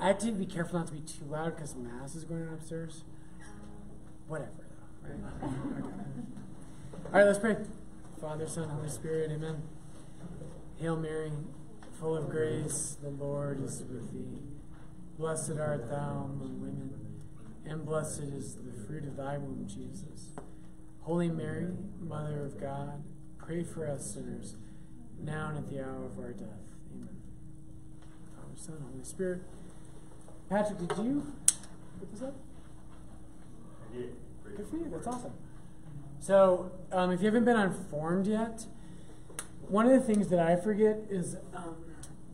I 0.00 0.08
have 0.08 0.18
to 0.20 0.32
be 0.32 0.46
careful 0.46 0.78
not 0.78 0.86
to 0.86 0.94
be 0.94 1.00
too 1.00 1.26
loud 1.26 1.56
because 1.56 1.76
mass 1.76 2.14
is 2.14 2.24
going 2.24 2.48
on 2.48 2.54
upstairs. 2.54 3.04
Whatever, 4.26 4.50
though, 5.02 5.08
right? 5.08 5.44
Okay. 5.44 5.52
All 7.04 7.10
right, 7.12 7.24
let's 7.24 7.38
pray. 7.38 7.56
Father, 8.18 8.46
Son, 8.46 8.70
Holy 8.70 8.88
Spirit, 8.88 9.30
amen. 9.30 9.62
Hail 10.80 10.96
Mary, 10.96 11.32
full 11.98 12.16
of 12.16 12.30
grace, 12.30 12.96
the 13.02 13.10
Lord 13.10 13.62
is 13.62 13.82
with 13.82 14.10
thee. 14.12 14.40
Blessed 15.18 15.58
art 15.60 15.90
thou 15.90 16.30
among 16.32 16.62
women, 16.62 17.20
and 17.66 17.84
blessed 17.84 18.22
is 18.22 18.56
the 18.56 18.72
fruit 18.86 19.04
of 19.04 19.18
thy 19.18 19.36
womb, 19.36 19.66
Jesus. 19.68 20.30
Holy 21.02 21.28
Mary, 21.28 21.74
Mother 22.00 22.46
of 22.46 22.58
God, 22.58 23.04
pray 23.36 23.64
for 23.64 23.86
us 23.86 24.14
sinners, 24.14 24.56
now 25.22 25.48
and 25.48 25.58
at 25.58 25.68
the 25.68 25.80
hour 25.80 26.06
of 26.06 26.18
our 26.18 26.32
death. 26.32 26.72
Amen. 26.94 27.20
Father, 28.34 28.56
Son, 28.56 28.78
Holy 28.90 29.04
Spirit. 29.04 29.42
Patrick, 30.50 30.78
did 30.80 30.98
you 30.98 31.32
put 32.00 32.10
this 32.10 32.22
up? 32.22 32.34
I 33.88 33.96
did. 33.96 34.16
Good 34.56 34.66
for 34.66 34.76
you. 34.78 34.88
That's 34.90 35.06
awesome. 35.06 35.32
So, 36.18 36.72
um, 36.90 37.12
if 37.12 37.20
you 37.20 37.26
haven't 37.26 37.44
been 37.44 37.56
informed 37.56 38.26
yet, 38.26 38.66
one 39.68 39.86
of 39.86 39.92
the 39.92 40.00
things 40.00 40.26
that 40.28 40.40
I 40.40 40.56
forget 40.56 41.04
is 41.08 41.36
um, 41.54 41.76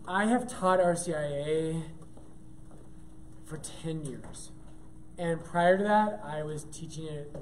I 0.08 0.24
have 0.24 0.48
taught 0.48 0.80
RCIA 0.80 1.82
for 3.44 3.58
10 3.58 4.06
years. 4.06 4.50
And 5.18 5.44
prior 5.44 5.76
to 5.76 5.84
that, 5.84 6.22
I 6.24 6.42
was 6.42 6.64
teaching 6.64 7.04
it 7.04 7.36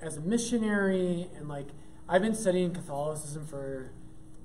as 0.00 0.16
a 0.18 0.20
missionary, 0.20 1.26
and 1.36 1.48
like 1.48 1.66
I've 2.08 2.22
been 2.22 2.36
studying 2.36 2.72
Catholicism 2.72 3.44
for 3.44 3.90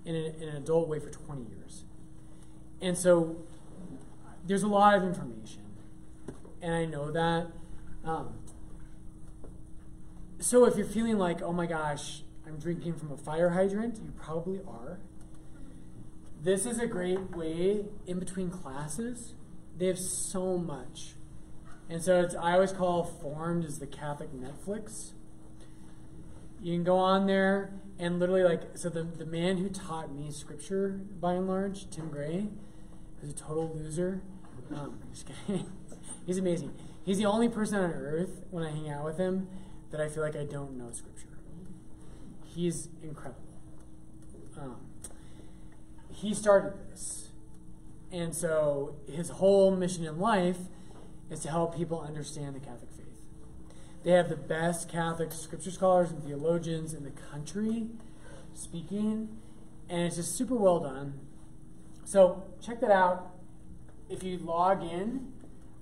in, 0.05 0.15
in 0.15 0.49
an 0.49 0.55
adult 0.55 0.87
way 0.87 0.99
for 0.99 1.11
20 1.11 1.43
years. 1.51 1.83
And 2.81 2.97
so 2.97 3.45
there's 4.49 4.63
a 4.63 4.67
lot 4.67 4.95
of 4.95 5.03
information, 5.03 5.61
and 6.59 6.73
I 6.73 6.85
know 6.85 7.11
that. 7.11 7.51
Um, 8.03 8.33
so 10.39 10.65
if 10.65 10.75
you're 10.75 10.87
feeling 10.87 11.19
like, 11.19 11.43
oh 11.43 11.53
my 11.53 11.67
gosh, 11.67 12.23
I'm 12.47 12.57
drinking 12.57 12.95
from 12.95 13.11
a 13.11 13.17
fire 13.17 13.51
hydrant, 13.51 13.99
you 14.03 14.11
probably 14.19 14.59
are. 14.67 14.97
This 16.41 16.65
is 16.65 16.79
a 16.79 16.87
great 16.87 17.35
way 17.35 17.85
in 18.07 18.17
between 18.17 18.49
classes. 18.49 19.35
They 19.77 19.85
have 19.85 19.99
so 19.99 20.57
much. 20.57 21.11
And 21.87 22.01
so 22.01 22.21
it's, 22.21 22.33
I 22.33 22.53
always 22.53 22.71
call 22.71 23.03
Formed 23.03 23.65
as 23.65 23.77
the 23.77 23.85
Catholic 23.85 24.31
Netflix. 24.33 25.11
You 26.59 26.73
can 26.73 26.83
go 26.83 26.97
on 26.97 27.27
there 27.27 27.71
and 27.99 28.19
literally 28.19 28.43
like 28.43 28.61
so 28.73 28.89
the, 28.89 29.03
the 29.03 29.27
man 29.27 29.57
who 29.57 29.69
taught 29.69 30.11
me 30.11 30.31
scripture 30.31 31.01
by 31.19 31.33
and 31.33 31.47
large, 31.47 31.87
Tim 31.91 32.09
Gray, 32.09 32.47
who's 33.21 33.29
a 33.29 33.35
total 33.35 33.71
loser. 33.75 34.23
Um, 34.73 34.99
just 35.11 35.27
kidding. 35.27 35.65
He's 36.25 36.37
amazing. 36.37 36.73
He's 37.05 37.17
the 37.17 37.25
only 37.25 37.49
person 37.49 37.77
on 37.79 37.91
earth 37.91 38.41
when 38.51 38.63
I 38.63 38.71
hang 38.71 38.89
out 38.89 39.03
with 39.03 39.17
him 39.17 39.47
that 39.91 39.99
I 39.99 40.09
feel 40.09 40.21
like 40.21 40.35
I 40.35 40.43
don't 40.43 40.77
know 40.77 40.91
scripture. 40.91 41.27
He's 42.45 42.89
incredible. 43.01 43.41
Um, 44.59 44.75
he 46.11 46.33
started 46.33 46.73
this. 46.91 47.29
And 48.11 48.35
so 48.35 48.95
his 49.11 49.29
whole 49.29 49.75
mission 49.75 50.05
in 50.05 50.19
life 50.19 50.57
is 51.29 51.39
to 51.41 51.49
help 51.49 51.75
people 51.75 52.01
understand 52.01 52.55
the 52.55 52.59
Catholic 52.59 52.91
faith. 52.91 53.05
They 54.03 54.11
have 54.11 54.29
the 54.29 54.35
best 54.35 54.89
Catholic 54.89 55.31
scripture 55.31 55.71
scholars 55.71 56.11
and 56.11 56.23
theologians 56.23 56.93
in 56.93 57.03
the 57.03 57.11
country 57.11 57.87
speaking, 58.53 59.29
and 59.89 60.01
it's 60.01 60.15
just 60.15 60.35
super 60.35 60.55
well 60.55 60.79
done. 60.79 61.13
So 62.05 62.43
check 62.61 62.81
that 62.81 62.91
out. 62.91 63.31
If 64.09 64.23
you 64.23 64.39
log 64.39 64.81
in, 64.81 65.31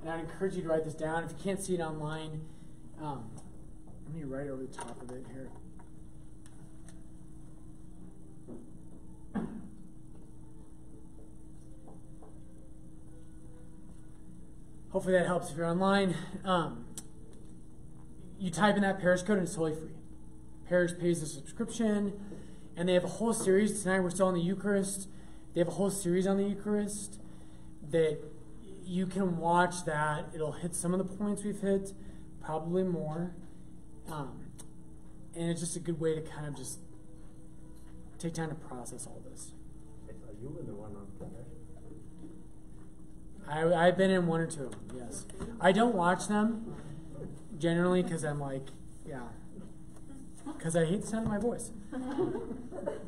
and 0.02 0.10
I'd 0.10 0.20
encourage 0.20 0.56
you 0.56 0.62
to 0.62 0.68
write 0.68 0.84
this 0.84 0.94
down. 0.94 1.24
If 1.24 1.32
you 1.32 1.38
can't 1.42 1.62
see 1.62 1.76
it 1.76 1.80
online, 1.80 2.42
um, 3.02 3.32
let 4.06 4.16
me 4.16 4.24
write 4.26 4.50
over 4.50 4.64
the 4.64 4.68
top 4.68 5.02
of 5.02 5.10
it 5.12 5.26
here. 5.32 5.50
Hopefully 14.90 15.14
that 15.14 15.26
helps 15.26 15.52
if 15.52 15.58
you're 15.58 15.66
online. 15.66 16.16
Um, 16.44 16.86
you 18.38 18.52
type 18.52 18.76
in 18.76 18.82
that 18.82 19.00
parish 19.00 19.22
code 19.22 19.38
and 19.38 19.48
it's 19.48 19.56
totally 19.56 19.80
free. 19.80 19.96
Parish 20.68 20.92
pays 21.00 21.22
the 21.22 21.28
subscription, 21.28 22.14
and 22.76 22.90
they 22.90 22.94
have 22.94 23.06
a 23.06 23.08
whole 23.08 23.34
series. 23.34 23.84
Tonight 23.84 24.02
we're 24.02 24.10
still 24.10 24.28
on 24.28 24.34
the 24.34 24.42
Eucharist. 24.42 25.08
They 25.54 25.62
have 25.62 25.70
a 25.70 25.72
whole 25.72 25.90
series 25.90 26.28
on 26.28 26.36
the 26.36 26.44
Eucharist 26.44 27.20
that 27.92 28.20
you 28.84 29.06
can 29.06 29.38
watch 29.38 29.86
that. 29.86 30.26
It'll 30.34 30.54
hit 30.54 30.76
some 30.76 30.94
of 30.94 31.00
the 31.00 31.06
points 31.18 31.44
we've 31.44 31.60
hit, 31.60 31.94
probably 32.42 32.84
more. 32.84 33.36
Um, 34.10 34.48
and 35.36 35.50
it's 35.50 35.60
just 35.60 35.76
a 35.76 35.80
good 35.80 36.00
way 36.00 36.16
to 36.16 36.22
kind 36.22 36.48
of 36.48 36.56
just 36.56 36.80
take 38.18 38.34
time 38.34 38.50
to 38.50 38.56
process 38.56 39.06
all 39.06 39.22
this. 39.30 39.52
Are 40.10 40.34
you 40.42 40.58
in 40.60 40.66
the 40.66 40.74
one 40.74 40.96
on 40.96 41.08
confession? 41.18 41.46
I, 43.50 43.88
I've 43.88 43.98
been 43.98 44.12
in 44.12 44.28
one 44.28 44.42
or 44.42 44.48
two 44.48 44.66
of 44.66 44.72
them, 44.72 44.82
yes. 44.98 45.26
I 45.62 45.72
don't 45.72 45.96
watch 45.96 46.28
them 46.28 46.76
generally 47.58 48.04
because 48.04 48.24
I'm 48.24 48.40
like, 48.40 48.68
yeah, 49.08 49.22
because 50.46 50.76
I 50.76 50.86
hate 50.86 51.02
the 51.02 51.08
sound 51.08 51.28
of 51.28 51.32
my 51.32 51.40
voice. 51.40 51.72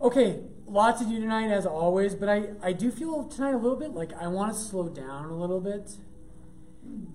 Okay, 0.00 0.40
lots 0.66 1.00
to 1.00 1.06
do 1.06 1.20
tonight 1.20 1.50
as 1.50 1.64
always, 1.64 2.14
but 2.14 2.28
I, 2.28 2.48
I 2.62 2.72
do 2.72 2.90
feel 2.90 3.24
tonight 3.24 3.54
a 3.54 3.58
little 3.58 3.78
bit 3.78 3.92
like 3.92 4.12
I 4.12 4.28
want 4.28 4.52
to 4.52 4.58
slow 4.58 4.88
down 4.88 5.26
a 5.26 5.34
little 5.34 5.60
bit 5.60 5.92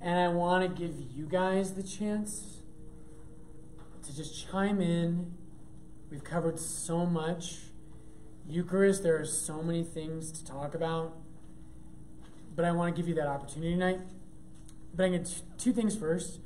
and 0.02 0.20
I 0.20 0.28
want 0.30 0.64
to 0.64 0.82
give 0.82 0.96
you 1.14 1.26
guys 1.26 1.76
the 1.76 1.84
chance 1.84 2.62
to 4.04 4.16
just 4.16 4.50
chime 4.50 4.82
in. 4.82 5.34
We've 6.10 6.24
covered 6.24 6.60
so 6.60 7.06
much. 7.06 7.58
Eucharist, 8.48 9.04
there 9.04 9.20
are 9.20 9.26
so 9.26 9.62
many 9.62 9.84
things 9.84 10.32
to 10.32 10.46
talk 10.46 10.74
about, 10.74 11.16
but 12.56 12.66
I 12.66 12.72
want 12.72 12.96
to 12.96 13.00
give 13.00 13.08
you 13.08 13.16
that 13.16 13.28
opportunity 13.28 13.74
tonight. 13.74 14.00
But 14.94 15.06
I'm 15.06 15.12
going 15.12 15.24
to 15.24 15.32
two 15.58 15.72
things 15.72 15.96
first 15.96 16.40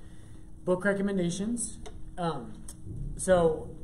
book 0.66 0.84
recommendations. 0.84 1.79
Um, 2.18 2.53
so, 3.16 3.75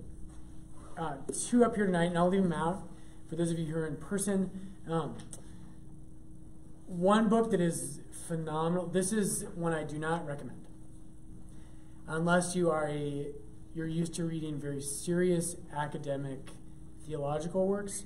uh, 1.02 1.16
two 1.50 1.66
up 1.66 1.76
here 1.76 1.88
tonight, 1.88 2.06
and 2.06 2.18
I'll 2.18 2.30
leave 2.30 2.44
them 2.44 2.54
out 2.54 2.88
for 3.28 3.36
those 3.36 3.50
of 3.50 3.58
you 3.58 3.66
who 3.66 3.80
are 3.80 3.88
in 3.88 3.96
person. 3.96 4.52
Um, 4.88 5.18
one 6.86 7.28
book 7.28 7.50
that 7.52 7.60
is 7.60 8.02
phenomenal. 8.28 8.86
This 8.86 9.12
is 9.12 9.46
one 9.56 9.74
I 9.74 9.84
do 9.84 9.98
not 9.98 10.28
recommend, 10.28 10.68
unless 12.08 12.56
you 12.56 12.70
are 12.70 12.88
a 12.88 13.28
you're 13.74 13.88
used 13.88 14.14
to 14.16 14.26
reading 14.26 14.60
very 14.60 14.82
serious 14.82 15.56
academic 15.76 16.52
theological 17.08 17.68
works. 17.68 18.04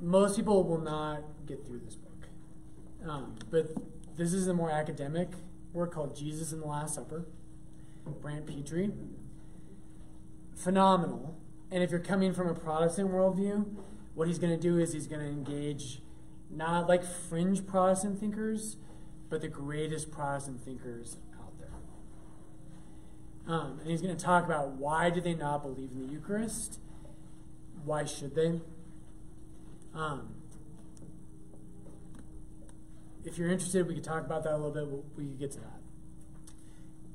Most 0.00 0.36
people 0.36 0.62
will 0.62 0.80
not 0.80 1.22
get 1.46 1.66
through 1.66 1.80
this 1.80 1.96
book, 1.96 2.28
um, 3.08 3.34
but 3.50 3.74
this 4.16 4.32
is 4.32 4.46
a 4.46 4.54
more 4.54 4.70
academic 4.70 5.30
work 5.72 5.92
called 5.92 6.14
Jesus 6.14 6.52
in 6.52 6.60
the 6.60 6.66
Last 6.66 6.94
Supper. 6.94 7.26
Brant 8.22 8.46
Pitre. 8.46 8.92
Phenomenal. 10.54 11.36
And 11.70 11.82
if 11.82 11.90
you're 11.90 12.00
coming 12.00 12.32
from 12.32 12.48
a 12.48 12.54
Protestant 12.54 13.10
worldview, 13.10 13.66
what 14.14 14.28
he's 14.28 14.38
going 14.38 14.52
to 14.52 14.60
do 14.60 14.78
is 14.78 14.92
he's 14.92 15.06
going 15.06 15.20
to 15.20 15.28
engage 15.28 16.00
not 16.50 16.88
like 16.88 17.04
fringe 17.04 17.66
Protestant 17.66 18.20
thinkers, 18.20 18.76
but 19.28 19.40
the 19.40 19.48
greatest 19.48 20.10
Protestant 20.10 20.60
thinkers 20.64 21.16
out 21.40 21.52
there. 21.58 21.68
Um, 23.54 23.78
and 23.80 23.90
he's 23.90 24.00
going 24.00 24.16
to 24.16 24.24
talk 24.24 24.44
about 24.44 24.72
why 24.72 25.10
do 25.10 25.20
they 25.20 25.34
not 25.34 25.62
believe 25.62 25.90
in 25.90 26.06
the 26.06 26.12
Eucharist? 26.12 26.78
Why 27.84 28.04
should 28.04 28.34
they? 28.34 28.60
Um, 29.94 30.34
if 33.24 33.38
you're 33.38 33.50
interested, 33.50 33.88
we 33.88 33.94
could 33.94 34.04
talk 34.04 34.24
about 34.24 34.44
that 34.44 34.54
a 34.54 34.56
little 34.56 34.70
bit. 34.70 35.04
We 35.16 35.24
could 35.24 35.38
get 35.38 35.50
to 35.52 35.60
that. 35.60 35.80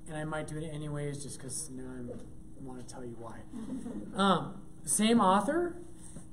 And 0.09 0.17
I 0.17 0.25
might 0.25 0.47
do 0.47 0.57
it 0.57 0.65
anyways, 0.65 1.23
just 1.23 1.37
because 1.37 1.69
now 1.69 1.89
I 1.89 2.01
want 2.63 2.85
to 2.85 2.93
tell 2.93 3.03
you 3.03 3.15
why. 3.19 3.39
Um, 4.15 4.61
same 4.83 5.19
author, 5.19 5.75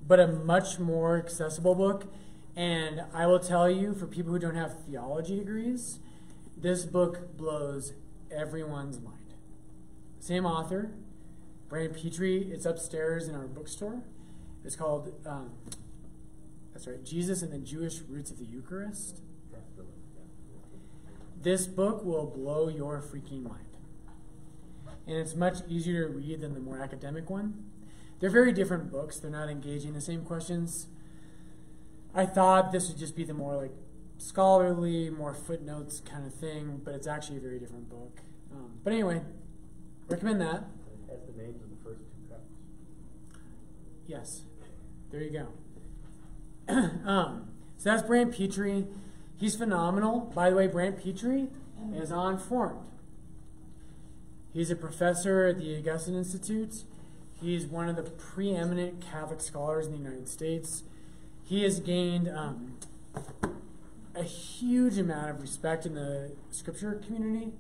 but 0.06 0.20
a 0.20 0.26
much 0.26 0.78
more 0.78 1.18
accessible 1.18 1.74
book. 1.74 2.12
And 2.56 3.04
I 3.14 3.26
will 3.26 3.38
tell 3.38 3.70
you, 3.70 3.94
for 3.94 4.06
people 4.06 4.32
who 4.32 4.38
don't 4.38 4.56
have 4.56 4.84
theology 4.84 5.38
degrees, 5.38 6.00
this 6.56 6.84
book 6.84 7.36
blows 7.36 7.92
everyone's 8.30 9.00
mind. 9.00 9.34
Same 10.18 10.44
author, 10.44 10.90
Brant 11.68 11.94
Pitre. 11.94 12.52
It's 12.52 12.66
upstairs 12.66 13.28
in 13.28 13.34
our 13.34 13.46
bookstore. 13.46 14.02
It's 14.64 14.74
called, 14.74 15.14
um, 15.24 15.52
that's 16.72 16.88
right, 16.88 17.04
Jesus 17.04 17.42
and 17.42 17.52
the 17.52 17.58
Jewish 17.58 18.00
Roots 18.08 18.30
of 18.30 18.38
the 18.38 18.44
Eucharist. 18.44 19.20
This 21.40 21.68
book 21.68 22.04
will 22.04 22.26
blow 22.26 22.68
your 22.68 23.00
freaking 23.00 23.44
mind. 23.44 23.67
And 25.08 25.16
it's 25.16 25.34
much 25.34 25.58
easier 25.66 26.06
to 26.06 26.14
read 26.14 26.42
than 26.42 26.52
the 26.52 26.60
more 26.60 26.78
academic 26.78 27.30
one. 27.30 27.64
They're 28.20 28.30
very 28.30 28.52
different 28.52 28.92
books, 28.92 29.18
they're 29.18 29.30
not 29.30 29.48
engaging 29.48 29.94
the 29.94 30.00
same 30.00 30.22
questions. 30.22 30.86
I 32.14 32.26
thought 32.26 32.72
this 32.72 32.88
would 32.88 32.98
just 32.98 33.16
be 33.16 33.24
the 33.24 33.34
more 33.34 33.56
like 33.56 33.72
scholarly, 34.18 35.08
more 35.08 35.32
footnotes 35.32 36.00
kind 36.00 36.26
of 36.26 36.34
thing, 36.34 36.82
but 36.84 36.94
it's 36.94 37.06
actually 37.06 37.38
a 37.38 37.40
very 37.40 37.58
different 37.58 37.88
book. 37.88 38.18
Um, 38.52 38.72
but 38.84 38.92
anyway, 38.92 39.22
recommend 40.08 40.40
that. 40.40 40.64
Has 41.08 41.20
the 41.26 41.42
names 41.42 41.62
of 41.62 41.70
the 41.70 41.76
first 41.82 42.00
two 42.00 42.28
cups. 42.28 42.42
Yes, 44.06 44.42
there 45.10 45.22
you 45.22 45.46
go. 46.68 46.74
um, 47.08 47.48
so 47.78 47.90
that's 47.90 48.02
Brant 48.02 48.34
Pitre. 48.34 48.84
He's 49.36 49.56
phenomenal. 49.56 50.32
By 50.34 50.50
the 50.50 50.56
way, 50.56 50.66
Brant 50.66 51.02
Pitre 51.02 51.46
is 51.94 52.10
on 52.12 52.38
Formed. 52.38 52.80
He's 54.58 54.72
a 54.72 54.74
professor 54.74 55.44
at 55.44 55.58
the 55.58 55.78
Augustine 55.78 56.16
Institute. 56.16 56.82
He's 57.40 57.66
one 57.66 57.88
of 57.88 57.94
the 57.94 58.02
preeminent 58.02 59.00
Catholic 59.00 59.40
scholars 59.40 59.86
in 59.86 59.92
the 59.92 59.98
United 59.98 60.28
States. 60.28 60.82
He 61.44 61.62
has 61.62 61.78
gained 61.78 62.28
um, 62.28 62.76
a 64.16 64.24
huge 64.24 64.98
amount 64.98 65.30
of 65.30 65.40
respect 65.40 65.86
in 65.86 65.94
the 65.94 66.32
scripture 66.50 67.00
community, 67.06 67.52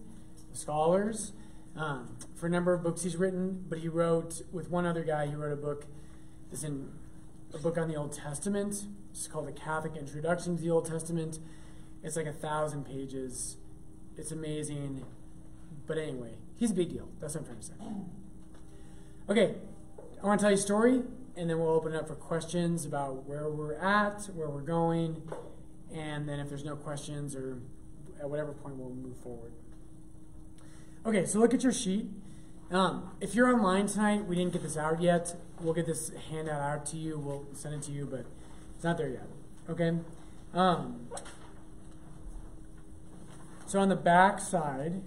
scholars, 0.52 1.34
um, 1.76 2.16
for 2.34 2.48
a 2.48 2.50
number 2.50 2.74
of 2.74 2.82
books 2.82 3.04
he's 3.04 3.16
written. 3.16 3.64
But 3.68 3.78
he 3.78 3.86
wrote 3.86 4.42
with 4.50 4.68
one 4.68 4.84
other 4.84 5.04
guy. 5.04 5.28
He 5.28 5.36
wrote 5.36 5.52
a 5.52 5.56
book. 5.56 5.86
This 6.50 6.64
in 6.64 6.90
a 7.54 7.58
book 7.58 7.78
on 7.78 7.86
the 7.86 7.94
Old 7.94 8.12
Testament. 8.12 8.86
It's 9.12 9.28
called 9.28 9.46
the 9.46 9.52
Catholic 9.52 9.94
Introduction 9.94 10.56
to 10.56 10.62
the 10.64 10.70
Old 10.70 10.86
Testament. 10.86 11.38
It's 12.02 12.16
like 12.16 12.26
a 12.26 12.32
thousand 12.32 12.86
pages. 12.86 13.56
It's 14.16 14.32
amazing. 14.32 15.04
But 15.86 15.98
anyway, 15.98 16.34
he's 16.58 16.70
a 16.70 16.74
big 16.74 16.90
deal. 16.90 17.08
That's 17.20 17.34
what 17.34 17.40
I'm 17.40 17.46
trying 17.46 17.60
to 17.60 17.66
say. 17.66 17.74
Okay, 19.30 19.54
I 20.22 20.26
want 20.26 20.40
to 20.40 20.44
tell 20.44 20.50
you 20.50 20.58
a 20.58 20.60
story, 20.60 21.02
and 21.36 21.48
then 21.48 21.58
we'll 21.58 21.70
open 21.70 21.94
it 21.94 21.96
up 21.96 22.08
for 22.08 22.14
questions 22.14 22.84
about 22.84 23.26
where 23.26 23.48
we're 23.48 23.74
at, 23.74 24.24
where 24.34 24.48
we're 24.48 24.60
going, 24.60 25.22
and 25.94 26.28
then 26.28 26.40
if 26.40 26.48
there's 26.48 26.64
no 26.64 26.76
questions 26.76 27.34
or 27.34 27.58
at 28.20 28.28
whatever 28.28 28.52
point 28.52 28.76
we'll 28.76 28.90
move 28.90 29.16
forward. 29.18 29.52
Okay, 31.06 31.24
so 31.24 31.38
look 31.38 31.54
at 31.54 31.62
your 31.62 31.72
sheet. 31.72 32.10
Um, 32.70 33.12
if 33.20 33.34
you're 33.34 33.50
online 33.50 33.86
tonight, 33.86 34.26
we 34.26 34.36
didn't 34.36 34.52
get 34.52 34.62
this 34.62 34.76
out 34.76 35.00
yet. 35.00 35.34
We'll 35.60 35.74
get 35.74 35.86
this 35.86 36.10
handout 36.30 36.60
out 36.60 36.86
to 36.86 36.96
you. 36.96 37.18
We'll 37.18 37.46
send 37.52 37.74
it 37.74 37.82
to 37.84 37.92
you, 37.92 38.04
but 38.04 38.26
it's 38.74 38.84
not 38.84 38.98
there 38.98 39.08
yet. 39.08 39.26
Okay. 39.70 39.92
Um, 40.52 41.08
so 43.66 43.78
on 43.80 43.88
the 43.88 43.96
back 43.96 44.38
side, 44.40 45.02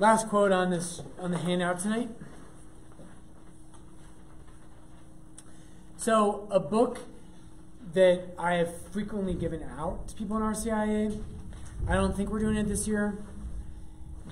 last 0.00 0.28
quote 0.28 0.50
on 0.50 0.70
this 0.70 1.02
on 1.18 1.30
the 1.30 1.38
handout 1.38 1.78
tonight. 1.78 2.08
So 5.96 6.48
a 6.50 6.58
book 6.58 7.00
that 7.92 8.34
I 8.38 8.54
have 8.54 8.74
frequently 8.90 9.34
given 9.34 9.62
out 9.62 10.08
to 10.08 10.14
people 10.14 10.36
in 10.38 10.42
RCIA. 10.42 11.22
I 11.86 11.94
don't 11.94 12.16
think 12.16 12.30
we're 12.30 12.38
doing 12.38 12.56
it 12.56 12.66
this 12.66 12.88
year, 12.88 13.18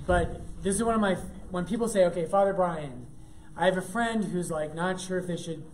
but 0.06 0.40
this 0.62 0.76
is 0.76 0.82
one 0.82 0.94
of 0.94 1.00
my 1.00 1.14
when 1.50 1.66
people 1.66 1.86
say, 1.86 2.04
"Okay, 2.06 2.24
Father 2.24 2.54
Brian, 2.54 3.06
I 3.56 3.66
have 3.66 3.76
a 3.76 3.82
friend 3.82 4.24
who's 4.24 4.50
like 4.50 4.74
not 4.74 4.98
sure 5.00 5.18
if 5.18 5.26
they 5.26 5.36
should 5.36 5.64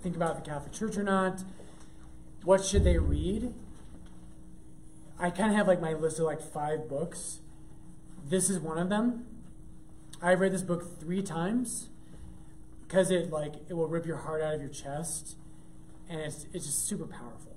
think 0.00 0.14
about 0.14 0.36
the 0.36 0.48
Catholic 0.48 0.72
Church 0.72 0.96
or 0.96 1.02
not. 1.02 1.42
What 2.44 2.64
should 2.64 2.84
they 2.84 2.98
read?" 2.98 3.52
I 5.18 5.30
kind 5.30 5.50
of 5.50 5.56
have 5.56 5.66
like 5.66 5.80
my 5.80 5.94
list 5.94 6.20
of 6.20 6.26
like 6.26 6.40
five 6.40 6.88
books. 6.88 7.40
This 8.24 8.48
is 8.48 8.60
one 8.60 8.78
of 8.78 8.88
them. 8.88 9.26
I've 10.22 10.38
read 10.38 10.52
this 10.52 10.62
book 10.62 11.00
three 11.00 11.20
times 11.20 11.88
because 12.86 13.10
it 13.10 13.30
like 13.30 13.54
it 13.68 13.74
will 13.74 13.88
rip 13.88 14.06
your 14.06 14.18
heart 14.18 14.40
out 14.40 14.54
of 14.54 14.60
your 14.60 14.70
chest, 14.70 15.36
and 16.08 16.20
it's 16.20 16.46
it's 16.52 16.66
just 16.66 16.86
super 16.86 17.06
powerful. 17.06 17.56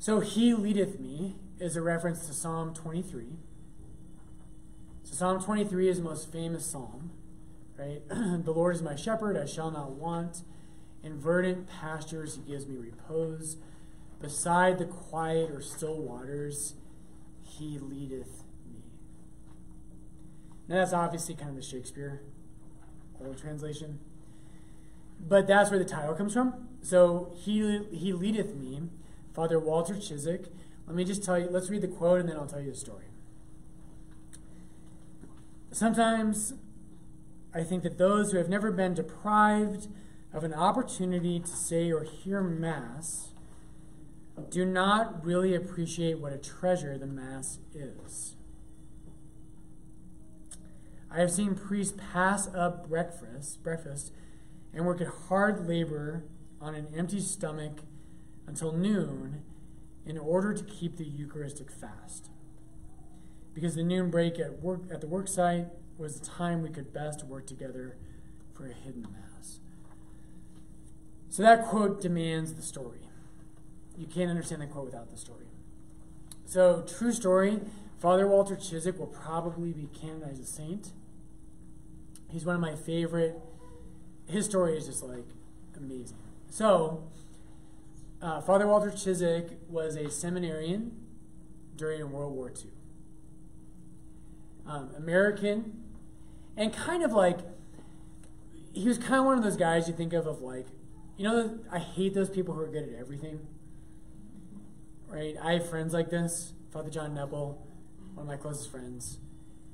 So 0.00 0.18
he 0.18 0.54
leadeth 0.54 0.98
me 0.98 1.36
is 1.60 1.76
a 1.76 1.82
reference 1.82 2.26
to 2.26 2.34
Psalm 2.34 2.74
23. 2.74 3.26
So 5.04 5.14
Psalm 5.14 5.40
23 5.40 5.88
is 5.88 5.98
the 5.98 6.02
most 6.02 6.32
famous 6.32 6.66
psalm, 6.66 7.12
right? 7.78 8.02
the 8.08 8.52
Lord 8.52 8.74
is 8.74 8.82
my 8.82 8.96
shepherd; 8.96 9.36
I 9.36 9.46
shall 9.46 9.70
not 9.70 9.92
want. 9.92 10.42
In 11.04 11.20
verdant 11.20 11.68
pastures 11.68 12.34
he 12.34 12.50
gives 12.50 12.66
me 12.66 12.76
repose. 12.76 13.56
Beside 14.20 14.78
the 14.78 14.86
quiet 14.86 15.50
or 15.50 15.60
still 15.60 16.00
waters, 16.00 16.74
he 17.42 17.78
leadeth 17.78 18.42
Now 20.68 20.76
that's 20.76 20.92
obviously 20.92 21.34
kind 21.34 21.50
of 21.50 21.56
the 21.56 21.62
Shakespeare 21.62 22.22
old 23.24 23.38
translation. 23.38 23.98
But 25.20 25.46
that's 25.46 25.70
where 25.70 25.78
the 25.78 25.84
title 25.84 26.14
comes 26.14 26.32
from. 26.32 26.68
So 26.82 27.32
he 27.34 27.80
he 27.92 28.12
leadeth 28.12 28.54
me, 28.54 28.82
Father 29.34 29.58
Walter 29.58 29.94
Ciszek. 29.94 30.48
Let 30.86 30.94
me 30.94 31.04
just 31.04 31.24
tell 31.24 31.38
you, 31.38 31.48
let's 31.50 31.68
read 31.68 31.82
the 31.82 31.88
quote 31.88 32.20
and 32.20 32.28
then 32.28 32.36
I'll 32.36 32.46
tell 32.46 32.60
you 32.60 32.70
the 32.70 32.76
story. 32.76 33.06
Sometimes 35.72 36.54
I 37.52 37.64
think 37.64 37.82
that 37.82 37.98
those 37.98 38.32
who 38.32 38.38
have 38.38 38.48
never 38.48 38.70
been 38.70 38.94
deprived 38.94 39.88
of 40.32 40.44
an 40.44 40.54
opportunity 40.54 41.40
to 41.40 41.48
say 41.48 41.90
or 41.90 42.04
hear 42.04 42.40
Mass 42.40 43.30
do 44.50 44.64
not 44.64 45.24
really 45.24 45.54
appreciate 45.54 46.18
what 46.18 46.32
a 46.32 46.38
treasure 46.38 46.98
the 46.98 47.06
Mass 47.06 47.58
is. 47.74 48.35
I 51.10 51.20
have 51.20 51.30
seen 51.30 51.54
priests 51.54 51.96
pass 52.12 52.48
up 52.54 52.88
breakfast, 52.88 53.62
breakfast 53.62 54.12
and 54.72 54.84
work 54.84 55.00
at 55.00 55.08
hard 55.28 55.66
labor 55.66 56.24
on 56.60 56.74
an 56.74 56.88
empty 56.94 57.20
stomach 57.20 57.80
until 58.46 58.72
noon 58.72 59.42
in 60.04 60.18
order 60.18 60.52
to 60.52 60.64
keep 60.64 60.96
the 60.96 61.04
Eucharistic 61.04 61.70
fast. 61.70 62.30
Because 63.54 63.74
the 63.74 63.82
noon 63.82 64.10
break 64.10 64.38
at 64.38 64.60
work 64.62 64.82
at 64.92 65.00
the 65.00 65.06
work 65.06 65.28
site 65.28 65.66
was 65.96 66.20
the 66.20 66.26
time 66.26 66.62
we 66.62 66.68
could 66.68 66.92
best 66.92 67.24
work 67.24 67.46
together 67.46 67.96
for 68.54 68.66
a 68.66 68.72
hidden 68.72 69.02
mass. 69.02 69.60
So 71.28 71.42
that 71.42 71.66
quote 71.66 72.00
demands 72.00 72.54
the 72.54 72.62
story. 72.62 73.00
You 73.96 74.06
can't 74.06 74.30
understand 74.30 74.62
the 74.62 74.66
quote 74.66 74.86
without 74.86 75.10
the 75.10 75.16
story. 75.16 75.46
So, 76.44 76.82
true 76.82 77.12
story 77.12 77.60
Father 77.98 78.26
Walter 78.26 78.56
Ciszek 78.56 78.98
will 78.98 79.06
probably 79.06 79.72
be 79.72 79.88
canonized 79.98 80.42
a 80.42 80.46
saint. 80.46 80.92
He's 82.28 82.44
one 82.44 82.54
of 82.54 82.60
my 82.60 82.74
favorite. 82.74 83.40
His 84.28 84.44
story 84.44 84.76
is 84.76 84.86
just 84.86 85.02
like 85.02 85.24
amazing. 85.76 86.18
So, 86.50 87.04
uh, 88.20 88.40
Father 88.40 88.66
Walter 88.66 88.90
Ciszek 88.90 89.56
was 89.68 89.96
a 89.96 90.10
seminarian 90.10 90.92
during 91.76 92.10
World 92.10 92.34
War 92.34 92.50
II. 92.50 92.70
Um, 94.66 94.90
American, 94.96 95.84
and 96.56 96.72
kind 96.72 97.04
of 97.04 97.12
like, 97.12 97.38
he 98.72 98.88
was 98.88 98.98
kind 98.98 99.20
of 99.20 99.24
one 99.24 99.38
of 99.38 99.44
those 99.44 99.56
guys 99.56 99.86
you 99.86 99.94
think 99.94 100.12
of 100.12 100.26
of 100.26 100.42
like, 100.42 100.66
you 101.16 101.24
know, 101.24 101.58
I 101.70 101.78
hate 101.78 102.14
those 102.14 102.28
people 102.28 102.54
who 102.54 102.60
are 102.60 102.68
good 102.68 102.88
at 102.88 102.98
everything. 102.98 103.46
Right? 105.08 105.36
I 105.40 105.52
have 105.52 105.70
friends 105.70 105.94
like 105.94 106.10
this. 106.10 106.52
Father 106.72 106.90
John 106.90 107.14
Nepil, 107.14 107.56
one 108.16 108.24
of 108.24 108.28
my 108.28 108.36
closest 108.36 108.70
friends, 108.70 109.18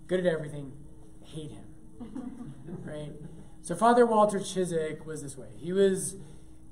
good 0.08 0.20
at 0.20 0.26
everything, 0.26 0.72
hate 1.24 1.52
him. 1.52 2.54
right? 2.84 3.12
So 3.62 3.76
Father 3.76 4.04
Walter 4.04 4.40
Ciszek 4.40 5.06
was 5.06 5.22
this 5.22 5.38
way. 5.38 5.46
He 5.56 5.72
was 5.72 6.16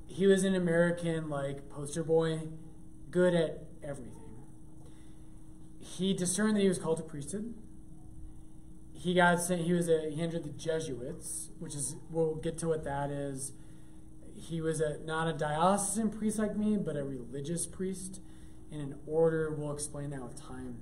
he 0.09 0.27
was 0.27 0.43
an 0.43 0.57
American 0.57 1.31
like 1.31 1.69
poster 1.69 2.03
boy, 2.03 2.41
good 3.11 3.35
at 3.35 3.63
everything. 3.83 4.17
He 5.79 6.13
discerned 6.13 6.57
that 6.57 6.61
he 6.61 6.69
was 6.69 6.79
called 6.79 6.97
to 6.97 7.05
priesthood. 7.05 7.55
He 8.93 9.15
got 9.15 9.41
sent. 9.41 9.63
He 9.63 9.73
was 9.73 9.89
a 9.89 10.11
he 10.11 10.21
entered 10.21 10.43
the 10.43 10.51
Jesuits, 10.51 11.51
which 11.61 11.77
is 11.77 11.95
we'll 12.11 12.35
get 12.35 12.59
to 12.59 12.69
what 12.69 12.83
that 12.83 13.11
is. 13.11 13.53
He 14.35 14.61
was 14.61 14.81
a 14.81 14.99
not 15.05 15.29
a 15.29 15.33
diocesan 15.33 16.11
priest 16.11 16.41
like 16.41 16.57
me, 16.57 16.77
but 16.77 16.97
a 16.97 17.05
religious 17.05 17.65
priest 17.65 18.21
in 18.73 18.81
an 18.81 18.97
order. 19.07 19.53
We'll 19.53 19.73
explain 19.73 20.11
that 20.11 20.23
with 20.23 20.41
time. 20.41 20.79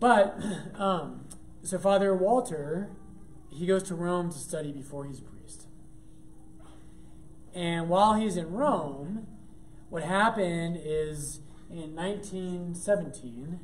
But 0.00 0.40
um, 0.74 1.24
so 1.62 1.78
Father 1.78 2.14
Walter, 2.14 2.90
he 3.50 3.66
goes 3.66 3.82
to 3.84 3.94
Rome 3.94 4.30
to 4.30 4.38
study 4.38 4.72
before 4.72 5.04
he's 5.04 5.20
a 5.20 5.22
priest. 5.22 5.66
And 7.54 7.88
while 7.88 8.14
he's 8.14 8.36
in 8.36 8.52
Rome, 8.52 9.26
what 9.90 10.04
happened 10.04 10.78
is 10.82 11.40
in 11.70 11.94
1917, 11.94 13.60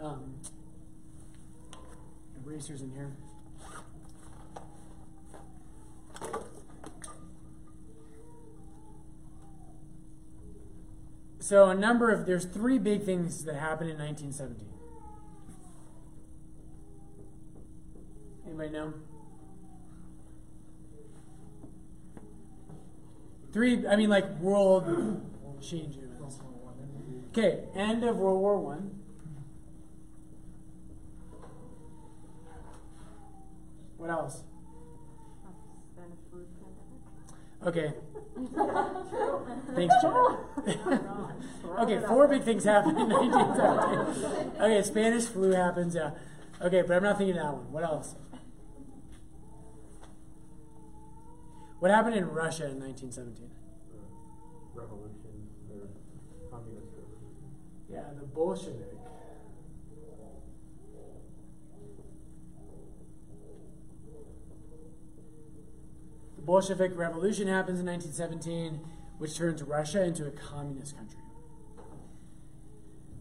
um, 0.00 0.34
erasers 2.44 2.82
in 2.82 2.92
here. 2.92 3.12
So 11.38 11.68
a 11.68 11.74
number 11.74 12.10
of 12.10 12.24
there's 12.24 12.44
three 12.44 12.78
big 12.78 13.02
things 13.02 13.44
that 13.44 13.56
happened 13.56 13.90
in 13.90 13.98
1917. 13.98 14.71
Anybody 18.52 18.70
know? 18.70 18.92
Three, 23.50 23.86
I 23.86 23.96
mean, 23.96 24.10
like 24.10 24.28
world 24.40 24.84
changing 25.62 26.02
events. 26.02 26.38
Okay, 27.30 27.60
end 27.74 28.04
of 28.04 28.16
World 28.16 28.40
War 28.40 28.58
One. 28.58 28.90
What 33.96 34.10
else? 34.10 34.42
Spanish 35.94 36.18
flu 36.30 36.44
pandemic. 37.62 37.94
Okay. 37.94 37.94
Thanks, 39.74 39.94
Jared. 40.02 41.00
okay, 41.80 42.06
four 42.06 42.28
big 42.28 42.42
things 42.42 42.64
happened 42.64 42.98
in 42.98 43.08
1917. 43.08 44.60
Okay, 44.60 44.82
Spanish 44.82 45.24
flu 45.24 45.52
happens, 45.52 45.94
yeah. 45.94 46.10
Okay, 46.60 46.82
but 46.82 46.98
I'm 46.98 47.02
not 47.02 47.16
thinking 47.16 47.38
of 47.38 47.42
that 47.42 47.54
one. 47.54 47.72
What 47.72 47.84
else? 47.84 48.14
What 51.82 51.90
happened 51.90 52.14
in 52.14 52.28
Russia 52.28 52.70
in 52.70 52.78
1917? 52.78 53.50
Uh, 53.90 54.80
Revolution, 54.80 55.48
or 55.68 55.88
communist 56.48 56.86
revolution. 56.94 57.50
Yeah, 57.90 58.04
the 58.16 58.24
Bolshevik. 58.24 58.92
The 66.36 66.42
Bolshevik 66.42 66.96
Revolution 66.96 67.48
happens 67.48 67.80
in 67.80 67.86
1917, 67.86 68.78
which 69.18 69.36
turns 69.36 69.60
Russia 69.64 70.04
into 70.04 70.24
a 70.24 70.30
communist 70.30 70.96
country. 70.96 71.18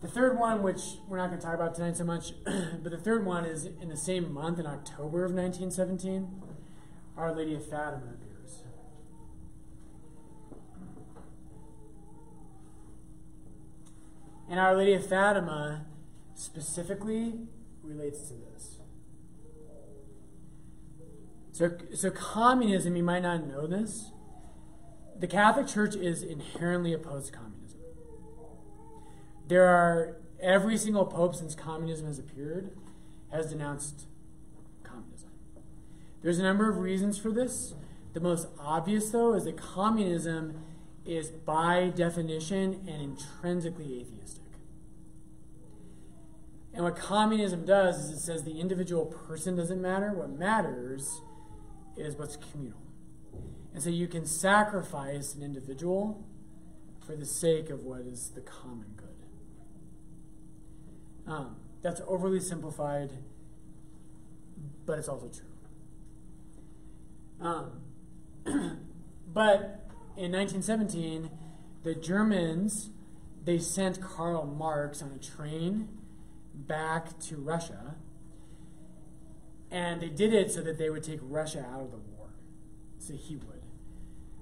The 0.02 0.08
third 0.08 0.38
one, 0.38 0.62
which 0.62 0.82
we're 1.08 1.18
not 1.18 1.30
going 1.30 1.40
to 1.40 1.46
talk 1.48 1.56
about 1.56 1.74
tonight 1.74 1.98
so 1.98 2.04
much, 2.04 2.34
but 2.46 2.92
the 2.92 3.00
third 3.00 3.26
one 3.26 3.44
is 3.46 3.66
in 3.66 3.90
the 3.90 3.98
same 3.98 4.32
month, 4.32 4.60
in 4.60 4.68
October 4.68 5.26
of 5.26 5.34
1917, 5.34 6.28
Our 7.18 7.36
Lady 7.36 7.56
of 7.56 7.66
Fatima 7.66 8.04
appears. 8.06 8.32
And 14.52 14.60
Our 14.60 14.76
Lady 14.76 14.94
of 14.94 15.08
Fatima 15.08 15.86
specifically 16.36 17.36
relates 17.82 18.28
to 18.28 18.34
this. 18.34 18.80
So, 21.54 21.78
so 21.94 22.12
communism, 22.12 22.98
you 22.98 23.04
might 23.04 23.22
not 23.22 23.48
know 23.48 23.66
this. 23.66 24.12
The 25.18 25.28
Catholic 25.28 25.68
Church 25.68 25.96
is 25.96 26.22
inherently 26.22 26.92
opposed 26.92 27.28
to 27.28 27.32
communism. 27.32 27.80
There 29.48 29.66
are 29.66 30.18
every 30.42 30.76
single 30.76 31.06
pope 31.06 31.34
since 31.34 31.56
communism 31.56 32.08
has 32.08 32.20
appeared 32.20 32.72
has 33.32 33.52
denounced 33.52 34.08
communism. 34.84 35.30
There's 36.22 36.40
a 36.40 36.44
number 36.44 36.70
of 36.70 36.78
reasons 36.80 37.18
for 37.18 37.32
this. 37.32 37.74
The 38.12 38.20
most 38.20 38.50
obvious, 38.60 39.12
though, 39.12 39.34
is 39.34 39.46
that 39.46 39.56
communism 39.56 40.62
is 41.06 41.30
by 41.30 41.92
definition 41.96 42.86
and 42.86 43.02
intrinsically 43.02 44.02
atheistic. 44.02 44.41
And 46.74 46.84
what 46.84 46.96
communism 46.96 47.66
does 47.66 47.98
is 48.06 48.12
it 48.12 48.20
says 48.20 48.44
the 48.44 48.60
individual 48.60 49.06
person 49.06 49.56
doesn't 49.56 49.82
matter. 49.82 50.14
What 50.14 50.30
matters 50.30 51.22
is 51.98 52.16
what's 52.16 52.38
communal. 52.38 52.80
And 53.74 53.84
so 53.84 53.90
you 53.90 54.08
can 54.08 54.26
sacrifice 54.26 55.36
an 55.36 55.44
individual 55.44 56.26
for 57.06 57.16
the 57.16 57.26
sake 57.26 57.70
of 57.70 57.84
what 57.84 58.02
is 58.02 58.30
the 58.30 58.42
common 58.42 58.94
good. 58.96 59.08
Um, 61.28 61.58
that's 61.82 62.02
overly 62.08 62.40
simplified, 62.40 63.12
but 64.86 65.00
it's 65.00 65.08
also 65.08 65.30
true. 65.30 65.48
Um, 67.40 67.82
but 69.34 69.90
in 70.16 70.32
1917, 70.32 71.30
the 71.84 71.96
Germans 71.96 72.92
they 73.44 73.58
sent 73.58 74.00
Karl 74.02 74.46
Marx 74.46 75.02
on 75.02 75.12
a 75.12 75.18
train 75.18 75.90
back 76.68 77.20
to 77.20 77.38
Russia, 77.38 77.96
and 79.70 80.02
they 80.02 80.10
did 80.10 80.34
it 80.34 80.52
so 80.52 80.62
that 80.62 80.78
they 80.78 80.90
would 80.90 81.04
take 81.04 81.20
Russia 81.22 81.66
out 81.74 81.82
of 81.82 81.92
the 81.92 81.98
war, 81.98 82.34
so 82.98 83.14
he 83.14 83.36
would. 83.36 83.62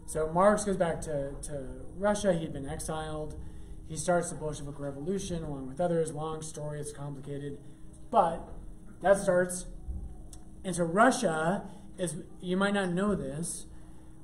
So 0.10 0.28
Marx 0.34 0.64
goes 0.64 0.76
back 0.76 1.02
to, 1.02 1.34
to 1.44 1.68
Russia. 1.96 2.34
He'd 2.34 2.52
been 2.52 2.68
exiled. 2.68 3.40
He 3.88 3.96
starts 3.96 4.32
the 4.32 4.36
Bolshevik 4.38 4.80
Revolution 4.80 5.44
along 5.44 5.68
with 5.68 5.80
others. 5.80 6.12
Long 6.12 6.42
story, 6.42 6.80
it's 6.80 6.92
complicated. 6.92 7.60
But 8.10 8.50
that 9.04 9.18
starts. 9.18 9.68
And 10.64 10.76
so 10.76 10.84
Russia 10.84 11.70
is, 12.00 12.16
you 12.42 12.58
might 12.58 12.74
not 12.74 12.90
know 12.90 13.14
this, 13.14 13.68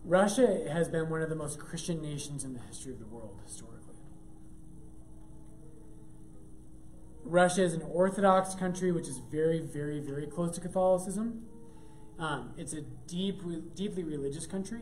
Russia 0.04 0.66
has 0.72 0.88
been 0.88 1.10
one 1.10 1.22
of 1.22 1.30
the 1.30 1.36
most 1.36 1.60
Christian 1.60 2.02
nations 2.02 2.44
in 2.44 2.54
the 2.54 2.62
history 2.62 2.94
of 2.94 3.00
the 3.00 3.06
world 3.06 3.40
historically. 3.46 3.75
Russia 7.26 7.64
is 7.64 7.74
an 7.74 7.82
Orthodox 7.82 8.54
country, 8.54 8.92
which 8.92 9.08
is 9.08 9.18
very, 9.18 9.60
very, 9.60 10.00
very 10.00 10.28
close 10.28 10.54
to 10.56 10.62
Catholicism. 10.62 11.44
Um, 12.20 12.54
it's 12.58 12.72
a 12.74 12.82
deep, 12.82 13.42
deeply 13.76 14.04
religious 14.04 14.46
country. 14.46 14.82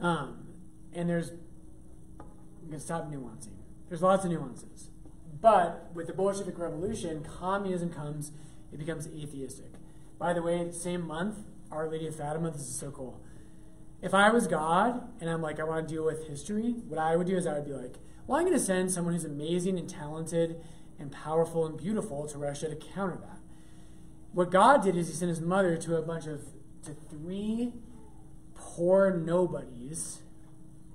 Um, 0.00 0.46
and 0.92 1.08
there's, 1.08 1.30
I'm 2.20 2.68
going 2.68 2.78
to 2.78 2.80
stop 2.80 3.10
nuancing. 3.10 3.56
There's 3.88 4.02
lots 4.02 4.24
of 4.24 4.30
nuances. 4.30 4.90
But 5.40 5.90
with 5.94 6.06
the 6.06 6.12
Bolshevik 6.12 6.58
Revolution, 6.58 7.24
communism 7.24 7.90
comes, 7.90 8.32
it 8.72 8.78
becomes 8.78 9.08
atheistic. 9.08 9.72
By 10.18 10.32
the 10.32 10.42
way, 10.42 10.70
same 10.72 11.06
month, 11.06 11.38
Our 11.70 11.88
Lady 11.88 12.06
of 12.06 12.16
Fatima, 12.16 12.50
this 12.50 12.62
is 12.62 12.78
so 12.78 12.90
cool. 12.90 13.20
If 14.00 14.14
I 14.14 14.30
was 14.30 14.46
God 14.46 15.08
and 15.20 15.28
I'm 15.28 15.42
like, 15.42 15.58
I 15.58 15.64
want 15.64 15.86
to 15.86 15.94
deal 15.94 16.04
with 16.04 16.28
history, 16.28 16.76
what 16.86 16.98
I 16.98 17.16
would 17.16 17.26
do 17.26 17.36
is 17.36 17.46
I 17.46 17.54
would 17.54 17.66
be 17.66 17.72
like, 17.72 17.96
well, 18.28 18.38
I'm 18.38 18.46
going 18.46 18.56
to 18.56 18.62
send 18.64 18.92
someone 18.92 19.14
who's 19.14 19.24
amazing 19.24 19.78
and 19.78 19.88
talented 19.88 20.60
and 20.98 21.10
powerful 21.10 21.64
and 21.64 21.78
beautiful 21.78 22.28
to 22.28 22.36
Russia 22.36 22.68
to 22.68 22.76
counter 22.76 23.16
that. 23.16 23.38
What 24.32 24.50
God 24.50 24.82
did 24.82 24.96
is 24.96 25.08
He 25.08 25.14
sent 25.14 25.30
His 25.30 25.40
mother 25.40 25.78
to 25.78 25.96
a 25.96 26.02
bunch 26.02 26.26
of, 26.26 26.42
to 26.84 26.92
three 26.92 27.72
poor 28.54 29.16
nobodies 29.16 30.18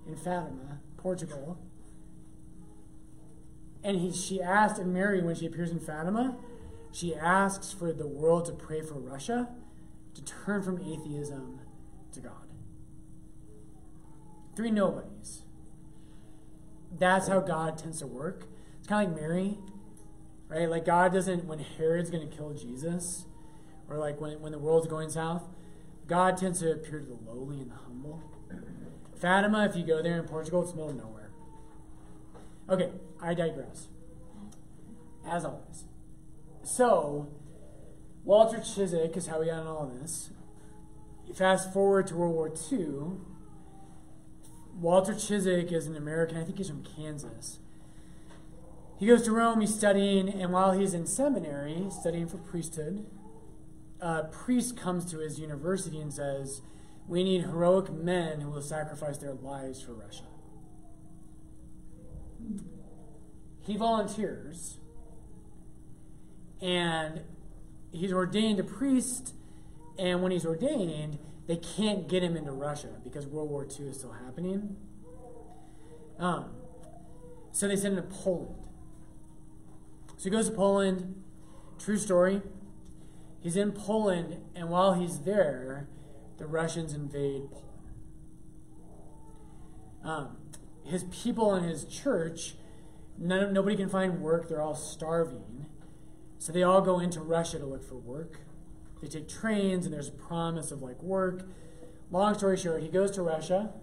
in 0.08 0.16
Fatima, 0.16 0.80
Portugal. 0.96 1.58
And 3.84 3.98
he, 3.98 4.12
she 4.14 4.40
asked, 4.40 4.80
and 4.80 4.94
Mary, 4.94 5.22
when 5.22 5.36
she 5.36 5.48
appears 5.48 5.72
in 5.72 5.80
Fatima, 5.80 6.38
she 6.92 7.16
asks 7.16 7.74
for 7.74 7.92
the 7.92 8.08
world 8.08 8.46
to 8.46 8.52
pray 8.52 8.82
for 8.82 8.94
Russia 8.94 9.50
to 10.14 10.24
turn 10.24 10.62
from 10.62 10.80
atheism 10.80 11.60
to 12.12 12.20
God. 12.20 12.48
Three 14.56 14.70
nobodies. 14.70 15.42
That's 16.98 17.28
how 17.28 17.40
God 17.40 17.78
tends 17.78 18.00
to 18.00 18.08
work. 18.08 18.46
It's 18.80 18.88
kind 18.88 19.08
of 19.08 19.14
like 19.14 19.22
Mary, 19.22 19.58
right? 20.48 20.70
Like 20.70 20.86
God 20.86 21.14
doesn't, 21.14 21.46
when 21.46 21.60
Herod's 21.60 22.10
going 22.10 22.28
to 22.30 22.36
kill 22.36 22.54
Jesus, 22.54 23.26
or 23.90 23.98
like 23.98 24.20
when, 24.22 24.40
when 24.42 24.52
the 24.52 24.60
world's 24.60 24.88
going 24.88 25.10
south, 25.10 25.44
God 26.08 26.38
tends 26.38 26.60
to 26.60 26.72
appear 26.72 27.00
to 27.00 27.06
the 27.06 27.18
lowly 27.26 27.60
and 27.60 27.72
the 27.72 27.76
humble. 27.76 28.22
Fatima, 29.20 29.66
if 29.66 29.76
you 29.76 29.86
go 29.86 30.04
there 30.04 30.20
in 30.20 30.28
Portugal, 30.28 30.62
it's 30.64 30.74
middle 30.74 30.90
of 30.90 30.98
nowhere. 30.98 31.30
Okay, 32.70 32.92
I 33.22 33.34
digress. 33.34 33.88
As 35.26 35.46
always. 35.46 35.86
So, 36.64 37.30
Walter 38.24 38.58
Ciszek 38.60 39.16
is 39.16 39.28
how 39.28 39.40
we 39.40 39.48
got 39.48 39.62
in 39.62 39.68
all 39.68 39.92
this. 40.02 40.30
Fast 41.34 41.74
forward 41.74 42.08
to 42.08 42.16
World 42.16 42.36
War 42.36 42.54
II. 42.72 43.18
Walter 44.80 45.14
Ciszek 45.14 45.72
is 45.72 45.88
an 45.88 45.96
American, 45.96 46.38
I 46.38 46.44
think 46.44 46.58
he's 46.58 46.70
from 46.70 46.84
Kansas. 46.84 47.60
He 48.98 49.08
goes 49.08 49.24
to 49.24 49.32
Rome, 49.32 49.62
he's 49.62 49.74
studying, 49.74 50.30
and 50.30 50.52
while 50.52 50.72
he's 50.72 50.94
in 50.94 51.06
seminary, 51.06 51.88
studying 51.90 52.28
for 52.28 52.38
priesthood, 52.38 53.06
a 54.00 54.24
priest 54.26 54.78
comes 54.78 55.10
to 55.12 55.20
his 55.20 55.40
university 55.40 56.00
and 56.00 56.14
says, 56.14 56.62
We 57.08 57.24
need 57.24 57.42
heroic 57.42 57.92
men 57.92 58.42
who 58.42 58.50
will 58.50 58.62
sacrifice 58.62 59.18
their 59.18 59.34
lives 59.34 59.82
for 59.82 59.94
Russia. 59.94 60.24
He 63.62 63.78
volunteers, 63.78 64.78
and 66.62 67.22
he's 67.92 68.12
ordained 68.12 68.60
a 68.60 68.64
priest, 68.64 69.34
and 69.98 70.22
when 70.22 70.32
he's 70.32 70.46
ordained, 70.46 71.18
they 71.48 71.58
can't 71.58 72.08
get 72.08 72.24
him 72.24 72.38
into 72.38 72.52
Russia 72.52 72.90
because 73.04 73.28
World 73.28 73.50
War 73.50 73.66
II 73.66 73.88
is 73.88 73.98
still 73.98 74.14
happening. 74.14 74.78
Um, 76.18 76.52
so 77.52 77.68
they 77.68 77.76
send 77.76 77.98
him 77.98 78.08
to 78.08 78.16
Poland. 78.16 78.56
So 80.18 80.24
he 80.26 80.30
goes 80.30 80.50
to 80.50 80.56
Poland. 80.56 81.22
True 81.78 81.98
story. 81.98 82.42
He's 83.42 83.58
in 83.58 83.74
Poland, 83.74 84.38
and 84.56 84.70
while 84.70 84.94
he's 84.94 85.20
there, 85.20 85.90
the 86.38 86.46
Russians 86.46 86.94
invade 86.94 87.52
Poland. 87.52 87.70
Um, 90.04 90.38
his 90.86 91.04
people 91.06 91.54
and 91.54 91.66
his 91.66 91.84
church, 91.84 92.56
none, 93.18 93.52
nobody 93.52 93.76
can 93.76 93.90
find 93.90 94.22
work. 94.22 94.48
They're 94.48 94.62
all 94.62 94.76
starving. 94.76 95.66
So 96.40 96.54
they 96.54 96.64
all 96.64 96.82
go 96.82 97.00
into 97.00 97.20
Russia 97.20 97.60
to 97.60 97.66
look 97.66 97.84
for 97.84 97.96
work. 97.96 98.40
They 99.04 99.10
take 99.10 99.28
trains, 99.28 99.86
and 99.86 99.94
there's 99.94 100.08
a 100.08 100.14
promise 100.14 100.72
of 100.72 100.82
like 100.82 101.04
work. 101.04 101.46
Long 102.10 102.34
story 102.36 102.56
short, 102.56 102.82
he 102.82 102.88
goes 102.88 103.12
to 103.12 103.22
Russia, 103.22 103.74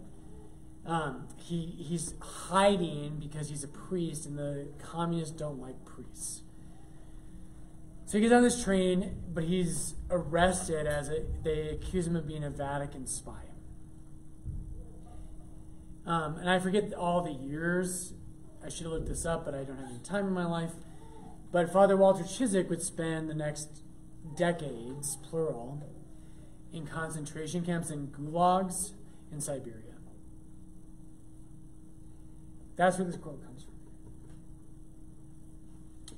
Um, 0.86 1.28
he, 1.36 1.66
he's 1.66 2.14
hiding 2.20 3.18
because 3.20 3.50
he's 3.50 3.62
a 3.62 3.68
priest, 3.68 4.26
and 4.26 4.38
the 4.38 4.68
communists 4.78 5.36
don't 5.36 5.60
like 5.60 5.84
priests. 5.84 6.42
So 8.06 8.18
he 8.18 8.22
gets 8.22 8.32
on 8.32 8.42
this 8.42 8.64
train, 8.64 9.22
but 9.32 9.44
he's 9.44 9.94
arrested 10.10 10.86
as 10.86 11.10
a, 11.10 11.24
they 11.44 11.68
accuse 11.68 12.06
him 12.06 12.16
of 12.16 12.26
being 12.26 12.42
a 12.42 12.50
Vatican 12.50 13.06
spy. 13.06 13.44
Um, 16.06 16.36
and 16.36 16.50
I 16.50 16.58
forget 16.58 16.92
all 16.94 17.22
the 17.22 17.30
years. 17.32 18.14
I 18.64 18.68
should 18.68 18.84
have 18.84 18.92
looked 18.92 19.06
this 19.06 19.24
up, 19.24 19.44
but 19.44 19.54
I 19.54 19.64
don't 19.64 19.76
have 19.76 19.90
any 19.90 20.00
time 20.00 20.26
in 20.26 20.32
my 20.32 20.46
life. 20.46 20.72
But 21.52 21.72
Father 21.72 21.96
Walter 21.96 22.24
Ciszek 22.24 22.68
would 22.68 22.82
spend 22.82 23.28
the 23.28 23.34
next 23.34 23.82
decades, 24.36 25.16
plural, 25.16 25.86
in 26.72 26.86
concentration 26.86 27.64
camps 27.64 27.90
and 27.90 28.12
gulags 28.12 28.92
in 29.32 29.40
Siberia. 29.40 29.90
That's 32.76 32.96
where 32.96 33.06
this 33.06 33.16
quote 33.16 33.44
comes 33.44 33.64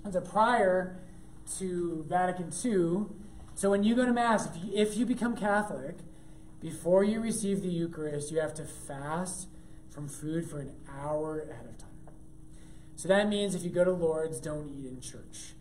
from. 0.05 0.13
So 0.13 0.21
prior 0.21 1.01
to 1.59 2.05
Vatican 2.09 2.53
II, 2.65 3.07
so 3.55 3.71
when 3.71 3.83
you 3.83 3.95
go 3.95 4.05
to 4.05 4.13
Mass, 4.13 4.47
if 4.47 4.57
you, 4.63 4.71
if 4.75 4.97
you 4.97 5.07
become 5.07 5.37
Catholic, 5.37 5.97
before 6.61 7.03
you 7.03 7.21
receive 7.21 7.63
the 7.63 7.69
Eucharist, 7.69 8.31
you 8.31 8.41
have 8.41 8.55
to 8.55 8.65
fast 8.65 9.49
from 9.91 10.09
food 10.09 10.49
for 10.49 10.61
an 10.61 10.73
hour 10.89 11.41
ahead 11.41 11.67
of 11.67 11.79
time. 11.79 11.89
So 12.95 13.09
that 13.09 13.29
means 13.29 13.55
if 13.55 13.65
you 13.65 13.71
go 13.71 13.85
to 13.85 13.93
Lourdes, 13.93 14.41
don't 14.41 14.69
eat 14.69 14.87
in 14.87 15.01
church. 15.01 15.55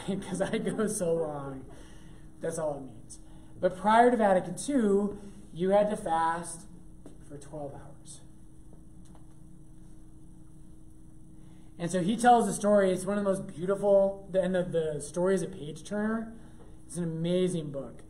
Right? 0.08 0.20
Because 0.20 0.40
I 0.42 0.58
go 0.58 0.86
so 0.86 1.14
long. 1.14 1.64
That's 2.40 2.58
all 2.58 2.76
it 2.76 2.82
means. 2.82 3.18
But 3.60 3.76
prior 3.76 4.10
to 4.10 4.16
Vatican 4.16 4.56
II, 4.68 5.16
you 5.52 5.70
had 5.70 5.88
to 5.90 5.96
fast 5.96 6.62
for 7.28 7.36
12 7.36 7.72
hours. 7.74 8.20
And 11.78 11.90
so 11.90 12.00
he 12.00 12.16
tells 12.16 12.46
the 12.46 12.52
story. 12.52 12.92
It's 12.92 13.04
one 13.04 13.18
of 13.18 13.24
the 13.24 13.30
most 13.30 13.46
beautiful, 13.46 14.28
the, 14.30 14.40
the 14.40 15.00
story 15.00 15.34
is 15.34 15.42
a 15.42 15.46
page 15.46 15.84
turner. 15.84 16.32
It's 16.86 16.96
an 16.96 17.04
amazing 17.04 17.70
book. 17.70 18.02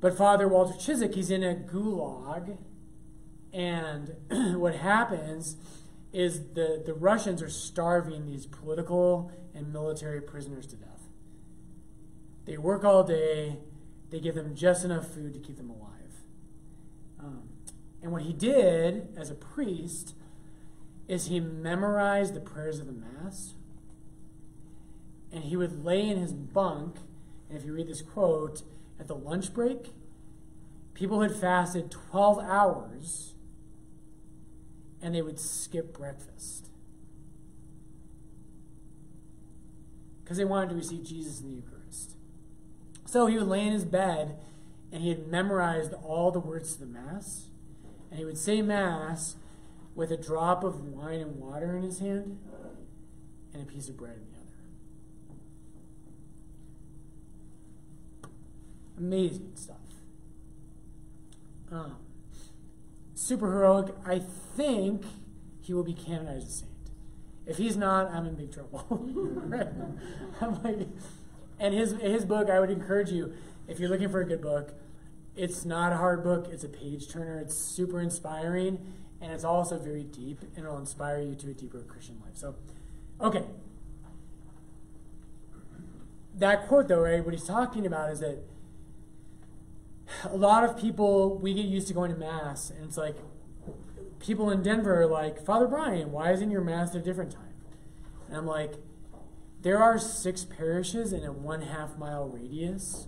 But 0.00 0.16
Father 0.16 0.46
Walter 0.46 0.74
Ciszek, 0.74 1.14
he's 1.14 1.30
in 1.30 1.42
a 1.42 1.54
gulag, 1.54 2.58
and 3.52 4.14
what 4.60 4.76
happens 4.76 5.56
is 6.12 6.52
the, 6.52 6.82
the 6.84 6.94
Russians 6.94 7.42
are 7.42 7.48
starving 7.48 8.26
these 8.26 8.46
political 8.46 9.32
and 9.54 9.72
military 9.72 10.20
prisoners 10.20 10.66
to 10.66 10.76
death. 10.76 11.08
They 12.44 12.58
work 12.58 12.84
all 12.84 13.04
day, 13.04 13.58
they 14.10 14.20
give 14.20 14.34
them 14.34 14.54
just 14.54 14.84
enough 14.84 15.08
food 15.08 15.32
to 15.34 15.40
keep 15.40 15.56
them 15.56 15.70
alive. 15.70 15.90
Um, 17.18 17.48
and 18.02 18.12
what 18.12 18.22
he 18.22 18.32
did 18.32 19.08
as 19.16 19.30
a 19.30 19.34
priest 19.34 20.14
is 21.08 21.26
he 21.26 21.40
memorized 21.40 22.34
the 22.34 22.40
prayers 22.40 22.78
of 22.78 22.86
the 22.86 22.92
Mass, 22.92 23.54
and 25.32 25.44
he 25.44 25.56
would 25.56 25.84
lay 25.84 26.08
in 26.08 26.18
his 26.18 26.32
bunk, 26.32 26.96
and 27.48 27.58
if 27.58 27.64
you 27.64 27.72
read 27.72 27.88
this 27.88 28.02
quote, 28.02 28.62
at 28.98 29.08
the 29.08 29.14
lunch 29.14 29.52
break, 29.52 29.92
people 30.94 31.20
had 31.20 31.34
fasted 31.34 31.90
12 31.90 32.38
hours 32.38 33.34
and 35.02 35.14
they 35.14 35.20
would 35.20 35.38
skip 35.38 35.96
breakfast 35.96 36.70
because 40.24 40.38
they 40.38 40.44
wanted 40.44 40.70
to 40.70 40.76
receive 40.76 41.04
Jesus 41.04 41.40
in 41.40 41.48
the 41.48 41.54
Eucharist. 41.56 42.16
So 43.04 43.26
he 43.26 43.36
would 43.36 43.46
lay 43.46 43.66
in 43.66 43.72
his 43.72 43.84
bed 43.84 44.38
and 44.90 45.02
he 45.02 45.10
had 45.10 45.28
memorized 45.28 45.92
all 46.02 46.30
the 46.30 46.40
words 46.40 46.74
to 46.74 46.80
the 46.80 46.86
Mass, 46.86 47.48
and 48.10 48.18
he 48.18 48.24
would 48.24 48.38
say 48.38 48.62
Mass 48.62 49.36
with 49.94 50.10
a 50.10 50.16
drop 50.16 50.64
of 50.64 50.84
wine 50.84 51.20
and 51.20 51.38
water 51.38 51.76
in 51.76 51.82
his 51.82 51.98
hand 51.98 52.38
and 53.52 53.62
a 53.62 53.66
piece 53.66 53.88
of 53.88 53.96
bread 53.96 54.14
in 54.14 54.24
the 54.32 54.38
other. 58.26 58.30
Amazing 58.98 59.52
stuff. 59.54 59.76
Um, 61.72 61.96
super 63.14 63.50
heroic. 63.50 63.94
I 64.06 64.20
think 64.20 65.02
he 65.60 65.74
will 65.74 65.82
be 65.82 65.94
canonized 65.94 66.46
as 66.46 66.48
a 66.48 66.52
saint. 66.52 66.73
If 67.46 67.58
he's 67.58 67.76
not, 67.76 68.10
I'm 68.10 68.26
in 68.26 68.34
big 68.34 68.52
trouble. 68.52 68.86
I'm 70.40 70.62
like, 70.62 70.88
and 71.58 71.74
his 71.74 71.92
his 71.92 72.24
book, 72.24 72.48
I 72.48 72.58
would 72.58 72.70
encourage 72.70 73.10
you 73.10 73.34
if 73.68 73.78
you're 73.78 73.90
looking 73.90 74.08
for 74.08 74.20
a 74.20 74.26
good 74.26 74.40
book. 74.40 74.72
It's 75.36 75.64
not 75.64 75.92
a 75.92 75.96
hard 75.96 76.22
book. 76.22 76.48
It's 76.50 76.64
a 76.64 76.68
page 76.68 77.08
turner. 77.08 77.38
It's 77.40 77.56
super 77.56 78.00
inspiring, 78.00 78.94
and 79.20 79.32
it's 79.32 79.44
also 79.44 79.78
very 79.78 80.04
deep, 80.04 80.40
and 80.56 80.64
it'll 80.64 80.78
inspire 80.78 81.20
you 81.20 81.34
to 81.34 81.50
a 81.50 81.54
deeper 81.54 81.80
Christian 81.80 82.20
life. 82.24 82.36
So, 82.36 82.54
okay. 83.20 83.44
That 86.36 86.66
quote, 86.66 86.88
though, 86.88 87.00
right? 87.00 87.24
What 87.24 87.34
he's 87.34 87.44
talking 87.44 87.86
about 87.86 88.10
is 88.10 88.20
that 88.20 88.38
a 90.24 90.36
lot 90.36 90.64
of 90.64 90.78
people 90.78 91.38
we 91.38 91.54
get 91.54 91.66
used 91.66 91.88
to 91.88 91.94
going 91.94 92.12
to 92.12 92.16
mass, 92.16 92.70
and 92.70 92.84
it's 92.84 92.96
like 92.96 93.16
people 94.24 94.50
in 94.50 94.62
Denver 94.62 95.02
are 95.02 95.06
like, 95.06 95.44
Father 95.44 95.66
Brian, 95.66 96.10
why 96.10 96.32
isn't 96.32 96.50
your 96.50 96.62
mass 96.62 96.90
at 96.90 96.96
a 96.96 97.04
different 97.04 97.30
time? 97.30 97.54
And 98.28 98.36
I'm 98.36 98.46
like, 98.46 98.74
there 99.60 99.78
are 99.78 99.98
six 99.98 100.44
parishes 100.44 101.12
in 101.12 101.24
a 101.24 101.32
one 101.32 101.62
half 101.62 101.98
mile 101.98 102.28
radius 102.28 103.06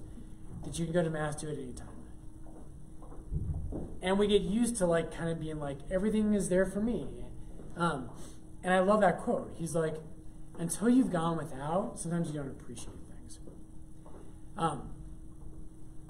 that 0.64 0.78
you 0.78 0.84
can 0.84 0.92
go 0.92 1.02
to 1.02 1.10
mass 1.10 1.36
to 1.36 1.50
at 1.50 1.58
any 1.58 1.72
time. 1.72 1.88
And 4.02 4.18
we 4.18 4.26
get 4.26 4.42
used 4.42 4.76
to 4.76 4.86
like 4.86 5.14
kind 5.14 5.30
of 5.30 5.40
being 5.40 5.58
like, 5.58 5.78
everything 5.90 6.34
is 6.34 6.48
there 6.48 6.66
for 6.66 6.80
me. 6.80 7.06
Um, 7.76 8.10
and 8.62 8.72
I 8.72 8.80
love 8.80 9.00
that 9.00 9.18
quote. 9.18 9.54
He's 9.56 9.74
like, 9.74 9.96
until 10.58 10.88
you've 10.88 11.10
gone 11.10 11.36
without, 11.36 11.98
sometimes 11.98 12.28
you 12.28 12.34
don't 12.34 12.48
appreciate 12.48 12.96
things. 13.10 13.38
Um, 14.56 14.90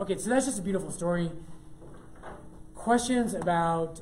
okay, 0.01 0.17
so 0.17 0.31
that's 0.31 0.47
just 0.47 0.59
a 0.59 0.63
beautiful 0.63 0.91
story. 0.91 1.31
Questions 2.75 3.35
about 3.35 4.01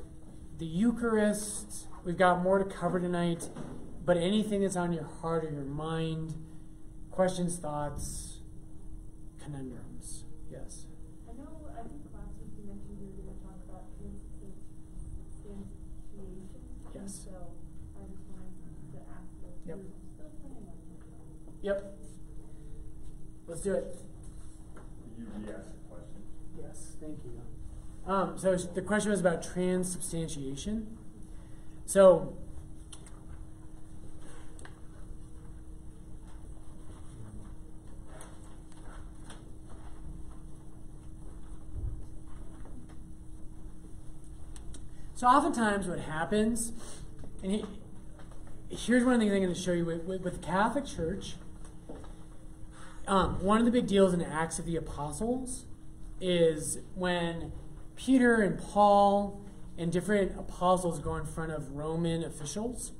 the 0.57 0.65
Eucharist. 0.65 1.87
We've 2.03 2.17
got 2.17 2.41
more 2.41 2.59
to 2.59 2.65
cover 2.65 2.99
tonight, 2.99 3.49
but 4.05 4.17
anything 4.17 4.61
that's 4.61 4.75
on 4.75 4.93
your 4.93 5.03
heart 5.21 5.43
or 5.45 5.51
your 5.51 5.63
mind, 5.65 6.35
questions, 7.11 7.57
thoughts, 7.57 8.39
conundrums. 9.43 10.23
Yes. 10.51 10.85
I 11.27 11.33
know, 11.33 11.49
I 11.73 11.81
think 11.81 12.01
last 12.13 12.33
week 12.39 12.51
you 12.57 12.63
mentioned 12.67 12.97
you 12.99 13.07
were 13.07 13.23
gonna 13.23 13.39
talk 13.43 13.59
about 13.67 13.83
transubstantiation. 13.97 15.67
Yes. 16.93 17.25
So 17.25 17.31
I 17.99 18.05
just 18.07 18.23
wanted 18.29 18.53
to 18.93 18.99
ask 19.11 19.27
if 19.43 19.67
Yep. 19.67 19.79
still 20.15 20.31
planning 20.41 20.67
on 20.69 20.75
that. 20.77 21.63
Yep. 21.63 21.97
Let's 23.47 23.61
do 23.61 23.73
it. 23.73 23.97
You 25.17 25.25
re-asked 25.25 25.71
the 25.71 25.89
question. 25.89 26.23
Yes, 26.57 26.97
thank 26.99 27.23
you. 27.25 27.41
Um, 28.07 28.37
so 28.37 28.55
the 28.55 28.81
question 28.81 29.09
was 29.09 29.19
about 29.19 29.41
transubstantiation. 29.41 30.97
So, 31.87 32.37
so 45.15 45.25
oftentimes 45.27 45.87
what 45.87 45.99
happens, 45.99 46.73
and 47.41 47.53
he, 47.53 47.65
here's 48.69 49.03
one 49.03 49.15
of 49.15 49.19
the 49.19 49.25
things 49.25 49.35
I'm 49.35 49.41
going 49.41 49.55
to 49.55 49.59
show 49.59 49.73
you 49.73 49.85
with, 49.85 50.03
with, 50.03 50.21
with 50.21 50.41
the 50.41 50.45
Catholic 50.45 50.85
Church. 50.85 51.35
Um, 53.07 53.43
one 53.43 53.59
of 53.59 53.65
the 53.65 53.71
big 53.71 53.87
deals 53.87 54.13
in 54.13 54.19
the 54.19 54.27
Acts 54.27 54.59
of 54.59 54.65
the 54.65 54.75
Apostles 54.75 55.65
is 56.21 56.79
when 56.93 57.51
Peter 57.95 58.41
and 58.41 58.59
Paul 58.59 59.41
and 59.77 59.91
different 59.91 60.37
apostles 60.37 60.99
go 60.99 61.15
in 61.15 61.25
front 61.25 61.51
of 61.51 61.71
Roman 61.71 62.23
officials 62.23 62.91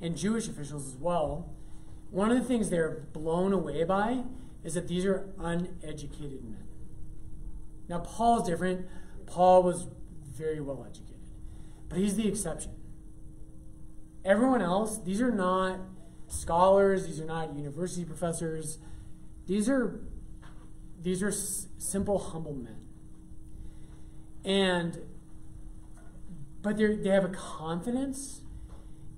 and 0.00 0.16
Jewish 0.16 0.48
officials 0.48 0.86
as 0.86 0.96
well. 0.96 1.52
One 2.10 2.30
of 2.30 2.38
the 2.38 2.44
things 2.44 2.70
they're 2.70 3.06
blown 3.12 3.52
away 3.52 3.84
by 3.84 4.24
is 4.64 4.74
that 4.74 4.88
these 4.88 5.04
are 5.04 5.28
uneducated 5.38 6.44
men. 6.44 6.64
Now, 7.88 8.00
Paul's 8.00 8.48
different. 8.48 8.86
Paul 9.26 9.62
was 9.62 9.88
very 10.24 10.60
well 10.60 10.84
educated, 10.88 11.16
but 11.88 11.98
he's 11.98 12.16
the 12.16 12.28
exception. 12.28 12.72
Everyone 14.24 14.60
else, 14.60 14.98
these 14.98 15.20
are 15.20 15.30
not 15.30 15.78
scholars, 16.28 17.06
these 17.06 17.20
are 17.20 17.24
not 17.24 17.54
university 17.54 18.04
professors. 18.04 18.78
These 19.46 19.68
are 19.68 20.00
these 21.00 21.22
are 21.22 21.30
simple 21.30 22.18
humble 22.18 22.54
men. 22.54 22.85
And 24.46 24.98
but 26.62 26.78
they 26.78 26.96
they 26.96 27.10
have 27.10 27.26
a 27.26 27.28
confidence 27.28 28.40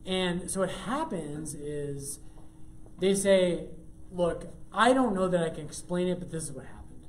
and 0.08 0.50
so 0.50 0.60
what 0.60 0.70
happens 0.70 1.54
is 1.54 2.18
they 2.98 3.14
say, 3.14 3.66
"Look, 4.10 4.46
I 4.72 4.94
don't 4.94 5.14
know 5.14 5.28
that 5.28 5.42
I 5.42 5.50
can 5.50 5.66
explain 5.66 6.08
it, 6.08 6.18
but 6.18 6.30
this 6.30 6.44
is 6.44 6.52
what 6.52 6.64
happened. 6.64 7.06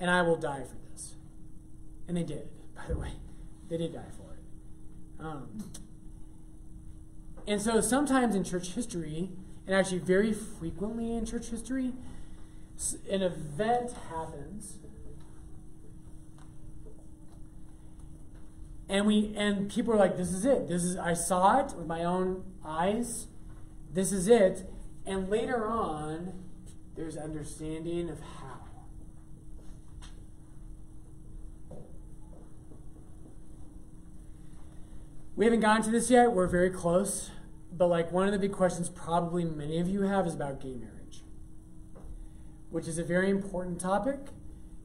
And 0.00 0.10
I 0.10 0.22
will 0.22 0.36
die 0.36 0.64
for 0.64 0.76
this." 0.90 1.14
And 2.08 2.16
they 2.16 2.24
did. 2.24 2.48
by 2.74 2.82
the 2.88 2.98
way. 2.98 3.12
They 3.68 3.76
did 3.76 3.92
die 3.92 4.10
for 4.16 4.34
it. 4.34 5.24
Um, 5.24 5.70
and 7.46 7.62
so 7.62 7.80
sometimes 7.80 8.34
in 8.34 8.42
church 8.42 8.72
history, 8.72 9.30
and 9.68 9.76
actually 9.76 9.98
very 9.98 10.32
frequently 10.32 11.14
in 11.14 11.24
church 11.24 11.50
history, 11.50 11.92
an 13.08 13.22
event 13.22 13.92
happens. 14.10 14.78
And 18.88 19.06
we 19.06 19.34
and 19.36 19.70
people 19.70 19.94
are 19.94 19.96
like, 19.96 20.16
this 20.16 20.30
is 20.30 20.44
it. 20.44 20.68
This 20.68 20.84
is 20.84 20.96
I 20.96 21.14
saw 21.14 21.60
it 21.60 21.74
with 21.74 21.86
my 21.86 22.04
own 22.04 22.44
eyes. 22.64 23.28
This 23.92 24.12
is 24.12 24.28
it. 24.28 24.68
And 25.06 25.28
later 25.28 25.66
on, 25.66 26.44
there's 26.96 27.16
understanding 27.16 28.10
of 28.10 28.20
how. 28.20 28.60
We 35.36 35.46
haven't 35.46 35.60
gotten 35.60 35.82
to 35.84 35.90
this 35.90 36.10
yet. 36.10 36.32
We're 36.32 36.46
very 36.46 36.70
close. 36.70 37.30
But 37.76 37.88
like 37.88 38.12
one 38.12 38.26
of 38.26 38.32
the 38.32 38.38
big 38.38 38.52
questions 38.52 38.88
probably 38.88 39.44
many 39.44 39.80
of 39.80 39.88
you 39.88 40.02
have 40.02 40.26
is 40.26 40.34
about 40.34 40.60
gay 40.60 40.74
marriage. 40.74 41.22
Which 42.70 42.86
is 42.86 42.98
a 42.98 43.04
very 43.04 43.30
important 43.30 43.80
topic. 43.80 44.18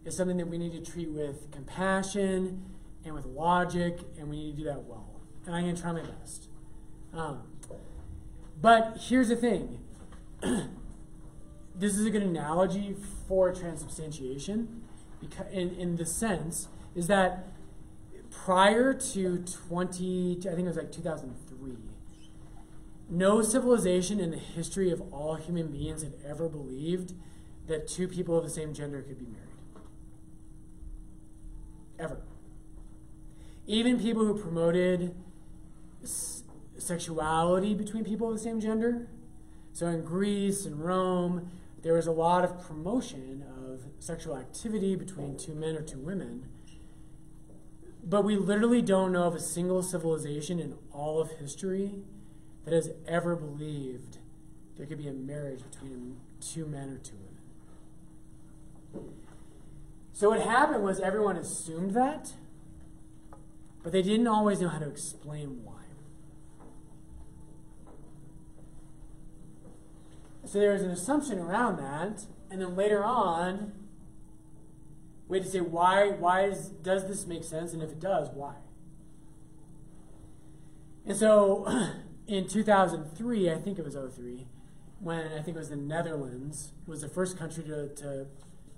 It's 0.06 0.16
something 0.16 0.38
that 0.38 0.48
we 0.48 0.58
need 0.58 0.72
to 0.72 0.92
treat 0.92 1.12
with 1.12 1.52
compassion 1.52 2.66
and 3.10 3.16
with 3.16 3.26
logic, 3.26 4.00
and 4.18 4.30
we 4.30 4.38
need 4.38 4.52
to 4.52 4.58
do 4.58 4.64
that 4.66 4.84
well. 4.84 5.20
And 5.46 5.56
I'm 5.56 5.64
going 5.64 5.76
to 5.76 5.82
try 5.82 5.92
my 5.92 6.04
best. 6.04 6.48
Um, 7.14 7.42
but 8.62 8.98
here's 9.10 9.30
the 9.30 9.36
thing 9.36 9.80
this 11.76 11.98
is 11.98 12.06
a 12.06 12.12
good 12.12 12.24
analogy 12.24 12.96
for 13.28 13.54
transubstantiation 13.54 14.84
because 15.20 15.48
in, 15.52 15.74
in 15.76 15.96
the 15.96 16.06
sense 16.06 16.68
is 16.96 17.08
that 17.08 17.48
prior 18.32 18.94
to 18.94 19.44
20 19.68 20.38
i 20.40 20.44
think 20.44 20.60
it 20.60 20.64
was 20.66 20.78
like 20.78 20.92
2003 20.92 21.76
no 23.10 23.42
civilization 23.42 24.20
in 24.20 24.32
the 24.32 24.38
history 24.38 24.92
of 24.92 25.02
all 25.12 25.36
human 25.36 25.68
beings 25.72 26.04
had 26.04 26.14
ever 26.26 26.48
believed 26.48 27.14
that 27.68 27.88
two 27.88 28.08
people 28.08 28.38
of 28.38 28.44
the 28.44 28.50
same 28.50 28.74
gender 28.74 29.02
could 29.02 29.18
be 29.18 29.26
married 29.26 29.50
ever 31.98 32.22
even 33.70 33.98
people 33.98 34.26
who 34.26 34.38
promoted 34.38 35.16
sexuality 36.78 37.74
between 37.74 38.04
people 38.04 38.28
of 38.28 38.34
the 38.34 38.40
same 38.40 38.60
gender 38.60 39.08
so 39.80 39.88
in 39.88 40.04
Greece 40.04 40.66
and 40.66 40.84
Rome, 40.84 41.52
there 41.84 41.94
was 41.94 42.06
a 42.06 42.12
lot 42.12 42.44
of 42.44 42.62
promotion 42.68 43.46
of 43.58 43.82
sexual 44.00 44.36
activity 44.36 44.98
between 44.98 45.38
two 45.38 45.56
men 45.56 45.78
or 45.78 45.82
two 45.82 46.00
women. 46.00 46.50
But 48.04 48.26
we 48.26 48.36
literally 48.36 48.82
don't 48.82 49.14
know 49.14 49.24
of 49.24 49.36
a 49.36 49.40
single 49.40 49.82
civilization 49.82 50.60
in 50.60 50.76
all 50.92 51.22
of 51.22 51.32
history 51.32 51.96
that 52.66 52.74
has 52.74 52.92
ever 53.08 53.38
believed 53.38 54.18
there 54.78 54.86
could 54.86 54.98
be 54.98 55.08
a 55.08 55.14
marriage 55.14 55.62
between 55.72 56.18
two 56.42 56.66
men 56.66 56.90
or 56.90 56.98
two 56.98 57.16
women. 58.94 59.14
So 60.12 60.32
what 60.32 60.42
happened 60.42 60.84
was 60.84 61.00
everyone 61.00 61.38
assumed 61.38 61.92
that, 61.92 62.34
but 63.90 63.94
they 63.94 64.04
didn't 64.04 64.28
always 64.28 64.62
know 64.62 64.68
how 64.68 64.78
to 64.78 64.88
explain 64.88 65.62
why. 65.64 65.74
So 70.46 70.60
there 70.60 70.74
was 70.74 70.84
an 70.84 70.92
assumption 70.92 71.40
around 71.40 71.78
that, 71.78 72.28
and 72.52 72.62
then 72.62 72.76
later 72.76 73.04
on, 73.04 73.72
we 75.28 75.40
had 75.40 75.46
to 75.48 75.52
say 75.52 75.62
why. 75.62 76.10
Why 76.10 76.44
is, 76.44 76.68
does 76.70 77.08
this 77.08 77.26
make 77.26 77.44
sense? 77.44 77.74
And 77.74 77.82
if 77.82 77.90
it 77.90 78.00
does, 78.00 78.30
why? 78.32 78.58
And 81.08 81.18
so, 81.18 81.66
in 82.28 82.48
2003, 82.48 83.50
I 83.50 83.56
think 83.56 83.80
it 83.80 83.86
was 83.86 83.96
03, 83.96 84.46
when 85.00 85.32
I 85.32 85.42
think 85.42 85.58
it 85.58 85.60
was 85.62 85.70
the 85.70 85.76
Netherlands 85.76 86.74
was 86.86 87.02
the 87.02 87.10
first 87.10 87.40
country 87.40 87.64
to, 87.64 87.88
to 87.96 88.28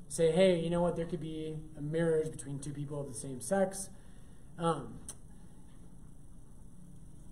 say, 0.07 0.31
hey, 0.31 0.57
you 0.57 0.69
know 0.69 0.81
what? 0.81 0.95
There 0.95 1.05
could 1.05 1.19
be 1.19 1.57
a 1.77 1.81
marriage 1.81 2.31
between 2.31 2.59
two 2.59 2.71
people 2.71 3.01
of 3.01 3.09
the 3.09 3.19
same 3.19 3.41
sex. 3.41 3.89
Um, 4.61 4.99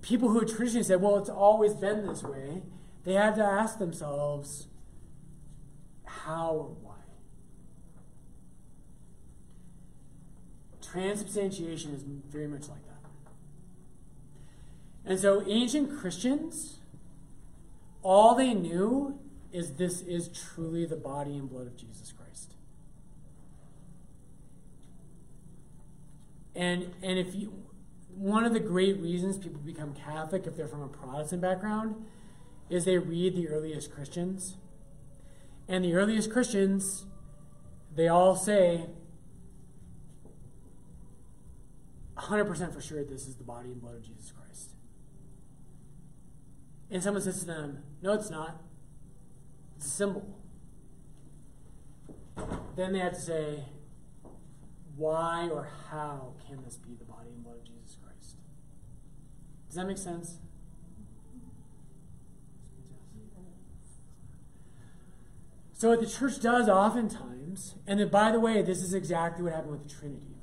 people 0.02 0.30
who 0.30 0.46
traditionally 0.46 0.84
said, 0.84 1.02
well, 1.02 1.18
it's 1.18 1.30
always 1.30 1.74
been 1.74 2.06
this 2.06 2.24
way 2.24 2.62
they 3.04 3.14
had 3.14 3.36
to 3.36 3.44
ask 3.44 3.80
themselves 3.80 4.68
how 6.06 6.52
or 6.52 6.76
why. 6.82 6.96
Transubstantiation 10.82 11.94
is 11.94 12.04
very 12.04 12.48
much 12.48 12.68
like 12.68 12.84
that. 12.88 13.00
And 15.06 15.20
so 15.20 15.44
ancient 15.48 15.98
Christians, 15.98 16.80
all 18.04 18.36
they 18.36 18.54
knew 18.54 19.20
is 19.52 19.74
this 19.76 20.02
is 20.02 20.28
truly 20.28 20.86
the 20.86 20.96
body 20.96 21.38
and 21.38 21.50
blood 21.50 21.68
of 21.68 21.78
Jesus 21.78 22.12
Christ. 22.12 22.54
And 26.56 26.94
and 27.02 27.18
if 27.18 27.34
you 27.34 27.54
one 28.16 28.44
of 28.44 28.54
the 28.54 28.60
great 28.60 29.00
reasons 29.00 29.38
people 29.38 29.62
become 29.62 29.94
Catholic 29.94 30.46
if 30.46 30.56
they're 30.56 30.68
from 30.68 30.82
a 30.82 30.88
Protestant 30.88 31.42
background 31.42 31.96
is 32.70 32.86
they 32.86 32.98
read 32.98 33.36
the 33.36 33.48
earliest 33.48 33.94
Christians. 33.94 34.58
And 35.68 35.84
the 35.84 35.94
earliest 35.94 36.32
Christians, 36.32 37.06
they 37.96 38.08
all 38.08 38.36
say 38.36 38.88
100% 42.18 42.74
for 42.74 42.82
sure 42.82 43.04
this 43.04 43.28
is 43.28 43.36
the 43.36 43.44
body 43.44 43.70
and 43.70 43.82
blood 43.82 43.96
of 43.96 44.04
Jesus 44.04 44.32
Christ. 44.32 44.72
And 46.92 47.02
someone 47.02 47.22
says 47.22 47.40
to 47.40 47.46
them, 47.46 47.84
No, 48.02 48.14
it's 48.14 48.30
not. 48.30 48.62
It's 49.78 49.86
a 49.86 49.90
symbol. 49.90 50.40
Then 52.76 52.94
they 52.94 53.00
have 53.00 53.14
to 53.14 53.22
say, 53.22 53.64
Why 54.96 55.50
or 55.50 55.70
how 55.90 56.34
can 56.48 56.64
this 56.64 56.76
be 56.78 56.96
the 56.96 57.06
body 57.06 57.30
and 57.30 57.44
blood 57.44 57.58
of 57.58 57.64
Jesus? 57.64 57.79
Does 59.70 59.76
that 59.76 59.88
make 59.88 59.98
sense? 59.98 60.40
So 65.74 65.90
what 65.90 66.02
the 66.02 66.08
church 66.08 66.42
does 66.42 66.68
oftentimes, 66.68 67.76
and 67.88 68.02
then 68.02 68.10
by 68.10 68.34
the 68.34 68.40
way, 68.40 68.62
this 68.62 68.84
is 68.84 68.94
exactly 68.94 69.44
what 69.44 69.54
happened 69.54 69.72
with 69.72 69.88
the 69.88 69.96
Trinity. 69.96 70.36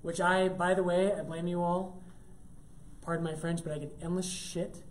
Which 0.00 0.20
I, 0.20 0.48
by 0.48 0.74
the 0.74 0.82
way, 0.82 1.12
I 1.12 1.22
blame 1.22 1.46
you 1.46 1.62
all. 1.62 2.02
Pardon 3.02 3.24
my 3.24 3.36
French, 3.36 3.62
but 3.62 3.72
I 3.72 3.78
get 3.78 3.96
endless 4.02 4.28
shit 4.28 4.82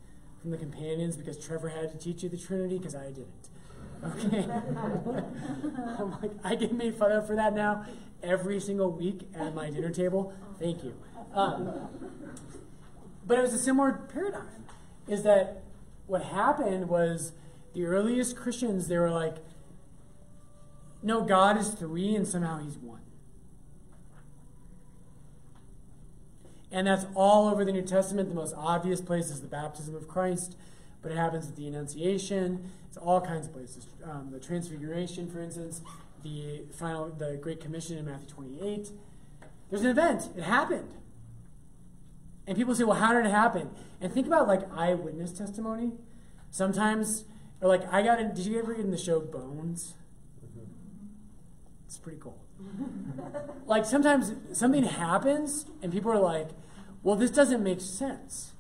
from 0.42 0.52
the 0.52 0.58
companions 0.58 1.18
because 1.18 1.38
Trevor 1.38 1.68
had 1.68 1.92
to 1.92 1.98
teach 1.98 2.24
you 2.24 2.30
the 2.30 2.38
Trinity 2.38 2.78
because 2.78 2.96
I 2.96 3.12
didn't. 3.12 3.50
Okay? 4.04 4.48
I'm 6.00 6.12
like, 6.22 6.32
I 6.44 6.56
get 6.56 6.74
made 6.74 6.96
fun 6.96 7.12
of 7.12 7.28
for 7.28 7.36
that 7.36 7.54
now 7.54 7.86
every 8.24 8.60
single 8.60 8.92
week 8.92 9.28
at 9.36 9.54
my 9.54 9.70
dinner 9.70 9.90
table. 9.90 10.34
Thank 10.60 10.84
you. 10.84 10.94
Um, 11.34 11.90
but 13.26 13.38
it 13.38 13.42
was 13.42 13.54
a 13.54 13.60
similar 13.60 13.94
paradigm. 13.94 14.66
Is 15.08 15.24
that 15.24 15.64
what 16.08 16.24
happened 16.24 16.90
was 16.90 17.34
the 17.74 17.86
earliest 17.86 18.36
Christians, 18.36 18.88
they 18.88 18.98
were 18.98 19.10
like, 19.10 19.38
no, 21.04 21.22
God 21.24 21.58
is 21.58 21.70
three 21.70 22.16
and 22.16 22.28
somehow 22.28 22.60
he's 22.60 22.78
one. 22.78 23.02
And 26.72 26.88
that's 26.88 27.06
all 27.16 27.50
over 27.50 27.66
the 27.66 27.72
New 27.72 27.82
Testament. 27.82 28.30
The 28.30 28.36
most 28.36 28.54
obvious 28.56 29.02
place 29.02 29.30
is 29.30 29.42
the 29.42 29.48
baptism 29.48 29.96
of 29.96 30.08
Christ, 30.08 30.56
but 31.02 31.12
it 31.12 31.18
happens 31.18 31.50
at 31.50 31.56
the 31.56 31.68
Annunciation. 31.68 32.72
It's 32.88 32.98
all 32.98 33.20
kinds 33.20 33.48
of 33.48 33.54
places. 33.54 33.88
Um, 34.04 34.30
the 34.32 34.40
Transfiguration, 34.40 35.30
for 35.30 35.42
instance, 35.42 35.82
the 36.24 36.64
final, 36.74 37.10
the 37.10 37.38
Great 37.42 37.60
Commission 37.60 37.98
in 37.98 38.06
Matthew 38.06 38.28
28. 38.28 38.92
There's 39.70 39.82
an 39.82 39.90
event. 39.90 40.30
It 40.38 40.44
happened. 40.44 40.94
And 42.48 42.58
people 42.58 42.76
say, 42.76 42.84
well, 42.84 42.98
how 42.98 43.14
did 43.14 43.26
it 43.26 43.32
happen? 43.32 43.70
And 44.00 44.12
think 44.12 44.28
about 44.28 44.48
like 44.48 44.62
eyewitness 44.76 45.32
testimony. 45.32 45.94
Sometimes, 46.50 47.26
or 47.62 47.68
like, 47.70 47.92
I 47.94 48.02
got 48.02 48.20
in, 48.20 48.34
did 48.34 48.46
you 48.46 48.60
ever 48.60 48.74
get 48.74 48.84
in 48.84 48.92
the 48.92 48.98
show 48.98 49.20
Bones? 49.20 49.94
It's 51.86 51.98
pretty 51.98 52.20
cool. 52.20 52.42
like 53.66 53.86
sometimes 53.86 54.34
something 54.54 54.84
happens 54.84 55.66
and 55.82 55.92
people 55.92 56.12
are 56.12 56.20
like, 56.20 56.50
well, 57.04 57.16
this 57.16 57.32
doesn't 57.32 57.64
make 57.64 57.82
sense. 57.82 58.54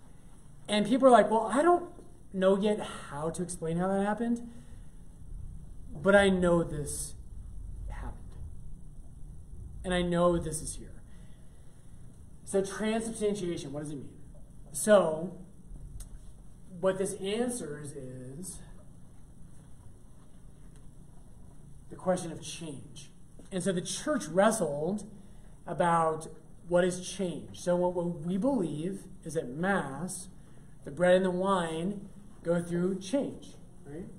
And 0.67 0.85
people 0.85 1.07
are 1.07 1.11
like, 1.11 1.29
well, 1.29 1.49
I 1.51 1.61
don't 1.61 1.89
know 2.33 2.57
yet 2.57 2.79
how 3.09 3.29
to 3.29 3.43
explain 3.43 3.77
how 3.77 3.87
that 3.87 4.05
happened, 4.05 4.49
but 5.93 6.15
I 6.15 6.29
know 6.29 6.63
this 6.63 7.15
happened. 7.89 8.17
And 9.83 9.93
I 9.93 10.01
know 10.01 10.37
this 10.37 10.61
is 10.61 10.75
here. 10.75 10.90
So, 12.51 12.61
transubstantiation, 12.61 13.71
what 13.71 13.83
does 13.83 13.91
it 13.93 13.95
mean? 13.95 14.09
So, 14.73 15.37
what 16.81 16.97
this 16.97 17.13
answers 17.13 17.93
is 17.93 18.59
the 21.89 21.95
question 21.95 22.29
of 22.29 22.41
change. 22.41 23.09
And 23.53 23.63
so 23.63 23.71
the 23.71 23.79
church 23.79 24.25
wrestled 24.25 25.09
about 25.65 26.27
what 26.67 26.83
has 26.83 26.99
changed. 27.07 27.55
So, 27.55 27.77
what, 27.77 27.93
what 27.93 28.19
we 28.19 28.35
believe 28.35 29.03
is 29.23 29.35
that 29.35 29.47
Mass, 29.47 30.27
the 30.83 30.91
bread 30.91 31.15
and 31.15 31.23
the 31.23 31.31
wine, 31.31 32.09
go 32.43 32.61
through 32.61 32.99
change, 32.99 33.51
right? 33.85 34.09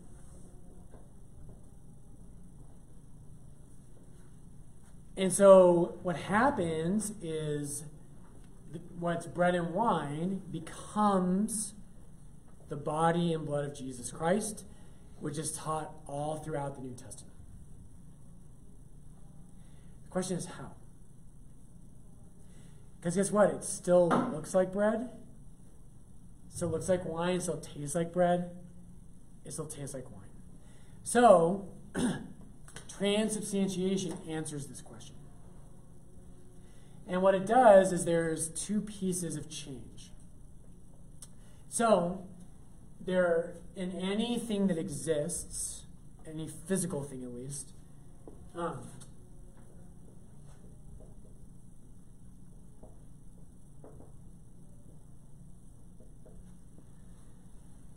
And 5.19 5.31
so, 5.31 5.99
what 6.03 6.17
happens 6.17 7.13
is 7.21 7.85
what's 8.99 9.27
bread 9.27 9.55
and 9.55 9.75
wine 9.75 10.43
becomes 10.51 11.75
the 12.69 12.77
body 12.77 13.33
and 13.33 13.45
blood 13.47 13.65
of 13.65 13.77
Jesus 13.77 14.11
Christ, 14.11 14.65
which 15.21 15.39
is 15.39 15.53
taught 15.53 15.93
all 16.07 16.37
throughout 16.37 16.75
the 16.75 16.81
New 16.81 16.95
Testament. 16.95 17.35
The 20.05 20.11
question 20.11 20.37
is 20.37 20.47
how? 20.47 20.73
Because 22.99 23.17
guess 23.17 23.31
what? 23.31 23.51
It 23.51 23.65
still 23.65 24.09
looks 24.33 24.55
like 24.55 24.73
bread, 24.73 25.11
still 26.49 26.69
looks 26.69 26.89
like 26.89 27.05
wine, 27.05 27.41
still 27.41 27.59
tastes 27.59 27.95
like 27.95 28.13
bread, 28.13 28.51
it 29.45 29.53
still 29.53 29.67
tastes 29.67 29.93
like 29.93 30.11
wine. 30.11 30.23
So, 31.03 31.69
transubstantiation 32.89 34.17
answers 34.29 34.69
this 34.69 34.81
question. 34.81 35.12
And 37.13 37.21
what 37.21 37.35
it 37.35 37.45
does 37.45 37.93
is 37.93 38.07
there's 38.07 38.49
two 38.49 38.81
pieces 38.81 39.37
of 39.37 39.51
change. 39.51 40.13
So, 41.69 42.27
there 43.05 43.53
in 43.77 43.93
anything 43.93 44.69
that 44.69 44.79
exists, 44.79 45.83
any 46.27 46.49
physical 46.49 47.03
thing 47.03 47.23
at 47.23 47.35
least, 47.35 47.73
um, 48.57 48.79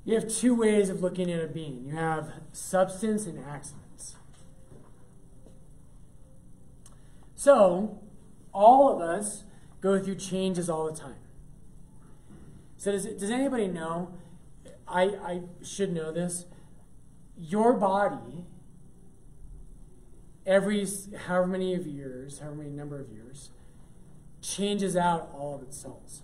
you 0.04 0.16
have 0.16 0.28
two 0.28 0.54
ways 0.54 0.90
of 0.90 1.02
looking 1.02 1.32
at 1.32 1.42
a 1.42 1.48
being. 1.48 1.86
You 1.86 1.96
have 1.96 2.34
substance 2.52 3.26
and 3.26 3.40
accidents. 3.40 4.18
So, 7.34 8.02
all 8.56 8.90
of 8.90 9.02
us 9.02 9.44
go 9.82 10.02
through 10.02 10.16
changes 10.16 10.70
all 10.70 10.90
the 10.90 10.98
time. 10.98 11.18
So, 12.78 12.92
does, 12.92 13.06
does 13.06 13.30
anybody 13.30 13.68
know? 13.68 14.14
I, 14.88 15.04
I 15.04 15.42
should 15.64 15.94
know 15.94 16.12
this. 16.12 16.46
Your 17.38 17.74
body, 17.74 18.46
every 20.46 20.88
however 21.26 21.48
many 21.48 21.76
of 21.76 21.86
years, 21.86 22.40
however 22.40 22.56
many 22.56 22.70
number 22.70 23.00
of 23.00 23.10
years, 23.10 23.50
changes 24.42 24.96
out 24.96 25.30
all 25.34 25.56
of 25.56 25.64
its 25.64 25.76
cells. 25.78 26.22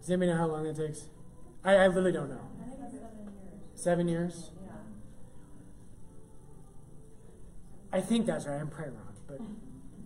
Does 0.00 0.10
anybody 0.10 0.32
know 0.32 0.38
how 0.38 0.46
long 0.46 0.64
that 0.64 0.76
takes? 0.76 1.08
I, 1.64 1.74
I 1.74 1.86
literally 1.88 2.12
don't 2.12 2.30
know. 2.30 2.40
I 2.60 2.70
think 2.70 2.80
it's 2.82 2.92
seven 2.94 3.28
years. 3.28 3.70
Seven 3.74 4.08
years? 4.08 4.50
Yeah. 4.64 4.72
I 7.92 8.00
think 8.00 8.26
that's 8.26 8.46
right. 8.46 8.60
I'm 8.60 8.68
probably 8.68 8.94
wrong, 8.94 9.05
but 9.38 9.46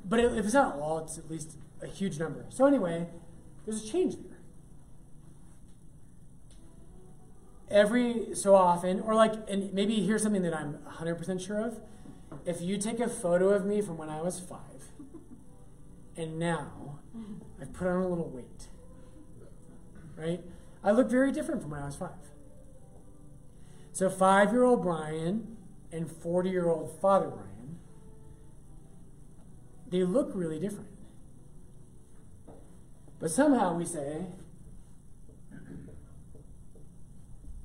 but 0.08 0.20
if 0.20 0.44
it's 0.44 0.54
not 0.54 0.76
all, 0.76 0.98
it's 0.98 1.18
at 1.18 1.30
least 1.30 1.56
a 1.82 1.86
huge 1.86 2.18
number. 2.18 2.46
So 2.48 2.66
anyway, 2.66 3.08
there's 3.64 3.82
a 3.84 3.86
change 3.86 4.16
there. 4.16 4.38
Every 7.70 8.34
so 8.34 8.54
often, 8.56 9.00
or 9.00 9.14
like, 9.14 9.34
and 9.48 9.72
maybe 9.72 9.94
here's 10.04 10.22
something 10.22 10.42
that 10.42 10.54
I'm 10.54 10.78
100% 10.98 11.40
sure 11.40 11.60
of. 11.60 11.80
If 12.44 12.60
you 12.60 12.78
take 12.78 12.98
a 12.98 13.08
photo 13.08 13.50
of 13.50 13.64
me 13.64 13.80
from 13.80 13.96
when 13.96 14.08
I 14.08 14.20
was 14.20 14.40
five, 14.40 14.60
and 16.16 16.38
now 16.38 16.98
I've 17.60 17.72
put 17.72 17.86
on 17.86 18.02
a 18.02 18.08
little 18.08 18.28
weight, 18.28 18.68
right? 20.16 20.40
I 20.82 20.90
look 20.90 21.08
very 21.08 21.30
different 21.30 21.62
from 21.62 21.70
when 21.70 21.82
I 21.82 21.86
was 21.86 21.96
five. 21.96 22.10
So 23.92 24.08
five 24.08 24.52
year 24.52 24.64
old 24.64 24.82
Brian 24.82 25.56
and 25.92 26.10
40 26.10 26.50
year 26.50 26.68
old 26.68 26.98
father 27.00 27.28
Brian, 27.28 27.49
they 29.90 30.04
look 30.04 30.30
really 30.34 30.58
different. 30.58 30.88
But 33.18 33.30
somehow 33.30 33.74
we 33.74 33.84
say, 33.84 34.24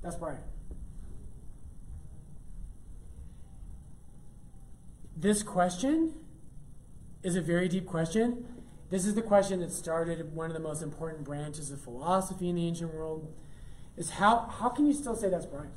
that's 0.01 0.17
Brian. 0.17 0.39
This 5.15 5.43
question 5.43 6.13
is 7.23 7.35
a 7.35 7.41
very 7.41 7.69
deep 7.69 7.85
question. 7.85 8.45
This 8.89 9.05
is 9.05 9.15
the 9.15 9.21
question 9.21 9.61
that 9.61 9.71
started 9.71 10.35
one 10.35 10.47
of 10.47 10.53
the 10.53 10.59
most 10.59 10.83
important 10.83 11.23
branches 11.23 11.71
of 11.71 11.79
philosophy 11.81 12.49
in 12.49 12.55
the 12.55 12.67
ancient 12.67 12.93
world. 12.93 13.33
Is 13.97 14.11
how, 14.11 14.51
how 14.59 14.69
can 14.69 14.85
you 14.85 14.93
still 14.93 15.15
say 15.15 15.29
that's 15.29 15.45
Brian? 15.45 15.71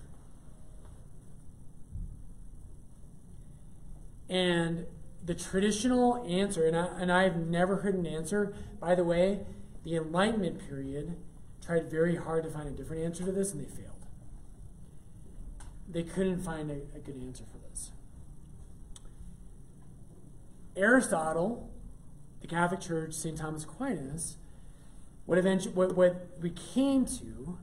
And 4.29 4.87
the 5.25 5.35
traditional 5.35 6.25
answer, 6.27 6.67
and, 6.67 6.77
I, 6.77 6.87
and 6.99 7.13
I've 7.13 7.37
never 7.37 7.77
heard 7.77 7.95
an 7.95 8.07
answer, 8.07 8.55
by 8.81 8.95
the 8.95 9.05
way, 9.05 9.41
the 9.85 9.97
Enlightenment 9.97 10.67
period 10.69 11.17
tried 11.65 11.91
very 11.91 12.17
hard 12.17 12.45
to 12.45 12.51
find 12.51 12.69
a 12.69 12.71
different 12.71 13.05
answer 13.05 13.25
to 13.25 13.33
this 13.33 13.53
and 13.53 13.65
they 13.65 13.69
failed. 13.69 14.07
They 15.89 16.03
couldn't 16.03 16.41
find 16.41 16.71
a, 16.71 16.81
a 16.97 16.99
good 16.99 17.21
answer 17.23 17.45
for 17.51 17.59
this. 17.59 17.91
Aristotle, 20.77 21.71
the 22.41 22.47
Catholic 22.47 22.81
Church, 22.81 23.13
St. 23.15 23.37
Thomas 23.37 23.65
Aquinas, 23.65 24.37
what, 25.27 25.39
eventually, 25.39 25.75
what, 25.75 25.95
what 25.95 26.29
we 26.41 26.51
came 26.51 27.05
to 27.05 27.59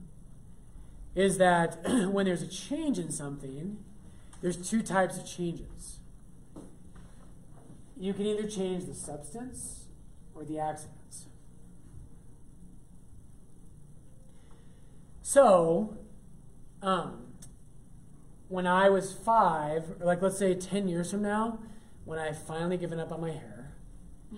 is 1.16 1.38
that 1.38 1.80
when 2.12 2.26
there's 2.26 2.42
a 2.42 2.48
change 2.48 3.00
in 3.00 3.12
something, 3.12 3.78
there's 4.42 4.58
two 4.58 4.84
types 4.84 5.18
of 5.18 5.26
changes 5.26 6.00
you 7.98 8.14
can 8.14 8.26
either 8.26 8.48
change 8.48 8.86
the 8.86 8.94
substance 8.94 9.86
or 10.34 10.44
the 10.44 10.60
accidents. 10.60 11.28
So, 15.22 15.98
um, 16.82 17.24
when 18.48 18.68
I 18.68 18.90
was 18.90 19.14
five, 19.14 19.84
or 20.00 20.06
like 20.06 20.22
let's 20.22 20.38
say 20.38 20.54
10 20.54 20.88
years 20.88 21.10
from 21.10 21.22
now, 21.22 21.60
when 22.04 22.20
I've 22.20 22.38
finally 22.38 22.78
given 22.78 23.00
up 23.00 23.12
on 23.12 23.22
my 23.22 23.32
hair, 23.32 23.74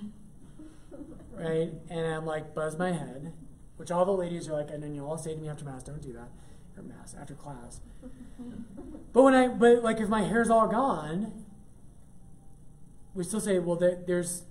right, 1.34 1.72
and 1.90 2.00
I'm 2.00 2.26
like, 2.26 2.56
buzz 2.56 2.78
my 2.78 2.92
head, 2.92 3.34
which 3.76 3.92
all 3.92 4.06
the 4.06 4.12
ladies 4.12 4.48
are 4.48 4.54
like, 4.54 4.70
and 4.70 4.82
then 4.82 4.96
you 4.96 5.06
all 5.06 5.18
say 5.18 5.34
to 5.34 5.42
me 5.42 5.50
after 5.50 5.66
Mass, 5.66 5.84
don't 5.84 6.02
do 6.02 6.14
that, 6.14 6.30
or 6.78 6.84
Mass, 6.84 7.16
after 7.20 7.34
class. 7.34 7.82
But 9.14 9.24
when 9.24 9.34
I, 9.34 9.48
but 9.48 9.82
like 9.84 10.00
if 10.00 10.10
my 10.10 10.22
hair's 10.22 10.52
all 10.52 10.68
gone, 10.68 11.46
we 13.14 13.24
still 13.24 13.40
say, 13.40 13.60
well, 13.60 13.76
there, 13.76 13.98
there's 14.06 14.44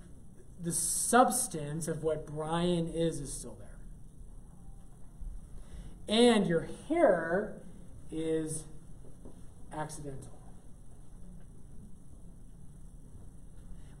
the 0.61 0.71
substance 0.71 1.87
of 1.87 2.03
what 2.03 2.25
Brian 2.25 2.87
is 2.87 3.19
is 3.19 3.31
still 3.31 3.57
there. 3.59 3.67
And 6.07 6.47
your 6.47 6.67
hair 6.87 7.61
is 8.11 8.63
accidental. 9.73 10.37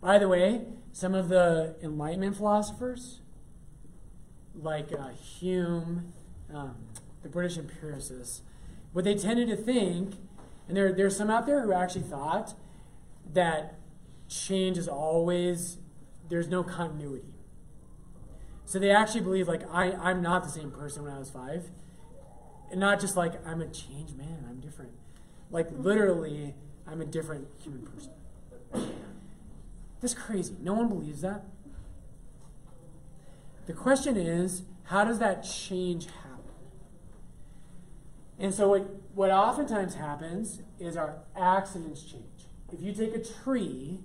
By 0.01 0.17
the 0.19 0.27
way, 0.27 0.61
some 0.93 1.13
of 1.13 1.29
the 1.29 1.75
Enlightenment 1.81 2.37
philosophers, 2.37 3.19
like 4.55 4.91
uh, 4.91 5.09
Hume, 5.09 6.13
um, 6.53 6.75
the 7.23 7.29
British 7.29 7.57
empiricists, 7.57 8.41
what 8.93 9.03
they 9.03 9.15
tended 9.15 9.47
to 9.49 9.55
think, 9.55 10.15
and 10.67 10.77
there, 10.77 10.91
there's 10.93 11.17
some 11.17 11.29
out 11.29 11.45
there 11.45 11.61
who 11.61 11.73
actually 11.73 12.03
thought 12.03 12.53
that 13.33 13.75
change 14.27 14.77
is 14.77 14.87
always 14.87 15.77
there's 16.29 16.47
no 16.47 16.63
continuity. 16.63 17.33
So 18.65 18.79
they 18.79 18.91
actually 18.91 19.21
believe 19.21 19.47
like 19.47 19.63
I, 19.71 19.91
i'm 19.93 20.21
not 20.21 20.43
the 20.43 20.49
same 20.49 20.71
person 20.71 21.03
when 21.03 21.13
i 21.13 21.19
was 21.19 21.29
five. 21.29 21.69
And 22.69 22.79
not 22.79 22.99
just 22.99 23.15
like 23.15 23.33
i'm 23.45 23.61
a 23.61 23.67
changed 23.67 24.17
man 24.17 24.45
i'm 24.49 24.59
different. 24.59 24.91
Like 25.51 25.67
literally 25.71 26.55
i'm 26.85 27.01
a 27.01 27.05
different 27.05 27.47
human 27.61 27.83
person. 27.83 28.11
That's 30.01 30.13
crazy. 30.13 30.55
No 30.61 30.73
one 30.73 30.89
believes 30.89 31.21
that. 31.21 31.45
The 33.65 33.73
question 33.73 34.17
is 34.17 34.63
how 34.83 35.03
does 35.03 35.19
that 35.19 35.43
change 35.43 36.05
happen? 36.05 36.27
And 38.39 38.53
so 38.53 38.69
what, 38.69 38.87
what 39.13 39.31
oftentimes 39.31 39.95
happens 39.95 40.61
is 40.79 40.95
our 40.95 41.17
accidents 41.35 42.03
change. 42.03 42.23
If 42.71 42.81
you 42.81 42.93
take 42.93 43.15
a 43.15 43.23
tree 43.23 43.99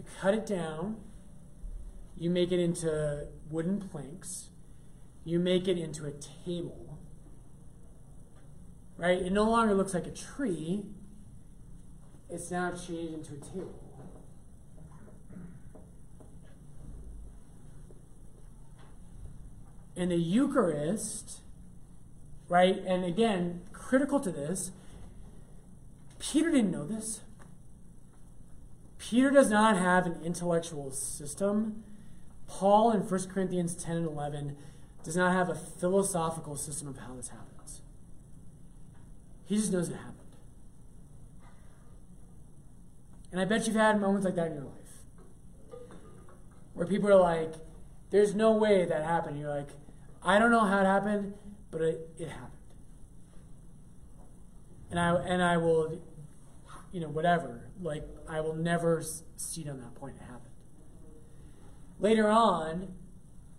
you 0.00 0.06
cut 0.18 0.32
it 0.32 0.46
down. 0.46 0.96
You 2.16 2.30
make 2.30 2.52
it 2.52 2.58
into 2.58 3.26
wooden 3.50 3.82
planks. 3.82 4.48
You 5.26 5.38
make 5.38 5.68
it 5.68 5.76
into 5.76 6.06
a 6.06 6.12
table. 6.12 6.98
Right? 8.96 9.20
It 9.20 9.30
no 9.30 9.44
longer 9.44 9.74
looks 9.74 9.92
like 9.92 10.06
a 10.06 10.10
tree. 10.10 10.86
It's 12.30 12.50
now 12.50 12.70
changed 12.70 13.30
into 13.30 13.34
a 13.34 13.52
table. 13.52 13.74
In 19.96 20.08
the 20.08 20.16
Eucharist, 20.16 21.40
right, 22.48 22.82
and 22.86 23.04
again, 23.04 23.60
critical 23.74 24.18
to 24.20 24.30
this, 24.30 24.70
Peter 26.18 26.50
didn't 26.50 26.70
know 26.70 26.86
this. 26.86 27.20
Peter 29.00 29.30
does 29.30 29.48
not 29.48 29.78
have 29.78 30.04
an 30.04 30.20
intellectual 30.22 30.90
system. 30.90 31.82
Paul 32.46 32.92
in 32.92 33.00
1 33.00 33.28
Corinthians 33.30 33.74
10 33.74 33.96
and 33.96 34.06
11 34.06 34.56
does 35.02 35.16
not 35.16 35.32
have 35.32 35.48
a 35.48 35.54
philosophical 35.54 36.54
system 36.54 36.86
of 36.86 36.98
how 36.98 37.14
this 37.14 37.30
happens. 37.30 37.80
He 39.46 39.56
just 39.56 39.72
knows 39.72 39.88
it 39.88 39.96
happened. 39.96 40.16
And 43.32 43.40
I 43.40 43.46
bet 43.46 43.66
you've 43.66 43.76
had 43.76 43.98
moments 43.98 44.26
like 44.26 44.34
that 44.34 44.48
in 44.48 44.54
your 44.54 44.64
life 44.64 44.74
where 46.74 46.86
people 46.86 47.08
are 47.08 47.16
like, 47.16 47.54
there's 48.10 48.34
no 48.34 48.52
way 48.52 48.84
that 48.84 49.02
happened. 49.02 49.40
You're 49.40 49.48
like, 49.48 49.70
I 50.22 50.38
don't 50.38 50.50
know 50.50 50.66
how 50.66 50.80
it 50.80 50.84
happened, 50.84 51.32
but 51.70 51.80
it, 51.80 52.10
it 52.18 52.28
happened. 52.28 52.50
And 54.90 55.00
I, 55.00 55.14
and 55.22 55.42
I 55.42 55.56
will, 55.56 56.02
you 56.92 57.00
know, 57.00 57.08
whatever. 57.08 57.69
Like, 57.80 58.04
I 58.28 58.40
will 58.40 58.54
never 58.54 59.02
see 59.36 59.68
on 59.68 59.80
that 59.80 59.94
point 59.94 60.16
it 60.16 60.22
happened. 60.22 60.44
Later 61.98 62.28
on, 62.28 62.94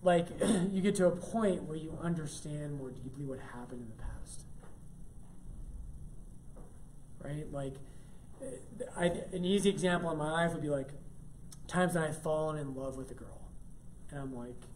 like, 0.02 0.28
you 0.72 0.82
get 0.82 0.96
to 0.96 1.08
a 1.08 1.12
point 1.12 1.64
where 1.64 1.78
you 1.78 1.98
understand 2.02 2.78
more 2.78 2.92
deeply 2.92 3.26
what 3.26 3.40
happened 3.40 3.82
in 3.82 3.88
the 3.90 4.04
past. 4.04 4.46
Right? 7.24 7.52
Like, 7.52 7.76
I, 8.98 9.06
an 9.34 9.46
easy 9.46 9.70
example 9.70 10.12
in 10.12 10.18
my 10.18 10.32
life 10.32 10.54
would 10.54 10.62
be 10.62 10.70
like 10.70 10.90
times 11.68 11.94
that 11.94 12.04
I've 12.04 12.22
fallen 12.22 12.58
in 12.58 12.76
love 12.76 12.98
with 12.98 13.12
a 13.12 13.14
girl. 13.14 13.50
And 14.10 14.20
I'm 14.20 14.36
like, 14.36 14.68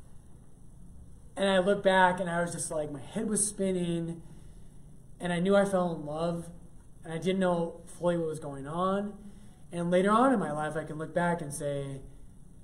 and 1.35 1.49
I 1.49 1.59
look 1.59 1.83
back 1.83 2.19
and 2.19 2.29
I 2.29 2.41
was 2.41 2.53
just 2.53 2.71
like, 2.71 2.91
my 2.91 3.01
head 3.01 3.27
was 3.27 3.45
spinning 3.45 4.21
and 5.19 5.33
I 5.33 5.39
knew 5.39 5.55
I 5.55 5.65
fell 5.65 5.93
in 5.93 6.05
love 6.05 6.49
and 7.05 7.13
I 7.13 7.17
didn't 7.17 7.39
know 7.39 7.81
fully 7.85 8.17
what 8.17 8.27
was 8.27 8.39
going 8.39 8.67
on. 8.67 9.13
And 9.71 9.89
later 9.89 10.11
on 10.11 10.33
in 10.33 10.39
my 10.39 10.51
life, 10.51 10.75
I 10.75 10.83
can 10.83 10.97
look 10.97 11.13
back 11.13 11.41
and 11.41 11.53
say, 11.53 12.01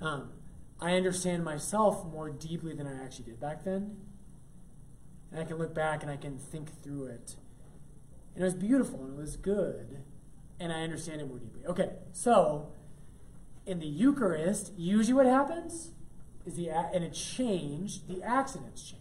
um, 0.02 0.32
I 0.80 0.96
understand 0.96 1.46
myself 1.46 2.06
more 2.06 2.30
deeply 2.30 2.74
than 2.74 2.88
I 2.88 3.04
actually 3.04 3.26
did 3.26 3.40
back 3.40 3.64
then. 3.64 3.98
And 5.32 5.40
I 5.40 5.46
can 5.46 5.58
look 5.58 5.74
back 5.74 6.04
and 6.04 6.12
I 6.12 6.18
can 6.18 6.38
think 6.38 6.82
through 6.82 7.06
it. 7.06 7.36
And 8.34 8.42
it 8.42 8.46
was 8.46 8.56
beautiful 8.56 9.04
and 9.04 9.14
it 9.14 9.18
was 9.18 9.38
good 9.38 10.04
and 10.62 10.72
I 10.72 10.84
understand 10.84 11.22
it 11.22 11.28
more 11.28 11.40
deeply. 11.40 11.66
Okay, 11.66 11.90
so 12.12 12.72
in 13.66 13.80
the 13.80 13.88
Eucharist, 13.88 14.72
usually 14.78 15.16
what 15.16 15.26
happens 15.26 15.92
is 16.46 16.56
the 16.56 16.70
and 16.70 17.04
it 17.04 17.14
changed. 17.14 18.08
The 18.08 18.22
accidents 18.22 18.84
change. 18.84 19.01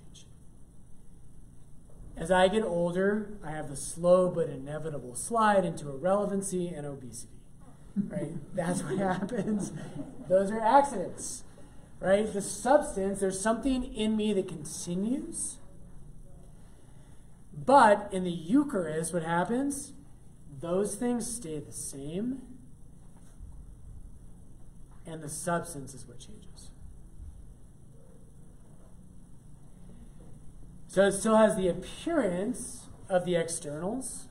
As 2.20 2.30
I 2.30 2.46
get 2.46 2.62
older, 2.62 3.30
I 3.42 3.50
have 3.50 3.68
the 3.68 3.76
slow 3.76 4.30
but 4.30 4.48
inevitable 4.48 5.16
slide 5.16 5.64
into 5.64 5.88
irrelevancy 5.88 6.68
and 6.68 6.86
obesity. 6.86 7.32
Right? 7.96 8.32
That's 8.54 8.82
what 8.84 8.98
happens. 8.98 9.72
Those 10.28 10.52
are 10.52 10.60
accidents. 10.60 11.42
Right? 11.98 12.32
The 12.32 12.42
substance, 12.42 13.18
there's 13.18 13.40
something 13.40 13.82
in 13.82 14.16
me 14.16 14.32
that 14.34 14.46
continues. 14.46 15.56
But 17.52 18.08
in 18.12 18.22
the 18.22 18.30
Eucharist, 18.30 19.12
what 19.12 19.24
happens? 19.24 19.94
those 20.60 20.94
things 20.94 21.30
stay 21.30 21.58
the 21.58 21.72
same, 21.72 22.42
and 25.06 25.22
the 25.22 25.28
substance 25.28 25.94
is 25.94 26.06
what 26.06 26.18
changes. 26.18 26.49
So 30.90 31.06
it 31.06 31.12
still 31.12 31.36
has 31.36 31.54
the 31.54 31.68
appearance 31.68 32.88
of 33.08 33.24
the 33.24 33.36
externals, 33.36 34.26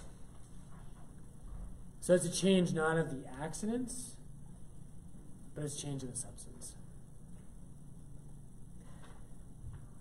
So 2.00 2.14
it's 2.14 2.24
a 2.24 2.32
change 2.32 2.72
not 2.72 2.96
of 2.96 3.10
the 3.10 3.24
accidents, 3.42 4.12
but 5.54 5.64
it's 5.64 5.76
change 5.76 6.02
of 6.04 6.12
the 6.12 6.16
substance. 6.16 6.76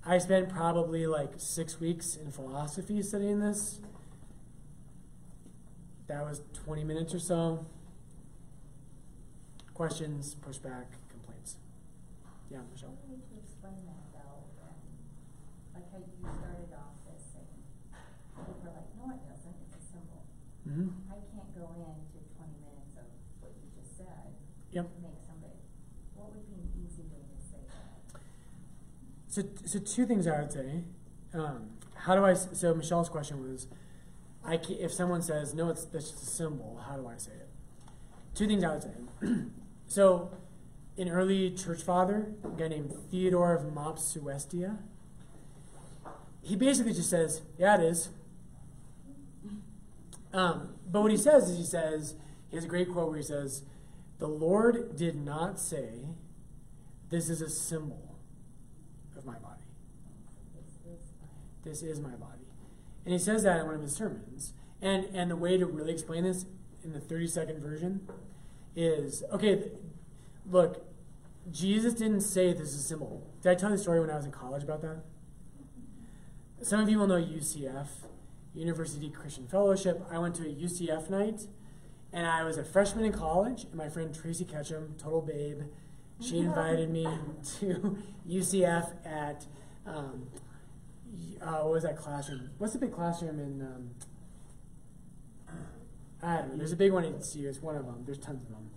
I 0.05 0.19
spent 0.19 0.49
probably 0.49 1.07
like 1.07 1.31
six 1.37 1.79
weeks 1.79 2.15
in 2.15 2.31
philosophy 2.31 3.01
studying 3.01 3.39
this. 3.39 3.79
That 6.07 6.23
was 6.23 6.41
20 6.53 6.83
minutes 6.83 7.13
or 7.13 7.19
so. 7.19 7.65
Questions, 9.73 10.35
pushback, 10.39 10.85
complaints. 11.09 11.57
Yeah, 12.49 12.59
Michelle. 12.71 12.93
How 12.95 13.09
do 13.09 13.17
you 13.33 13.41
explain 13.41 13.83
that 13.89 14.05
though? 14.13 14.45
Like 15.73 15.91
how 15.91 15.97
you 15.97 16.15
started 16.21 16.71
off 16.77 16.95
this 17.09 17.25
saying, 17.33 17.59
people 18.37 18.69
are 18.69 18.75
like, 18.77 18.91
no, 18.95 19.11
it 19.11 19.21
doesn't, 19.27 19.57
it's 19.67 19.75
a 19.75 19.83
symbol. 19.83 20.23
Mm-hmm. 20.63 21.11
I 21.11 21.17
can't 21.33 21.51
go 21.57 21.67
into 21.75 22.19
twenty 22.37 22.55
minutes 22.63 22.95
of 22.95 23.09
what 23.41 23.51
you 23.59 23.67
just 23.75 23.97
said. 23.97 24.37
Yep. 24.71 24.85
To 24.85 24.99
make 25.01 25.19
somebody, 25.25 25.59
what 26.13 26.31
would 26.31 26.45
be 26.47 26.55
an 26.55 26.69
easy 26.79 27.03
way 27.11 27.25
to 27.25 27.39
say 27.41 27.59
that? 27.67 28.21
So, 29.27 29.43
so 29.65 29.79
two 29.83 30.05
things 30.05 30.27
I 30.27 30.39
would 30.39 30.53
say. 30.53 30.85
Um, 31.33 31.75
how 31.97 32.15
do 32.15 32.23
I, 32.23 32.33
So 32.35 32.73
Michelle's 32.73 33.09
question 33.09 33.41
was, 33.43 33.67
I 34.45 34.57
ca 34.57 34.73
if 34.75 34.91
someone 34.91 35.21
says 35.21 35.53
no, 35.53 35.69
it's 35.69 35.85
that's 35.85 36.11
just 36.11 36.23
a 36.23 36.25
symbol. 36.25 36.81
How 36.87 36.97
do 36.97 37.07
I 37.07 37.17
say 37.17 37.31
it? 37.31 37.49
Two 38.33 38.47
things 38.47 38.63
I 38.63 38.73
would 38.73 38.83
say. 38.83 38.89
so, 39.87 40.31
an 40.97 41.09
early 41.09 41.51
church 41.51 41.81
father, 41.81 42.33
a 42.43 42.49
guy 42.49 42.67
named 42.67 42.93
Theodore 43.09 43.53
of 43.53 43.63
Mopsuestia, 43.63 44.77
he 46.41 46.55
basically 46.55 46.93
just 46.93 47.09
says, 47.09 47.41
"Yeah, 47.57 47.75
it 47.75 47.83
is." 47.83 48.09
Um, 50.33 50.75
but 50.91 51.01
what 51.01 51.11
he 51.11 51.17
says 51.17 51.49
is, 51.49 51.57
he 51.57 51.63
says, 51.63 52.15
he 52.49 52.57
has 52.57 52.65
a 52.65 52.67
great 52.67 52.91
quote 52.91 53.07
where 53.07 53.17
he 53.17 53.23
says, 53.23 53.63
"The 54.19 54.27
Lord 54.27 54.95
did 54.95 55.15
not 55.15 55.59
say, 55.59 56.09
this 57.09 57.29
is 57.29 57.41
a 57.41 57.49
symbol 57.49 58.15
of 59.15 59.25
my 59.25 59.37
body." 59.39 59.55
This 61.65 61.81
is 61.81 61.99
my 61.99 62.11
body. 62.11 62.44
And 63.05 63.13
he 63.13 63.19
says 63.19 63.43
that 63.43 63.61
in 63.61 63.65
one 63.67 63.75
of 63.75 63.81
his 63.81 63.95
sermons. 63.95 64.53
And 64.81 65.05
and 65.13 65.31
the 65.31 65.35
way 65.35 65.57
to 65.57 65.65
really 65.65 65.93
explain 65.93 66.23
this 66.23 66.45
in 66.83 66.93
the 66.93 66.99
30 66.99 67.27
second 67.27 67.59
version 67.59 68.07
is 68.75 69.23
okay, 69.31 69.71
look, 70.49 70.85
Jesus 71.51 71.93
didn't 71.93 72.21
say 72.21 72.53
this 72.53 72.69
is 72.69 72.75
a 72.75 72.83
symbol. 72.83 73.27
Did 73.41 73.51
I 73.51 73.55
tell 73.55 73.69
you 73.69 73.77
the 73.77 73.81
story 73.81 73.99
when 73.99 74.09
I 74.09 74.15
was 74.15 74.25
in 74.25 74.31
college 74.31 74.63
about 74.63 74.81
that? 74.81 75.03
Some 76.61 76.79
of 76.79 76.89
you 76.89 76.97
will 76.97 77.07
know 77.07 77.21
UCF, 77.21 77.87
University 78.53 79.09
Christian 79.09 79.47
Fellowship. 79.47 80.03
I 80.09 80.17
went 80.17 80.35
to 80.35 80.43
a 80.43 80.53
UCF 80.53 81.09
night, 81.09 81.47
and 82.11 82.25
I 82.25 82.43
was 82.43 82.57
a 82.57 82.63
freshman 82.63 83.05
in 83.05 83.11
college, 83.11 83.65
and 83.65 83.75
my 83.75 83.89
friend 83.89 84.13
Tracy 84.15 84.45
Ketchum, 84.45 84.95
total 84.97 85.21
babe, 85.21 85.61
she 86.19 86.39
invited 86.39 86.89
me 86.89 87.07
to 87.59 87.97
UCF 88.27 88.93
at 89.05 89.45
um, 89.85 90.27
uh, 91.41 91.63
what 91.63 91.73
was 91.73 91.83
that 91.83 91.97
classroom? 91.97 92.49
What's 92.57 92.73
the 92.73 92.79
big 92.79 92.93
classroom 92.93 93.39
in? 93.39 93.61
Um, 93.61 93.89
I 96.23 96.37
don't 96.37 96.51
know. 96.51 96.57
There's 96.57 96.71
a 96.71 96.77
big 96.77 96.91
one 96.91 97.03
in 97.03 97.13
CU. 97.13 97.47
It's 97.47 97.61
one 97.61 97.75
of 97.75 97.85
them. 97.85 98.03
There's 98.05 98.17
tons 98.17 98.43
of 98.43 98.49
them. 98.49 98.69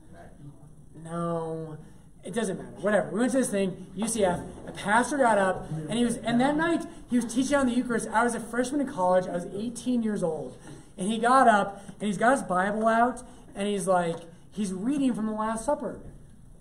No, 1.05 1.79
it 2.25 2.35
doesn't 2.35 2.59
matter. 2.59 2.71
Whatever. 2.81 3.11
We 3.11 3.21
went 3.21 3.33
to 3.33 3.39
this 3.39 3.51
thing, 3.51 3.87
UCF. 3.97 4.45
A 4.67 4.73
pastor 4.73 5.17
got 5.17 5.39
up, 5.39 5.71
and 5.71 5.93
he 5.93 6.05
was, 6.05 6.17
and 6.19 6.41
that 6.41 6.57
night 6.57 6.85
he 7.09 7.17
was 7.17 7.33
teaching 7.33 7.57
on 7.57 7.67
the 7.67 7.73
Eucharist. 7.73 8.09
I 8.09 8.25
was 8.25 8.35
a 8.35 8.41
freshman 8.41 8.81
in 8.81 8.89
college. 8.89 9.27
I 9.27 9.33
was 9.33 9.47
18 9.55 10.03
years 10.03 10.23
old, 10.23 10.59
and 10.97 11.11
he 11.11 11.19
got 11.19 11.49
up 11.49 11.85
and 12.01 12.07
he's 12.07 12.19
got 12.19 12.33
his 12.33 12.43
Bible 12.43 12.87
out, 12.87 13.23
and 13.55 13.69
he's 13.69 13.87
like, 13.87 14.17
he's 14.51 14.73
reading 14.73 15.15
from 15.15 15.27
the 15.27 15.33
Last 15.33 15.65
Supper, 15.65 16.01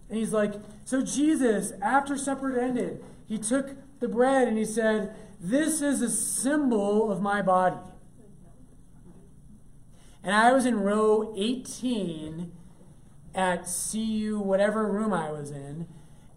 and 0.09 0.17
he's 0.17 0.33
like, 0.33 0.53
so 0.85 1.01
Jesus, 1.01 1.73
after 1.81 2.17
supper 2.17 2.57
ended, 2.57 3.03
he 3.27 3.37
took 3.37 3.75
the 3.99 4.07
bread 4.07 4.47
and 4.47 4.57
he 4.57 4.65
said, 4.65 5.13
This 5.39 5.81
is 5.81 6.01
a 6.01 6.09
symbol 6.09 7.11
of 7.11 7.21
my 7.21 7.41
body. 7.41 7.77
And 10.23 10.35
I 10.35 10.51
was 10.51 10.65
in 10.65 10.79
row 10.79 11.33
18 11.37 12.51
at 13.35 13.69
CU, 13.91 14.39
whatever 14.39 14.87
room 14.87 15.13
I 15.13 15.31
was 15.31 15.51
in, 15.51 15.87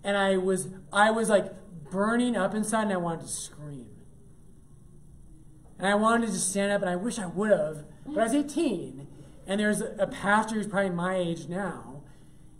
and 0.05 0.16
I 0.16 0.36
was 0.36 0.68
I 0.92 1.11
was 1.11 1.28
like 1.28 1.53
burning 1.90 2.36
up 2.36 2.55
inside 2.55 2.84
and 2.84 2.92
I 2.92 2.98
wanted 2.98 3.22
to 3.22 3.28
scream. 3.28 3.86
And 5.78 5.88
I 5.88 5.94
wanted 5.94 6.26
to 6.26 6.32
just 6.32 6.51
stand 6.51 6.70
up 6.72 6.82
and 6.82 6.90
I 6.90 6.96
wish 6.96 7.18
I 7.18 7.26
would 7.26 7.51
have, 7.51 7.84
but 8.07 8.18
I 8.18 8.24
was 8.24 8.34
18 8.34 9.07
and 9.46 9.59
there's 9.59 9.80
a 9.80 10.07
pastor 10.07 10.55
who's 10.55 10.68
probably 10.68 10.90
my 10.90 11.16
age 11.16 11.48
now, 11.48 12.03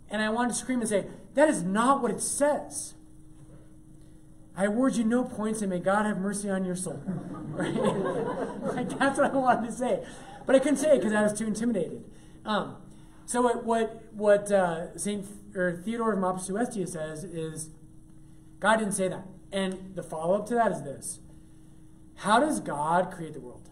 and 0.09 0.21
I 0.21 0.29
wanted 0.29 0.49
to 0.49 0.55
scream 0.55 0.81
and 0.81 0.89
say, 0.89 1.05
That 1.35 1.47
is 1.47 1.63
not 1.63 2.01
what 2.01 2.11
it 2.11 2.19
says. 2.19 2.95
I 4.55 4.65
award 4.65 4.95
you 4.95 5.03
no 5.03 5.23
points 5.23 5.61
and 5.61 5.69
may 5.69 5.79
God 5.79 6.05
have 6.05 6.17
mercy 6.17 6.49
on 6.49 6.65
your 6.65 6.75
soul. 6.75 7.01
Right? 7.51 7.75
like, 8.75 8.97
that's 8.97 9.19
what 9.19 9.29
I 9.29 9.35
wanted 9.35 9.67
to 9.67 9.73
say. 9.73 10.05
But 10.45 10.55
I 10.55 10.59
couldn't 10.59 10.77
say 10.77 10.95
it 10.95 10.99
because 10.99 11.11
I 11.11 11.21
was 11.21 11.37
too 11.37 11.45
intimidated. 11.45 12.05
Um, 12.45 12.77
so 13.25 13.41
what 13.41 13.65
what, 13.65 14.05
what 14.13 14.49
uh, 14.49 14.97
Saint 14.97 15.25
or 15.53 15.81
Theodore 15.83 16.13
of 16.13 16.19
Mopsuestia 16.19 16.87
says 16.87 17.25
is, 17.25 17.69
God 18.61 18.77
didn't 18.77 18.93
say 18.93 19.09
that. 19.09 19.25
And 19.51 19.91
the 19.95 20.01
follow 20.01 20.35
up 20.35 20.47
to 20.47 20.55
that 20.55 20.71
is 20.71 20.83
this: 20.83 21.19
How 22.15 22.39
does 22.39 22.61
God 22.61 23.11
create 23.11 23.33
the 23.33 23.41
world? 23.41 23.69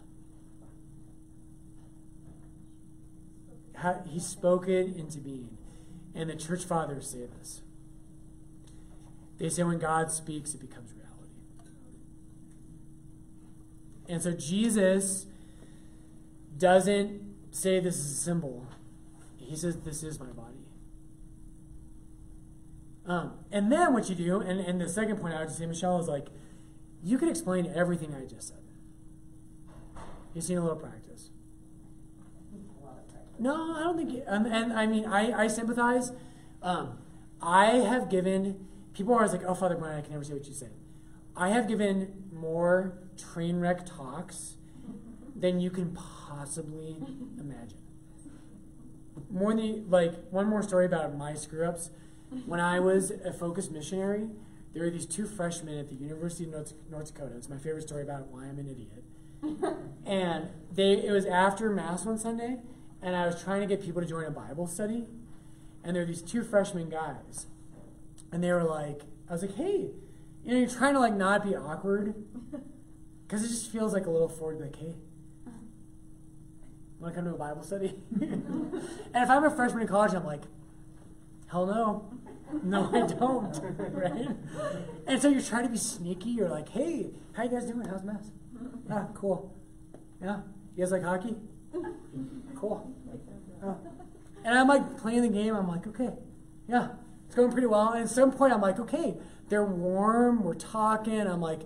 How, 3.76 4.02
he 4.06 4.20
spoke 4.20 4.68
it 4.68 4.94
into 4.94 5.20
being, 5.20 5.56
and 6.14 6.28
the 6.28 6.36
church 6.36 6.64
fathers 6.64 7.08
say 7.08 7.26
this. 7.38 7.62
They 9.40 9.48
say 9.48 9.62
when 9.62 9.78
God 9.78 10.12
speaks, 10.12 10.54
it 10.54 10.60
becomes 10.60 10.92
reality. 10.92 11.32
And 14.06 14.22
so 14.22 14.32
Jesus 14.32 15.24
doesn't 16.58 17.22
say 17.50 17.80
this 17.80 17.96
is 17.96 18.12
a 18.12 18.16
symbol. 18.16 18.66
He 19.38 19.56
says 19.56 19.78
this 19.78 20.02
is 20.02 20.20
my 20.20 20.26
body. 20.26 20.66
Um, 23.06 23.32
and 23.50 23.72
then 23.72 23.94
what 23.94 24.10
you 24.10 24.14
do, 24.14 24.40
and, 24.40 24.60
and 24.60 24.78
the 24.78 24.88
second 24.90 25.16
point 25.16 25.34
I 25.34 25.40
would 25.40 25.50
say, 25.50 25.64
Michelle, 25.64 25.98
is 25.98 26.06
like, 26.06 26.26
you 27.02 27.16
can 27.16 27.30
explain 27.30 27.72
everything 27.74 28.14
I 28.14 28.26
just 28.26 28.48
said. 28.48 28.58
You 30.34 30.42
see 30.42 30.52
a 30.52 30.60
little 30.60 30.76
practice. 30.76 31.30
A 32.52 32.84
practice. 32.84 33.16
No, 33.38 33.74
I 33.74 33.80
don't 33.84 33.96
think. 33.96 34.22
And, 34.26 34.46
and 34.46 34.74
I 34.74 34.86
mean, 34.86 35.06
I, 35.06 35.44
I 35.44 35.46
sympathize. 35.46 36.12
Um, 36.62 36.98
I 37.40 37.76
have 37.76 38.10
given 38.10 38.66
people 38.94 39.12
are 39.14 39.18
always 39.18 39.32
like, 39.32 39.44
"Oh, 39.44 39.54
Father 39.54 39.76
Brian, 39.76 39.98
I 39.98 40.00
can 40.02 40.12
never 40.12 40.24
say 40.24 40.34
what 40.34 40.46
you 40.46 40.54
say." 40.54 40.68
I 41.36 41.50
have 41.50 41.68
given 41.68 42.24
more 42.32 42.98
train 43.16 43.60
wreck 43.60 43.86
talks 43.86 44.56
than 45.34 45.60
you 45.60 45.70
can 45.70 45.96
possibly 45.96 46.96
imagine. 47.38 47.78
More 49.30 49.54
than 49.54 49.88
like 49.90 50.28
one 50.30 50.46
more 50.46 50.62
story 50.62 50.86
about 50.86 51.16
my 51.16 51.34
screw 51.34 51.64
ups. 51.64 51.90
When 52.46 52.60
I 52.60 52.78
was 52.78 53.10
a 53.10 53.32
FOCUS 53.32 53.70
missionary, 53.70 54.28
there 54.72 54.84
were 54.84 54.90
these 54.90 55.06
two 55.06 55.26
freshmen 55.26 55.78
at 55.78 55.88
the 55.88 55.96
University 55.96 56.44
of 56.44 56.50
North, 56.50 56.72
North 56.90 57.06
Dakota. 57.12 57.36
It's 57.36 57.48
my 57.48 57.58
favorite 57.58 57.82
story 57.82 58.02
about 58.02 58.28
why 58.28 58.44
I'm 58.44 58.58
an 58.58 58.68
idiot. 58.68 59.04
and 60.06 60.48
they 60.72 60.92
it 61.04 61.10
was 61.10 61.26
after 61.26 61.70
mass 61.70 62.04
one 62.04 62.18
Sunday, 62.18 62.58
and 63.02 63.16
I 63.16 63.26
was 63.26 63.42
trying 63.42 63.60
to 63.62 63.66
get 63.66 63.82
people 63.82 64.00
to 64.00 64.06
join 64.06 64.24
a 64.24 64.30
Bible 64.30 64.66
study, 64.66 65.06
and 65.82 65.96
there 65.96 66.02
were 66.02 66.06
these 66.06 66.22
two 66.22 66.42
freshman 66.42 66.88
guys, 66.88 67.46
and 68.32 68.42
they 68.42 68.52
were 68.52 68.64
like, 68.64 69.02
I 69.28 69.32
was 69.32 69.42
like, 69.42 69.56
hey, 69.56 69.90
you 70.44 70.52
know, 70.52 70.58
you're 70.58 70.68
trying 70.68 70.94
to 70.94 71.00
like 71.00 71.14
not 71.14 71.44
be 71.44 71.54
awkward, 71.54 72.14
because 73.26 73.44
it 73.44 73.48
just 73.48 73.70
feels 73.70 73.92
like 73.92 74.06
a 74.06 74.10
little 74.10 74.28
forward, 74.28 74.60
like, 74.60 74.76
hey, 74.76 74.96
want 77.00 77.14
to 77.14 77.20
come 77.20 77.28
to 77.28 77.34
a 77.34 77.38
Bible 77.38 77.62
study? 77.62 77.94
and 78.20 78.82
if 79.14 79.30
I'm 79.30 79.44
a 79.44 79.50
freshman 79.50 79.82
in 79.82 79.88
college, 79.88 80.12
I'm 80.14 80.24
like, 80.24 80.42
hell 81.46 81.66
no. 81.66 82.10
No, 82.62 82.90
I 82.92 83.06
don't. 83.06 83.60
right? 83.94 84.28
And 85.06 85.22
so 85.22 85.28
you're 85.28 85.40
trying 85.40 85.62
to 85.64 85.68
be 85.68 85.78
sneaky. 85.78 86.30
You're 86.30 86.48
like, 86.48 86.68
hey, 86.68 87.10
how 87.32 87.44
you 87.44 87.48
guys 87.48 87.64
doing? 87.64 87.86
How's 87.86 88.02
mass? 88.02 88.32
Ah, 88.90 89.06
cool. 89.14 89.54
Yeah. 90.20 90.40
You 90.76 90.84
guys 90.84 90.90
like 90.90 91.04
hockey? 91.04 91.36
Cool. 92.56 92.92
Oh. 93.62 93.76
And 94.44 94.58
I'm 94.58 94.66
like 94.66 94.98
playing 94.98 95.22
the 95.22 95.28
game. 95.28 95.54
I'm 95.54 95.68
like, 95.68 95.86
okay, 95.86 96.10
yeah, 96.68 96.88
it's 97.30 97.36
going 97.36 97.52
pretty 97.52 97.68
well. 97.68 97.92
And 97.92 98.02
at 98.02 98.10
some 98.10 98.32
point, 98.32 98.52
I'm 98.52 98.60
like, 98.60 98.80
okay, 98.80 99.14
they're 99.50 99.64
warm. 99.64 100.42
We're 100.42 100.54
talking. 100.54 101.20
I'm 101.20 101.40
like, 101.40 101.60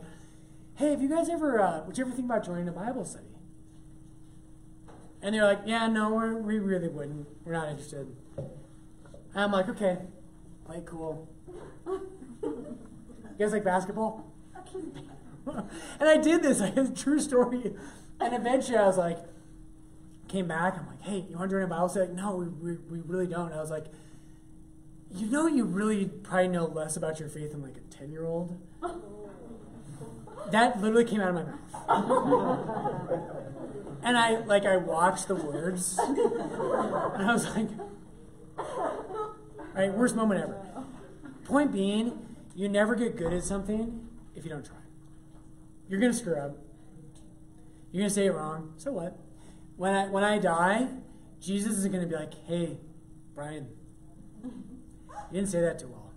hey, 0.75 0.91
have 0.91 1.01
you 1.01 1.09
guys 1.09 1.31
ever, 1.31 1.59
uh, 1.59 1.83
would 1.87 1.97
you 1.97 2.05
ever 2.05 2.15
think 2.15 2.27
about 2.27 2.45
joining 2.45 2.69
a 2.69 2.73
Bible 2.73 3.03
study? 3.07 3.25
And 5.23 5.35
they're 5.35 5.45
like, 5.45 5.61
yeah, 5.65 5.87
no, 5.87 6.13
we're, 6.13 6.35
we 6.37 6.59
really 6.59 6.89
wouldn't. 6.89 7.27
We're 7.47 7.53
not 7.53 7.71
interested. 7.71 8.15
And 8.37 8.47
I'm 9.35 9.53
like, 9.53 9.71
okay, 9.71 9.97
play 10.67 10.83
cool. 10.85 11.31
You 11.87 12.77
guys 13.39 13.53
like 13.53 13.65
basketball? 13.65 14.31
and 15.47 15.71
I 16.11 16.19
did 16.19 16.43
this. 16.43 16.61
Like, 16.61 16.77
it's 16.77 16.91
a 16.91 17.03
true 17.03 17.21
story. 17.21 17.73
And 18.21 18.35
eventually 18.35 18.77
I 18.77 18.87
was 18.87 18.99
like, 18.99 19.17
came 20.29 20.47
back. 20.47 20.77
I'm 20.77 20.87
like, 20.89 21.01
hey, 21.01 21.25
you 21.27 21.39
want 21.39 21.49
to 21.49 21.57
join 21.57 21.63
a 21.63 21.69
Bible 21.69 21.89
study? 21.89 22.09
Like, 22.09 22.17
no, 22.17 22.37
we, 22.37 22.49
we, 22.49 22.77
we 22.91 23.01
really 23.01 23.27
don't. 23.27 23.47
And 23.47 23.55
I 23.55 23.61
was 23.63 23.71
like, 23.71 23.87
you 25.15 25.27
know, 25.31 25.47
you 25.47 25.65
really 25.65 26.07
probably 26.07 26.49
know 26.49 26.67
less 26.67 26.97
about 26.97 27.21
your 27.21 27.29
faith 27.29 27.53
than 27.53 27.63
like 27.63 27.77
a 27.77 27.81
10 27.95 28.11
year 28.11 28.25
old. 28.27 28.59
That 30.51 30.81
literally 30.81 31.05
came 31.05 31.21
out 31.21 31.29
of 31.29 31.35
my 31.35 31.43
mouth. 31.45 31.61
and 34.03 34.19
I, 34.19 34.39
like, 34.45 34.65
I 34.67 34.77
watched 34.77 35.29
the 35.29 35.37
words. 35.37 35.99
And 35.99 36.19
I 36.19 37.33
was 37.33 37.45
like, 37.57 37.69
all 38.59 39.37
right, 39.75 39.93
worst 39.93 40.17
moment 40.17 40.43
ever. 40.43 40.57
Point 41.45 41.73
being, 41.73 42.27
you 42.55 42.69
never 42.69 42.95
get 42.95 43.17
good 43.17 43.33
at 43.33 43.45
something 43.45 44.09
if 44.35 44.45
you 44.45 44.51
don't 44.51 44.65
try. 44.65 44.77
You're 45.89 46.01
gonna 46.01 46.13
screw 46.13 46.37
up. 46.37 46.57
You're 47.93 48.03
gonna 48.03 48.11
say 48.11 48.27
it 48.27 48.33
wrong. 48.33 48.73
So 48.77 48.93
what? 48.93 49.19
When 49.77 49.95
I 49.95 50.09
when 50.09 50.25
I 50.25 50.39
die, 50.39 50.89
Jesus 51.41 51.77
is 51.77 51.87
gonna 51.87 52.07
be 52.07 52.15
like, 52.15 52.35
"Hey, 52.47 52.79
Brian, 53.35 53.69
didn't 55.35 55.51
say 55.51 55.61
that 55.61 55.79
too 55.79 55.89
well." 55.89 56.11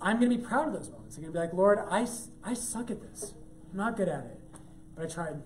I'm 0.00 0.18
gonna 0.18 0.30
be 0.34 0.38
proud 0.38 0.68
of 0.68 0.72
those 0.74 0.90
moments. 0.90 1.16
I'm 1.16 1.22
gonna 1.22 1.32
be 1.32 1.38
like, 1.38 1.52
"Lord, 1.52 1.78
I 1.78 2.06
I 2.42 2.54
suck 2.54 2.90
at 2.90 3.00
this. 3.00 3.34
I'm 3.70 3.76
not 3.76 3.96
good 3.96 4.08
at 4.08 4.24
it, 4.24 4.40
but 4.94 5.04
I 5.04 5.08
tried." 5.08 5.42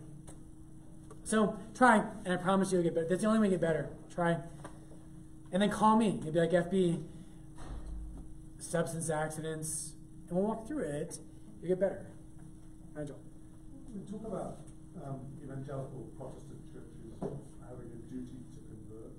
So 1.24 1.57
try, 1.74 2.05
and 2.24 2.35
I 2.35 2.37
promise 2.37 2.70
you, 2.70 2.78
you'll 2.78 2.85
get 2.85 2.95
better. 2.95 3.09
That's 3.09 3.22
the 3.22 3.28
only 3.28 3.41
way 3.41 3.47
to 3.47 3.53
get 3.53 3.61
better. 3.61 3.89
Try, 4.11 4.39
and 5.51 5.62
then 5.62 5.70
call 5.70 5.97
me. 5.97 6.20
You'll 6.22 6.32
be 6.32 6.41
like, 6.41 6.53
"FB, 6.53 7.03
substance 8.59 9.11
accidents," 9.11 9.95
and 10.28 10.37
we'll 10.39 10.47
walk 10.47 10.66
through 10.68 10.80
it. 10.80 11.18
You'll 11.61 11.68
get 11.68 11.80
better. 11.80 12.07
Nigel. 12.95 13.18
We 13.93 14.01
talk 14.11 14.26
about 14.26 14.61
um, 15.03 15.20
evangelical 15.43 16.11
Protestant 16.16 16.61
churches 16.72 17.12
having 17.20 17.91
a 17.91 18.12
duty 18.12 18.39
to 18.55 18.61
convert. 18.68 19.12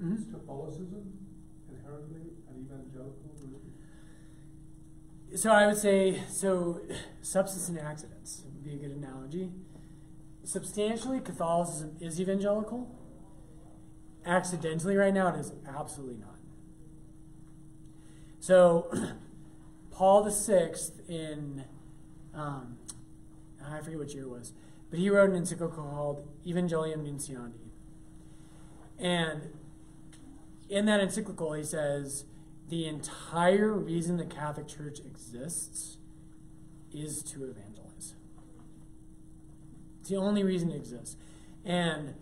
Mhm. 0.00 0.18
Is 0.18 0.24
Catholicism 0.32 1.21
evangelical? 2.50 3.32
So 5.34 5.50
I 5.50 5.66
would 5.66 5.78
say 5.78 6.22
so. 6.28 6.80
Substance 7.22 7.68
and 7.68 7.78
accidents 7.78 8.42
would 8.44 8.64
be 8.64 8.74
a 8.74 8.76
good 8.76 8.96
analogy. 8.96 9.50
Substantially, 10.44 11.20
Catholicism 11.20 11.96
is 12.00 12.20
evangelical. 12.20 12.94
Accidentally, 14.26 14.96
right 14.96 15.14
now, 15.14 15.28
it 15.28 15.38
is 15.38 15.52
absolutely 15.66 16.16
not. 16.16 16.36
So, 18.40 18.92
Paul 19.90 20.28
Sixth 20.30 21.00
in 21.08 21.64
um, 22.34 22.76
I 23.70 23.80
forget 23.80 23.98
which 23.98 24.14
year 24.14 24.24
it 24.24 24.30
was, 24.30 24.52
but 24.90 24.98
he 24.98 25.08
wrote 25.08 25.30
an 25.30 25.36
encyclical 25.36 25.84
called 25.84 26.28
Evangelium 26.46 27.06
Nuntiandi, 27.06 27.70
and 28.98 29.48
in 30.72 30.86
that 30.86 31.00
encyclical, 31.00 31.52
he 31.52 31.62
says 31.62 32.24
the 32.68 32.86
entire 32.86 33.72
reason 33.72 34.16
the 34.16 34.24
Catholic 34.24 34.66
Church 34.66 35.00
exists 35.00 35.98
is 36.90 37.22
to 37.24 37.44
evangelize. 37.44 38.14
It's 40.00 40.08
the 40.08 40.16
only 40.16 40.42
reason 40.42 40.70
it 40.70 40.76
exists. 40.76 41.16
And 41.64 42.14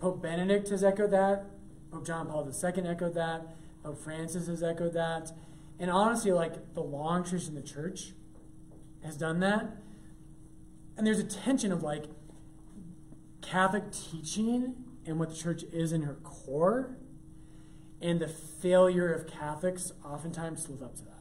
Pope 0.00 0.22
Benedict 0.22 0.70
has 0.70 0.82
echoed 0.82 1.10
that. 1.10 1.44
Pope 1.92 2.06
John 2.06 2.26
Paul 2.26 2.50
II 2.50 2.88
echoed 2.88 3.14
that. 3.14 3.54
Pope 3.84 3.98
Francis 3.98 4.46
has 4.46 4.62
echoed 4.62 4.94
that. 4.94 5.32
And 5.78 5.90
honestly, 5.90 6.32
like 6.32 6.72
the 6.72 6.82
long 6.82 7.22
tradition 7.22 7.54
of 7.56 7.62
the 7.62 7.68
church 7.68 8.12
has 9.04 9.18
done 9.18 9.40
that. 9.40 9.76
And 10.96 11.06
there's 11.06 11.18
a 11.18 11.24
tension 11.24 11.70
of 11.70 11.82
like 11.82 12.06
Catholic 13.42 13.92
teaching 13.92 14.74
and 15.04 15.18
what 15.18 15.28
the 15.28 15.36
church 15.36 15.64
is 15.70 15.92
in 15.92 16.02
her 16.02 16.14
core 16.22 16.96
and 18.00 18.20
the 18.20 18.28
failure 18.28 19.12
of 19.12 19.26
Catholics 19.26 19.92
oftentimes 20.04 20.68
live 20.68 20.82
up 20.82 20.96
to 20.96 21.04
that. 21.04 21.20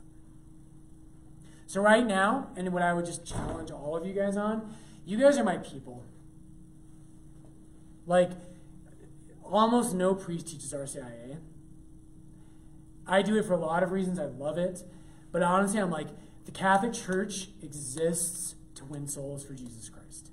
So 1.68 1.82
right 1.82 2.06
now, 2.06 2.50
and 2.56 2.72
what 2.74 2.82
I 2.82 2.94
would 2.94 3.06
just 3.06 3.26
challenge 3.26 3.70
all 3.70 3.96
of 3.96 4.06
you 4.06 4.14
guys 4.14 4.38
on, 4.38 4.74
you 5.06 5.18
guys 5.18 5.38
are 5.38 5.44
my 5.44 5.58
people. 5.58 6.04
Like, 8.08 8.32
almost 9.44 9.94
no 9.94 10.16
priest 10.16 10.48
teaches 10.48 10.74
RCIA. 10.74 11.38
I 13.06 13.22
do 13.22 13.38
it 13.38 13.46
for 13.46 13.54
a 13.54 13.58
lot 13.58 13.84
of 13.84 13.92
reasons. 13.92 14.20
I 14.20 14.26
love 14.26 14.58
it. 14.58 14.84
But 15.32 15.44
honestly, 15.44 15.80
I'm 15.80 15.92
like, 15.92 16.08
the 16.46 16.52
Catholic 16.52 16.94
Church 16.94 17.50
exists 17.62 18.56
to 18.76 18.86
win 18.86 19.08
souls 19.08 19.44
for 19.44 19.54
Jesus 19.54 19.90
Christ. 19.90 20.32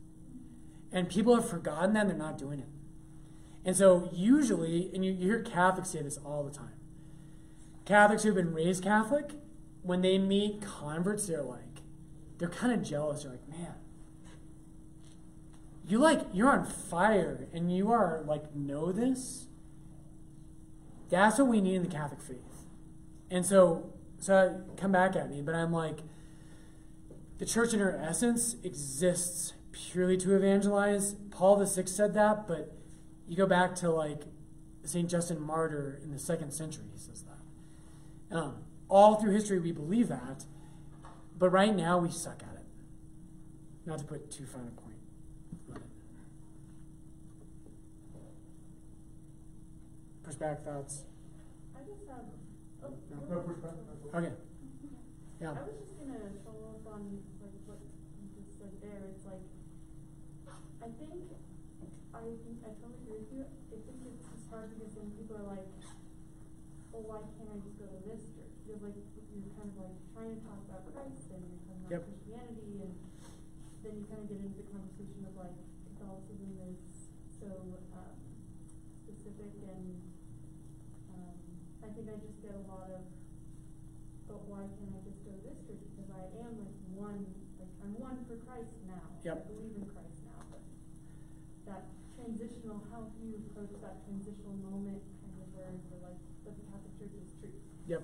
And 0.93 1.09
people 1.09 1.35
have 1.35 1.49
forgotten 1.49 1.93
that 1.95 2.03
and 2.03 2.11
they're 2.11 2.17
not 2.17 2.39
doing 2.39 2.61
it. 2.61 2.69
And 3.67 3.77
so, 3.77 4.09
usually, 4.13 4.91
and 4.95 5.05
you, 5.05 5.11
you 5.11 5.27
hear 5.27 5.43
Catholics 5.43 5.91
say 5.91 6.01
this 6.01 6.19
all 6.25 6.45
the 6.45 6.57
time 6.57 6.77
Catholics 7.85 8.23
who 8.23 8.29
have 8.29 8.37
been 8.37 8.55
raised 8.55 8.83
Catholic, 8.83 9.33
when 9.83 10.03
they 10.03 10.19
meet 10.19 10.63
converts, 10.63 11.27
they're 11.27 11.43
like, 11.43 11.83
they're 12.39 12.49
kind 12.49 12.73
of 12.73 12.83
jealous. 12.83 13.25
They're 13.25 13.33
like, 13.33 13.49
man, 13.49 13.75
you 15.87 15.99
like, 15.99 16.23
you're 16.33 16.51
on 16.51 16.65
fire 16.65 17.49
and 17.53 17.75
you 17.75 17.91
are 17.91 18.23
like, 18.25 18.55
know 18.55 18.93
this. 18.93 19.47
That's 21.11 21.39
what 21.39 21.49
we 21.49 21.61
need 21.61 21.75
in 21.77 21.83
the 21.83 21.89
Catholic 21.89 22.21
faith. 22.21 22.39
And 23.31 23.45
so, 23.45 23.93
so 24.19 24.63
come 24.77 24.93
back 24.93 25.17
at 25.17 25.29
me, 25.29 25.43
but 25.43 25.55
I'm 25.55 25.73
like, 25.73 26.01
the 27.39 27.47
church 27.47 27.75
in 27.75 27.81
her 27.81 27.97
essence 27.97 28.57
exists 28.63 29.55
purely 29.73 30.17
to 30.19 30.35
evangelize. 30.35 31.15
Paul 31.31 31.65
VI 31.65 31.85
said 31.85 32.15
that, 32.15 32.47
but 32.47 32.76
you 33.29 33.37
go 33.37 33.47
back 33.47 33.75
to 33.77 33.91
like 33.91 34.23
St. 34.85 35.09
Justin 35.11 35.41
Martyr 35.41 35.99
in 36.03 36.13
the 36.13 36.19
second 36.19 36.53
century, 36.53 36.85
he 36.93 36.99
says 36.99 37.23
that. 37.23 38.37
Um, 38.37 38.57
all 38.89 39.17
through 39.17 39.33
history, 39.33 39.59
we 39.59 39.73
believe 39.73 40.09
that, 40.09 40.45
but 41.39 41.51
right 41.51 41.75
now 41.75 41.99
we 41.99 42.11
suck 42.11 42.43
at 42.43 42.57
it. 42.61 42.65
Not 43.85 43.99
to 43.99 44.05
put 44.05 44.31
too 44.31 44.47
fine 44.47 44.69
a 44.69 44.81
point. 44.81 44.95
on 45.71 45.77
it. 45.77 45.83
Pushback 50.29 50.65
thoughts? 50.65 51.03
I 51.75 51.81
just 51.81 52.07
have, 52.09 52.25
oh, 52.85 52.95
No, 53.11 53.35
no 53.35 53.41
pushback, 53.43 53.75
no 53.75 53.95
pushback. 54.03 54.19
Okay. 54.25 54.33
Yeah. 55.39 55.51
I 55.51 55.69
was 55.69 55.77
just 55.85 55.99
gonna 56.01 56.17
follow 56.49 56.81
up 56.81 56.95
on 56.95 57.21
like 57.45 57.53
what 57.69 57.77
you 57.77 58.25
just 58.41 58.57
said 58.57 58.73
there, 58.81 59.05
it's 59.13 59.27
like, 59.27 59.45
I 60.81 60.89
think, 60.97 61.29
I 62.17 62.33
think, 62.43 62.59
I 62.65 62.73
totally 62.81 63.21
agree 63.21 63.21
with 63.21 63.33
you, 63.33 63.45
I 63.45 63.79
think 63.85 64.01
it's 64.09 64.25
just 64.33 64.49
hard 64.49 64.73
because 64.73 64.97
then 64.97 65.13
people 65.21 65.37
are 65.37 65.49
like, 65.53 65.69
well, 66.91 67.05
why 67.05 67.21
can't 67.37 67.51
I 67.53 67.59
just 67.61 67.77
go 67.77 67.85
to 67.85 68.01
this 68.09 68.25
church? 68.33 68.57
You're 68.65 68.81
like, 68.81 68.97
you're 68.97 69.53
kind 69.53 69.69
of 69.69 69.77
like 69.77 69.97
trying 70.17 70.33
to 70.33 70.41
talk 70.49 70.61
about 70.65 70.89
Christ 70.97 71.29
and 71.37 71.45
you're 71.45 71.61
talking 71.69 71.85
Yep. 71.93 72.01
about 72.03 72.09
Christianity 72.09 72.73
and 72.89 72.93
then 73.85 73.93
you 74.01 74.05
kind 74.09 74.25
of 74.25 74.27
get 74.33 74.41
into 74.41 74.57
the 74.59 74.69
conversation 74.73 75.21
of 75.29 75.35
like 75.37 75.55
Catholicism 75.93 76.51
is 76.73 76.81
so, 77.37 77.53
um, 77.95 78.17
specific 79.05 79.53
and, 79.69 79.87
um, 81.13 81.37
I 81.85 81.89
think 81.93 82.09
I 82.09 82.17
just 82.25 82.41
get 82.41 82.57
a 82.57 82.65
lot 82.65 82.89
of, 82.97 83.05
but 84.25 84.41
why 84.49 84.65
can't 84.81 84.91
I 84.97 85.01
just 85.05 85.21
go 85.23 85.31
to 85.37 85.43
this 85.45 85.61
church? 85.69 85.85
Because 85.93 86.09
I 86.17 86.25
am 86.43 86.65
like 86.65 86.77
one, 86.97 87.23
like 87.61 87.71
I'm 87.85 87.93
one 88.01 88.25
for 88.25 88.41
Christ 88.49 88.73
now. 88.89 89.05
Yep. 89.23 89.37
I 89.37 89.43
believe 89.53 89.75
in 89.79 89.85
Christ 89.93 90.25
now, 90.27 90.41
but 90.51 90.65
that 91.71 91.85
transitional, 92.27 92.83
how 92.91 93.07
do 93.15 93.27
you 93.27 93.35
approach 93.47 93.71
that 93.81 94.03
transitional 94.05 94.55
moment 94.71 94.99
kind 95.23 95.39
of 95.39 95.47
where 95.55 95.71
you're 95.71 96.03
like, 96.03 96.19
but 96.45 96.55
the 96.59 96.65
Catholic 96.67 96.99
Church 96.99 97.15
is 97.23 97.33
true. 97.39 97.51
Yep. 97.87 98.03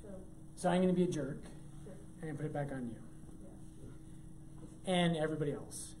So, 0.00 0.08
So 0.56 0.68
I'm 0.68 0.82
going 0.82 0.94
to 0.94 0.98
be 0.98 1.04
a 1.04 1.12
jerk 1.12 1.42
sure, 1.84 1.94
and 2.28 2.36
put 2.36 2.46
it 2.46 2.52
back 2.52 2.70
on 2.70 2.84
you 2.84 2.96
yeah. 3.42 4.92
and 4.92 5.16
everybody 5.16 5.52
else. 5.52 5.94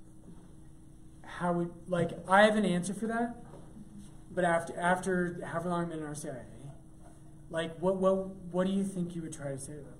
How 1.24 1.54
would 1.54 1.70
like 1.88 2.10
I 2.28 2.42
have 2.42 2.56
an 2.56 2.66
answer 2.66 2.92
for 2.92 3.06
that, 3.06 3.36
but 4.30 4.44
after 4.44 4.78
after 4.78 5.40
however 5.46 5.70
long 5.70 5.84
I've 5.84 5.88
been 5.88 6.00
in 6.00 6.04
RCIA, 6.04 6.44
like 7.50 7.76
what 7.78 7.96
what 7.96 8.28
what 8.52 8.66
do 8.66 8.72
you 8.72 8.84
think 8.84 9.16
you 9.16 9.22
would 9.22 9.32
try 9.32 9.50
to 9.50 9.58
say 9.58 9.72
to 9.72 9.78
them? 9.78 9.94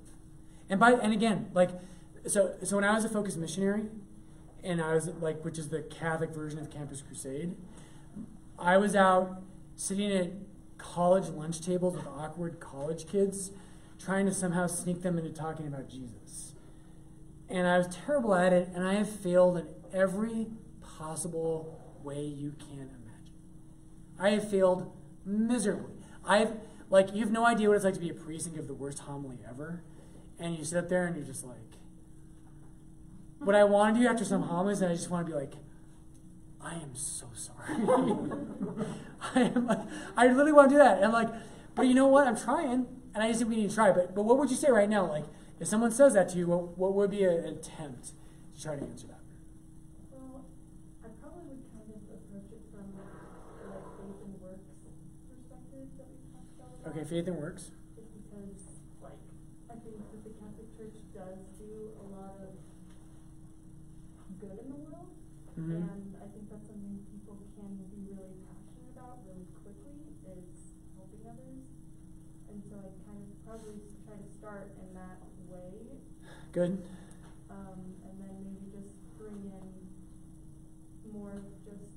And 0.68 0.78
by 0.78 0.92
and 0.92 1.12
again, 1.12 1.50
like 1.54 1.70
so 2.26 2.54
so 2.62 2.76
when 2.76 2.84
I 2.84 2.92
was 2.92 3.06
a 3.06 3.08
FOCUS 3.08 3.36
missionary, 3.36 3.84
and 4.64 4.80
I 4.80 4.94
was 4.94 5.08
like 5.20 5.44
which 5.44 5.58
is 5.58 5.68
the 5.68 5.82
Catholic 5.82 6.30
version 6.30 6.58
of 6.58 6.70
Campus 6.70 7.02
Crusade, 7.02 7.56
I 8.58 8.76
was 8.76 8.94
out 8.94 9.42
sitting 9.76 10.12
at 10.12 10.30
college 10.78 11.28
lunch 11.28 11.60
tables 11.60 11.96
with 11.96 12.06
awkward 12.06 12.60
college 12.60 13.06
kids, 13.06 13.50
trying 13.98 14.26
to 14.26 14.34
somehow 14.34 14.66
sneak 14.66 15.02
them 15.02 15.18
into 15.18 15.30
talking 15.30 15.66
about 15.66 15.88
Jesus. 15.88 16.54
And 17.48 17.66
I 17.66 17.78
was 17.78 17.88
terrible 17.88 18.34
at 18.34 18.52
it, 18.52 18.68
and 18.74 18.84
I 18.86 18.94
have 18.94 19.08
failed 19.08 19.58
in 19.58 19.66
every 19.92 20.46
possible 20.80 21.78
way 22.02 22.24
you 22.24 22.54
can 22.58 22.78
imagine. 22.78 23.34
I 24.18 24.30
have 24.30 24.50
failed 24.50 24.92
miserably. 25.24 25.94
I've 26.24 26.52
like 26.90 27.14
you 27.14 27.20
have 27.20 27.32
no 27.32 27.46
idea 27.46 27.68
what 27.68 27.76
it's 27.76 27.84
like 27.84 27.94
to 27.94 28.00
be 28.00 28.10
a 28.10 28.14
priest 28.14 28.46
and 28.46 28.54
give 28.54 28.66
the 28.66 28.74
worst 28.74 29.00
homily 29.00 29.38
ever, 29.48 29.82
and 30.38 30.56
you 30.56 30.64
sit 30.64 30.78
up 30.78 30.88
there 30.88 31.06
and 31.06 31.16
you're 31.16 31.24
just 31.24 31.44
like. 31.44 31.58
What 33.44 33.54
I 33.56 33.64
want 33.64 33.96
to 33.96 34.02
do 34.02 34.06
after 34.08 34.24
some 34.24 34.42
homilies, 34.42 34.80
and 34.82 34.90
I 34.90 34.94
just 34.94 35.10
want 35.10 35.26
to 35.26 35.32
be 35.32 35.36
like, 35.38 35.54
I 36.60 36.74
am 36.74 36.94
so 36.94 37.26
sorry. 37.34 37.74
I 39.34 39.40
am 39.42 39.66
like, 39.66 39.80
I 40.16 40.26
literally 40.28 40.52
want 40.52 40.70
to 40.70 40.74
do 40.76 40.78
that. 40.78 41.02
And 41.02 41.12
like, 41.12 41.28
but 41.74 41.86
you 41.86 41.94
know 41.94 42.06
what? 42.06 42.26
I'm 42.28 42.36
trying, 42.36 42.86
and 43.14 43.22
I 43.22 43.28
just 43.28 43.40
think 43.40 43.50
we 43.50 43.56
need 43.56 43.70
to 43.70 43.74
try. 43.74 43.90
But 43.90 44.14
but 44.14 44.22
what 44.22 44.38
would 44.38 44.50
you 44.50 44.56
say 44.56 44.70
right 44.70 44.88
now? 44.88 45.06
Like, 45.08 45.24
if 45.58 45.66
someone 45.66 45.90
says 45.90 46.14
that 46.14 46.28
to 46.30 46.38
you, 46.38 46.46
what 46.46 46.78
what 46.78 46.94
would 46.94 47.10
be 47.10 47.24
a- 47.24 47.38
an 47.38 47.54
attempt 47.58 48.12
to 48.54 48.62
try 48.62 48.76
to 48.76 48.82
answer 48.82 49.08
that? 49.08 49.18
Well, 50.12 50.44
I 51.02 51.08
probably 51.20 51.42
would 51.50 51.66
kind 51.74 51.90
of 51.90 51.98
approach 52.14 52.46
it 52.54 52.62
from 52.70 52.86
the 52.94 53.02
like 53.74 53.86
faith 53.98 54.22
and 54.22 54.34
works 54.38 54.70
perspective 55.26 55.86
that 55.98 56.06
we 56.14 56.18
talked 56.30 56.54
about. 56.62 56.94
Okay, 56.94 57.02
faith 57.02 57.26
and 57.26 57.38
works. 57.42 57.70
just 57.98 58.06
because, 58.14 58.78
like, 59.02 59.18
I 59.66 59.74
think 59.82 59.98
that 59.98 60.22
the 60.22 60.30
Catholic 60.38 60.68
Church 60.78 60.94
does 61.10 61.42
do 61.58 61.90
a 61.98 62.04
lot 62.14 62.38
of 62.38 62.54
good 64.38 64.58
in 64.62 64.68
the 64.70 64.80
world, 64.82 65.06
Mhm. 65.62 65.78
and 65.78 66.16
I 66.18 66.26
think 66.34 66.50
that's 66.50 66.66
something 66.66 66.98
people 67.12 67.38
can 67.54 67.70
be 67.94 68.02
really 68.10 68.34
passionate 68.50 68.90
about 68.96 69.22
really 69.26 69.46
quickly, 69.62 69.94
is 70.26 70.74
helping 70.96 71.22
others. 71.28 71.62
And 72.50 72.58
so 72.68 72.74
I 72.82 72.90
kind 73.06 73.18
of 73.22 73.30
probably 73.46 73.78
try 74.04 74.16
to 74.18 74.28
start 74.28 74.74
in 74.82 74.92
that 74.94 75.22
way, 75.48 76.02
Good. 76.52 76.82
um, 77.50 77.80
and 78.04 78.14
then 78.20 78.34
maybe 78.42 78.66
just 78.74 78.98
bring 79.18 79.38
in 79.38 79.68
more 81.12 81.32
of 81.32 81.46
just 81.64 81.88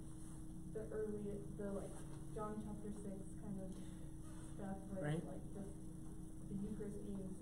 the 0.74 0.82
early, 0.94 1.42
the 1.58 1.72
like 1.74 1.92
John 2.34 2.62
chapter 2.64 2.92
six 2.92 3.18
kind 3.42 3.58
of 3.66 3.72
stuff 4.54 4.78
where 4.94 5.04
Right. 5.12 5.24
like 5.26 5.44
just 5.54 5.74
the 6.50 6.56
Eucharist 6.62 7.04
being 7.06 7.34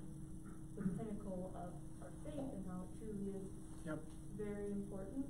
the 0.75 0.81
pinnacle 0.97 1.51
of 1.55 1.73
our 2.01 2.11
faith 2.23 2.39
and 2.39 2.65
how 2.67 2.81
it 2.85 2.89
truly 2.97 3.29
is 3.37 3.49
Yep. 3.85 3.99
very 4.37 4.71
important, 4.71 5.25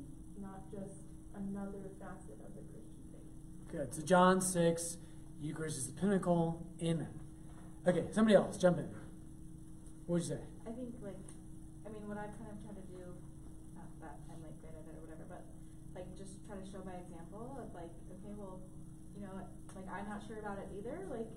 just 0.74 1.06
another 1.38 1.94
facet 2.02 2.42
of 2.42 2.50
the 2.58 2.66
Christian 2.74 3.06
faith. 3.14 3.30
Good. 3.70 3.94
So 3.94 4.02
John 4.02 4.42
six, 4.42 4.98
Eucharist 5.40 5.78
is 5.78 5.88
the 5.88 5.94
pinnacle. 5.94 6.66
Amen. 6.82 7.14
Okay, 7.86 8.06
somebody 8.12 8.36
else, 8.36 8.58
jump 8.58 8.80
in. 8.80 8.90
What 10.08 10.18
would 10.18 10.24
you 10.24 10.30
say? 10.34 10.42
I 10.66 10.72
think 10.72 10.98
like, 11.06 11.20
I 11.86 11.94
mean, 11.94 12.08
what 12.10 12.18
I 12.18 12.28
kind 12.40 12.50
of 12.50 12.58
try 12.66 12.74
to 12.74 12.86
do, 12.90 13.04
not 13.78 13.88
that 14.02 14.18
I'm 14.32 14.42
like 14.42 14.58
great 14.64 14.74
at 14.74 14.88
it 14.90 14.96
or 14.98 15.04
whatever, 15.06 15.30
but 15.30 15.46
like 15.94 16.10
just 16.18 16.42
try 16.48 16.58
to 16.58 16.66
show 16.66 16.82
by 16.82 16.98
example 16.98 17.60
of 17.62 17.70
like, 17.76 17.92
okay, 18.18 18.34
well, 18.34 18.64
you 19.14 19.22
know, 19.22 19.36
like 19.36 19.88
I'm 19.92 20.10
not 20.10 20.26
sure 20.26 20.40
about 20.40 20.58
it 20.58 20.72
either. 20.74 21.06
Like, 21.12 21.30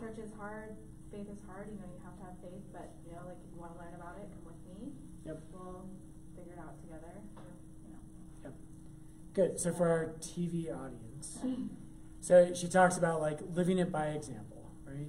church 0.00 0.18
is 0.18 0.32
hard, 0.36 0.76
faith 1.12 1.28
is 1.32 1.40
hard. 1.48 1.68
You 1.70 1.80
know, 1.80 1.88
you 1.90 2.00
have 2.04 2.16
to 2.18 2.24
have 2.28 2.36
faith, 2.44 2.64
but 2.72 2.92
you 3.04 3.12
know, 3.16 3.24
like 3.24 3.40
if 3.40 3.50
you 3.52 3.60
want 3.60 3.72
to 3.76 3.78
learn 3.80 3.94
about 3.96 4.20
it, 4.20 4.28
come 4.36 4.52
with 4.52 4.60
me. 4.68 4.92
Yep. 5.24 5.38
We'll 5.54 5.86
figure 6.36 6.56
it 6.56 6.60
out 6.60 6.76
together. 6.82 7.14
Or, 7.38 7.48
you 7.86 7.94
know. 7.94 8.02
Yep. 8.48 8.54
Good. 9.34 9.58
So 9.58 9.72
for 9.72 9.88
our 9.88 10.14
TV 10.20 10.68
audience, 10.74 11.38
so 12.20 12.52
she 12.54 12.68
talks 12.68 12.96
about 12.96 13.20
like 13.20 13.40
living 13.54 13.78
it 13.78 13.90
by 13.90 14.08
example, 14.08 14.70
right? 14.86 15.08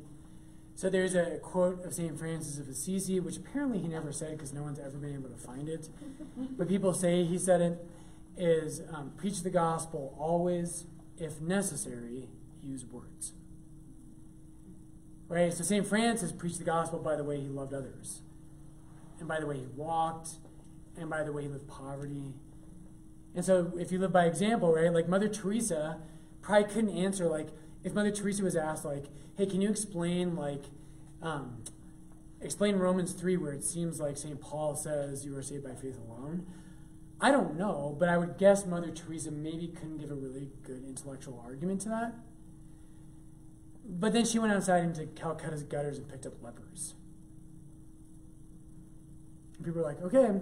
So 0.76 0.90
there's 0.90 1.14
a 1.14 1.40
quote 1.42 1.86
of 1.86 1.94
St. 1.94 2.18
Francis 2.18 2.58
of 2.58 2.68
Assisi, 2.68 3.20
which 3.20 3.38
apparently 3.38 3.80
he 3.80 3.88
never 3.88 4.12
said 4.12 4.32
because 4.32 4.54
no 4.54 4.64
one's 4.64 4.80
ever 4.80 4.98
been 4.98 5.14
able 5.14 5.30
to 5.30 5.38
find 5.38 5.70
it. 5.70 5.90
But 6.58 6.68
people 6.68 6.94
say 6.94 7.24
he 7.24 7.38
said 7.38 7.62
it 7.62 7.86
is 8.38 8.82
um, 8.92 9.12
preach 9.18 9.44
the 9.44 9.50
gospel 9.50 10.16
always, 10.20 10.86
if 11.18 11.40
necessary, 11.40 12.30
use 12.62 12.86
words. 12.86 13.34
Right? 15.28 15.54
So 15.54 15.64
St. 15.64 15.86
Francis 15.86 16.32
preached 16.32 16.60
the 16.60 16.66
gospel 16.66 17.00
by 17.00 17.16
the 17.16 17.24
way 17.24 17.40
he 17.40 17.48
loved 17.48 17.74
others, 17.74 18.22
and 19.20 19.28
by 19.28 19.40
the 19.40 19.46
way 19.46 19.58
he 19.58 19.68
walked, 19.76 20.30
and 20.98 21.10
by 21.10 21.24
the 21.24 21.32
way 21.32 21.44
he 21.44 21.48
lived 21.50 21.68
poverty. 21.68 22.34
And 23.36 23.44
so 23.44 23.74
if 23.80 23.92
you 23.92 24.00
live 24.00 24.14
by 24.14 24.26
example, 24.26 24.74
right, 24.74 24.94
like 24.94 25.08
Mother 25.08 25.28
Teresa 25.28 26.00
probably 26.42 26.72
couldn't 26.72 26.98
answer, 26.98 27.28
like, 27.28 27.50
if 27.84 27.94
Mother 27.94 28.12
Teresa 28.12 28.44
was 28.44 28.56
asked, 28.56 28.86
like, 28.86 29.06
hey, 29.38 29.46
can 29.46 29.62
you 29.62 29.70
explain, 29.70 30.36
like, 30.36 30.66
um, 31.22 31.64
explain 32.42 32.76
Romans 32.76 33.14
3 33.14 33.38
where 33.38 33.54
it 33.54 33.64
seems 33.64 34.00
like 34.00 34.18
St. 34.18 34.40
Paul 34.40 34.76
says 34.76 35.26
you 35.26 35.36
are 35.36 35.42
saved 35.42 35.64
by 35.64 35.74
faith 35.74 35.98
alone? 36.08 36.46
I 37.20 37.32
don't 37.32 37.58
know, 37.58 37.96
but 37.98 38.10
I 38.10 38.18
would 38.18 38.38
guess 38.38 38.66
Mother 38.66 38.92
Teresa 38.92 39.32
maybe 39.32 39.68
couldn't 39.68 39.98
give 39.98 40.12
a 40.12 40.16
really 40.16 40.50
good 40.64 40.84
intellectual 40.86 41.42
argument 41.44 41.82
to 41.82 41.90
that. 41.90 42.16
But 43.86 44.14
then 44.14 44.26
she 44.26 44.40
went 44.40 44.54
outside 44.54 44.84
into 44.84 45.06
Calcutta's 45.06 45.64
gutters 45.64 45.98
and 45.98 46.08
picked 46.08 46.26
up 46.26 46.34
lepers. 46.42 46.96
And 49.58 49.66
people 49.66 49.82
were 49.82 49.88
like, 49.88 50.02
okay, 50.02 50.42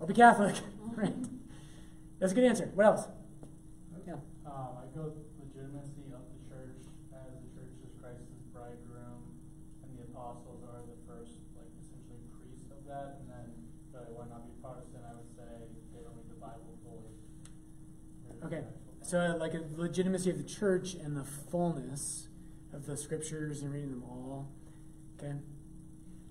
I'll 0.00 0.06
be 0.06 0.14
Catholic. 0.14 0.56
right? 0.94 1.14
That's 2.18 2.32
a 2.32 2.34
good 2.34 2.44
answer. 2.44 2.70
What 2.74 2.86
else? 2.86 3.08
Yeah. 4.06 4.14
Um, 4.46 4.80
I 4.80 4.86
go 4.94 5.12
legitimacy 5.40 6.12
of 6.12 6.24
the 6.28 6.40
church 6.48 6.84
as 7.12 7.32
the 7.40 7.50
church 7.52 7.74
is 7.84 7.92
Christ's 8.00 8.32
bridegroom, 8.52 9.24
and 9.82 9.92
the 9.98 10.04
apostles 10.08 10.62
are 10.64 10.84
the 10.88 10.96
first, 11.08 11.36
like, 11.56 11.68
essentially 11.80 12.20
priests 12.36 12.70
of 12.70 12.84
that. 12.86 13.20
And 13.20 13.28
then, 13.28 13.48
but 13.92 14.12
why 14.12 14.24
not 14.30 14.46
be 14.46 14.52
Protestant? 14.62 15.04
I 15.04 15.16
would 15.16 15.28
say 15.36 15.68
they 15.92 16.00
don't 16.04 16.16
read 16.16 16.30
the 16.30 16.40
Bible 16.40 16.76
fully. 16.84 17.12
Okay. 18.44 18.64
So, 19.02 19.20
uh, 19.20 19.36
like 19.36 19.52
a 19.52 19.64
legitimacy 19.76 20.30
of 20.30 20.38
the 20.38 20.48
church 20.48 20.94
and 20.94 21.16
the 21.16 21.24
fullness 21.24 22.28
of 22.72 22.86
the 22.86 22.96
scriptures 22.96 23.60
and 23.62 23.72
reading 23.72 23.90
them 23.90 24.04
all. 24.04 24.48
Okay. 25.18 25.34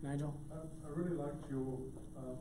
Nigel? 0.01 0.39
I, 0.51 0.55
I 0.88 0.89
really 0.89 1.15
liked 1.15 1.49
your, 1.49 1.79
um, 2.17 2.38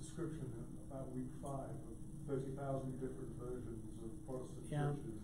description 0.00 0.50
about 0.90 1.12
week 1.14 1.30
five 1.42 1.70
of 1.70 1.94
thirty 2.26 2.50
thousand 2.56 2.98
different 3.00 3.30
versions 3.38 3.84
of 4.02 4.10
Protestant 4.26 4.66
Yeah. 4.70 4.78
churches 4.90 5.22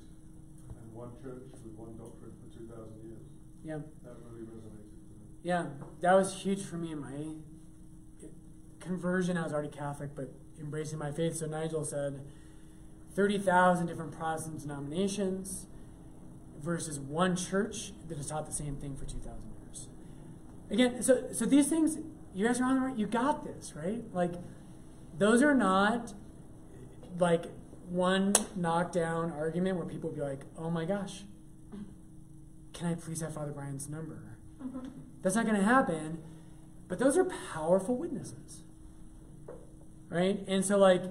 and 0.70 0.92
one 0.92 1.10
church 1.22 1.42
with 1.64 1.74
one 1.74 1.96
doctrine 1.98 2.32
for 2.38 2.48
two 2.56 2.66
thousand 2.70 3.02
years. 3.02 3.26
Yeah. 3.64 3.78
That 4.04 4.14
really 4.30 4.46
resonated 4.46 4.86
with 4.94 5.10
me. 5.10 5.26
Yeah, 5.42 5.66
that 6.00 6.14
was 6.14 6.34
huge 6.42 6.62
for 6.62 6.76
me 6.76 6.92
in 6.92 7.00
my 7.00 7.34
conversion. 8.80 9.36
I 9.36 9.42
was 9.42 9.52
already 9.52 9.68
Catholic, 9.68 10.10
but 10.14 10.32
embracing 10.60 10.98
my 10.98 11.10
faith. 11.10 11.36
So 11.36 11.46
Nigel 11.46 11.84
said 11.84 12.20
30,000 13.14 13.86
different 13.86 14.12
Protestant 14.12 14.60
denominations 14.60 15.66
versus 16.62 16.98
one 17.00 17.34
church 17.36 17.92
that 18.08 18.16
has 18.16 18.26
taught 18.28 18.46
the 18.46 18.52
same 18.52 18.76
thing 18.76 18.96
for 18.96 19.04
2,000 19.04 19.32
years. 19.64 19.88
Again, 20.70 21.02
so, 21.02 21.24
so 21.32 21.44
these 21.46 21.68
things, 21.68 21.98
you 22.34 22.46
guys 22.46 22.60
are 22.60 22.64
on 22.64 22.74
the 22.76 22.80
right, 22.82 22.96
you 22.96 23.06
got 23.06 23.44
this, 23.44 23.74
right? 23.74 24.02
Like, 24.12 24.34
those 25.18 25.42
are 25.42 25.54
not 25.54 26.14
like 27.18 27.46
one 27.88 28.34
knockdown 28.54 29.32
argument 29.32 29.76
where 29.76 29.86
people 29.86 30.10
be 30.10 30.20
like, 30.20 30.40
oh 30.58 30.70
my 30.70 30.84
gosh, 30.84 31.24
can 32.72 32.88
I 32.88 32.94
please 32.94 33.20
have 33.20 33.34
Father 33.34 33.52
Brian's 33.52 33.88
number? 33.88 34.36
That's 35.22 35.34
not 35.34 35.46
going 35.46 35.56
to 35.56 35.64
happen. 35.64 36.18
But 36.88 36.98
those 36.98 37.16
are 37.16 37.24
powerful 37.24 37.96
witnesses. 37.96 38.62
Right? 40.08 40.44
And 40.46 40.64
so, 40.64 40.78
like, 40.78 41.02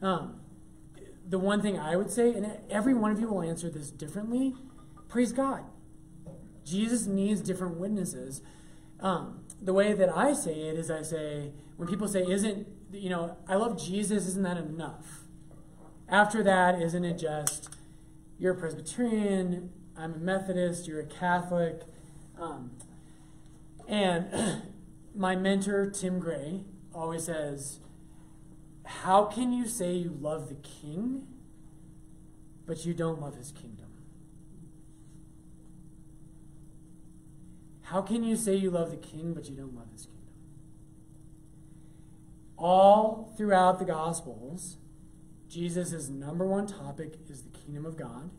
um, 0.00 0.40
the 1.28 1.38
one 1.38 1.62
thing 1.62 1.78
I 1.78 1.96
would 1.96 2.10
say, 2.10 2.32
and 2.34 2.58
every 2.70 2.94
one 2.94 3.12
of 3.12 3.20
you 3.20 3.28
will 3.28 3.42
answer 3.42 3.70
this 3.70 3.90
differently 3.90 4.54
praise 5.08 5.32
God. 5.32 5.62
Jesus 6.64 7.06
needs 7.06 7.42
different 7.42 7.76
witnesses. 7.76 8.40
Um, 8.98 9.44
the 9.60 9.74
way 9.74 9.92
that 9.92 10.08
I 10.16 10.32
say 10.32 10.54
it 10.54 10.78
is 10.78 10.90
I 10.90 11.02
say, 11.02 11.52
when 11.76 11.86
people 11.86 12.08
say, 12.08 12.22
isn't, 12.22 12.66
you 12.92 13.08
know, 13.08 13.36
I 13.48 13.56
love 13.56 13.82
Jesus, 13.82 14.26
isn't 14.28 14.42
that 14.42 14.56
enough? 14.56 15.20
After 16.08 16.42
that, 16.42 16.80
isn't 16.80 17.04
it 17.04 17.18
just, 17.18 17.74
you're 18.38 18.54
a 18.54 18.56
Presbyterian, 18.56 19.70
I'm 19.96 20.14
a 20.14 20.18
Methodist, 20.18 20.86
you're 20.86 21.00
a 21.00 21.06
Catholic? 21.06 21.82
Um, 22.38 22.72
and 23.88 24.62
my 25.14 25.36
mentor, 25.36 25.90
Tim 25.90 26.18
Gray, 26.18 26.64
always 26.94 27.24
says, 27.24 27.80
How 28.84 29.24
can 29.24 29.52
you 29.52 29.66
say 29.66 29.94
you 29.94 30.16
love 30.20 30.48
the 30.48 30.56
king, 30.56 31.26
but 32.66 32.84
you 32.84 32.94
don't 32.94 33.20
love 33.20 33.36
his 33.36 33.52
kingdom? 33.52 33.86
How 37.82 38.00
can 38.00 38.24
you 38.24 38.36
say 38.36 38.54
you 38.54 38.70
love 38.70 38.90
the 38.90 38.96
king, 38.96 39.34
but 39.34 39.48
you 39.48 39.56
don't 39.56 39.74
love 39.74 39.90
his 39.92 40.02
kingdom? 40.02 40.11
All 42.62 43.34
throughout 43.36 43.80
the 43.80 43.84
Gospels, 43.84 44.76
Jesus' 45.48 46.08
number 46.08 46.46
one 46.46 46.68
topic 46.68 47.14
is 47.28 47.42
the 47.42 47.50
kingdom 47.50 47.84
of 47.84 47.96
God. 47.96 48.30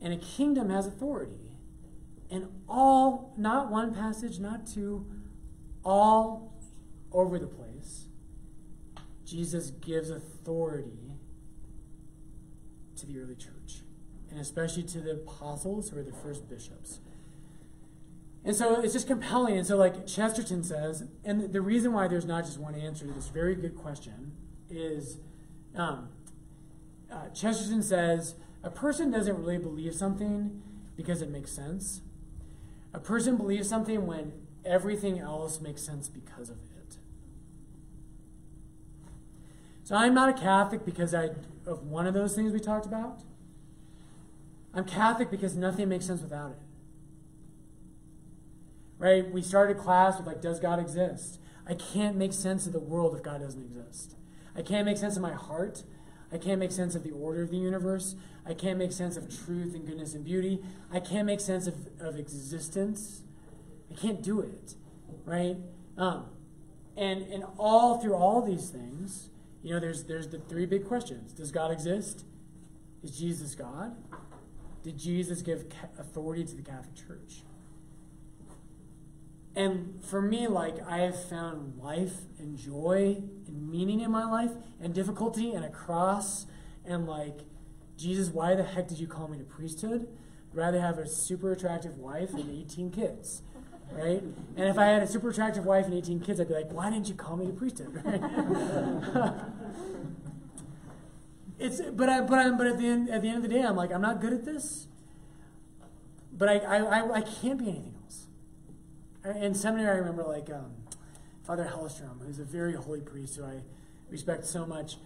And 0.00 0.12
a 0.12 0.16
kingdom 0.16 0.70
has 0.70 0.86
authority. 0.86 1.56
And 2.30 2.46
all, 2.68 3.34
not 3.36 3.68
one 3.68 3.92
passage, 3.92 4.38
not 4.38 4.64
two, 4.66 5.06
all 5.84 6.54
over 7.10 7.36
the 7.40 7.48
place, 7.48 8.04
Jesus 9.24 9.70
gives 9.70 10.08
authority 10.08 11.16
to 12.94 13.06
the 13.06 13.18
early 13.18 13.34
church, 13.34 13.82
and 14.30 14.38
especially 14.38 14.84
to 14.84 15.00
the 15.00 15.12
apostles 15.14 15.90
who 15.90 15.98
are 15.98 16.02
the 16.04 16.12
first 16.12 16.48
bishops. 16.48 17.00
And 18.44 18.54
so 18.54 18.80
it's 18.82 18.92
just 18.92 19.06
compelling. 19.06 19.56
And 19.56 19.66
so, 19.66 19.76
like 19.76 20.06
Chesterton 20.06 20.62
says, 20.62 21.04
and 21.24 21.52
the 21.52 21.60
reason 21.60 21.92
why 21.92 22.08
there's 22.08 22.26
not 22.26 22.44
just 22.44 22.58
one 22.58 22.74
answer 22.74 23.06
to 23.06 23.12
this 23.12 23.28
very 23.28 23.54
good 23.54 23.76
question 23.76 24.32
is 24.68 25.18
um, 25.74 26.08
uh, 27.10 27.28
Chesterton 27.30 27.82
says 27.82 28.34
a 28.62 28.70
person 28.70 29.10
doesn't 29.10 29.36
really 29.38 29.58
believe 29.58 29.94
something 29.94 30.62
because 30.96 31.22
it 31.22 31.30
makes 31.30 31.52
sense. 31.52 32.02
A 32.92 33.00
person 33.00 33.36
believes 33.36 33.68
something 33.68 34.06
when 34.06 34.32
everything 34.64 35.18
else 35.18 35.60
makes 35.60 35.82
sense 35.82 36.08
because 36.08 36.50
of 36.50 36.56
it. 36.56 36.96
So 39.84 39.96
I'm 39.96 40.14
not 40.14 40.30
a 40.30 40.32
Catholic 40.32 40.84
because 40.84 41.14
I 41.14 41.30
of 41.66 41.86
one 41.86 42.06
of 42.06 42.14
those 42.14 42.34
things 42.34 42.52
we 42.52 42.60
talked 42.60 42.86
about. 42.86 43.20
I'm 44.72 44.84
Catholic 44.84 45.30
because 45.30 45.54
nothing 45.56 45.88
makes 45.88 46.06
sense 46.06 46.20
without 46.20 46.52
it. 46.52 46.58
Right? 49.04 49.30
We 49.30 49.42
started 49.42 49.76
class 49.76 50.16
with 50.16 50.26
like, 50.26 50.40
does 50.40 50.58
God 50.58 50.78
exist? 50.78 51.38
I 51.68 51.74
can't 51.74 52.16
make 52.16 52.32
sense 52.32 52.66
of 52.66 52.72
the 52.72 52.80
world 52.80 53.14
if 53.14 53.22
God 53.22 53.42
doesn't 53.42 53.60
exist. 53.60 54.16
I 54.56 54.62
can't 54.62 54.86
make 54.86 54.96
sense 54.96 55.14
of 55.14 55.20
my 55.20 55.34
heart. 55.34 55.82
I 56.32 56.38
can't 56.38 56.58
make 56.58 56.72
sense 56.72 56.94
of 56.94 57.02
the 57.02 57.10
order 57.10 57.42
of 57.42 57.50
the 57.50 57.58
universe. 57.58 58.16
I 58.46 58.54
can't 58.54 58.78
make 58.78 58.92
sense 58.92 59.18
of 59.18 59.28
truth 59.44 59.74
and 59.74 59.86
goodness 59.86 60.14
and 60.14 60.24
beauty. 60.24 60.62
I 60.90 61.00
can't 61.00 61.26
make 61.26 61.40
sense 61.40 61.66
of, 61.66 61.74
of 62.00 62.18
existence. 62.18 63.24
I 63.90 63.94
can't 63.94 64.22
do 64.22 64.40
it. 64.40 64.74
Right? 65.26 65.58
Um, 65.98 66.24
and 66.96 67.24
and 67.24 67.44
all 67.58 68.00
through 68.00 68.14
all 68.14 68.40
these 68.40 68.70
things, 68.70 69.28
you 69.62 69.74
know, 69.74 69.80
there's 69.80 70.04
there's 70.04 70.28
the 70.28 70.38
three 70.38 70.64
big 70.64 70.88
questions. 70.88 71.34
Does 71.34 71.52
God 71.52 71.70
exist? 71.70 72.24
Is 73.02 73.18
Jesus 73.18 73.54
God? 73.54 73.96
Did 74.82 74.96
Jesus 74.96 75.42
give 75.42 75.66
authority 75.98 76.44
to 76.44 76.56
the 76.56 76.62
Catholic 76.62 76.94
Church? 76.94 77.42
And 79.56 80.02
for 80.04 80.20
me, 80.20 80.48
like, 80.48 80.76
I 80.86 80.98
have 80.98 81.28
found 81.28 81.78
life 81.80 82.22
and 82.38 82.58
joy 82.58 83.22
and 83.46 83.70
meaning 83.70 84.00
in 84.00 84.10
my 84.10 84.24
life 84.24 84.50
and 84.80 84.92
difficulty 84.92 85.52
and 85.52 85.64
a 85.64 85.68
cross 85.68 86.46
and, 86.84 87.06
like, 87.06 87.40
Jesus, 87.96 88.30
why 88.30 88.56
the 88.56 88.64
heck 88.64 88.88
did 88.88 88.98
you 88.98 89.06
call 89.06 89.28
me 89.28 89.38
to 89.38 89.44
priesthood? 89.44 90.08
I'd 90.50 90.56
rather 90.56 90.80
have 90.80 90.98
a 90.98 91.06
super 91.06 91.52
attractive 91.52 91.98
wife 91.98 92.34
and 92.34 92.50
18 92.50 92.90
kids, 92.90 93.42
right? 93.92 94.22
And 94.56 94.68
if 94.68 94.76
I 94.76 94.86
had 94.86 95.04
a 95.04 95.06
super 95.06 95.30
attractive 95.30 95.64
wife 95.64 95.84
and 95.84 95.94
18 95.94 96.18
kids, 96.20 96.40
I'd 96.40 96.48
be 96.48 96.54
like, 96.54 96.72
why 96.72 96.90
didn't 96.90 97.08
you 97.08 97.14
call 97.14 97.36
me 97.36 97.46
to 97.46 97.52
priesthood? 97.52 98.02
Right? 98.04 98.20
it's, 101.60 101.80
but 101.80 102.08
I, 102.08 102.22
but 102.22 102.38
I, 102.40 102.50
but 102.50 102.66
at 102.66 102.78
the 102.78 102.86
end, 102.86 103.08
at 103.08 103.22
the 103.22 103.28
end 103.28 103.36
of 103.36 103.42
the 103.44 103.48
day, 103.48 103.62
I'm 103.62 103.76
like, 103.76 103.92
I'm 103.92 104.02
not 104.02 104.20
good 104.20 104.32
at 104.32 104.44
this. 104.44 104.88
But 106.36 106.48
I, 106.48 106.58
I, 106.58 106.78
I, 106.78 107.12
I 107.18 107.20
can't 107.20 107.60
be 107.60 107.68
anything 107.68 107.93
in 109.24 109.54
seminary, 109.54 109.90
I 109.90 109.98
remember 109.98 110.24
like 110.24 110.50
um, 110.50 110.72
Father 111.44 111.70
Hellstrom, 111.72 112.24
who's 112.24 112.38
a 112.38 112.44
very 112.44 112.74
holy 112.74 113.00
priest 113.00 113.36
who 113.36 113.44
I 113.44 113.62
respect 114.10 114.44
so 114.46 114.66
much. 114.66 114.96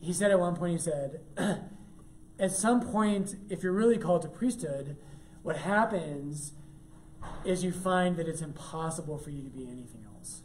He 0.00 0.12
said 0.12 0.30
at 0.30 0.40
one 0.40 0.56
point, 0.56 0.72
he 0.72 0.78
said, 0.78 1.20
at 2.38 2.52
some 2.52 2.80
point, 2.80 3.36
if 3.50 3.62
you're 3.62 3.72
really 3.72 3.98
called 3.98 4.22
to 4.22 4.28
priesthood, 4.28 4.96
what 5.42 5.56
happens 5.56 6.52
is 7.44 7.64
you 7.64 7.72
find 7.72 8.16
that 8.16 8.28
it's 8.28 8.42
impossible 8.42 9.18
for 9.18 9.30
you 9.30 9.42
to 9.42 9.50
be 9.50 9.64
anything 9.64 10.06
else. 10.14 10.42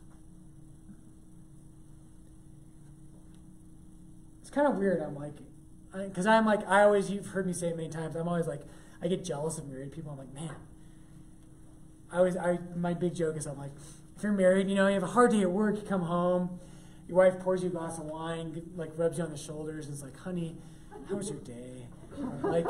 It's 4.41 4.49
kind 4.49 4.67
of 4.67 4.75
weird. 4.75 5.01
I'm 5.01 5.15
like, 5.15 5.35
because 5.93 6.25
I'm 6.25 6.45
like, 6.45 6.67
I 6.67 6.81
always, 6.83 7.09
you've 7.11 7.27
heard 7.27 7.45
me 7.45 7.53
say 7.53 7.67
it 7.67 7.77
many 7.77 7.89
times, 7.89 8.15
I'm 8.15 8.27
always 8.27 8.47
like, 8.47 8.61
I 9.01 9.07
get 9.07 9.23
jealous 9.23 9.57
of 9.57 9.67
married 9.67 9.91
people. 9.91 10.11
I'm 10.11 10.17
like, 10.17 10.33
man, 10.33 10.55
I 12.13 12.17
always, 12.17 12.37
I 12.37 12.59
my 12.75 12.93
big 12.93 13.15
joke 13.15 13.37
is 13.37 13.47
I'm 13.47 13.57
like, 13.57 13.71
if 14.15 14.21
you're 14.23 14.31
married, 14.31 14.69
you 14.69 14.75
know, 14.75 14.87
you 14.87 14.93
have 14.93 15.03
a 15.03 15.07
hard 15.07 15.31
day 15.31 15.41
at 15.41 15.51
work, 15.51 15.77
you 15.77 15.81
come 15.81 16.03
home, 16.03 16.59
your 17.07 17.17
wife 17.17 17.39
pours 17.39 17.63
you 17.63 17.69
a 17.69 17.71
glass 17.71 17.97
of 17.97 18.05
wine, 18.05 18.61
like 18.75 18.91
rubs 18.95 19.17
you 19.17 19.23
on 19.23 19.31
the 19.31 19.37
shoulders, 19.37 19.85
and 19.85 19.93
it's 19.95 20.03
like, 20.03 20.15
honey, 20.17 20.55
how 21.09 21.15
was 21.15 21.29
your 21.29 21.39
day? 21.39 21.87
Like, 22.43 22.67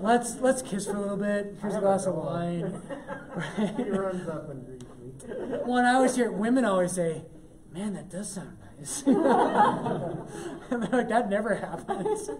let's 0.00 0.36
let's 0.36 0.62
kiss 0.62 0.86
for 0.86 0.96
a 0.96 1.00
little 1.00 1.16
bit. 1.16 1.56
Here's 1.60 1.74
a 1.74 1.80
glass 1.80 2.06
of 2.06 2.14
wine. 2.14 2.80
He 3.76 3.90
runs 3.90 4.28
up 4.28 4.50
and 4.50 4.64
greets 4.66 4.84
me. 5.28 5.58
Well, 5.64 5.84
I 5.84 5.94
always 5.94 6.14
hear 6.16 6.30
women 6.30 6.64
always 6.64 6.92
say, 6.92 7.22
"Man, 7.72 7.94
that 7.94 8.08
does 8.08 8.30
sound 8.30 8.56
nice." 8.78 9.02
And 10.70 10.82
they're 10.82 11.00
like 11.00 11.08
that 11.08 11.28
never 11.30 11.54
happens. 11.56 12.30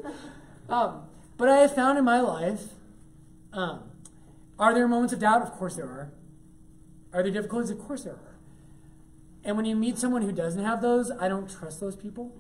Um, 0.68 1.02
but 1.36 1.48
I 1.48 1.58
have 1.58 1.74
found 1.74 1.98
in 1.98 2.04
my 2.04 2.20
life, 2.20 2.64
um, 3.52 3.87
are 4.58 4.74
there 4.74 4.88
moments 4.88 5.12
of 5.12 5.20
doubt? 5.20 5.42
Of 5.42 5.52
course 5.52 5.76
there 5.76 5.86
are. 5.86 6.12
Are 7.12 7.22
there 7.22 7.32
difficulties? 7.32 7.70
Of 7.70 7.78
course 7.78 8.04
there 8.04 8.14
are. 8.14 8.36
And 9.44 9.56
when 9.56 9.66
you 9.66 9.76
meet 9.76 9.98
someone 9.98 10.22
who 10.22 10.32
doesn't 10.32 10.64
have 10.64 10.82
those, 10.82 11.10
I 11.10 11.28
don't 11.28 11.48
trust 11.48 11.80
those 11.80 11.96
people. 11.96 12.36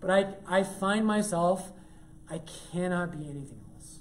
But 0.00 0.10
I, 0.10 0.58
I 0.58 0.62
find 0.62 1.06
myself, 1.06 1.72
I 2.28 2.40
cannot 2.72 3.12
be 3.12 3.24
anything 3.24 3.60
else. 3.74 4.00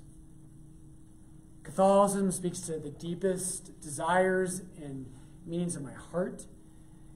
Catholicism 1.64 2.32
speaks 2.32 2.60
to 2.62 2.80
the 2.80 2.90
deepest 2.90 3.80
desires 3.82 4.62
and 4.82 5.06
meanings 5.46 5.76
of 5.76 5.84
my 5.84 5.94
heart. 5.94 6.46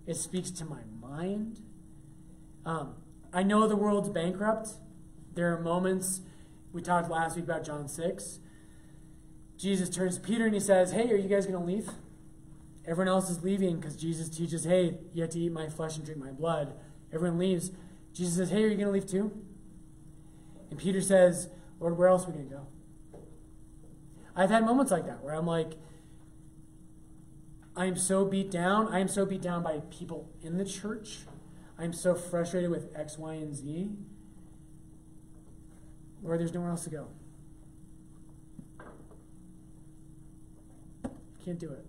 It 0.06 0.16
speaks 0.16 0.52
to 0.52 0.66
my 0.66 0.82
mind. 1.02 1.60
Um, 2.66 2.96
I 3.34 3.44
know 3.44 3.68
the 3.68 3.76
world's 3.76 4.10
bankrupt. 4.10 4.70
There 5.34 5.54
are 5.54 5.60
moments, 5.60 6.22
we 6.72 6.82
talked 6.82 7.10
last 7.10 7.36
week 7.36 7.46
about 7.46 7.66
John 7.66 7.88
6. 7.88 8.40
Jesus 9.64 9.90
turns 9.90 10.16
to 10.16 10.22
Peter 10.22 10.44
and 10.44 10.54
he 10.54 10.60
says, 10.60 10.92
Hey, 10.92 11.10
are 11.10 11.16
you 11.16 11.30
guys 11.30 11.46
going 11.46 11.58
to 11.58 11.66
leave? 11.66 11.90
Everyone 12.86 13.08
else 13.08 13.30
is 13.30 13.46
leaving 13.46 13.80
because 13.80 13.96
Jesus 13.96 14.28
teaches, 14.28 14.66
Hey, 14.66 14.98
you 15.14 15.22
have 15.22 15.32
to 15.32 15.40
eat 15.40 15.54
my 15.54 15.70
flesh 15.70 15.96
and 15.96 16.06
drink 16.06 16.20
my 16.20 16.32
blood. 16.32 16.74
Everyone 17.14 17.40
leaves. 17.40 17.72
Jesus 18.14 18.36
says, 18.36 18.50
Hey, 18.50 18.66
are 18.66 18.68
you 18.68 18.76
going 18.76 18.88
to 18.88 18.92
leave 18.92 19.08
too? 19.08 19.32
And 20.70 20.78
Peter 20.78 21.00
says, 21.00 21.48
Lord, 21.80 21.98
where 21.98 22.10
else 22.10 22.26
are 22.26 22.32
we 22.32 22.34
going 22.34 22.50
to 22.50 22.56
go? 22.56 22.68
I've 24.36 24.50
had 24.50 24.66
moments 24.66 24.92
like 24.92 25.06
that 25.06 25.24
where 25.24 25.34
I'm 25.34 25.48
like, 25.48 25.76
I 27.74 27.86
am 27.86 27.96
so 27.96 28.26
beat 28.26 28.52
down. 28.52 28.90
I 28.90 29.00
am 29.00 29.08
so 29.08 29.26
beat 29.26 29.42
down 29.42 29.64
by 29.64 29.80
people 29.90 30.30
in 30.42 30.58
the 30.58 30.66
church. 30.66 31.20
I'm 31.80 31.94
so 31.94 32.16
frustrated 32.16 32.70
with 32.70 32.94
X, 32.94 33.18
Y, 33.18 33.36
and 33.36 33.56
Z. 33.56 33.92
Lord, 36.22 36.42
there's 36.42 36.54
nowhere 36.54 36.72
else 36.72 36.84
to 36.84 36.90
go. 36.90 37.08
Can't 41.44 41.60
do 41.60 41.72
it. 41.72 41.86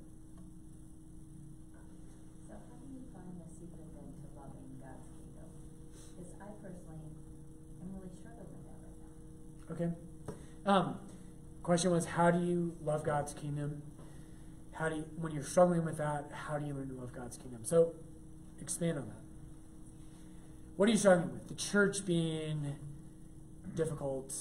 So 2.46 2.54
how 2.54 2.76
do 2.82 2.86
you 2.92 3.02
find 3.12 3.38
the 3.38 3.46
secret 3.54 3.86
then 3.94 4.10
to 4.18 4.26
loving 4.36 4.66
God's 4.80 5.06
kingdom? 5.14 5.48
Because 6.16 6.32
I 6.40 6.46
personally 6.60 7.14
am 7.80 7.88
really 7.94 8.10
struggling 8.18 8.50
with 8.50 8.66
that 8.66 8.78
right 8.82 8.98
now. 8.98 9.74
Okay. 9.74 9.90
Um, 10.66 10.96
question 11.62 11.90
was, 11.92 12.04
how 12.04 12.30
do 12.30 12.40
you 12.40 12.74
love 12.82 13.04
God's 13.04 13.32
kingdom? 13.34 13.82
How 14.72 14.88
do 14.88 14.96
you, 14.96 15.04
when 15.16 15.32
you're 15.32 15.44
struggling 15.44 15.84
with 15.84 15.98
that, 15.98 16.30
how 16.32 16.58
do 16.58 16.66
you 16.66 16.74
learn 16.74 16.88
to 16.88 16.94
love 16.94 17.12
God's 17.12 17.36
kingdom? 17.36 17.60
So, 17.62 17.94
expand 18.60 18.98
on 18.98 19.06
that. 19.06 19.22
What 20.76 20.88
are 20.88 20.92
you 20.92 20.98
struggling 20.98 21.32
with? 21.32 21.46
The 21.46 21.54
church 21.54 22.04
being 22.04 22.74
difficult, 23.76 24.34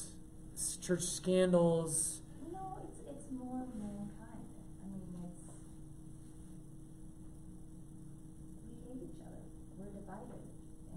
church 0.81 1.03
scandals. 1.03 2.21
No, 2.51 2.79
it's, 2.89 2.99
it's 3.07 3.25
more 3.31 3.61
of 3.61 3.69
mankind. 3.77 4.49
I 4.81 4.89
mean, 4.89 5.13
it's, 5.29 5.45
we 8.65 8.73
hate 8.89 9.01
each 9.05 9.21
other. 9.21 9.45
We're 9.77 9.93
divided. 9.93 10.41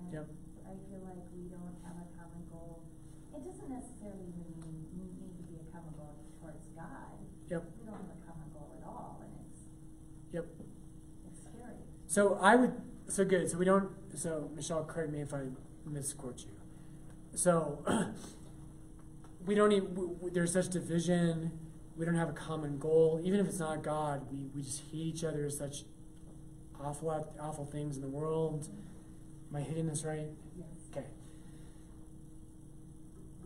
And 0.01 0.09
Yep. 0.13 0.27
I 0.65 0.73
feel 0.89 1.03
like 1.05 1.21
we 1.37 1.53
don't 1.53 1.77
have 1.85 2.01
a 2.01 2.09
common 2.17 2.41
goal. 2.49 2.89
It 3.37 3.45
doesn't 3.45 3.69
necessarily 3.69 4.33
even 4.33 4.49
mean, 4.65 4.89
need 4.97 5.13
need 5.21 5.37
to 5.37 5.45
be 5.45 5.61
a 5.61 5.67
common 5.69 5.93
goal 6.01 6.17
towards 6.41 6.65
God. 6.73 7.21
Yep. 7.53 7.61
We 7.77 7.85
don't 7.85 8.01
have 8.01 8.17
a 8.17 8.21
common 8.25 8.49
goal 8.57 8.73
at 8.81 8.85
all, 8.89 9.21
and 9.21 9.33
it's, 9.45 9.69
Yep. 10.33 10.47
it's 11.29 11.41
scary. 11.45 11.85
So 12.17 12.39
I 12.41 12.57
would. 12.57 12.73
So 13.09 13.27
good. 13.27 13.51
So 13.51 13.59
we 13.59 13.67
don't. 13.67 13.91
So 14.15 14.51
Michelle, 14.57 14.85
correct 14.85 15.13
me 15.13 15.21
if 15.21 15.35
I 15.35 15.43
misquote 15.85 16.39
you. 16.39 16.57
So 17.35 17.85
we 19.45 19.55
don't 19.55 19.71
even. 19.71 20.17
There's 20.33 20.55
such 20.55 20.71
division. 20.71 21.51
We 21.95 22.07
don't 22.07 22.15
have 22.15 22.31
a 22.31 22.33
common 22.33 22.79
goal. 22.79 23.21
Even 23.23 23.39
if 23.39 23.47
it's 23.47 23.59
not 23.59 23.83
God, 23.83 24.23
we, 24.33 24.49
we 24.55 24.63
just 24.63 24.81
hate 24.91 25.15
each 25.15 25.25
other. 25.25 25.51
Such 25.51 25.85
awful 26.83 27.35
awful 27.39 27.67
things 27.67 27.97
in 27.97 28.01
the 28.01 28.09
world. 28.09 28.71
Am 29.51 29.57
I 29.57 29.61
hitting 29.61 29.87
this 29.87 30.03
right? 30.03 30.31
Yes. 30.57 30.69
Okay. 30.91 31.09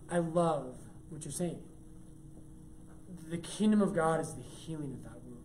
I 0.09 0.18
love 0.18 0.77
what 1.09 1.25
you're 1.25 1.33
saying. 1.33 1.59
The 3.31 3.39
kingdom 3.39 3.83
of 3.83 3.97
God 3.97 4.21
is 4.21 4.35
the 4.35 4.43
healing 4.43 4.93
of 4.93 5.03
that 5.03 5.21
wound. 5.25 5.43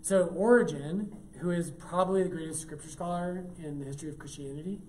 So, 0.00 0.28
Origen, 0.28 1.14
who 1.40 1.50
is 1.50 1.70
probably 1.70 2.22
the 2.22 2.28
greatest 2.28 2.60
scripture 2.60 2.88
scholar 2.88 3.44
in 3.62 3.78
the 3.78 3.84
history 3.84 4.08
of 4.08 4.18
Christianity, 4.18 4.80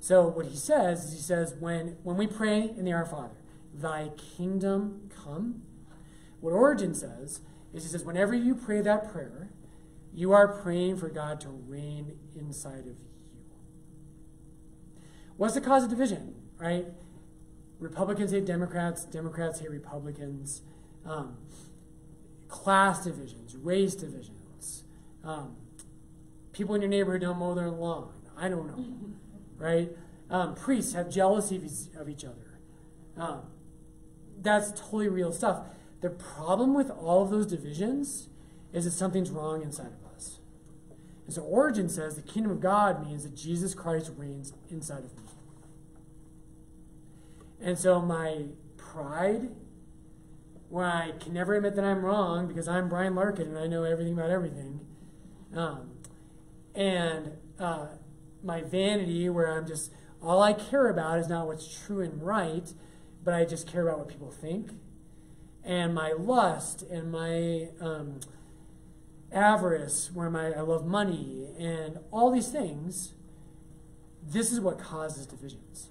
so 0.00 0.28
what 0.28 0.46
he 0.46 0.56
says 0.56 1.04
is 1.04 1.12
he 1.14 1.20
says, 1.20 1.54
when, 1.58 1.96
when 2.02 2.16
we 2.16 2.26
pray 2.26 2.60
in 2.76 2.84
the 2.84 2.92
Our 2.92 3.06
Father, 3.06 3.36
thy 3.74 4.10
kingdom 4.36 5.10
come, 5.24 5.62
what 6.40 6.52
Origen 6.52 6.94
says 6.94 7.40
is 7.72 7.82
he 7.82 7.88
says, 7.88 8.04
whenever 8.04 8.34
you 8.34 8.54
pray 8.54 8.80
that 8.82 9.10
prayer, 9.12 9.50
you 10.14 10.32
are 10.32 10.48
praying 10.48 10.96
for 10.96 11.08
God 11.08 11.40
to 11.40 11.48
reign 11.48 12.16
inside 12.34 12.80
of 12.80 12.86
you. 12.86 12.96
What's 15.36 15.54
the 15.54 15.60
cause 15.60 15.84
of 15.84 15.90
division, 15.90 16.34
right? 16.58 16.86
Republicans 17.78 18.30
hate 18.30 18.46
Democrats, 18.46 19.04
Democrats 19.04 19.60
hate 19.60 19.70
Republicans, 19.70 20.62
um, 21.04 21.36
class 22.48 23.04
divisions, 23.04 23.56
race 23.56 23.94
divisions, 23.94 24.35
um, 25.26 25.56
people 26.52 26.74
in 26.74 26.80
your 26.80 26.88
neighborhood 26.88 27.20
don't 27.20 27.38
mow 27.38 27.54
their 27.54 27.68
lawn. 27.68 28.12
I 28.36 28.48
don't 28.48 28.66
know, 28.66 28.84
right? 29.58 29.90
Um, 30.30 30.54
priests 30.54 30.94
have 30.94 31.10
jealousy 31.10 31.56
of 31.96 32.08
each- 32.08 32.24
other. 32.24 32.58
Um, 33.16 33.42
that's 34.40 34.70
totally 34.70 35.08
real 35.08 35.32
stuff. 35.32 35.66
The 36.00 36.10
problem 36.10 36.74
with 36.74 36.90
all 36.90 37.22
of 37.22 37.30
those 37.30 37.46
divisions 37.46 38.28
is 38.72 38.84
that 38.84 38.92
something's 38.92 39.30
wrong 39.30 39.62
inside 39.62 39.86
of 39.86 40.14
us. 40.14 40.38
And 41.24 41.34
so 41.34 41.42
Origen 41.42 41.88
says 41.88 42.14
the 42.14 42.22
kingdom 42.22 42.52
of 42.52 42.60
God 42.60 43.04
means 43.04 43.24
that 43.24 43.34
Jesus 43.34 43.74
Christ 43.74 44.12
reigns 44.16 44.52
inside 44.70 45.04
of 45.04 45.16
me. 45.16 45.22
And 47.60 47.78
so 47.78 48.00
my 48.00 48.44
pride, 48.76 49.48
where 50.68 50.84
I 50.84 51.12
can 51.18 51.32
never 51.32 51.54
admit 51.54 51.74
that 51.76 51.84
I'm 51.84 52.04
wrong 52.04 52.46
because 52.46 52.68
I'm 52.68 52.88
Brian 52.88 53.14
Larkin 53.14 53.48
and 53.48 53.58
I 53.58 53.66
know 53.66 53.84
everything 53.84 54.12
about 54.12 54.30
everything, 54.30 54.85
um, 55.56 55.90
and 56.74 57.32
uh, 57.58 57.86
my 58.42 58.62
vanity, 58.62 59.28
where 59.28 59.46
I'm 59.56 59.66
just, 59.66 59.92
all 60.22 60.42
I 60.42 60.52
care 60.52 60.88
about 60.88 61.18
is 61.18 61.28
not 61.28 61.46
what's 61.46 61.84
true 61.84 62.00
and 62.00 62.22
right, 62.22 62.72
but 63.24 63.34
I 63.34 63.44
just 63.44 63.66
care 63.66 63.88
about 63.88 63.98
what 63.98 64.08
people 64.08 64.30
think, 64.30 64.72
and 65.64 65.94
my 65.94 66.12
lust 66.12 66.82
and 66.82 67.10
my 67.10 67.68
um, 67.80 68.20
avarice, 69.32 70.10
where 70.14 70.30
my 70.30 70.52
I 70.52 70.60
love 70.60 70.86
money 70.86 71.48
and 71.58 71.98
all 72.10 72.30
these 72.30 72.48
things, 72.48 73.14
this 74.22 74.52
is 74.52 74.60
what 74.60 74.78
causes 74.78 75.26
divisions. 75.26 75.90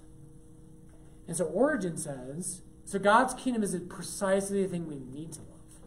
And 1.28 1.36
so 1.36 1.44
Origen 1.44 1.96
says, 1.96 2.62
so 2.84 2.98
God's 2.98 3.34
kingdom 3.34 3.62
is 3.62 3.76
precisely 3.88 4.62
the 4.62 4.68
thing 4.68 4.86
we 4.86 4.96
need 4.96 5.32
to 5.32 5.40
love. 5.40 5.80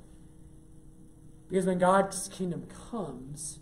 Because 1.50 1.66
when 1.66 1.80
God's 1.80 2.28
kingdom 2.28 2.68
comes, 2.92 3.60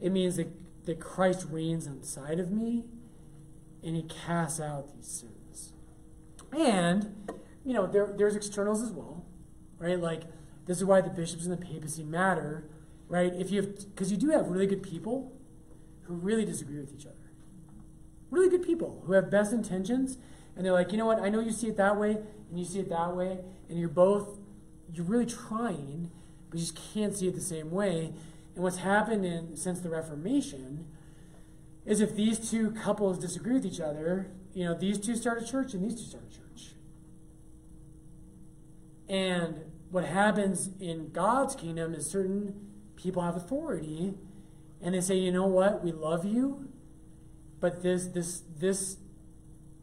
it 0.00 0.12
means 0.12 0.36
that, 0.36 0.48
that 0.84 1.00
Christ 1.00 1.46
reigns 1.50 1.86
inside 1.86 2.38
of 2.38 2.50
me 2.50 2.84
and 3.82 3.96
he 3.96 4.02
casts 4.02 4.60
out 4.60 4.94
these 4.94 5.06
sins. 5.06 5.72
And, 6.56 7.38
you 7.64 7.72
know, 7.72 7.86
there, 7.86 8.12
there's 8.16 8.36
externals 8.36 8.82
as 8.82 8.90
well, 8.90 9.24
right? 9.78 9.98
Like, 9.98 10.22
this 10.66 10.78
is 10.78 10.84
why 10.84 11.00
the 11.00 11.10
bishops 11.10 11.44
and 11.44 11.52
the 11.52 11.64
papacy 11.64 12.02
matter, 12.02 12.68
right? 13.08 13.32
If 13.34 13.50
you 13.50 13.62
have, 13.62 13.94
because 13.94 14.10
you 14.10 14.16
do 14.16 14.30
have 14.30 14.48
really 14.48 14.66
good 14.66 14.82
people 14.82 15.32
who 16.02 16.14
really 16.14 16.44
disagree 16.44 16.78
with 16.78 16.92
each 16.92 17.06
other. 17.06 17.14
Really 18.30 18.48
good 18.48 18.62
people 18.62 19.02
who 19.06 19.12
have 19.12 19.30
best 19.30 19.52
intentions, 19.52 20.18
and 20.56 20.64
they're 20.64 20.72
like, 20.72 20.90
you 20.90 20.98
know 20.98 21.06
what, 21.06 21.20
I 21.20 21.28
know 21.28 21.40
you 21.40 21.52
see 21.52 21.68
it 21.68 21.76
that 21.76 21.96
way, 21.96 22.18
and 22.50 22.58
you 22.58 22.64
see 22.64 22.80
it 22.80 22.88
that 22.88 23.14
way, 23.14 23.38
and 23.68 23.78
you're 23.78 23.88
both, 23.88 24.38
you're 24.92 25.04
really 25.04 25.26
trying, 25.26 26.10
but 26.50 26.58
you 26.58 26.66
just 26.66 26.78
can't 26.92 27.14
see 27.16 27.28
it 27.28 27.34
the 27.34 27.40
same 27.40 27.70
way. 27.70 28.12
And 28.56 28.64
what's 28.64 28.78
happened 28.78 29.24
in, 29.24 29.56
since 29.56 29.80
the 29.80 29.90
Reformation 29.90 30.86
is 31.84 32.00
if 32.00 32.16
these 32.16 32.50
two 32.50 32.72
couples 32.72 33.18
disagree 33.18 33.52
with 33.52 33.66
each 33.66 33.80
other, 33.80 34.32
you 34.54 34.64
know, 34.64 34.74
these 34.74 34.98
two 34.98 35.14
start 35.14 35.40
a 35.40 35.46
church 35.46 35.74
and 35.74 35.84
these 35.84 35.94
two 35.94 36.08
start 36.08 36.24
a 36.28 36.34
church. 36.34 36.72
And 39.08 39.60
what 39.90 40.04
happens 40.04 40.70
in 40.80 41.10
God's 41.10 41.54
kingdom 41.54 41.94
is 41.94 42.10
certain 42.10 42.54
people 42.96 43.22
have 43.22 43.36
authority 43.36 44.14
and 44.82 44.94
they 44.94 45.00
say, 45.00 45.16
you 45.16 45.30
know 45.30 45.46
what, 45.46 45.84
we 45.84 45.92
love 45.92 46.24
you, 46.24 46.68
but 47.60 47.82
this 47.82 48.06
this 48.08 48.42
this 48.58 48.96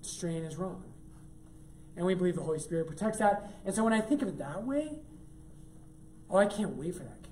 strain 0.01 0.43
is 0.43 0.57
wrong. 0.57 0.83
And 1.95 2.05
we 2.05 2.15
believe 2.15 2.35
the 2.35 2.41
Holy 2.41 2.59
Spirit 2.59 2.87
protects 2.87 3.19
that. 3.19 3.51
And 3.65 3.73
so 3.73 3.83
when 3.83 3.93
I 3.93 4.01
think 4.01 4.21
of 4.23 4.27
it 4.27 4.37
that 4.39 4.63
way, 4.63 4.89
oh, 6.29 6.37
I 6.37 6.47
can't 6.47 6.75
wait 6.75 6.95
for 6.95 7.03
that. 7.03 7.22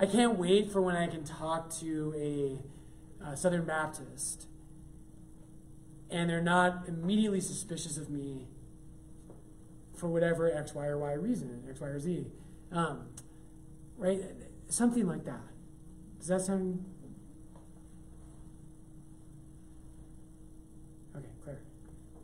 I 0.00 0.06
can't 0.06 0.38
wait 0.38 0.72
for 0.72 0.80
when 0.80 0.96
I 0.96 1.06
can 1.06 1.24
talk 1.24 1.70
to 1.80 2.14
a, 2.16 3.24
uh 3.24 3.34
Southern 3.36 3.66
Baptist 3.66 4.46
and 6.10 6.28
they're 6.28 6.42
not 6.42 6.88
immediately 6.88 7.40
suspicious 7.40 7.96
of 7.96 8.10
me 8.10 8.48
for 9.96 10.08
whatever 10.08 10.50
X, 10.50 10.74
Y, 10.74 10.86
or 10.86 10.98
Y 10.98 11.12
reason, 11.12 11.62
X, 11.68 11.80
Y, 11.80 11.86
or 11.86 12.00
Z. 12.00 12.26
Um, 12.72 13.08
right? 13.96 14.20
Something 14.68 15.06
like 15.06 15.24
that. 15.24 15.42
Does 16.18 16.28
that 16.28 16.40
sound 16.40 16.84
okay? 21.16 21.28
Claire. 21.44 21.60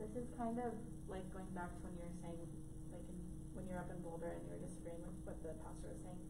This 0.01 0.23
is 0.23 0.29
kind 0.37 0.59
of 0.59 0.73
like 1.09 1.31
going 1.33 1.47
back 1.55 1.71
to 1.77 1.81
when 1.85 1.95
you 1.95 2.03
were 2.03 2.17
saying, 2.23 2.49
like 2.93 3.05
in, 3.09 3.19
when 3.55 3.67
you're 3.69 3.79
up 3.79 3.91
in 3.91 4.03
Boulder 4.03 4.33
and 4.35 4.43
you 4.49 4.57
were 4.57 4.67
disagreeing 4.67 5.01
with 5.05 5.15
what 5.25 5.43
the 5.43 5.55
pastor 5.63 5.89
was 5.93 6.01
saying. 6.03 6.26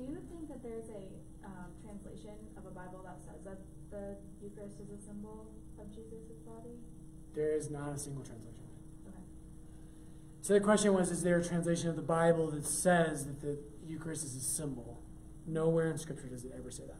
Do 0.00 0.06
you 0.12 0.18
think 0.30 0.48
that 0.48 0.62
there's 0.62 0.88
a 0.88 1.12
um, 1.44 1.68
translation 1.84 2.32
of 2.56 2.64
a 2.64 2.70
Bible 2.70 3.04
that 3.04 3.20
says 3.20 3.44
that 3.44 3.58
the 3.90 4.16
Eucharist 4.42 4.80
is 4.80 4.88
a 4.88 5.02
symbol 5.04 5.46
of 5.78 5.90
Jesus' 5.90 6.40
body? 6.46 6.80
There 7.34 7.54
is 7.54 7.70
not 7.70 7.92
a 7.92 7.98
single 7.98 8.24
translation. 8.24 8.64
Okay. 9.06 9.20
So 10.40 10.54
the 10.54 10.60
question 10.60 10.94
was: 10.94 11.10
Is 11.10 11.22
there 11.22 11.38
a 11.38 11.44
translation 11.44 11.90
of 11.90 11.96
the 11.96 12.02
Bible 12.02 12.50
that 12.52 12.66
says 12.66 13.26
that 13.26 13.42
the 13.42 13.58
Eucharist 13.86 14.24
is 14.24 14.36
a 14.36 14.40
symbol? 14.40 15.02
Nowhere 15.46 15.90
in 15.90 15.98
Scripture 15.98 16.28
does 16.28 16.44
it 16.44 16.52
ever 16.56 16.70
say 16.70 16.84
that. 16.84 16.96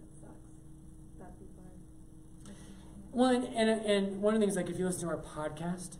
That 0.00 0.18
sucks. 0.18 0.48
That 1.18 1.38
people 1.38 1.64
are. 1.66 2.54
Well, 3.12 3.30
and, 3.30 3.44
and, 3.44 3.84
and 3.84 4.22
one 4.22 4.32
of 4.32 4.40
the 4.40 4.46
things, 4.46 4.56
like 4.56 4.70
if 4.70 4.78
you 4.78 4.86
listen 4.86 5.02
to 5.02 5.08
our 5.08 5.18
podcast, 5.20 5.98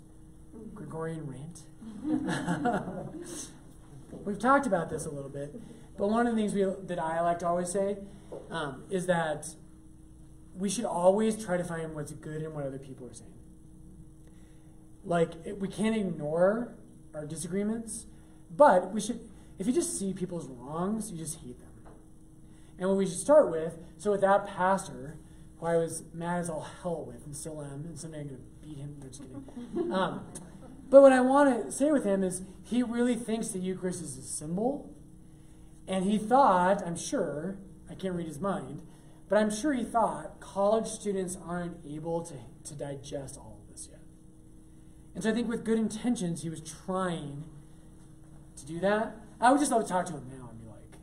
Gregorian 0.75 1.27
Rant, 1.27 1.61
we've 4.25 4.39
talked 4.39 4.67
about 4.67 4.89
this 4.89 5.05
a 5.05 5.11
little 5.11 5.31
bit, 5.31 5.55
but 5.99 6.09
one 6.09 6.27
of 6.27 6.35
the 6.35 6.41
things 6.41 6.55
we, 6.55 6.65
that 6.87 6.99
I 6.99 7.21
like 7.21 7.41
to 7.41 7.49
always 7.49 7.71
say 7.71 7.99
um, 8.51 8.85
is 8.89 9.07
that 9.07 9.49
we 10.57 10.71
should 10.71 10.85
always 10.85 11.43
try 11.43 11.57
to 11.57 11.65
find 11.65 11.95
what's 11.95 12.13
good 12.13 12.43
in 12.43 12.55
what 12.55 12.65
other 12.65 12.79
people 12.79 13.07
are 13.09 13.15
saying. 13.15 13.31
Like, 15.05 15.33
it, 15.45 15.61
we 15.61 15.69
can't 15.69 15.97
ignore 15.97 16.75
our 17.15 17.27
disagreements, 17.27 18.07
but 18.57 18.93
we 18.93 19.01
should, 19.01 19.21
if 19.59 19.67
you 19.67 19.73
just 19.73 19.99
see 19.99 20.13
people's 20.13 20.47
wrongs, 20.47 21.11
you 21.11 21.19
just 21.19 21.41
hate 21.41 21.59
them. 21.59 21.93
And 22.79 22.89
what 22.89 22.97
we 22.97 23.07
should 23.07 23.19
start 23.19 23.51
with, 23.51 23.79
so 23.97 24.13
with 24.13 24.21
that 24.21 24.47
pastor, 24.47 25.17
who 25.59 25.67
I 25.67 25.77
was 25.77 26.05
mad 26.15 26.41
as 26.41 26.49
all 26.51 26.67
hell 26.83 27.05
with 27.05 27.27
and 27.27 27.37
still 27.37 27.61
am, 27.63 27.85
and 27.85 27.99
someday 27.99 28.21
I'm 28.21 28.29
going 28.29 28.41
to 28.41 28.67
beat 28.67 28.79
him. 28.79 28.97
No, 29.01 29.09
just 29.09 29.23
kidding. 29.23 29.93
Um, 29.93 30.21
but 30.91 31.03
what 31.03 31.13
I 31.13 31.21
want 31.21 31.67
to 31.67 31.73
say 31.73 31.91
with 31.91 32.05
him 32.05 32.23
is 32.23 32.43
he 32.63 32.83
really 32.83 33.15
thinks 33.15 33.49
the 33.49 33.59
Eucharist 33.59 34.01
is 34.03 34.17
a 34.17 34.23
symbol. 34.23 34.95
And 35.89 36.05
he 36.05 36.19
thought, 36.19 36.87
I'm 36.87 36.97
sure, 36.97 37.57
I 37.91 37.95
can't 37.95 38.15
read 38.15 38.27
his 38.27 38.39
mind, 38.39 38.83
but 39.29 39.39
I'm 39.39 39.51
sure 39.51 39.73
he 39.73 39.85
thought 39.85 40.39
college 40.39 40.87
students 40.87 41.39
aren't 41.43 41.79
able 41.87 42.23
to, 42.27 42.35
to 42.65 42.75
digest 42.75 43.39
all 43.39 43.59
of 43.63 43.73
this 43.73 43.89
yet. 43.91 44.01
And 45.15 45.25
so 45.25 45.31
I 45.31 45.33
think 45.33 45.49
with 45.49 45.65
good 45.65 45.79
intentions, 45.79 46.43
he 46.43 46.51
was 46.51 46.61
trying 46.61 47.45
to 48.57 48.67
do 48.67 48.79
that. 48.81 49.17
I 49.41 49.51
would 49.51 49.61
just 49.61 49.73
love 49.73 49.83
to 49.83 49.89
talk 49.89 50.05
to 50.07 50.13
him 50.13 50.27
now 50.29 50.51
and 50.51 50.61
be 50.61 50.67
like, 50.67 50.99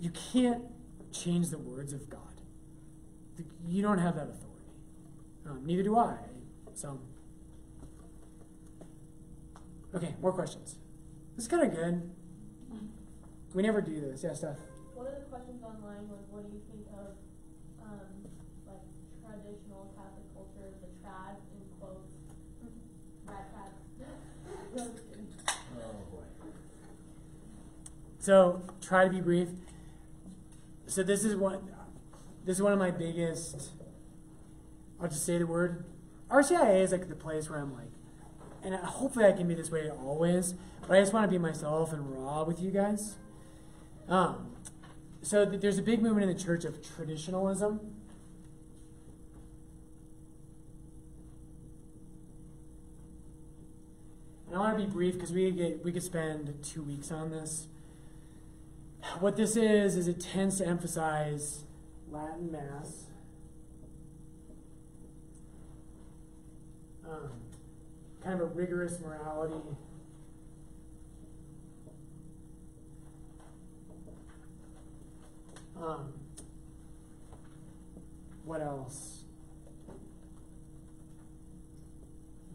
you 0.00 0.10
can't 0.10 0.62
change 1.10 1.50
the 1.50 1.58
words 1.58 1.92
of 1.92 2.08
God. 2.08 2.20
You 3.66 3.82
don't 3.82 3.98
have 3.98 4.14
that 4.14 4.28
authority. 4.28 4.70
Um, 5.48 5.66
neither 5.66 5.82
do 5.82 5.98
I. 5.98 6.18
So, 6.74 7.00
okay, 9.94 10.14
more 10.20 10.32
questions. 10.32 10.76
This 11.34 11.46
is 11.46 11.48
kind 11.48 11.64
of 11.64 11.74
good. 11.74 12.10
We 13.54 13.62
never 13.62 13.80
do 13.80 14.00
this. 14.00 14.24
Yeah, 14.24 14.32
Steph. 14.32 14.56
One 14.94 15.06
of 15.06 15.14
the 15.14 15.20
questions 15.28 15.62
online 15.62 16.08
was, 16.08 16.20
what 16.30 16.46
do 16.46 16.52
you 16.52 16.62
think 16.72 16.86
of, 16.96 17.12
um, 17.82 18.24
like 18.66 18.80
traditional 19.20 19.92
Catholic 19.96 20.24
culture, 20.32 20.72
the 20.80 20.88
trad 21.04 21.36
in 21.52 21.60
quotes, 21.78 22.12
rad 23.26 23.44
trad? 23.52 23.72
Oh, 25.74 25.92
boy. 26.10 26.22
So 28.18 28.62
try 28.80 29.04
to 29.04 29.10
be 29.10 29.20
brief. 29.20 29.48
So 30.86 31.02
this 31.02 31.24
is 31.24 31.34
one. 31.34 31.70
This 32.44 32.56
is 32.56 32.62
one 32.62 32.72
of 32.72 32.78
my 32.78 32.90
biggest. 32.90 33.70
I'll 35.00 35.08
just 35.08 35.26
say 35.26 35.38
the 35.38 35.46
word. 35.46 35.84
RCIA 36.30 36.82
is 36.82 36.92
like 36.92 37.08
the 37.08 37.16
place 37.16 37.50
where 37.50 37.58
I'm 37.58 37.74
like, 37.74 37.90
and 38.62 38.74
hopefully 38.74 39.26
I 39.26 39.32
can 39.32 39.48
be 39.48 39.54
this 39.54 39.70
way 39.70 39.90
always. 39.90 40.54
But 40.86 40.96
I 40.96 41.00
just 41.00 41.12
want 41.12 41.24
to 41.24 41.30
be 41.30 41.38
myself 41.38 41.92
and 41.92 42.10
raw 42.16 42.44
with 42.44 42.60
you 42.62 42.70
guys. 42.70 43.16
Um, 44.08 44.52
so 45.22 45.48
th- 45.48 45.60
there's 45.60 45.78
a 45.78 45.82
big 45.82 46.02
movement 46.02 46.28
in 46.28 46.36
the 46.36 46.42
church 46.42 46.64
of 46.64 46.82
traditionalism. 46.96 47.80
And 54.48 54.56
I 54.56 54.58
want 54.58 54.78
to 54.78 54.84
be 54.84 54.90
brief 54.90 55.14
because 55.14 55.32
we 55.32 55.50
could 55.50 55.84
we 55.84 55.92
could 55.92 56.02
spend 56.02 56.62
two 56.62 56.82
weeks 56.82 57.10
on 57.10 57.30
this. 57.30 57.68
What 59.18 59.36
this 59.36 59.56
is 59.56 59.96
is 59.96 60.08
it 60.08 60.20
tends 60.20 60.58
to 60.58 60.66
emphasize 60.66 61.64
Latin 62.10 62.52
Mass, 62.52 63.06
um, 67.08 67.30
kind 68.22 68.40
of 68.40 68.40
a 68.42 68.44
rigorous 68.52 69.00
morality. 69.00 69.56
Um, 75.82 76.12
what 78.44 78.60
else? 78.60 79.24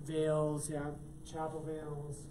Veils, 0.05 0.69
yeah, 0.69 0.91
chapel 1.29 1.61
veils. 1.67 2.21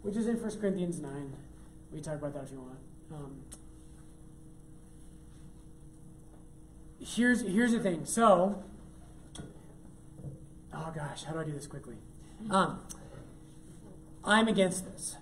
Which 0.00 0.16
is 0.16 0.26
in 0.26 0.40
1 0.40 0.60
Corinthians 0.60 1.00
9. 1.00 1.36
We 1.92 2.00
talk 2.00 2.14
about 2.14 2.32
that 2.32 2.44
if 2.44 2.52
you 2.52 2.60
want. 2.60 2.78
Um, 3.12 3.40
here's, 6.98 7.42
here's 7.42 7.72
the 7.72 7.80
thing. 7.80 8.06
So, 8.06 8.62
oh 10.72 10.92
gosh, 10.94 11.24
how 11.24 11.34
do 11.34 11.40
I 11.40 11.44
do 11.44 11.52
this 11.52 11.66
quickly? 11.66 11.96
Um, 12.50 12.80
I'm 14.24 14.48
against 14.48 14.90
this. 14.90 15.16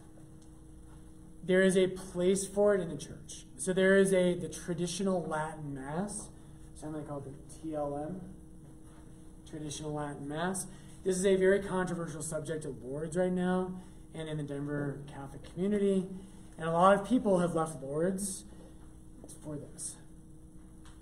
There 1.47 1.63
is 1.63 1.77
a 1.77 1.87
place 1.87 2.47
for 2.47 2.75
it 2.75 2.81
in 2.81 2.89
the 2.89 2.97
church. 2.97 3.45
So 3.57 3.73
there 3.73 3.97
is 3.97 4.13
a 4.13 4.35
the 4.35 4.49
traditional 4.49 5.23
Latin 5.23 5.75
Mass, 5.75 6.29
something 6.75 7.05
called 7.05 7.25
the 7.25 7.69
TLM, 7.69 8.19
traditional 9.49 9.93
Latin 9.93 10.27
Mass. 10.27 10.67
This 11.05 11.17
is 11.17 11.25
a 11.25 11.37
very 11.37 11.61
controversial 11.61 12.21
subject 12.21 12.65
at 12.65 12.83
Lourdes 12.83 13.17
right 13.17 13.31
now 13.31 13.81
and 14.13 14.29
in 14.29 14.39
the 14.39 14.43
Denver 14.43 14.99
Catholic 15.07 15.45
community. 15.55 16.09
And 16.59 16.69
a 16.69 16.73
lot 16.73 16.99
of 16.99 17.09
people 17.09 17.39
have 17.39 17.55
left 17.55 17.81
Lourdes 17.81 18.45
for 19.45 19.57
this. 19.57 19.95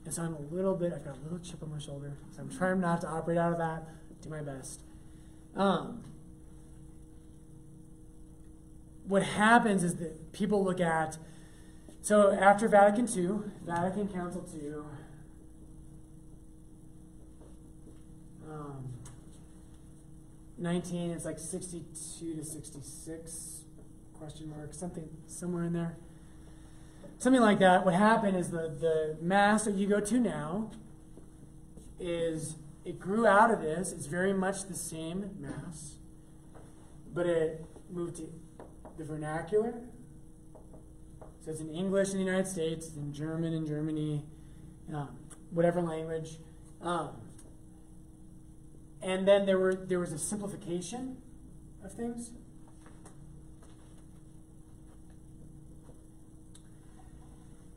And 0.04 0.12
so 0.12 0.22
I'm 0.22 0.34
a 0.34 0.54
little 0.54 0.74
bit, 0.74 0.92
I've 0.92 1.04
got 1.04 1.16
a 1.16 1.20
little 1.22 1.38
chip 1.38 1.62
on 1.62 1.70
my 1.70 1.78
shoulder. 1.78 2.18
So 2.36 2.42
I'm 2.42 2.50
trying 2.54 2.80
not 2.80 3.00
to 3.00 3.08
operate 3.08 3.38
out 3.38 3.52
of 3.52 3.58
that, 3.58 3.84
do 4.20 4.28
my 4.28 4.42
best. 4.42 4.82
Um, 5.56 6.04
what 9.06 9.22
happens 9.22 9.84
is 9.84 9.96
that 9.96 10.32
people 10.32 10.64
look 10.64 10.80
at, 10.80 11.18
so 12.00 12.32
after 12.32 12.68
Vatican 12.68 13.06
II, 13.06 13.50
Vatican 13.64 14.08
Council 14.08 14.46
II, 14.54 14.72
um, 18.50 18.92
19, 20.58 21.10
it's 21.10 21.24
like 21.24 21.38
62 21.38 22.34
to 22.34 22.44
66, 22.44 23.62
question 24.14 24.48
mark, 24.50 24.72
something 24.72 25.08
somewhere 25.26 25.64
in 25.64 25.72
there. 25.72 25.96
Something 27.18 27.42
like 27.42 27.58
that. 27.60 27.84
What 27.84 27.94
happened 27.94 28.36
is 28.36 28.50
the, 28.50 28.74
the 28.78 29.16
mass 29.20 29.64
that 29.64 29.74
you 29.74 29.86
go 29.86 30.00
to 30.00 30.18
now 30.18 30.70
is, 31.98 32.56
it 32.84 32.98
grew 32.98 33.26
out 33.26 33.50
of 33.50 33.62
this. 33.62 33.92
It's 33.92 34.06
very 34.06 34.34
much 34.34 34.64
the 34.64 34.74
same 34.74 35.30
mass, 35.38 35.94
but 37.14 37.26
it 37.26 37.64
moved 37.90 38.16
to 38.16 38.28
the 38.96 39.04
vernacular. 39.04 39.74
So 41.44 41.50
it's 41.50 41.60
in 41.60 41.70
English 41.70 42.12
in 42.12 42.18
the 42.18 42.24
United 42.24 42.46
States, 42.48 42.86
it's 42.86 42.96
in 42.96 43.12
German 43.12 43.52
in 43.52 43.66
Germany, 43.66 44.24
um, 44.92 45.16
whatever 45.50 45.82
language. 45.82 46.38
Um, 46.80 47.10
and 49.02 49.28
then 49.28 49.44
there 49.44 49.58
were 49.58 49.74
there 49.74 50.00
was 50.00 50.12
a 50.12 50.18
simplification 50.18 51.18
of 51.84 51.92
things. 51.92 52.30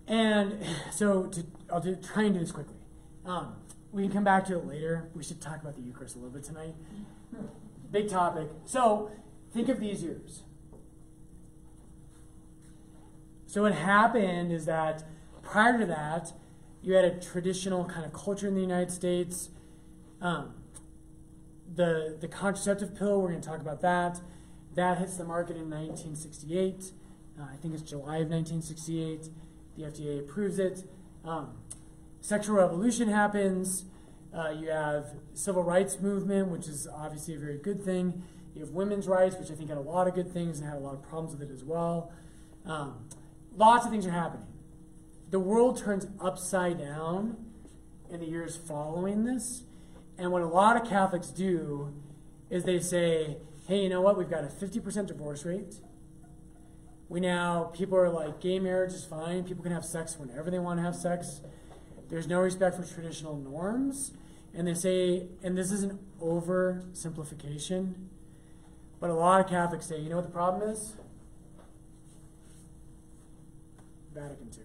And 0.07 0.59
so 0.91 1.26
to, 1.26 1.45
I'll 1.70 1.82
do, 1.82 1.95
try 1.95 2.24
and 2.24 2.34
do 2.34 2.39
this 2.39 2.53
quickly. 2.53 2.78
Um, 3.26 3.55
we 3.91 4.03
can 4.03 4.11
come 4.11 4.24
back 4.24 4.45
to 4.45 4.57
it 4.57 4.65
later. 4.65 5.09
We 5.13 5.24
should 5.24 5.41
talk 5.41 5.61
about 5.61 5.76
the 5.76 5.82
Eucharist 5.82 6.15
a 6.15 6.20
little 6.20 6.34
bit 6.34 6.45
tonight. 6.45 6.76
Big 7.91 8.09
topic. 8.09 8.47
So 8.65 9.11
think 9.53 9.68
of 9.68 9.82
these 9.82 10.03
years. 10.03 10.43
So 13.47 13.61
what 13.61 13.73
happened 13.73 14.51
is 14.51 14.65
that 14.65 15.03
prior 15.41 15.79
to 15.79 15.85
that, 15.85 16.33
you 16.81 16.93
had 16.93 17.05
a 17.05 17.19
traditional 17.19 17.85
kind 17.85 18.05
of 18.05 18.13
culture 18.13 18.47
in 18.47 18.55
the 18.55 18.61
United 18.61 18.91
States. 18.91 19.49
Um, 20.21 20.53
the 21.73 22.17
the 22.19 22.27
contraceptive 22.27 22.95
pill, 22.95 23.21
we're 23.21 23.29
going 23.29 23.41
to 23.41 23.47
talk 23.47 23.61
about 23.61 23.81
that. 23.81 24.19
That 24.75 24.99
hits 24.99 25.15
the 25.17 25.23
market 25.23 25.55
in 25.55 25.69
1968. 25.69 26.91
Uh, 27.39 27.43
I 27.51 27.55
think 27.55 27.73
it's 27.73 27.83
July 27.83 28.17
of 28.17 28.29
1968. 28.29 29.29
The 29.77 29.83
FDA 29.83 30.19
approves 30.19 30.59
it. 30.59 30.83
Um, 31.23 31.57
sexual 32.19 32.57
revolution 32.57 33.07
happens. 33.07 33.85
Uh, 34.37 34.49
you 34.49 34.69
have 34.69 35.13
civil 35.33 35.63
rights 35.63 35.99
movement, 36.01 36.49
which 36.49 36.67
is 36.67 36.87
obviously 36.87 37.35
a 37.35 37.39
very 37.39 37.57
good 37.57 37.81
thing. 37.81 38.23
You 38.53 38.61
have 38.61 38.71
women's 38.71 39.07
rights, 39.07 39.37
which 39.37 39.51
I 39.51 39.55
think 39.55 39.69
had 39.69 39.77
a 39.77 39.81
lot 39.81 40.07
of 40.07 40.15
good 40.15 40.31
things 40.33 40.59
and 40.59 40.67
had 40.67 40.77
a 40.77 40.81
lot 40.81 40.95
of 40.95 41.01
problems 41.01 41.37
with 41.37 41.49
it 41.49 41.53
as 41.53 41.63
well. 41.63 42.11
Um, 42.65 43.07
lots 43.57 43.85
of 43.85 43.91
things 43.91 44.05
are 44.05 44.11
happening. 44.11 44.47
The 45.29 45.39
world 45.39 45.77
turns 45.77 46.07
upside 46.21 46.79
down 46.79 47.35
in 48.09 48.21
the 48.21 48.25
years 48.25 48.55
following 48.55 49.25
this. 49.25 49.63
And 50.17 50.31
what 50.31 50.41
a 50.41 50.47
lot 50.47 50.81
of 50.81 50.87
Catholics 50.87 51.27
do 51.27 51.93
is 52.49 52.63
they 52.63 52.79
say, 52.79 53.37
hey, 53.67 53.83
you 53.83 53.89
know 53.89 54.01
what? 54.01 54.17
We've 54.17 54.29
got 54.29 54.43
a 54.43 54.47
50% 54.47 55.07
divorce 55.07 55.43
rate. 55.43 55.75
We 57.09 57.19
now, 57.19 57.65
people 57.75 57.97
are 57.97 58.09
like, 58.09 58.39
gay 58.39 58.59
marriage 58.59 58.93
is 58.93 59.03
fine. 59.03 59.43
People 59.43 59.63
can 59.63 59.71
have 59.71 59.85
sex 59.85 60.17
whenever 60.17 60.49
they 60.49 60.59
want 60.59 60.79
to 60.79 60.83
have 60.83 60.95
sex. 60.95 61.41
There's 62.09 62.27
no 62.27 62.39
respect 62.39 62.77
for 62.77 62.83
traditional 62.83 63.37
norms. 63.37 64.13
And 64.53 64.67
they 64.67 64.73
say, 64.73 65.27
and 65.43 65.57
this 65.57 65.71
is 65.71 65.83
an 65.83 65.99
oversimplification, 66.21 67.93
but 68.99 69.09
a 69.09 69.13
lot 69.13 69.41
of 69.41 69.47
Catholics 69.47 69.85
say, 69.85 69.99
you 69.99 70.09
know 70.09 70.15
what 70.15 70.25
the 70.25 70.31
problem 70.31 70.69
is? 70.69 70.93
Vatican 74.18 74.49
II. 74.57 74.63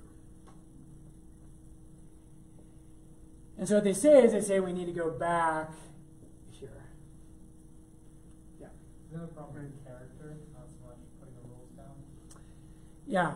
And 3.58 3.68
so 3.68 3.76
what 3.76 3.84
they 3.84 3.92
say 3.92 4.24
is 4.24 4.32
they 4.32 4.40
say 4.40 4.60
we 4.60 4.72
need 4.72 4.86
to 4.86 4.92
go 4.92 5.10
back 5.10 5.70
here. 6.50 6.84
Yeah. 8.60 8.68
Isn't 9.10 9.22
it 9.22 9.24
a 9.24 9.26
problem 9.28 9.66
in 9.66 9.72
character, 9.84 10.38
not 10.54 10.68
so 10.68 10.86
much 10.86 10.96
putting 11.20 11.34
the 11.34 11.48
rules 11.48 11.70
down? 11.76 11.94
Yeah. 13.06 13.34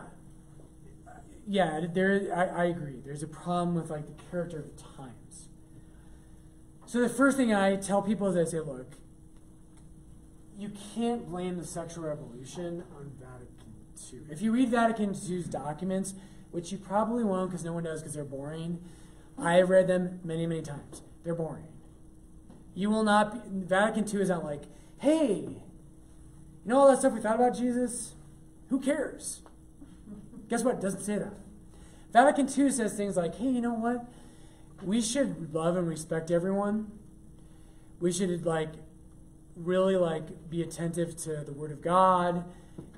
Yeah, 1.49 1.85
there 1.93 2.27
I, 2.35 2.63
I 2.63 2.65
agree. 2.65 2.99
There's 3.05 3.23
a 3.23 3.27
problem 3.27 3.75
with 3.75 3.89
like 3.89 4.05
the 4.05 4.23
character 4.29 4.59
of 4.59 4.75
the 4.75 4.83
times. 4.97 5.47
So 6.87 6.99
the 6.99 7.09
first 7.09 7.37
thing 7.37 7.53
I 7.53 7.75
tell 7.77 8.01
people 8.01 8.27
is 8.27 8.35
I 8.35 8.49
say, 8.49 8.59
look, 8.59 8.93
you 10.57 10.71
can't 10.95 11.29
blame 11.29 11.57
the 11.57 11.65
sexual 11.65 12.05
revolution 12.05 12.83
on 12.97 13.11
Vatican 13.19 13.56
II. 14.11 14.19
If 14.29 14.41
you 14.41 14.51
read 14.51 14.69
Vatican 14.69 15.13
II's 15.13 15.47
documents, 15.47 16.13
which 16.51 16.71
you 16.71 16.77
probably 16.77 17.23
won't 17.23 17.49
because 17.49 17.63
no 17.63 17.73
one 17.73 17.83
does 17.83 18.01
because 18.01 18.13
they're 18.13 18.23
boring, 18.23 18.79
I 19.37 19.55
have 19.55 19.69
read 19.69 19.87
them 19.87 20.19
many, 20.23 20.45
many 20.45 20.61
times. 20.61 21.01
They're 21.23 21.35
boring. 21.35 21.67
You 22.73 22.89
will 22.89 23.03
not 23.03 23.33
be, 23.33 23.65
Vatican 23.65 24.07
II 24.07 24.21
is 24.21 24.29
not 24.29 24.43
like, 24.43 24.63
hey, 24.99 25.35
you 25.35 25.61
know 26.65 26.79
all 26.79 26.87
that 26.89 26.99
stuff 26.99 27.13
we 27.13 27.19
thought 27.19 27.35
about 27.35 27.55
Jesus? 27.55 28.13
Who 28.69 28.79
cares? 28.79 29.41
Guess 30.49 30.63
what? 30.63 30.75
It 30.75 30.81
doesn't 30.81 31.01
say 31.01 31.17
that. 31.17 31.33
Vatican 32.13 32.47
II 32.47 32.71
says 32.71 32.93
things 32.93 33.17
like, 33.17 33.35
hey, 33.35 33.49
you 33.49 33.61
know 33.61 33.73
what? 33.73 34.05
We 34.81 35.01
should 35.01 35.53
love 35.53 35.75
and 35.75 35.87
respect 35.87 36.31
everyone. 36.31 36.91
We 37.99 38.11
should 38.11 38.45
like 38.45 38.69
really 39.55 39.95
like 39.95 40.49
be 40.49 40.61
attentive 40.61 41.15
to 41.23 41.43
the 41.43 41.51
Word 41.51 41.71
of 41.71 41.81
God. 41.81 42.45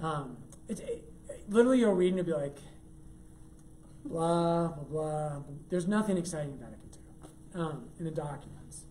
Um, 0.01 0.37
it, 0.69 1.03
literally 1.47 1.79
you'll 1.79 1.93
read 1.93 2.09
and 2.09 2.17
you'll 2.17 2.25
be 2.25 2.43
like, 2.43 2.57
blah 4.05 4.67
blah 4.67 4.83
blah. 4.83 5.41
There's 5.69 5.87
nothing 5.87 6.17
exciting 6.17 6.51
in 6.51 6.59
Vatican 6.59 6.89
II 7.55 7.61
um, 7.61 7.85
in 7.97 8.05
the 8.05 8.11
documents. 8.11 8.85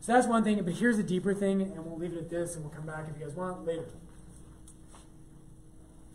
So 0.00 0.12
that's 0.12 0.26
one 0.26 0.44
thing. 0.44 0.62
But 0.62 0.74
here's 0.74 0.96
the 0.96 1.02
deeper 1.02 1.34
thing, 1.34 1.62
and 1.62 1.84
we'll 1.84 1.98
leave 1.98 2.12
it 2.12 2.18
at 2.18 2.28
this, 2.28 2.54
and 2.54 2.64
we'll 2.64 2.74
come 2.74 2.86
back 2.86 3.06
if 3.10 3.18
you 3.18 3.26
guys 3.26 3.34
want 3.34 3.64
later. 3.64 3.88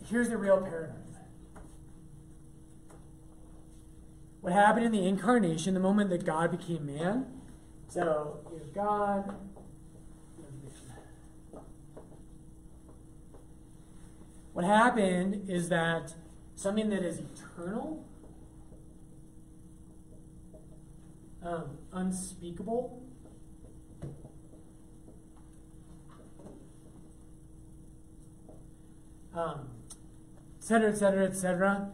Here's 0.06 0.30
the 0.30 0.38
real 0.38 0.62
paradigm. 0.62 1.10
What 4.42 4.54
happened 4.54 4.86
in 4.86 4.92
the 4.92 5.06
incarnation, 5.06 5.74
the 5.74 5.80
moment 5.80 6.10
that 6.12 6.26
God 6.26 6.52
became 6.52 6.86
man? 6.86 7.26
So 7.90 8.40
have 8.58 8.74
God. 8.74 9.36
What 14.54 14.66
happened 14.66 15.50
is 15.50 15.70
that 15.70 16.16
something 16.56 16.90
that 16.90 17.04
is 17.04 17.20
eternal, 17.20 18.06
um, 21.44 21.78
unspeakable, 21.94 23.02
um, 29.34 29.70
et 30.58 30.64
cetera, 30.64 30.90
et 30.90 30.98
cetera, 30.98 31.26
et 31.26 31.36
cetera, 31.36 31.90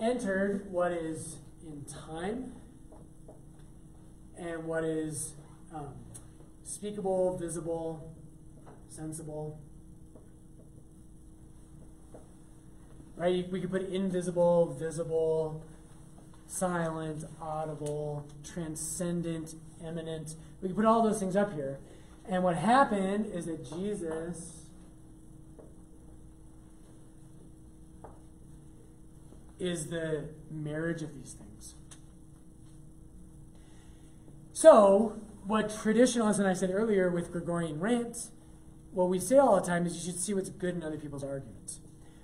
entered 0.00 0.70
what 0.70 0.90
is 0.90 1.36
in 1.62 1.84
time 1.84 2.52
and 4.36 4.64
what 4.64 4.82
is 4.82 5.34
um, 5.72 5.94
speakable, 6.64 7.38
visible, 7.38 8.12
sensible. 8.88 9.60
Right? 13.16 13.50
We 13.50 13.60
could 13.60 13.70
put 13.70 13.88
invisible, 13.88 14.74
visible, 14.78 15.62
silent, 16.46 17.24
audible, 17.40 18.26
transcendent, 18.44 19.54
immanent. 19.84 20.34
We 20.60 20.68
could 20.68 20.76
put 20.76 20.84
all 20.84 21.02
those 21.02 21.18
things 21.18 21.36
up 21.36 21.54
here. 21.54 21.78
And 22.28 22.42
what 22.44 22.56
happened 22.56 23.26
is 23.26 23.46
that 23.46 23.68
Jesus 23.68 24.62
is 29.58 29.86
the 29.86 30.28
marriage 30.50 31.02
of 31.02 31.14
these 31.14 31.34
things. 31.34 31.74
So, 34.52 35.20
what 35.46 35.74
traditionalists, 35.82 36.38
and 36.38 36.48
I 36.48 36.52
said 36.52 36.70
earlier 36.70 37.10
with 37.10 37.32
Gregorian 37.32 37.80
rant, 37.80 38.28
what 38.92 39.08
we 39.08 39.18
say 39.18 39.38
all 39.38 39.58
the 39.58 39.66
time 39.66 39.86
is 39.86 39.94
you 39.94 40.12
should 40.12 40.20
see 40.20 40.34
what's 40.34 40.50
good 40.50 40.74
in 40.74 40.82
other 40.82 40.98
people's 40.98 41.24
arguments. 41.24 41.80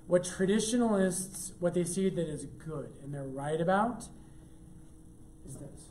What 0.08 0.24
traditionalists, 0.24 1.52
what 1.60 1.74
they 1.74 1.84
see 1.84 2.08
that 2.08 2.28
is 2.28 2.46
good 2.46 2.90
and 3.04 3.12
they're 3.12 3.24
right 3.24 3.60
about, 3.60 4.04
is 5.46 5.56
this. 5.56 5.90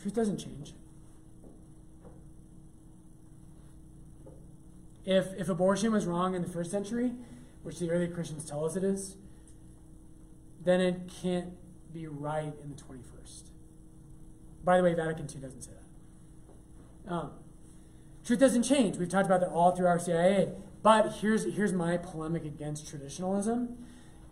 Truth 0.00 0.14
doesn't 0.14 0.38
change. 0.38 0.74
If, 5.04 5.26
if 5.36 5.48
abortion 5.48 5.92
was 5.92 6.06
wrong 6.06 6.36
in 6.36 6.42
the 6.42 6.48
first 6.48 6.70
century, 6.70 7.12
which 7.64 7.80
the 7.80 7.90
early 7.90 8.06
Christians 8.06 8.44
tell 8.44 8.64
us 8.64 8.76
it 8.76 8.84
is, 8.84 9.16
then 10.64 10.80
it 10.80 11.10
can't 11.20 11.52
be 11.92 12.06
right 12.06 12.52
in 12.62 12.70
the 12.70 12.76
21st. 12.76 13.42
By 14.62 14.76
the 14.76 14.84
way, 14.84 14.94
Vatican 14.94 15.26
II 15.34 15.40
doesn't 15.40 15.62
say 15.62 15.72
that. 17.06 17.12
Um, 17.12 17.30
truth 18.28 18.40
doesn't 18.40 18.62
change. 18.62 18.98
We've 18.98 19.08
talked 19.08 19.24
about 19.24 19.40
that 19.40 19.48
all 19.48 19.74
through 19.74 19.86
RCIA. 19.86 20.54
But 20.82 21.14
here's, 21.20 21.44
here's 21.44 21.72
my 21.72 21.96
polemic 21.96 22.44
against 22.44 22.86
traditionalism, 22.86 23.78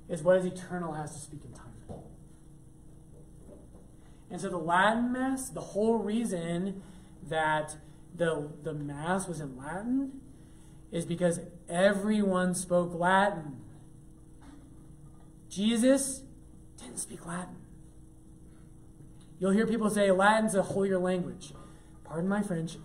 is 0.06 0.22
what 0.22 0.36
is 0.36 0.44
eternal 0.44 0.92
has 0.92 1.14
to 1.14 1.18
speak 1.18 1.40
in 1.44 1.52
time. 1.52 2.02
And 4.30 4.38
so 4.38 4.50
the 4.50 4.58
Latin 4.58 5.12
Mass, 5.12 5.48
the 5.48 5.62
whole 5.62 5.96
reason 5.96 6.82
that 7.26 7.76
the, 8.14 8.50
the 8.62 8.74
Mass 8.74 9.26
was 9.26 9.40
in 9.40 9.56
Latin 9.56 10.20
is 10.92 11.06
because 11.06 11.40
everyone 11.66 12.54
spoke 12.54 12.92
Latin. 12.94 13.56
Jesus 15.48 16.22
didn't 16.76 16.98
speak 16.98 17.24
Latin. 17.24 17.56
You'll 19.38 19.52
hear 19.52 19.66
people 19.66 19.88
say 19.88 20.10
Latin's 20.10 20.54
a 20.54 20.62
holier 20.62 20.98
language. 20.98 21.54
Pardon 22.04 22.28
my 22.28 22.42
French. 22.42 22.76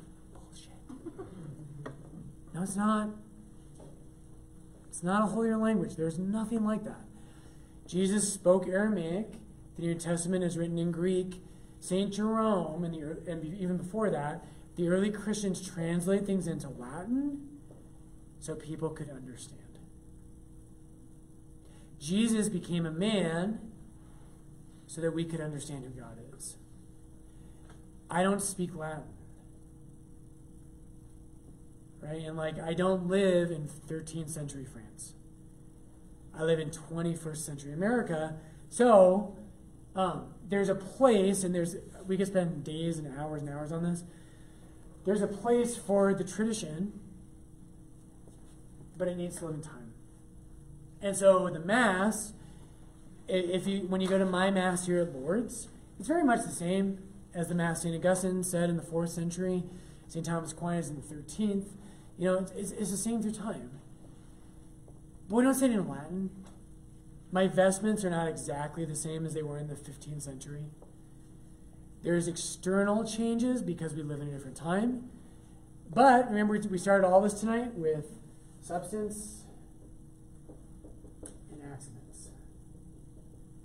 No, 2.54 2.64
it's 2.64 2.76
not. 2.76 3.10
It's 4.88 5.04
not 5.04 5.24
a 5.24 5.26
holier 5.28 5.58
language. 5.58 5.96
There's 5.96 6.20
nothing 6.20 6.66
like 6.66 6.84
that. 6.84 7.06
Jesus 7.88 8.32
spoke 8.32 8.68
Aramaic. 8.68 9.34
The 9.78 9.84
New 9.84 9.96
Testament 9.96 10.44
is 10.44 10.58
written 10.58 10.78
in 10.78 10.92
Greek. 10.92 11.42
St. 11.80 12.14
Jerome, 12.14 12.84
and, 12.84 12.94
the, 12.94 13.32
and 13.32 13.44
even 13.56 13.78
before 13.78 14.12
that, 14.12 14.46
the 14.76 14.88
early 14.88 15.10
Christians 15.10 15.68
translate 15.68 16.26
things 16.26 16.46
into 16.46 16.70
Latin 16.70 17.48
so 18.40 18.54
people 18.54 18.90
could 18.90 19.10
understand. 19.10 19.60
Jesus 22.00 22.50
became 22.50 22.86
a 22.86 22.92
man 22.92 23.60
so 24.88 25.02
that 25.02 25.12
we 25.12 25.24
could 25.24 25.42
understand 25.42 25.86
who 25.86 25.92
God 25.92 26.18
is. 26.36 26.58
I 28.10 28.24
don't 28.24 28.42
speak 28.42 28.76
Latin. 28.76 29.04
Right? 32.02 32.22
And 32.24 32.36
like, 32.36 32.60
I 32.60 32.74
don't 32.74 33.08
live 33.08 33.52
in 33.52 33.68
13th 33.68 34.30
century 34.30 34.66
France. 34.66 35.14
I 36.38 36.44
live 36.44 36.60
in 36.60 36.70
21st 36.70 37.38
century 37.38 37.74
America. 37.74 38.36
So, 38.70 39.38
um, 39.96 40.34
there's 40.48 40.70
a 40.70 40.76
place, 40.76 41.44
and 41.44 41.54
there's, 41.54 41.76
we 42.08 42.18
could 42.18 42.28
spend 42.28 42.64
days 42.64 42.98
and 42.98 43.20
hours 43.20 43.42
and 43.42 43.50
hours 43.50 43.72
on 43.72 43.84
this. 43.84 44.04
There's 45.06 45.22
a 45.22 45.28
place 45.28 45.76
for 45.76 46.14
the 46.14 46.24
tradition, 46.24 47.00
but 48.98 49.08
it 49.08 49.18
needs 49.18 49.38
to 49.38 49.46
live 49.46 49.56
in 49.56 49.62
time. 49.62 49.94
And 51.02 51.18
so 51.18 51.50
the 51.50 51.60
Mass, 51.60 52.34
if 53.28 53.66
you 53.66 53.88
when 53.88 54.02
you 54.02 54.08
go 54.08 54.20
to 54.20 54.26
my 54.26 54.52
Mass 54.52 54.86
here 54.86 55.00
at 55.00 55.16
Lourdes, 55.16 55.68
it's 55.98 56.08
very 56.08 56.24
much 56.24 56.44
the 56.44 56.52
same 56.52 57.00
as 57.34 57.48
the 57.48 57.56
Mass 57.56 57.82
St. 57.82 57.96
Augustine 57.96 58.44
said 58.44 58.70
in 58.70 58.78
the 58.78 58.84
fourth 58.84 59.10
century, 59.10 59.64
St. 60.08 60.26
Thomas 60.26 60.52
Aquinas 60.52 60.90
in 60.90 60.96
the 60.96 61.02
13th. 61.02 61.70
You 62.22 62.28
know, 62.28 62.46
it's, 62.56 62.72
it's, 62.72 62.92
the 62.92 62.98
same 62.98 63.24
through 63.24 63.32
time. 63.32 63.72
But 65.28 65.38
we 65.38 65.44
don't 65.44 65.56
say 65.56 65.66
it 65.66 65.72
in 65.72 65.90
Latin. 65.90 66.30
My 67.32 67.48
vestments 67.48 68.06
are 68.06 68.12
not 68.12 68.28
exactly 68.28 68.86
the 68.86 68.96
same 68.96 69.26
as 69.26 69.34
they 69.34 69.42
were 69.42 69.58
in 69.58 69.70
the 69.70 69.74
15th 69.74 70.22
century. 70.22 70.66
There's 72.04 72.28
external 72.28 73.04
changes 73.04 73.64
because 73.64 73.96
we 73.96 74.04
live 74.04 74.22
in 74.22 74.28
a 74.28 74.32
different 74.32 74.56
time. 74.56 75.10
But 75.92 76.30
remember, 76.30 76.60
we 76.70 76.78
started 76.78 77.08
all 77.08 77.22
this 77.22 77.40
tonight 77.40 77.74
with 77.74 78.20
substance 78.62 79.46
and 81.52 81.74
accidents. 81.74 82.28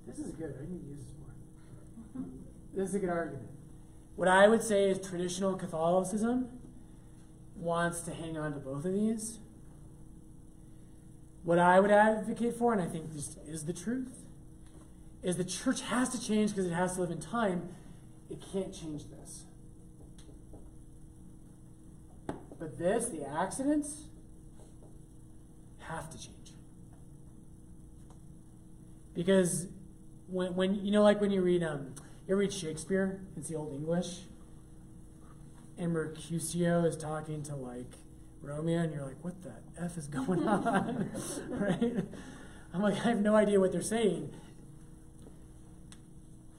This 0.06 0.18
is 0.18 0.32
good. 0.32 0.54
I 0.58 0.62
need 0.62 0.80
to 0.80 0.88
use 0.88 1.00
this 1.00 1.14
more. 1.20 2.22
Mm-hmm. 2.22 2.38
This 2.74 2.88
is 2.88 2.94
a 2.94 3.00
good 3.00 3.10
argument. 3.10 3.50
What 4.14 4.28
I 4.28 4.48
would 4.48 4.62
say 4.62 4.88
is 4.88 5.06
traditional 5.06 5.56
Catholicism 5.56 6.48
wants 7.56 8.00
to 8.02 8.12
hang 8.12 8.36
on 8.36 8.52
to 8.52 8.58
both 8.58 8.84
of 8.84 8.92
these. 8.92 9.38
What 11.42 11.58
I 11.58 11.80
would 11.80 11.90
advocate 11.90 12.56
for, 12.56 12.72
and 12.72 12.82
I 12.82 12.86
think 12.86 13.12
this 13.12 13.36
is 13.46 13.66
the 13.66 13.72
truth, 13.72 14.24
is 15.22 15.36
the 15.36 15.44
church 15.44 15.82
has 15.82 16.08
to 16.10 16.20
change 16.20 16.50
because 16.50 16.66
it 16.66 16.74
has 16.74 16.94
to 16.94 17.00
live 17.00 17.10
in 17.10 17.20
time. 17.20 17.68
It 18.30 18.42
can't 18.52 18.74
change 18.74 19.04
this. 19.08 19.44
But 22.58 22.78
this, 22.78 23.08
the 23.08 23.24
accidents, 23.24 24.06
have 25.78 26.10
to 26.10 26.18
change. 26.18 26.52
Because 29.14 29.66
when, 30.26 30.54
when 30.54 30.84
you 30.84 30.90
know, 30.90 31.02
like 31.02 31.20
when 31.20 31.30
you 31.30 31.42
read, 31.42 31.62
um, 31.62 31.94
you 32.28 32.36
read 32.36 32.52
Shakespeare? 32.52 33.20
It's 33.36 33.48
the 33.48 33.56
Old 33.56 33.72
English, 33.72 34.20
Mercutio 35.78 36.84
is 36.84 36.96
talking 36.96 37.42
to 37.44 37.54
like 37.56 37.92
Romeo, 38.42 38.80
and 38.80 38.92
you're 38.92 39.04
like, 39.04 39.22
what 39.22 39.42
the 39.42 39.52
f 39.78 39.96
is 39.98 40.06
going 40.06 40.46
on, 40.46 41.10
right? 41.50 42.04
I'm 42.72 42.82
like, 42.82 42.94
I 42.94 43.08
have 43.10 43.20
no 43.20 43.34
idea 43.34 43.58
what 43.60 43.72
they're 43.72 43.82
saying. 43.82 44.30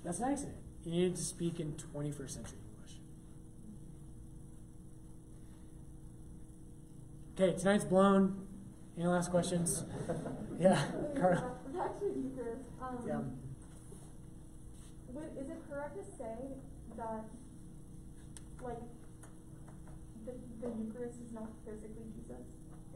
That's 0.04 0.20
an 0.20 0.32
accident. 0.32 0.58
You 0.86 0.92
need 0.92 1.16
to 1.16 1.22
speak 1.22 1.60
in 1.60 1.74
21st 1.74 2.30
century 2.30 2.60
English. 2.76 3.00
Okay, 7.36 7.58
tonight's 7.60 7.84
blown. 7.86 8.48
Any 8.98 9.08
last 9.08 9.32
questions? 9.32 9.84
Yeah, 10.60 10.82
Carla. 11.16 11.52
Back 11.72 12.00
to 12.00 12.06
Eucharist, 12.06 12.64
um, 12.82 12.98
Yeah. 13.08 13.20
would, 15.14 15.30
is 15.40 15.52
it 15.52 15.62
correct 15.70 15.96
to 15.98 16.04
say 16.18 16.36
that, 16.98 17.26
like, 18.64 18.80
the, 20.28 20.68
the 20.68 20.74
Eucharist 20.84 21.20
is 21.26 21.32
not 21.34 21.50
physically 21.66 22.06
Jesus? 22.16 22.46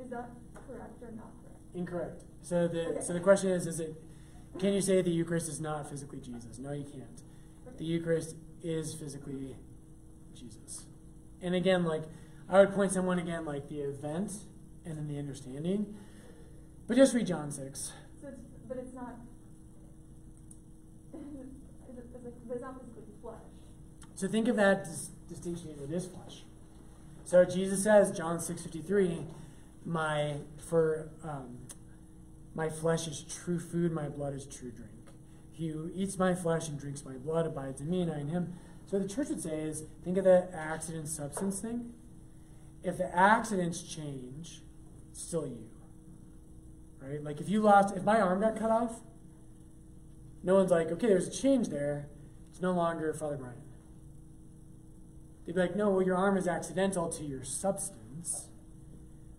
Is 0.04 0.10
that 0.12 0.30
correct 0.68 1.02
or 1.02 1.12
not 1.12 1.32
correct? 1.42 1.60
Incorrect. 1.74 2.24
So 2.42 2.68
the 2.68 2.88
Okay. 2.90 3.02
so 3.02 3.14
the 3.14 3.20
question 3.20 3.50
is: 3.50 3.66
Is 3.68 3.80
it? 3.80 3.96
Can 4.60 4.74
you 4.74 4.82
say 4.82 5.02
the 5.02 5.12
Eucharist 5.12 5.48
is 5.48 5.62
not 5.62 5.90
physically 5.90 6.20
Jesus? 6.20 6.60
No, 6.60 6.72
you 6.74 6.84
can't. 6.84 7.22
The 7.78 7.86
Eucharist 7.86 8.36
is 8.62 8.94
physically 8.94 9.56
Jesus. 10.36 10.86
And 11.42 11.56
again, 11.56 11.86
like 11.86 12.04
I 12.50 12.60
would 12.60 12.74
point 12.74 12.92
someone 12.92 13.18
again 13.20 13.46
like 13.46 13.70
the 13.70 13.80
event 13.80 14.34
and 14.86 14.98
then 14.98 15.08
the 15.08 15.18
understanding. 15.18 15.96
But 16.88 16.98
just 16.98 17.14
read 17.16 17.28
John 17.28 17.50
six. 17.52 17.94
So 18.22 18.28
it's, 18.28 18.42
but 18.68 18.78
it's 18.78 18.94
not, 18.94 19.16
it, 21.14 21.18
is 21.18 21.36
it, 21.98 22.06
is 22.20 22.26
it, 22.26 22.48
but 22.48 22.56
it's 22.56 22.62
not 22.62 22.80
physically 22.80 23.04
flesh. 23.22 23.36
So 24.16 24.28
think 24.28 24.48
of 24.50 24.58
that 24.58 24.84
dis- 24.84 25.12
distinction. 25.30 25.70
It 25.82 25.92
is 25.94 26.06
flesh. 26.08 26.44
So 27.32 27.46
Jesus 27.46 27.82
says, 27.86 28.12
John 28.12 28.42
six 28.42 28.62
fifty 28.62 28.82
three, 28.82 29.20
my 29.86 30.40
for 30.58 31.08
um, 31.24 31.60
my 32.54 32.68
flesh 32.68 33.08
is 33.08 33.24
true 33.24 33.58
food, 33.58 33.94
my 33.94 34.10
blood 34.10 34.34
is 34.34 34.46
true 34.46 34.70
drink. 34.70 34.92
He 35.54 35.70
who 35.70 35.90
eats 35.96 36.20
my 36.20 36.36
flesh 36.36 36.68
and 36.68 36.78
drinks 36.78 37.06
my 37.06 37.14
blood 37.14 37.48
abides 37.48 37.80
in 37.80 37.90
me, 37.90 38.02
and 38.02 38.12
I 38.12 38.20
in 38.20 38.28
him. 38.28 38.56
So 38.86 39.00
the 39.00 39.08
church 39.08 39.30
would 39.30 39.42
say 39.42 39.62
is, 39.62 39.86
think 40.04 40.18
of 40.18 40.26
the 40.26 40.50
accident 40.54 41.08
substance 41.08 41.62
thing. 41.62 41.94
If 42.84 42.98
the 42.98 43.18
accidents 43.18 43.82
change, 43.82 44.60
still 45.14 45.48
you. 45.48 45.70
Right? 47.00 47.24
Like 47.24 47.40
if 47.40 47.48
you 47.48 47.62
lost, 47.62 47.96
if 47.96 48.04
my 48.04 48.20
arm 48.20 48.42
got 48.42 48.60
cut 48.60 48.72
off, 48.72 49.00
no 50.44 50.56
one's 50.56 50.70
like, 50.70 50.92
okay, 50.92 51.08
there's 51.08 51.30
a 51.30 51.32
change 51.32 51.70
there. 51.70 52.10
It's 52.50 52.62
no 52.62 52.74
longer 52.74 53.14
Father 53.14 53.38
Brian. 53.38 53.61
They'd 55.46 55.56
be 55.56 55.62
like, 55.62 55.76
no, 55.76 55.90
well, 55.90 56.06
your 56.06 56.16
arm 56.16 56.38
is 56.38 56.48
accidental 56.48 57.10
to 57.10 57.24
your 57.24 57.44
substance. 57.44 58.48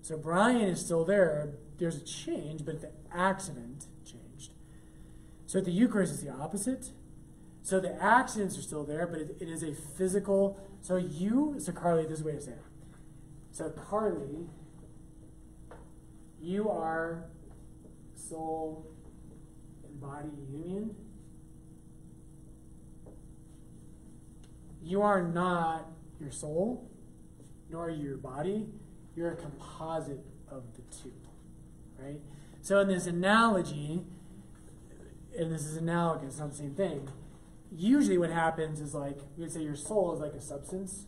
So 0.00 0.16
Brian 0.16 0.62
is 0.62 0.80
still 0.80 1.04
there. 1.04 1.54
There's 1.78 1.96
a 1.96 2.04
change, 2.04 2.64
but 2.64 2.80
the 2.80 2.90
accident 3.14 3.86
changed. 4.04 4.52
So 5.46 5.60
at 5.60 5.64
the 5.64 5.70
Eucharist, 5.70 6.14
it's 6.14 6.22
the 6.22 6.30
opposite. 6.30 6.90
So 7.62 7.78
the 7.78 7.94
accidents 8.02 8.58
are 8.58 8.62
still 8.62 8.84
there, 8.84 9.06
but 9.06 9.20
it, 9.20 9.36
it 9.40 9.48
is 9.48 9.62
a 9.62 9.72
physical. 9.72 10.58
So 10.80 10.96
you, 10.96 11.56
so 11.58 11.72
Carly, 11.72 12.02
this 12.02 12.14
is 12.14 12.18
the 12.20 12.26
way 12.26 12.34
to 12.34 12.40
say 12.40 12.52
it. 12.52 12.62
So 13.52 13.70
Carly, 13.70 14.48
you 16.40 16.68
are 16.68 17.26
soul 18.16 18.90
and 19.84 20.00
body 20.00 20.30
union. 20.50 20.96
You 24.82 25.02
are 25.02 25.22
not 25.22 25.86
your 26.20 26.30
soul, 26.30 26.88
nor 27.70 27.86
are 27.86 27.90
you 27.90 28.02
your 28.02 28.16
body. 28.16 28.66
You're 29.14 29.32
a 29.32 29.36
composite 29.36 30.24
of 30.50 30.64
the 30.74 30.82
two, 31.02 31.12
right? 31.98 32.20
So 32.62 32.80
in 32.80 32.88
this 32.88 33.06
analogy, 33.06 34.04
and 35.38 35.52
this 35.52 35.64
is 35.66 35.76
analogous, 35.76 36.38
not 36.38 36.50
the 36.50 36.56
same 36.56 36.74
thing. 36.74 37.08
Usually, 37.74 38.18
what 38.18 38.30
happens 38.30 38.80
is 38.80 38.94
like 38.94 39.18
we 39.36 39.44
would 39.44 39.52
say 39.52 39.62
your 39.62 39.76
soul 39.76 40.14
is 40.14 40.20
like 40.20 40.34
a 40.34 40.40
substance, 40.40 41.06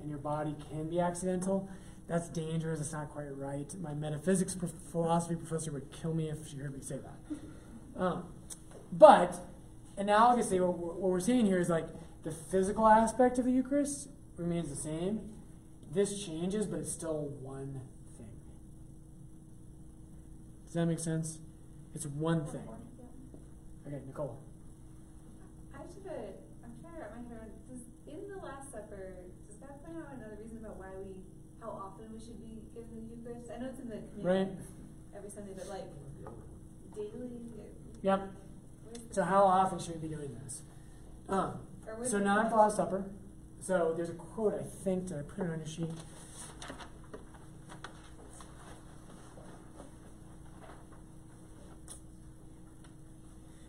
and 0.00 0.08
your 0.08 0.18
body 0.18 0.54
can 0.70 0.88
be 0.88 1.00
accidental. 1.00 1.68
That's 2.08 2.28
dangerous. 2.28 2.80
It's 2.80 2.92
not 2.92 3.10
quite 3.10 3.36
right. 3.36 3.74
My 3.80 3.92
metaphysics 3.92 4.56
philosophy 4.92 5.34
professor 5.34 5.72
would 5.72 5.90
kill 5.90 6.14
me 6.14 6.30
if 6.30 6.48
she 6.48 6.56
heard 6.58 6.72
me 6.72 6.80
say 6.80 6.98
that. 6.98 8.00
Um, 8.00 8.24
but 8.92 9.36
analogously, 9.98 10.60
what, 10.60 10.78
what 10.78 11.10
we're 11.10 11.20
saying 11.20 11.46
here 11.46 11.58
is 11.58 11.68
like 11.68 11.86
the 12.26 12.32
physical 12.32 12.88
aspect 12.88 13.38
of 13.38 13.44
the 13.44 13.52
Eucharist 13.52 14.08
remains 14.36 14.68
the 14.68 14.74
same. 14.74 15.20
This 15.94 16.26
changes, 16.26 16.66
but 16.66 16.80
it's 16.80 16.90
still 16.90 17.30
one 17.40 17.80
thing. 18.18 18.34
Does 20.64 20.74
that 20.74 20.86
make 20.86 20.98
sense? 20.98 21.38
It's 21.94 22.04
one 22.04 22.44
thing. 22.44 22.66
Okay, 23.86 24.00
Nicole. 24.08 24.40
I 25.72 25.86
should 25.86 26.02
have, 26.10 26.34
I'm 26.64 26.74
trying 26.82 26.94
to 26.94 27.00
wrap 27.00 27.14
my 27.14 27.22
head 27.22 27.38
around, 27.38 27.52
does, 27.70 27.86
in 28.10 28.26
the 28.26 28.42
Last 28.44 28.72
Supper, 28.72 29.22
does 29.48 29.58
that 29.60 29.86
point 29.86 29.96
out 29.96 30.18
another 30.18 30.36
reason 30.42 30.58
about 30.58 30.78
why 30.78 30.90
we, 30.98 31.22
how 31.62 31.70
often 31.70 32.10
we 32.12 32.18
should 32.18 32.42
be 32.42 32.58
given 32.74 32.90
the 32.90 33.14
Eucharist? 33.14 33.52
I 33.54 33.62
know 33.62 33.70
it's 33.70 33.78
in 33.78 33.88
the 33.88 34.02
Right. 34.18 34.48
every 35.14 35.30
Sunday, 35.30 35.52
but 35.56 35.68
like, 35.68 35.86
daily? 36.92 37.38
Yep. 38.02 38.30
So 39.12 39.22
how 39.22 39.44
often 39.44 39.78
should 39.78 40.02
we 40.02 40.08
be 40.08 40.14
doing 40.16 40.36
this? 40.42 40.62
Um, 41.28 41.60
so 42.04 42.18
not 42.18 42.44
at 42.44 42.50
the 42.50 42.56
Last 42.56 42.76
Supper. 42.76 43.04
So 43.60 43.92
there's 43.96 44.10
a 44.10 44.14
quote 44.14 44.54
I 44.54 44.62
think. 44.62 45.08
Did 45.08 45.18
I 45.18 45.42
it 45.44 45.50
on 45.50 45.58
your 45.58 45.66
sheet? 45.66 45.90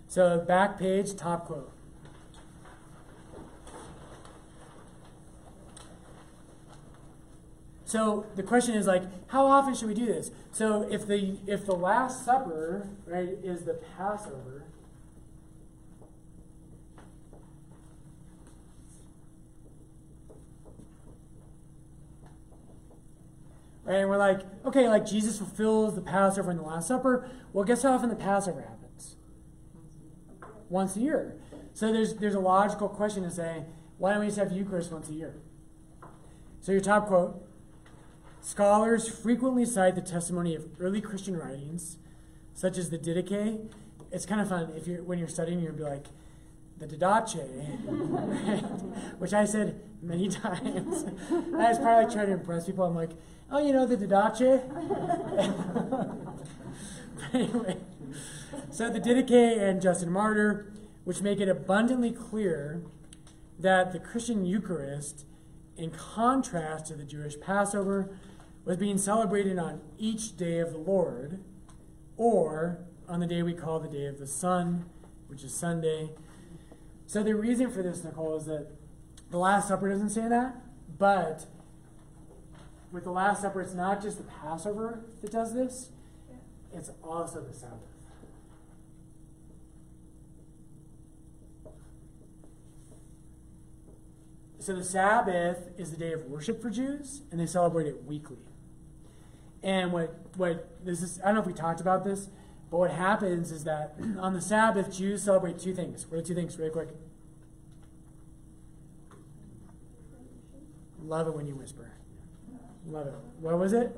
So 0.07 0.39
back 0.39 0.79
page, 0.79 1.15
top 1.15 1.45
quote. 1.45 1.71
So 7.85 8.25
the 8.35 8.43
question 8.43 8.75
is 8.75 8.85
like, 8.85 9.03
how 9.27 9.45
often 9.45 9.73
should 9.73 9.87
we 9.87 9.93
do 9.93 10.05
this? 10.05 10.31
So 10.51 10.87
if 10.91 11.07
the 11.07 11.37
if 11.47 11.65
the 11.65 11.75
Last 11.75 12.25
Supper, 12.25 12.89
right, 13.05 13.29
is 13.43 13.63
the 13.63 13.75
Passover, 13.75 14.65
right, 23.93 24.01
and 24.01 24.09
we're 24.09 24.17
like, 24.17 24.41
okay, 24.65 24.87
like 24.89 25.05
Jesus 25.05 25.37
fulfills 25.37 25.95
the 25.95 26.01
Passover 26.01 26.51
in 26.51 26.57
the 26.57 26.63
Last 26.63 26.87
Supper. 26.87 27.29
Well, 27.53 27.63
guess 27.63 27.83
how 27.83 27.93
often 27.93 28.09
the 28.09 28.15
Passover 28.15 28.61
happens? 28.61 29.15
Once 30.69 30.95
a 30.95 30.99
year. 30.99 31.37
So 31.73 31.93
there's 31.93 32.15
there's 32.15 32.35
a 32.35 32.39
logical 32.39 32.89
question 32.89 33.23
to 33.23 33.31
say, 33.31 33.63
why 33.97 34.11
don't 34.11 34.21
we 34.21 34.27
just 34.27 34.37
have 34.37 34.51
Eucharist 34.51 34.91
once 34.91 35.09
a 35.09 35.13
year? 35.13 35.35
So 36.59 36.71
your 36.71 36.81
top 36.81 37.07
quote. 37.07 37.43
Scholars 38.41 39.09
frequently 39.09 39.65
cite 39.65 39.95
the 39.95 40.01
testimony 40.01 40.55
of 40.55 40.65
early 40.79 41.01
Christian 41.01 41.35
writings, 41.35 41.97
such 42.53 42.77
as 42.77 42.89
the 42.89 42.97
Didache. 42.97 43.69
It's 44.11 44.25
kind 44.25 44.39
of 44.39 44.47
fun 44.47 44.71
if 44.75 44.87
you're 44.87 45.03
when 45.03 45.19
you're 45.19 45.27
studying, 45.27 45.59
you'll 45.59 45.73
be 45.73 45.83
like, 45.83 46.07
the 46.79 46.87
Didache, 46.87 47.45
which 49.19 49.33
I 49.33 49.45
said 49.45 49.81
many 50.01 50.27
times. 50.29 51.05
I 51.31 51.69
was 51.69 51.79
probably 51.79 52.13
trying 52.13 52.27
to 52.27 52.33
impress 52.33 52.65
people. 52.65 52.85
I'm 52.85 52.95
like, 52.95 53.11
oh, 53.51 53.65
you 53.65 53.73
know 53.73 53.85
the 53.85 53.97
Didache. 53.97 54.63
anyway, 57.33 57.77
so 58.69 58.89
the 58.89 58.99
Didache 58.99 59.59
and 59.59 59.81
Justin 59.81 60.11
Martyr, 60.11 60.71
which 61.03 61.21
make 61.21 61.39
it 61.39 61.49
abundantly 61.49 62.11
clear 62.11 62.81
that 63.59 63.91
the 63.91 63.99
Christian 63.99 64.45
Eucharist, 64.45 65.25
in 65.75 65.91
contrast 65.91 66.87
to 66.87 66.95
the 66.95 67.03
Jewish 67.03 67.39
Passover, 67.39 68.09
was 68.65 68.77
being 68.77 68.97
celebrated 68.97 69.57
on 69.57 69.81
each 69.97 70.35
day 70.35 70.59
of 70.59 70.71
the 70.71 70.77
Lord, 70.77 71.39
or 72.17 72.79
on 73.07 73.19
the 73.19 73.27
day 73.27 73.41
we 73.41 73.53
call 73.53 73.79
the 73.79 73.87
Day 73.87 74.05
of 74.05 74.19
the 74.19 74.27
Sun, 74.27 74.85
which 75.27 75.43
is 75.43 75.53
Sunday. 75.53 76.11
So 77.05 77.23
the 77.23 77.35
reason 77.35 77.71
for 77.71 77.81
this, 77.81 78.03
Nicole, 78.03 78.35
is 78.35 78.45
that 78.45 78.67
the 79.31 79.37
Last 79.37 79.69
Supper 79.69 79.89
doesn't 79.89 80.09
say 80.09 80.27
that, 80.27 80.55
but 80.97 81.45
with 82.91 83.03
the 83.03 83.11
Last 83.11 83.41
Supper, 83.41 83.61
it's 83.61 83.73
not 83.73 84.01
just 84.01 84.17
the 84.17 84.23
Passover 84.23 85.01
that 85.21 85.31
does 85.31 85.53
this, 85.53 85.89
it's 86.73 86.91
also 87.03 87.41
the 87.41 87.53
Sabbath. 87.53 87.79
So 94.59 94.73
the 94.73 94.83
Sabbath 94.83 95.69
is 95.77 95.91
the 95.91 95.97
day 95.97 96.11
of 96.11 96.25
worship 96.25 96.61
for 96.61 96.69
Jews, 96.69 97.21
and 97.31 97.39
they 97.39 97.45
celebrate 97.45 97.87
it 97.87 98.03
weekly. 98.03 98.35
And 99.63 99.93
what 99.93 100.13
what 100.35 100.83
this 100.83 101.01
is, 101.01 101.21
I 101.21 101.27
don't 101.27 101.35
know 101.35 101.41
if 101.41 101.47
we 101.47 101.53
talked 101.53 101.79
about 101.79 102.03
this, 102.03 102.27
but 102.69 102.77
what 102.77 102.91
happens 102.91 103.51
is 103.51 103.63
that 103.63 103.95
on 104.19 104.33
the 104.33 104.41
Sabbath, 104.41 104.93
Jews 104.93 105.23
celebrate 105.23 105.57
two 105.57 105.73
things. 105.73 106.05
What 106.09 106.19
are 106.19 106.21
two 106.21 106.35
things, 106.35 106.57
really 106.57 106.71
quick? 106.71 106.89
Love 111.01 111.27
it 111.27 111.33
when 111.33 111.47
you 111.47 111.55
whisper. 111.55 111.96
Love 112.89 113.07
it. 113.07 113.13
What 113.39 113.59
was 113.59 113.73
it? 113.73 113.95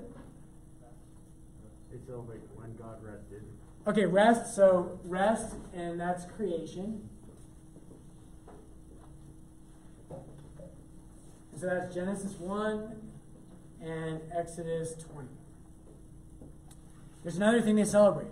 They 1.92 1.98
celebrate 2.06 2.42
when 2.56 2.76
God 2.76 3.04
rested. 3.04 3.44
Okay, 3.88 4.06
rest. 4.06 4.56
So 4.56 5.00
rest, 5.06 5.56
and 5.74 6.00
that's 6.00 6.26
creation. 6.26 7.08
So 11.60 11.68
that's 11.68 11.94
Genesis 11.94 12.34
1 12.40 12.96
and 13.82 14.22
Exodus 14.36 14.94
20. 15.12 15.28
There's 17.24 17.36
another 17.36 17.62
thing 17.62 17.76
they 17.76 17.84
celebrate 17.84 18.30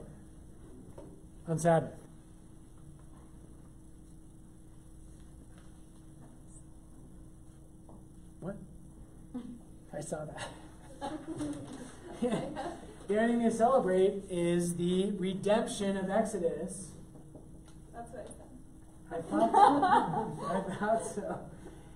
on 1.48 1.60
Sabbath. 1.60 1.92
I 9.98 10.02
saw 10.02 10.26
that. 10.26 10.50
the 12.22 13.18
other 13.18 13.28
thing 13.28 13.40
they 13.40 13.50
celebrate 13.50 14.26
is 14.30 14.76
the 14.76 15.12
redemption 15.18 15.98
of 15.98 16.10
Exodus. 16.12 16.90
That's 17.96 18.12
what 18.12 18.22
I 18.22 18.28
said. 18.28 18.46
I 19.12 19.22
thought 19.22 19.52
so. 19.52 20.46
I 20.48 20.76
thought 20.76 21.16
so. 21.16 21.40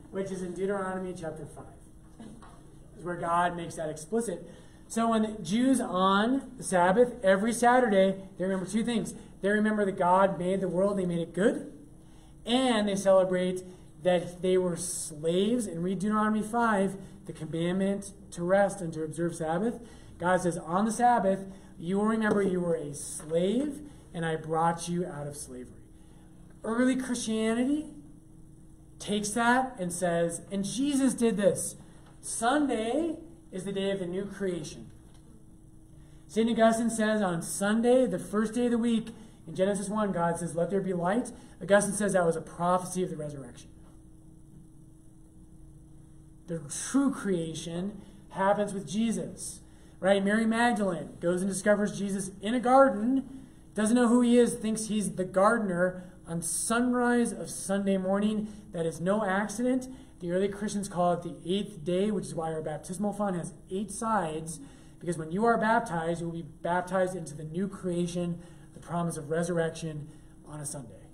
Which 0.10 0.32
is 0.32 0.41
in 0.41 0.53
Deuteronomy 0.53 1.14
chapter 1.14 1.45
5. 1.45 2.26
Is 2.98 3.06
where 3.06 3.18
God 3.18 3.56
makes 3.56 3.76
that 3.76 3.90
explicit. 3.90 4.49
So 4.88 5.10
when 5.10 5.22
the 5.22 5.44
Jews 5.44 5.80
on 5.80 6.53
the 6.57 6.64
Sabbath, 6.64 7.14
every 7.23 7.53
Saturday, 7.53 8.15
they 8.38 8.44
remember 8.44 8.65
two 8.65 8.84
things. 8.84 9.14
They 9.41 9.49
remember 9.49 9.86
that 9.86 9.98
God 9.98 10.40
made 10.40 10.60
the 10.60 10.68
world, 10.68 10.98
they 10.98 11.06
made 11.06 11.19
it 11.19 11.34
good, 11.34 11.72
and 12.48 12.88
they 12.88 12.95
celebrate 12.95 13.64
that 14.02 14.41
they 14.41 14.57
were 14.57 14.76
slaves. 14.76 15.68
And 15.68 15.84
read 15.84 15.99
Deuteronomy 15.99 16.41
5, 16.41 16.98
the 17.31 17.45
commandment 17.45 18.11
to 18.31 18.43
rest 18.43 18.81
and 18.81 18.91
to 18.93 19.03
observe 19.03 19.35
Sabbath. 19.35 19.79
God 20.17 20.41
says, 20.41 20.57
on 20.57 20.85
the 20.85 20.91
Sabbath, 20.91 21.45
you 21.79 21.97
will 21.97 22.05
remember 22.05 22.41
you 22.41 22.59
were 22.59 22.75
a 22.75 22.93
slave, 22.93 23.79
and 24.13 24.25
I 24.25 24.35
brought 24.35 24.87
you 24.87 25.05
out 25.05 25.27
of 25.27 25.35
slavery. 25.35 25.73
Early 26.63 26.95
Christianity 26.95 27.87
takes 28.99 29.29
that 29.31 29.75
and 29.79 29.91
says, 29.91 30.41
and 30.51 30.63
Jesus 30.63 31.13
did 31.13 31.37
this. 31.37 31.75
Sunday 32.21 33.15
is 33.51 33.63
the 33.65 33.71
day 33.71 33.91
of 33.91 33.99
the 33.99 34.05
new 34.05 34.25
creation. 34.25 34.91
St. 36.27 36.49
Augustine 36.49 36.89
says 36.89 37.21
on 37.21 37.41
Sunday, 37.41 38.05
the 38.05 38.19
first 38.19 38.53
day 38.53 38.65
of 38.65 38.71
the 38.71 38.77
week, 38.77 39.09
in 39.47 39.55
Genesis 39.55 39.89
1, 39.89 40.11
God 40.11 40.37
says, 40.37 40.55
Let 40.55 40.69
there 40.69 40.79
be 40.79 40.93
light. 40.93 41.31
Augustine 41.61 41.95
says 41.95 42.13
that 42.13 42.25
was 42.25 42.35
a 42.35 42.41
prophecy 42.41 43.03
of 43.03 43.09
the 43.09 43.17
resurrection. 43.17 43.70
The 46.52 46.60
true 46.69 47.14
creation 47.14 48.02
happens 48.32 48.73
with 48.73 48.86
Jesus. 48.86 49.61
Right? 50.02 50.22
Mary 50.22 50.45
Magdalene 50.45 51.11
goes 51.22 51.41
and 51.41 51.49
discovers 51.49 51.98
Jesus 51.98 52.32
in 52.41 52.53
a 52.53 52.60
garden, 52.60 53.48
doesn't 53.73 53.95
know 53.95 54.10
who 54.10 54.19
he 54.19 54.38
is, 54.38 54.56
thinks 54.56 54.88
he's 54.88 55.14
the 55.14 55.23
gardener 55.23 56.11
on 56.28 56.41
sunrise 56.41 57.32
of 57.32 57.49
Sunday 57.49 57.95
morning. 57.95 58.49
That 58.73 58.86
is 58.86 58.99
no 58.99 59.23
accident. 59.23 59.88
The 60.19 60.34
early 60.34 60.49
Christians 60.49 60.90
call 60.90 61.14
it 61.14 61.23
the 61.23 61.38
eighth 61.45 61.86
day, 61.86 62.11
which 62.11 62.26
is 62.26 62.36
why 62.36 62.52
our 62.52 62.61
baptismal 62.61 63.14
font 63.14 63.38
has 63.38 63.53
eight 63.69 63.90
sides, 63.90 64.60
because 64.99 65.18
when 65.18 65.32
you 65.32 65.45
are 65.45 65.57
baptized, 65.57 66.19
you 66.19 66.26
will 66.26 66.34
be 66.34 66.48
baptized 66.61 67.15
into 67.15 67.34
the 67.34 67.45
new 67.45 67.69
creation, 67.69 68.41
the 68.73 68.82
promise 68.82 69.15
of 69.15 69.30
resurrection 69.30 70.10
on 70.45 70.60
a 70.60 70.65
Sunday. 70.65 71.07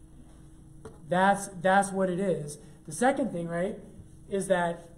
That's, 1.07 1.49
that's 1.61 1.91
what 1.91 2.09
it 2.09 2.19
is. 2.19 2.57
The 2.87 2.91
second 2.91 3.31
thing, 3.31 3.47
right, 3.47 3.77
is 4.31 4.47
that 4.47 4.89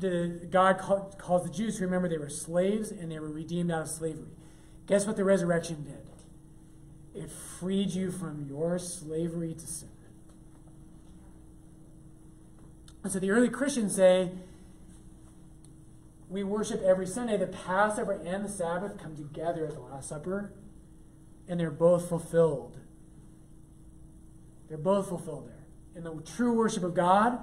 the, 0.00 0.46
God 0.50 0.78
call, 0.78 1.14
calls 1.18 1.44
the 1.44 1.50
Jews 1.50 1.76
to 1.78 1.84
remember 1.84 2.08
they 2.08 2.18
were 2.18 2.28
slaves 2.28 2.90
and 2.90 3.10
they 3.10 3.18
were 3.18 3.30
redeemed 3.30 3.70
out 3.70 3.82
of 3.82 3.88
slavery. 3.88 4.30
Guess 4.86 5.06
what 5.06 5.16
the 5.16 5.24
resurrection 5.24 5.84
did? 5.84 7.22
It 7.22 7.30
freed 7.30 7.90
you 7.90 8.10
from 8.10 8.46
your 8.48 8.78
slavery 8.78 9.54
to 9.54 9.66
sin. 9.66 9.88
And 13.02 13.12
so 13.12 13.18
the 13.18 13.30
early 13.30 13.48
Christians 13.48 13.94
say, 13.94 14.30
we 16.28 16.44
worship 16.44 16.80
every 16.82 17.06
Sunday. 17.06 17.36
The 17.36 17.48
Passover 17.48 18.12
and 18.12 18.44
the 18.44 18.48
Sabbath 18.48 18.96
come 18.98 19.16
together 19.16 19.66
at 19.66 19.74
the 19.74 19.80
Last 19.80 20.08
Supper, 20.08 20.52
and 21.48 21.58
they're 21.58 21.72
both 21.72 22.08
fulfilled. 22.08 22.76
They're 24.68 24.78
both 24.78 25.08
fulfilled 25.08 25.48
there. 25.48 25.66
In 25.96 26.04
the 26.04 26.22
true 26.22 26.52
worship 26.52 26.84
of 26.84 26.94
God, 26.94 27.40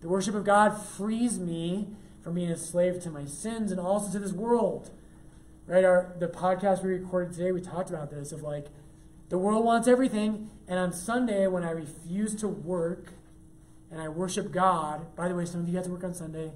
the 0.00 0.08
worship 0.08 0.34
of 0.34 0.44
God 0.44 0.70
frees 0.70 1.38
me 1.38 1.88
from 2.22 2.34
being 2.34 2.50
a 2.50 2.56
slave 2.56 3.02
to 3.02 3.10
my 3.10 3.24
sins 3.24 3.70
and 3.70 3.80
also 3.80 4.12
to 4.12 4.18
this 4.18 4.32
world. 4.32 4.90
Right? 5.66 5.84
Our 5.84 6.14
the 6.18 6.28
podcast 6.28 6.82
we 6.82 6.90
recorded 6.90 7.34
today, 7.34 7.52
we 7.52 7.60
talked 7.60 7.90
about 7.90 8.10
this 8.10 8.32
of 8.32 8.42
like 8.42 8.66
the 9.28 9.38
world 9.38 9.64
wants 9.64 9.86
everything, 9.86 10.50
and 10.66 10.78
on 10.78 10.92
Sunday 10.92 11.46
when 11.46 11.62
I 11.62 11.70
refuse 11.70 12.34
to 12.36 12.48
work 12.48 13.12
and 13.90 14.00
I 14.00 14.08
worship 14.08 14.52
God, 14.52 15.14
by 15.16 15.28
the 15.28 15.34
way, 15.34 15.44
some 15.44 15.60
of 15.60 15.68
you 15.68 15.76
have 15.76 15.84
to 15.84 15.90
work 15.90 16.04
on 16.04 16.14
Sunday. 16.14 16.52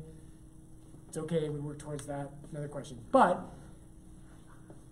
It's 1.09 1.17
okay, 1.17 1.49
we 1.49 1.61
work 1.61 1.79
towards 1.79 2.07
that. 2.07 2.31
Another 2.51 2.69
question. 2.69 2.99
But 3.13 3.41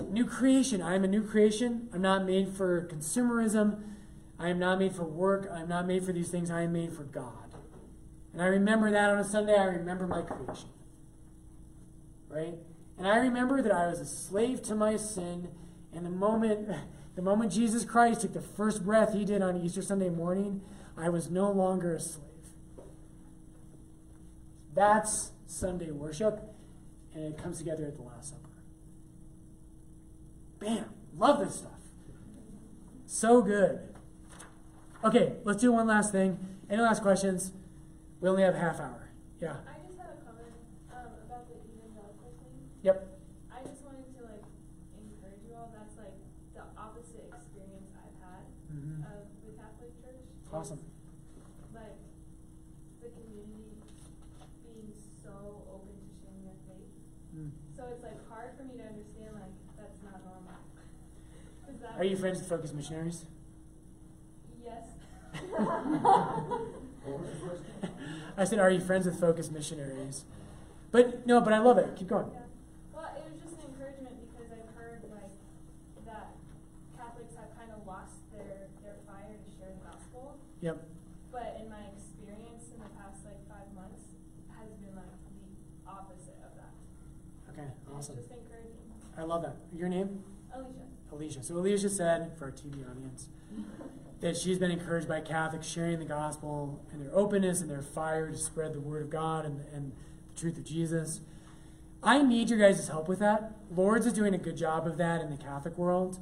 new 0.08 0.24
creation, 0.24 0.80
I 0.82 0.94
am 0.94 1.04
a 1.04 1.08
new 1.08 1.22
creation. 1.22 1.88
I'm 1.92 2.02
not 2.02 2.24
made 2.24 2.48
for 2.48 2.86
consumerism. 2.86 3.82
I 4.38 4.48
am 4.48 4.58
not 4.58 4.78
made 4.78 4.94
for 4.94 5.04
work. 5.04 5.48
I'm 5.52 5.68
not 5.68 5.86
made 5.86 6.04
for 6.04 6.12
these 6.12 6.28
things. 6.28 6.50
I 6.50 6.62
am 6.62 6.72
made 6.72 6.92
for 6.92 7.04
God. 7.04 7.41
And 8.32 8.40
I 8.40 8.46
remember 8.46 8.90
that 8.90 9.10
on 9.10 9.18
a 9.18 9.24
Sunday, 9.24 9.54
I 9.54 9.64
remember 9.64 10.06
my 10.06 10.22
creation. 10.22 10.68
Right? 12.28 12.54
And 12.96 13.06
I 13.06 13.16
remember 13.16 13.62
that 13.62 13.72
I 13.72 13.88
was 13.88 14.00
a 14.00 14.06
slave 14.06 14.62
to 14.62 14.74
my 14.74 14.96
sin, 14.96 15.48
and 15.92 16.06
the 16.06 16.10
moment 16.10 16.68
the 17.14 17.22
moment 17.22 17.52
Jesus 17.52 17.84
Christ 17.84 18.22
took 18.22 18.32
the 18.32 18.40
first 18.40 18.84
breath 18.84 19.12
he 19.12 19.24
did 19.24 19.42
on 19.42 19.56
Easter 19.56 19.82
Sunday 19.82 20.08
morning, 20.08 20.62
I 20.96 21.10
was 21.10 21.30
no 21.30 21.50
longer 21.50 21.94
a 21.96 22.00
slave. 22.00 22.28
That's 24.74 25.32
Sunday 25.46 25.90
worship. 25.90 26.40
and 27.14 27.24
it 27.24 27.36
comes 27.36 27.58
together 27.58 27.84
at 27.84 27.96
the 27.96 28.02
Last 28.02 28.30
Supper. 28.30 28.48
Bam! 30.58 30.86
Love 31.18 31.40
this 31.40 31.56
stuff. 31.56 31.72
So 33.04 33.42
good. 33.42 33.80
Okay, 35.04 35.34
let's 35.44 35.60
do 35.60 35.72
one 35.72 35.86
last 35.86 36.12
thing. 36.12 36.38
Any 36.70 36.80
last 36.80 37.02
questions? 37.02 37.52
We 38.22 38.28
only 38.30 38.46
have 38.46 38.54
half 38.54 38.78
hour. 38.78 39.10
Yeah. 39.42 39.58
I 39.66 39.82
just 39.82 39.98
had 39.98 40.14
a 40.14 40.18
comment, 40.22 40.54
um, 40.94 41.10
about 41.26 41.50
the 41.50 41.58
evangelical 41.58 42.30
thing. 42.38 42.54
Yep. 42.86 43.02
I 43.50 43.66
just 43.66 43.82
wanted 43.82 44.06
to 44.14 44.22
like 44.30 44.46
encourage 44.94 45.42
you 45.42 45.58
all, 45.58 45.74
that's 45.74 45.98
like 45.98 46.14
the 46.54 46.62
opposite 46.78 47.26
experience 47.34 47.90
I've 47.98 48.14
had 48.22 48.46
Mhm. 48.70 49.02
of 49.10 49.26
the 49.42 49.50
Catholic 49.58 49.90
Church. 49.98 50.22
Awesome. 50.54 50.78
Like, 51.74 51.98
the 53.02 53.10
community 53.10 53.82
being 54.62 54.94
so 55.18 55.66
open 55.66 55.90
to 55.98 56.06
sharing 56.22 56.46
their 56.46 56.62
faith. 56.70 56.94
Mm. 57.34 57.50
So 57.74 57.90
it's 57.90 58.04
like 58.06 58.22
hard 58.30 58.54
for 58.56 58.62
me 58.62 58.78
to 58.78 58.86
understand 58.86 59.34
like, 59.34 59.50
that's 59.74 59.98
not 60.06 60.22
normal. 60.22 60.62
That? 61.82 61.98
Are 61.98 62.04
you 62.04 62.14
friends 62.16 62.38
with 62.38 62.46
FOCUS 62.48 62.72
Missionaries? 62.72 63.26
Yes. 64.62 64.86
I 68.36 68.44
said, 68.44 68.58
are 68.58 68.70
you 68.70 68.80
friends 68.80 69.06
with 69.06 69.20
FOCUS 69.20 69.50
Missionaries? 69.50 70.24
But 70.90 71.26
no, 71.26 71.40
but 71.40 71.52
I 71.52 71.58
love 71.58 71.78
it. 71.78 71.96
Keep 71.96 72.08
going. 72.08 72.28
Yeah. 72.32 72.40
Well, 72.92 73.08
it 73.16 73.24
was 73.24 73.40
just 73.40 73.56
an 73.58 73.72
encouragement 73.72 74.14
because 74.28 74.52
I've 74.52 74.70
heard 74.76 75.02
like 75.10 75.32
that 76.06 76.36
Catholics 76.96 77.34
have 77.34 77.50
kind 77.56 77.72
of 77.72 77.86
lost 77.86 78.20
their, 78.30 78.68
their 78.84 78.96
fire 79.08 79.40
to 79.40 79.48
share 79.56 79.72
the 79.72 79.82
gospel. 79.88 80.36
Yep. 80.60 80.84
But 81.32 81.56
in 81.60 81.70
my 81.72 81.88
experience 81.96 82.68
in 82.70 82.78
the 82.80 82.92
past 83.00 83.24
like 83.24 83.40
five 83.48 83.72
months 83.74 84.04
has 84.52 84.68
been 84.84 84.94
like 84.94 85.08
the 85.32 85.88
opposite 85.88 86.38
of 86.44 86.52
that. 86.60 86.76
Okay, 87.50 87.68
awesome. 87.88 88.20
It's 88.20 88.28
just 88.28 88.36
encouraging. 88.36 88.84
I 89.16 89.24
love 89.24 89.42
that. 89.42 89.56
Your 89.72 89.88
name? 89.88 90.22
Alicia. 90.52 90.86
Alicia. 91.10 91.42
So 91.42 91.56
Alicia 91.56 91.88
said, 91.88 92.36
for 92.36 92.46
our 92.46 92.52
TV 92.52 92.84
audience, 92.84 93.28
that 94.22 94.36
she's 94.36 94.56
been 94.58 94.70
encouraged 94.70 95.08
by 95.08 95.20
Catholics 95.20 95.66
sharing 95.66 95.98
the 95.98 96.04
gospel 96.04 96.80
and 96.92 97.04
their 97.04 97.14
openness 97.14 97.60
and 97.60 97.68
their 97.68 97.82
fire 97.82 98.30
to 98.30 98.38
spread 98.38 98.72
the 98.72 98.80
word 98.80 99.02
of 99.02 99.10
God 99.10 99.44
and, 99.44 99.60
and 99.74 99.92
the 100.32 100.40
truth 100.40 100.56
of 100.56 100.64
Jesus. 100.64 101.20
I 102.04 102.22
need 102.22 102.48
your 102.48 102.58
guys' 102.58 102.86
help 102.88 103.08
with 103.08 103.18
that. 103.18 103.52
Lourdes 103.74 104.06
is 104.06 104.12
doing 104.12 104.32
a 104.32 104.38
good 104.38 104.56
job 104.56 104.86
of 104.86 104.96
that 104.96 105.20
in 105.20 105.30
the 105.30 105.36
Catholic 105.36 105.76
world, 105.76 106.18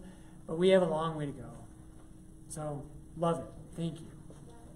but 0.47 0.59
we 0.59 0.71
have 0.71 0.83
a 0.83 0.87
long 0.87 1.17
way 1.17 1.27
to 1.27 1.33
go. 1.33 1.51
So, 2.49 2.85
love 3.17 3.39
it. 3.39 3.45
Thank 3.77 4.01
you. 4.01 4.07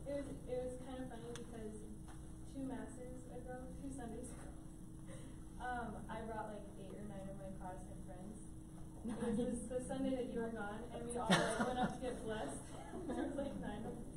It 0.06 0.16
was 0.16 0.24
it 0.48 0.60
was 0.62 0.74
kind 0.86 1.00
of 1.02 1.08
funny 1.08 1.32
because 1.32 1.80
two 2.54 2.62
masses 2.68 3.24
ago, 3.32 3.56
two 3.82 3.90
Sundays 3.90 4.28
um, 5.60 5.96
I 6.12 6.20
brought 6.28 6.52
like 6.52 6.64
eight 6.76 6.92
or 6.92 7.04
nine 7.08 7.24
of 7.24 7.36
my 7.40 7.50
Protestant 7.56 8.00
friends. 8.04 8.36
It 9.40 9.48
was 9.48 9.64
the 9.68 9.80
Sunday 9.80 10.12
that 10.12 10.28
you 10.32 10.40
were 10.40 10.52
gone, 10.52 10.84
and 10.92 11.02
we 11.08 11.16
all 11.16 11.28
like, 11.28 11.66
went 11.66 11.80
up 11.80 11.92
to 11.96 12.00
get 12.04 12.20
blessed. 12.24 12.60
there 13.08 13.26
was 13.28 13.36
like 13.36 13.52
nine 13.60 13.84
of 13.84 13.92
us. 14.00 14.12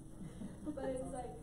But 0.72 0.86
it's 0.96 1.12
like 1.12 1.34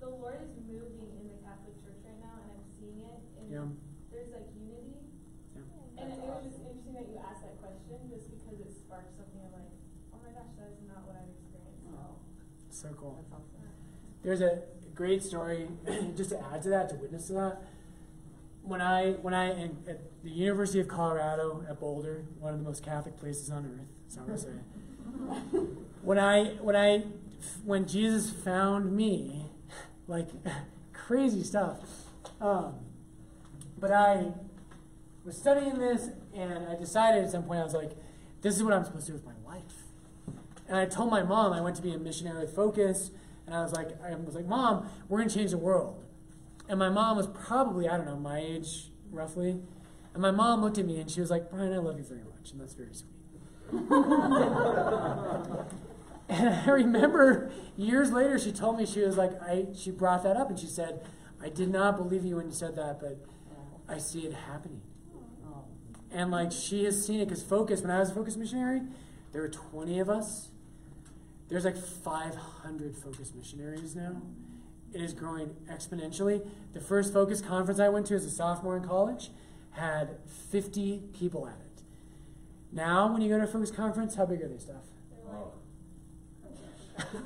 the 0.00 0.10
Lord 0.10 0.42
is 0.44 0.52
moving 0.68 1.16
in 1.16 1.24
the 1.32 1.38
Catholic 1.40 1.76
Church 1.80 2.00
right 2.04 2.20
now, 2.20 2.36
and 2.44 2.48
I'm 2.60 2.66
seeing 2.76 3.00
it. 3.00 3.20
And 3.40 3.46
Yeah. 3.48 3.68
there's 4.12 4.32
like 4.34 4.48
unity. 4.52 5.00
Yeah. 5.56 6.00
And 6.02 6.06
it, 6.12 6.18
it 6.20 6.28
was 6.28 6.44
just 6.44 6.60
interesting 6.60 6.92
that 6.98 7.08
you 7.08 7.16
asked 7.24 7.44
that 7.46 7.56
question, 7.62 7.96
just 8.12 8.28
because 8.28 8.58
it 8.60 8.72
sparked 8.74 9.16
something. 9.16 9.40
I'm 9.40 9.52
like, 9.56 9.72
that 10.58 10.70
is 10.72 10.82
not 10.88 11.06
what 11.06 11.16
I've 11.16 11.28
experienced. 11.30 12.70
So 12.70 12.88
cool. 12.98 13.24
There's 14.22 14.40
a 14.40 14.62
great 14.94 15.22
story, 15.22 15.68
just 16.16 16.30
to 16.30 16.40
add 16.52 16.62
to 16.62 16.68
that, 16.70 16.88
to 16.90 16.94
witness 16.96 17.26
to 17.28 17.32
that. 17.34 17.62
When 18.62 18.80
I, 18.80 19.12
when 19.12 19.34
I, 19.34 19.50
in, 19.52 19.76
at 19.86 20.00
the 20.22 20.30
University 20.30 20.80
of 20.80 20.88
Colorado 20.88 21.64
at 21.68 21.78
Boulder, 21.78 22.24
one 22.40 22.54
of 22.54 22.58
the 22.58 22.64
most 22.64 22.82
Catholic 22.82 23.18
places 23.18 23.50
on 23.50 23.66
earth, 23.66 23.88
that's 24.02 24.16
how 24.16 24.32
I 24.32 24.36
say. 24.36 25.58
When 26.02 26.18
I, 26.18 26.44
when 26.60 26.74
I, 26.74 27.04
when 27.64 27.86
Jesus 27.86 28.30
found 28.30 28.96
me, 28.96 29.46
like 30.06 30.28
crazy 30.92 31.42
stuff. 31.42 31.78
Um, 32.40 32.74
but 33.78 33.90
I 33.92 34.32
was 35.24 35.36
studying 35.36 35.78
this, 35.78 36.08
and 36.34 36.66
I 36.66 36.76
decided 36.76 37.24
at 37.24 37.30
some 37.30 37.44
point 37.44 37.60
I 37.60 37.64
was 37.64 37.74
like, 37.74 37.92
this 38.42 38.56
is 38.56 38.62
what 38.62 38.72
I'm 38.72 38.84
supposed 38.84 39.06
to 39.06 39.12
do 39.12 39.18
with 39.18 39.26
my. 39.26 39.32
And 40.68 40.76
I 40.76 40.86
told 40.86 41.10
my 41.10 41.22
mom 41.22 41.52
I 41.52 41.60
went 41.60 41.76
to 41.76 41.82
be 41.82 41.92
a 41.92 41.98
missionary 41.98 42.40
with 42.40 42.54
FOCUS, 42.54 43.10
and 43.46 43.54
I 43.54 43.62
was 43.62 43.72
like, 43.72 43.88
I 44.02 44.14
was 44.14 44.34
like, 44.34 44.46
Mom, 44.46 44.88
we're 45.08 45.18
gonna 45.18 45.30
change 45.30 45.50
the 45.50 45.58
world. 45.58 46.02
And 46.68 46.78
my 46.78 46.88
mom 46.88 47.16
was 47.16 47.26
probably, 47.26 47.88
I 47.88 47.96
don't 47.96 48.06
know, 48.06 48.16
my 48.16 48.38
age 48.38 48.90
roughly. 49.10 49.60
And 50.14 50.22
my 50.22 50.30
mom 50.30 50.62
looked 50.62 50.78
at 50.78 50.86
me 50.86 51.00
and 51.00 51.10
she 51.10 51.20
was 51.20 51.30
like, 51.30 51.50
Brian, 51.50 51.72
I 51.72 51.78
love 51.78 51.98
you 51.98 52.04
very 52.04 52.22
much, 52.22 52.52
and 52.52 52.60
that's 52.60 52.74
very 52.74 52.94
sweet. 52.94 53.10
and 56.28 56.48
I 56.48 56.70
remember 56.70 57.50
years 57.76 58.12
later 58.12 58.38
she 58.38 58.52
told 58.52 58.78
me 58.78 58.86
she 58.86 59.00
was 59.00 59.16
like, 59.16 59.32
I 59.42 59.66
she 59.74 59.90
brought 59.90 60.22
that 60.22 60.36
up 60.36 60.50
and 60.50 60.58
she 60.58 60.66
said, 60.66 61.04
I 61.42 61.48
did 61.48 61.70
not 61.70 61.96
believe 61.96 62.24
you 62.24 62.36
when 62.36 62.46
you 62.46 62.52
said 62.52 62.76
that, 62.76 63.00
but 63.00 63.18
I 63.88 63.98
see 63.98 64.20
it 64.20 64.32
happening. 64.32 64.82
And 66.10 66.30
like 66.30 66.52
she 66.52 66.84
has 66.84 67.04
seen 67.04 67.20
it 67.20 67.26
because 67.26 67.42
FOCUS, 67.42 67.82
when 67.82 67.90
I 67.90 67.98
was 67.98 68.10
a 68.10 68.14
FOCUS 68.14 68.36
missionary, 68.36 68.82
there 69.32 69.42
were 69.42 69.48
20 69.48 69.98
of 69.98 70.08
us. 70.08 70.50
There's 71.48 71.64
like 71.64 71.76
500 71.76 72.96
FOCUS 72.96 73.32
missionaries 73.34 73.94
now. 73.94 74.22
It 74.92 75.00
is 75.00 75.12
growing 75.12 75.54
exponentially. 75.70 76.46
The 76.72 76.80
first 76.80 77.12
FOCUS 77.12 77.40
conference 77.42 77.80
I 77.80 77.88
went 77.88 78.06
to 78.06 78.14
as 78.14 78.24
a 78.24 78.30
sophomore 78.30 78.76
in 78.76 78.84
college 78.84 79.30
had 79.72 80.18
50 80.50 81.02
people 81.12 81.46
at 81.46 81.54
it. 81.60 81.82
Now, 82.72 83.12
when 83.12 83.20
you 83.22 83.28
go 83.28 83.38
to 83.38 83.44
a 83.44 83.46
FOCUS 83.46 83.70
conference, 83.74 84.14
how 84.14 84.26
big 84.26 84.42
are 84.42 84.48
they, 84.48 84.58
Steph? 84.58 84.76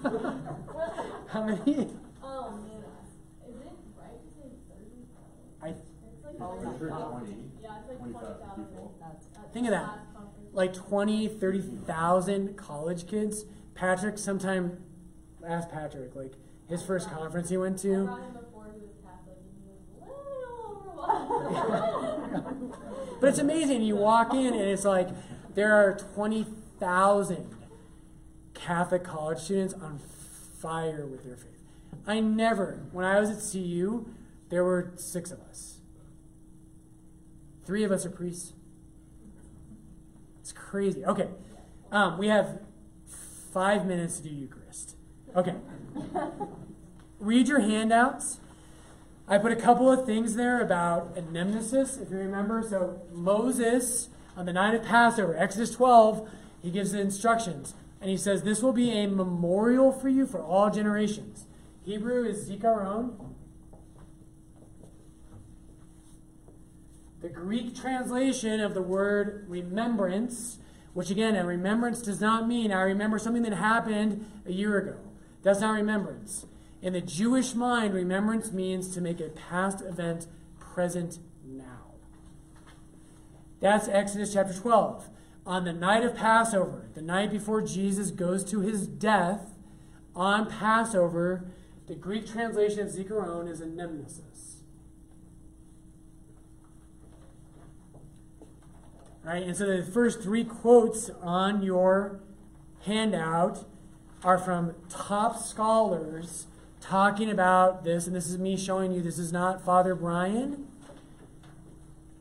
They're 0.03 0.13
like, 0.13 0.35
How 1.29 1.45
many? 1.45 1.59
Um, 1.59 2.01
oh 2.23 2.51
man, 2.53 2.83
is 3.47 3.55
it 3.55 3.67
right 3.99 4.19
to 4.19 4.29
say 4.35 4.49
thirty? 4.69 5.05
I 5.63 5.69
It's 5.69 6.25
like 6.25 6.37
Oh, 6.41 6.59
thirty 6.79 6.91
my 6.91 7.21
Yeah, 7.61 7.69
like 7.71 7.99
twenty 7.99 8.13
thousand. 8.15 8.65
people. 8.65 8.95
Think 9.53 9.67
of 9.67 9.71
that. 9.73 9.99
like 10.53 10.73
20, 10.75 11.29
30,000 11.29 12.57
college 12.57 13.07
kids. 13.07 13.45
Patrick, 13.79 14.19
sometime, 14.19 14.83
ask 15.47 15.71
Patrick, 15.71 16.17
like 16.17 16.33
his 16.69 16.83
first 16.83 17.09
conference 17.11 17.49
he 17.49 17.57
went 17.57 17.79
I 17.79 17.83
to. 17.83 17.89
him 17.93 18.07
he 18.07 18.81
was 18.81 18.91
Catholic 19.05 19.39
and 19.39 19.63
he 19.63 19.71
was 19.71 20.03
a 20.03 20.15
little 20.41 21.23
overwhelmed. 22.27 22.75
But 23.21 23.31
it's 23.31 23.39
amazing. 23.39 23.83
You 23.83 23.97
walk 23.97 24.33
in 24.33 24.55
and 24.55 24.63
it's 24.63 24.85
like 24.85 25.09
there 25.55 25.75
are 25.75 25.97
20,000 26.15 27.57
Catholic 28.55 29.03
college 29.03 29.39
students 29.39 29.75
on 29.75 29.99
fire 30.61 31.05
with 31.05 31.25
their 31.25 31.37
faith. 31.37 31.47
I 32.07 32.21
never, 32.21 32.87
when 32.93 33.05
I 33.05 33.19
was 33.19 33.31
at 33.31 33.53
CU, 33.53 34.07
there 34.51 34.63
were 34.63 34.93
six 34.97 35.33
of 35.33 35.41
us. 35.41 35.79
Three 37.65 37.83
of 37.83 37.91
us 37.91 38.07
are 38.07 38.11
priests. 38.11 38.53
It's 40.41 40.53
crazy. 40.53 41.05
Okay. 41.05 41.29
Um, 41.91 42.19
we 42.19 42.29
have 42.29 42.61
five 43.53 43.87
minutes 43.87 44.19
to 44.21 44.29
do 44.29 44.35
Eucharist. 44.35 44.97
Okay. 45.35 45.55
Read 47.21 47.49
your 47.49 47.61
handouts. 47.61 48.39
I 49.27 49.39
put 49.39 49.53
a 49.53 49.57
couple 49.57 49.91
of 49.91 50.07
things 50.07 50.37
there 50.37 50.61
about 50.61 51.15
anamnesis, 51.17 52.01
if 52.01 52.11
you 52.11 52.17
remember. 52.17 52.63
So 52.63 53.03
Moses, 53.13 54.09
on 54.37 54.47
the 54.47 54.53
night 54.53 54.75
of 54.75 54.83
Passover, 54.85 55.37
Exodus 55.37 55.71
12, 55.73 56.29
he 56.63 56.71
gives 56.71 56.93
the 56.93 57.01
instructions. 57.01 57.75
And 58.01 58.11
he 58.11 58.17
says, 58.17 58.43
This 58.43 58.63
will 58.63 58.73
be 58.73 58.91
a 58.91 59.07
memorial 59.07 59.93
for 59.93 60.09
you 60.09 60.27
for 60.27 60.41
all 60.41 60.71
generations. 60.71 61.45
Hebrew 61.85 62.25
is 62.25 62.49
zikaron. 62.49 63.35
The 67.21 67.29
Greek 67.29 67.75
translation 67.75 68.61
of 68.61 68.75
the 68.75 68.83
word 68.83 69.45
remembrance, 69.49 70.59
which 70.99 71.11
again, 71.11 71.37
a 71.37 71.47
remembrance 71.47 72.03
does 72.03 72.21
not 72.21 72.49
mean 72.49 72.73
I 72.73 72.81
remember 72.81 73.21
something 73.21 73.45
that 73.45 73.53
happened 73.53 74.29
a 74.45 74.53
year 74.53 74.79
ago. 74.79 74.99
That's 75.45 75.61
not 75.61 75.75
remembrance. 75.75 76.45
In 76.83 76.95
the 76.95 77.01
Jewish 77.01 77.55
mind, 77.55 77.95
remembrance 77.95 78.51
means 78.51 78.89
to 78.95 79.01
make 79.01 79.21
a 79.21 79.29
past 79.29 79.81
event 79.81 80.27
present 80.59 81.21
now. 81.47 81.95
That's 83.61 83.87
Exodus 83.87 84.33
chapter 84.33 84.53
12. 84.53 85.09
On 85.47 85.63
the 85.63 85.73
night 85.73 86.03
of 86.03 86.17
Passover, 86.17 86.89
the 86.95 87.01
night 87.01 87.31
before 87.31 87.63
Jesus 87.63 88.11
goes 88.11 88.43
to 88.51 88.59
his 88.59 88.89
death, 88.89 89.55
on 90.17 90.51
Passover, 90.51 91.45
the 91.87 91.95
Greek 91.95 92.27
translation 92.27 92.81
of 92.81 92.89
zikaron 92.89 93.49
is 93.49 93.61
anamnesis. 93.61 94.58
Right? 99.29 99.43
And 99.43 99.55
so 99.55 99.67
the 99.67 99.83
first 99.85 100.23
three 100.23 100.43
quotes 100.43 101.11
on 101.21 101.63
your 101.63 102.21
handout 102.87 103.67
are 104.25 104.39
from 104.39 104.75
top 104.89 105.39
scholars 105.39 106.47
talking 106.81 107.29
about 107.31 107.85
this, 107.85 108.07
and 108.07 108.17
this 108.17 108.27
is 108.27 108.39
me 108.39 108.57
showing 108.57 108.91
you 108.91 109.03
this 109.03 109.19
is 109.19 109.31
not 109.31 109.63
Father 109.63 109.95
Brian. 109.95 110.67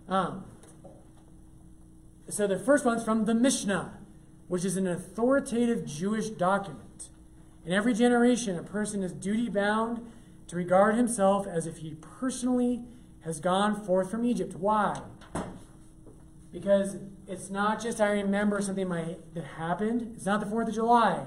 Um, 0.09 0.43
so 2.27 2.45
the 2.45 2.59
first 2.59 2.83
one's 2.83 3.05
from 3.05 3.23
the 3.23 3.33
Mishnah, 3.33 3.97
which 4.49 4.65
is 4.65 4.75
an 4.75 4.85
authoritative 4.85 5.85
Jewish 5.85 6.27
document. 6.27 7.07
In 7.65 7.71
every 7.71 7.93
generation, 7.93 8.59
a 8.59 8.63
person 8.63 9.01
is 9.01 9.13
duty 9.13 9.47
bound 9.47 10.05
to 10.47 10.57
regard 10.57 10.95
himself 10.95 11.47
as 11.47 11.67
if 11.67 11.77
he 11.77 11.95
personally 12.01 12.81
has 13.21 13.39
gone 13.39 13.81
forth 13.81 14.11
from 14.11 14.25
Egypt. 14.25 14.55
Why? 14.57 15.03
Because 16.51 16.97
it's 17.27 17.49
not 17.49 17.81
just 17.81 17.99
I 17.99 18.11
remember 18.11 18.61
something 18.61 18.87
my, 18.87 19.17
that 19.33 19.43
happened. 19.43 20.13
It's 20.15 20.25
not 20.25 20.39
the 20.39 20.45
4th 20.45 20.69
of 20.69 20.73
July. 20.73 21.25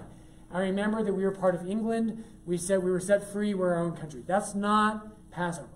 I 0.53 0.61
remember 0.61 1.03
that 1.03 1.13
we 1.13 1.25
were 1.25 1.31
part 1.31 1.55
of 1.55 1.67
England. 1.67 2.25
We 2.47 2.57
said 2.57 2.83
we 2.83 2.91
were 2.91 3.01
set 3.01 3.31
free. 3.33 3.55
We're 3.55 3.75
our 3.75 3.85
own 3.85 3.97
country. 3.97 4.25
That's 4.27 4.55
not 4.55 5.31
Passover. 5.31 5.69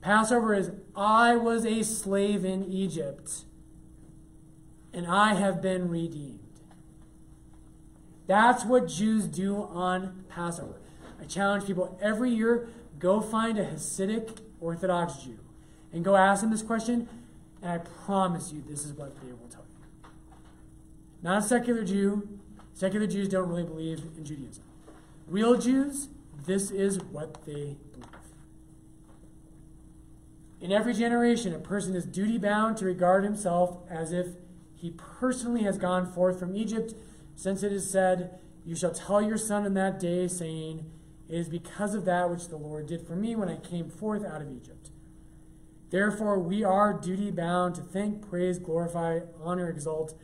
Passover 0.00 0.54
is 0.54 0.72
I 0.96 1.36
was 1.36 1.64
a 1.64 1.82
slave 1.82 2.44
in 2.44 2.64
Egypt 2.64 3.44
and 4.92 5.06
I 5.06 5.34
have 5.34 5.60
been 5.60 5.88
redeemed. 5.88 6.40
That's 8.26 8.64
what 8.64 8.88
Jews 8.88 9.26
do 9.26 9.56
on 9.56 10.24
Passover. 10.28 10.80
I 11.20 11.24
challenge 11.24 11.66
people 11.66 11.98
every 12.00 12.30
year 12.30 12.68
go 12.98 13.20
find 13.20 13.58
a 13.58 13.64
Hasidic 13.64 14.38
Orthodox 14.60 15.24
Jew 15.24 15.38
and 15.92 16.04
go 16.04 16.16
ask 16.16 16.42
them 16.42 16.50
this 16.50 16.62
question, 16.62 17.08
and 17.64 17.72
I 17.72 17.78
promise 17.78 18.52
you 18.52 18.62
this 18.68 18.84
is 18.84 18.92
what 18.92 19.18
they 19.22 19.32
will 19.32 19.48
tell 19.48 19.64
you. 19.70 20.10
Not 21.22 21.38
a 21.38 21.42
secular 21.42 21.82
Jew. 21.82 22.28
Secular 22.74 23.06
Jews 23.06 23.28
don't 23.28 23.48
really 23.48 23.64
believe 23.64 24.02
in 24.18 24.24
Judaism. 24.24 24.62
Real 25.26 25.56
Jews, 25.56 26.08
this 26.44 26.70
is 26.70 27.00
what 27.04 27.46
they 27.46 27.76
believe. 27.92 28.04
In 30.60 30.72
every 30.72 30.92
generation, 30.92 31.54
a 31.54 31.58
person 31.58 31.96
is 31.96 32.04
duty 32.04 32.36
bound 32.36 32.76
to 32.78 32.84
regard 32.84 33.24
himself 33.24 33.78
as 33.88 34.12
if 34.12 34.26
he 34.74 34.90
personally 34.90 35.62
has 35.62 35.78
gone 35.78 36.12
forth 36.12 36.38
from 36.38 36.54
Egypt, 36.54 36.92
since 37.34 37.62
it 37.62 37.72
is 37.72 37.88
said, 37.88 38.38
You 38.66 38.76
shall 38.76 38.92
tell 38.92 39.22
your 39.22 39.38
son 39.38 39.64
in 39.64 39.72
that 39.74 39.98
day, 39.98 40.28
saying, 40.28 40.84
It 41.30 41.38
is 41.38 41.48
because 41.48 41.94
of 41.94 42.04
that 42.04 42.28
which 42.28 42.48
the 42.48 42.56
Lord 42.56 42.86
did 42.86 43.06
for 43.06 43.16
me 43.16 43.34
when 43.34 43.48
I 43.48 43.56
came 43.56 43.88
forth 43.88 44.22
out 44.22 44.42
of 44.42 44.50
Egypt. 44.50 44.83
Therefore, 45.94 46.40
we 46.40 46.64
are 46.64 46.92
duty 46.92 47.30
bound 47.30 47.76
to 47.76 47.80
thank, 47.80 48.28
praise, 48.28 48.58
glorify, 48.58 49.20
honor, 49.40 49.70
exalt, 49.70 50.18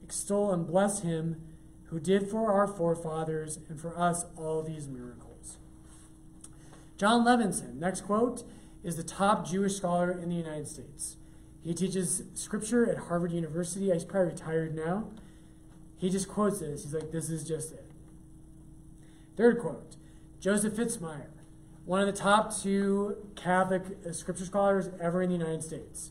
extol, 0.00 0.52
and 0.52 0.64
bless 0.64 1.00
him 1.00 1.42
who 1.86 1.98
did 1.98 2.30
for 2.30 2.52
our 2.52 2.68
forefathers 2.68 3.58
and 3.68 3.80
for 3.80 3.98
us 3.98 4.26
all 4.36 4.62
these 4.62 4.86
miracles. 4.86 5.56
Jon 6.96 7.24
Levenson, 7.24 7.74
next 7.74 8.02
quote, 8.02 8.44
is 8.84 8.94
the 8.94 9.02
top 9.02 9.44
Jewish 9.44 9.74
scholar 9.74 10.12
in 10.12 10.28
the 10.28 10.36
United 10.36 10.68
States. 10.68 11.16
He 11.60 11.74
teaches 11.74 12.22
scripture 12.34 12.88
at 12.88 13.08
Harvard 13.08 13.32
University. 13.32 13.90
He's 13.90 14.04
probably 14.04 14.30
retired 14.30 14.76
now. 14.76 15.08
He 15.96 16.08
just 16.08 16.28
quotes 16.28 16.60
this. 16.60 16.84
He's 16.84 16.94
like, 16.94 17.10
this 17.10 17.30
is 17.30 17.42
just 17.42 17.72
it. 17.72 17.90
Third 19.36 19.58
quote 19.58 19.96
Joseph 20.38 20.74
Fitzmyer, 20.74 21.30
one 21.86 22.00
of 22.00 22.06
the 22.06 22.12
top 22.12 22.54
two 22.54 23.16
Catholic 23.36 23.82
scripture 24.12 24.44
scholars 24.44 24.90
ever 25.00 25.22
in 25.22 25.30
the 25.30 25.36
United 25.36 25.62
States. 25.62 26.10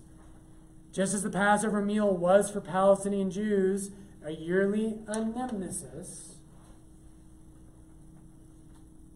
Just 0.92 1.14
as 1.14 1.22
the 1.22 1.30
Passover 1.30 1.80
meal 1.82 2.16
was 2.16 2.50
for 2.50 2.62
Palestinian 2.62 3.30
Jews 3.30 3.92
a 4.26 4.32
yearly 4.32 4.96
anamnesis, 5.08 6.36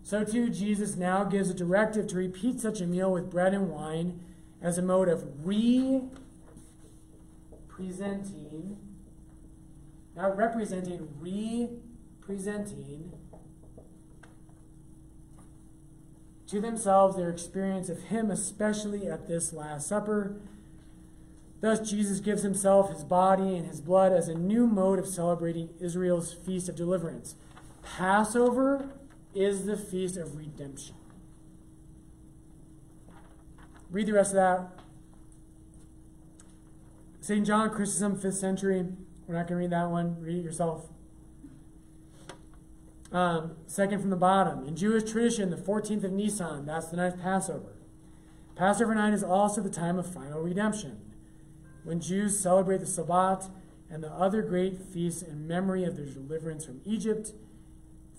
so 0.04 0.26
too 0.26 0.50
Jesus 0.50 0.98
now 0.98 1.24
gives 1.24 1.50
a 1.50 1.54
directive 1.54 2.08
to 2.08 2.18
repeat 2.18 2.60
such 2.60 2.82
a 2.82 2.86
meal 2.86 3.10
with 3.12 3.32
bread 3.32 3.54
and 3.54 3.70
wine 3.70 4.20
as 4.62 4.78
a 4.78 4.82
mode 4.82 5.08
of 5.08 5.48
re-presenting, 5.48 6.12
not 10.16 10.36
representing, 10.36 11.08
re-presenting 11.20 13.19
to 16.50 16.60
themselves 16.60 17.16
their 17.16 17.30
experience 17.30 17.90
of 17.90 18.04
Him, 18.04 18.32
especially 18.32 19.08
at 19.08 19.28
this 19.28 19.54
Last 19.54 19.88
Supper. 19.88 20.36
Thus, 21.62 21.88
Jesus 21.88 22.20
gives 22.20 22.42
Himself, 22.42 22.92
His 22.92 23.04
body, 23.04 23.56
and 23.56 23.68
His 23.68 23.82
blood 23.82 24.12
as 24.12 24.28
a 24.28 24.36
new 24.36 24.66
mode 24.66 24.98
of 24.98 25.08
celebrating 25.08 25.70
Israel's 25.80 26.34
feast 26.34 26.68
of 26.68 26.76
deliverance. 26.76 27.36
Passover 27.84 28.90
is 29.36 29.66
the 29.66 29.78
feast 29.78 30.18
of 30.18 30.36
redemption. 30.36 30.96
Read 33.92 34.08
the 34.08 34.14
rest 34.14 34.32
of 34.32 34.36
that. 34.36 34.70
St. 37.22 37.46
John 37.46 37.70
Chrysostom, 37.70 38.18
5th 38.18 38.34
century. 38.34 38.88
We're 39.28 39.36
not 39.36 39.48
going 39.48 39.60
to 39.60 39.64
read 39.64 39.72
that 39.72 39.92
one. 39.92 40.20
Read 40.20 40.38
it 40.38 40.44
yourself. 40.44 40.88
Um, 43.12 43.56
second 43.66 44.02
from 44.02 44.12
the 44.12 44.16
bottom. 44.16 44.68
In 44.68 44.76
Jewish 44.76 45.10
tradition, 45.12 45.50
the 45.50 45.58
14th 45.58 46.04
of 46.04 46.12
Nisan, 46.12 46.66
that's 46.66 46.88
the 46.88 46.98
night 46.98 47.14
of 47.14 47.22
Passover. 47.22 47.76
Passover 48.56 48.94
night 48.94 49.14
is 49.14 49.24
also 49.24 49.62
the 49.62 49.70
time 49.70 49.98
of 49.98 50.12
final 50.12 50.42
redemption, 50.42 51.00
when 51.84 52.00
Jews 52.00 52.40
celebrate 52.40 52.80
the 52.80 52.86
Sabbath 52.86 53.50
and 53.90 54.04
the 54.04 54.12
other 54.12 54.42
great 54.42 54.78
feasts 54.78 55.24
in 55.24 55.48
memory 55.48 55.84
of 55.84 55.96
their 55.96 56.06
deliverance 56.06 56.66
from 56.66 56.82
Egypt. 56.86 57.32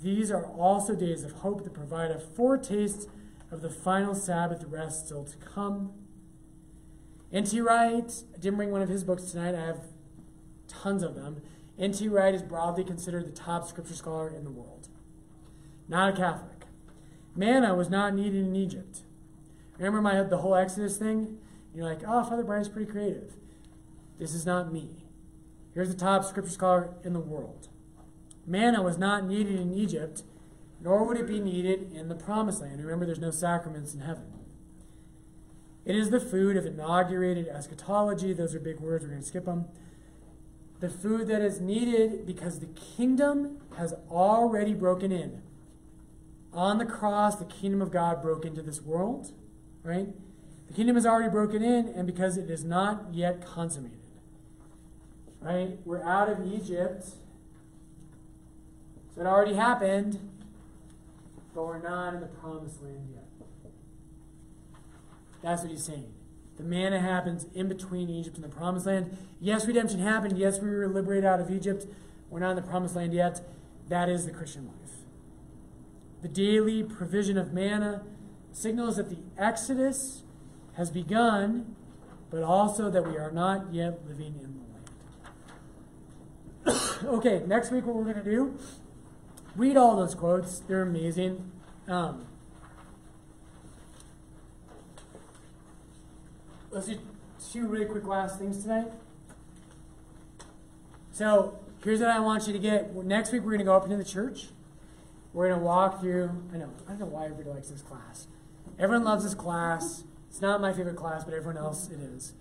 These 0.03 0.31
are 0.31 0.47
also 0.47 0.97
days 0.97 1.23
of 1.25 1.33
hope 1.33 1.63
that 1.63 1.75
provide 1.75 2.11
a 2.11 2.19
foretaste 2.19 3.09
of 3.51 3.61
the 3.61 3.71
final 3.71 4.15
Sabbath 4.15 4.65
rest 4.65 5.07
still 5.07 5.25
to 5.25 5.37
come. 5.37 5.93
N.T. 7.33 7.61
Wright, 7.61 8.11
I 8.35 8.39
didn't 8.39 8.57
bring 8.57 8.73
one 8.73 8.83
of 8.83 8.89
his 8.89 9.05
books 9.05 9.25
tonight, 9.25 9.55
I 9.55 9.67
have 9.67 9.83
tons 10.67 11.03
of 11.03 11.15
them. 11.15 11.43
N.T. 11.79 12.09
Wright 12.09 12.35
is 12.35 12.43
broadly 12.43 12.83
considered 12.83 13.27
the 13.27 13.33
top 13.33 13.69
scripture 13.69 13.95
scholar 13.95 14.29
in 14.29 14.45
the 14.45 14.51
world. 14.51 14.80
Not 15.91 16.15
a 16.15 16.17
Catholic. 16.17 16.67
Manna 17.35 17.75
was 17.75 17.91
not 17.91 18.15
needed 18.15 18.47
in 18.47 18.55
Egypt. 18.55 19.01
Remember 19.77 20.01
my 20.01 20.23
the 20.23 20.39
whole 20.39 20.55
Exodus 20.55 20.97
thing? 20.97 21.39
You're 21.75 21.85
like, 21.85 22.03
oh, 22.07 22.23
Father 22.23 22.45
Brian's 22.45 22.69
pretty 22.69 22.91
creative. 22.91 23.35
This 24.17 24.33
is 24.33 24.47
not 24.47 24.73
me. 24.73 25.05
Here's 25.75 25.89
the 25.89 25.99
top 25.99 26.25
scripture 26.25 26.53
scholar 26.53 26.95
in 27.03 27.13
the 27.13 27.19
world. 27.21 27.69
Manna 28.47 28.83
was 28.83 28.99
not 28.99 29.27
needed 29.27 29.59
in 29.59 29.75
Egypt, 29.75 30.23
nor 30.81 31.05
would 31.05 31.17
it 31.17 31.27
be 31.27 31.41
needed 31.41 31.93
in 31.93 32.09
the 32.09 32.15
promised 32.15 32.63
land. 32.63 32.81
Remember, 32.81 33.05
there's 33.05 33.19
no 33.19 33.33
sacraments 33.33 33.93
in 33.93 34.01
heaven. 34.01 34.33
It 35.85 35.97
is 35.97 36.11
the 36.11 36.21
food 36.21 36.57
of 36.57 36.67
inaugurated 36.67 37.49
eschatology. 37.49 38.33
Those 38.33 38.55
are 38.55 38.61
big 38.61 38.79
words, 38.79 39.05
we're 39.05 39.11
going 39.11 39.23
to 39.23 39.27
skip 39.27 39.45
them. 39.45 39.65
The 40.79 40.89
food 40.89 41.27
that 41.27 41.43
is 41.43 41.61
needed 41.61 42.27
because 42.27 42.61
the 42.61 42.67
kingdom 42.67 43.59
has 43.77 43.93
already 44.09 44.73
broken 44.73 45.11
in. 45.11 45.43
On 46.53 46.79
the 46.79 46.85
cross, 46.85 47.37
the 47.37 47.45
kingdom 47.45 47.81
of 47.81 47.91
God 47.91 48.21
broke 48.23 48.45
into 48.45 48.63
this 48.63 48.81
world, 48.81 49.33
right? 49.83 50.09
The 50.67 50.75
kingdom 50.75 50.97
is 50.97 51.07
already 51.07 51.31
broken 51.31 51.63
in, 51.63 51.89
and 51.89 52.07
because 52.07 52.37
it 52.37 52.51
is 52.51 52.65
not 52.65 53.07
yet 53.13 53.45
consummated, 53.45 53.99
right? 55.41 55.79
We're 55.85 56.03
out 56.03 56.29
of 56.29 56.47
Egypt. 56.53 57.05
So 59.15 59.21
it 59.21 59.27
already 59.27 59.55
happened, 59.55 60.19
but 61.55 61.67
we're 61.67 61.83
not 61.83 62.15
in 62.15 62.21
the 62.21 62.27
promised 62.27 62.83
land 62.83 63.09
yet. 63.13 63.25
That's 65.43 65.63
what 65.63 65.71
he's 65.71 65.85
saying. 65.85 66.13
The 66.57 66.63
manna 66.65 67.01
happens 67.01 67.47
in 67.55 67.69
between 67.69 68.11
Egypt 68.11 68.37
and 68.37 68.45
the 68.45 68.49
promised 68.49 68.87
land. 68.87 69.17
Yes, 69.41 69.67
redemption 69.67 70.01
happened. 70.01 70.37
Yes, 70.37 70.61
we 70.61 70.69
were 70.69 70.87
liberated 70.89 71.25
out 71.25 71.41
of 71.41 71.51
Egypt. 71.51 71.87
We're 72.29 72.41
not 72.41 72.51
in 72.51 72.57
the 72.57 72.63
promised 72.63 72.95
land 72.95 73.15
yet. 73.15 73.41
That 73.89 74.09
is 74.09 74.27
the 74.27 74.31
Christian 74.31 74.67
life. 74.67 74.80
The 76.23 76.29
daily 76.29 76.83
provision 76.83 77.39
of 77.39 77.53
manna 77.53 78.03
signals 78.53 78.97
that 78.97 79.09
the 79.09 79.19
Exodus 79.39 80.23
has 80.75 80.91
begun, 80.91 81.77
but 82.31 82.43
also 82.43 82.91
that 82.91 83.07
we 83.07 83.17
are 83.17 83.31
not 83.31 83.73
yet 83.73 84.01
living 84.07 84.35
in 84.43 84.61
the 86.65 86.73
land. 86.73 87.05
okay, 87.05 87.43
next 87.47 87.71
week, 87.71 87.87
what 87.87 87.97
we're 87.97 88.05
going 88.05 88.23
to 88.23 88.31
do 88.31 88.59
read 89.57 89.77
all 89.77 89.97
those 89.97 90.15
quotes, 90.15 90.61
they're 90.61 90.83
amazing. 90.83 91.51
Um, 91.89 92.27
let's 96.71 96.87
do 96.87 96.99
two 97.53 97.67
really 97.67 97.87
quick 97.87 98.07
last 98.07 98.39
things 98.39 98.63
tonight. 98.63 98.89
So 101.13 101.59
here's 101.83 102.01
what 102.01 102.11
I 102.11 102.21
want 102.21 102.47
you 102.47 102.53
to 102.53 102.59
get. 102.59 102.95
Next 102.95 103.33
week 103.33 103.43
we're 103.43 103.49
going 103.49 103.59
to 103.59 103.65
go 103.65 103.77
up 103.77 103.85
into 103.85 103.97
the 103.97 104.05
church. 104.05 104.49
We're 105.33 105.49
going 105.49 105.61
to 105.61 105.65
walk 105.65 106.01
through. 106.01 106.31
I 106.53 106.59
know. 106.59 106.71
I 106.87 106.91
don't 106.91 107.01
know 107.01 107.07
why 107.07 107.25
everybody 107.25 107.51
likes 107.51 107.69
this 107.69 107.83
class. 107.83 108.27
Everyone 108.79 109.05
loves 109.05 109.25
this 109.25 109.35
class. 109.35 110.05
It's 110.29 110.41
not 110.41 110.61
my 110.61 110.73
favorite 110.73 110.97
class, 110.97 111.25
but 111.25 111.35
everyone 111.35 111.59
else 111.59 111.89
it 111.89 112.01
is. 112.01 112.35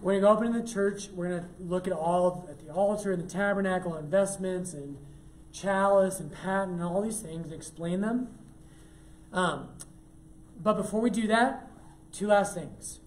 We're 0.00 0.12
going 0.12 0.22
to 0.22 0.26
go 0.28 0.32
up 0.32 0.44
into 0.44 0.60
the 0.60 0.68
church. 0.68 1.08
We're 1.14 1.28
going 1.28 1.42
to 1.42 1.48
look 1.62 1.86
at 1.86 1.92
all 1.92 2.46
at 2.48 2.64
the 2.64 2.72
altar 2.72 3.12
and 3.12 3.22
the 3.22 3.28
tabernacle 3.28 3.94
and 3.94 4.10
vestments 4.10 4.72
and 4.72 4.96
chalice 5.52 6.20
and 6.20 6.32
paten 6.32 6.74
and 6.74 6.82
all 6.82 7.02
these 7.02 7.20
things 7.20 7.46
and 7.46 7.52
explain 7.52 8.00
them. 8.00 8.28
Um, 9.32 9.68
but 10.62 10.74
before 10.74 11.00
we 11.00 11.10
do 11.10 11.26
that, 11.26 11.68
two 12.12 12.28
last 12.28 12.54
things. 12.54 13.00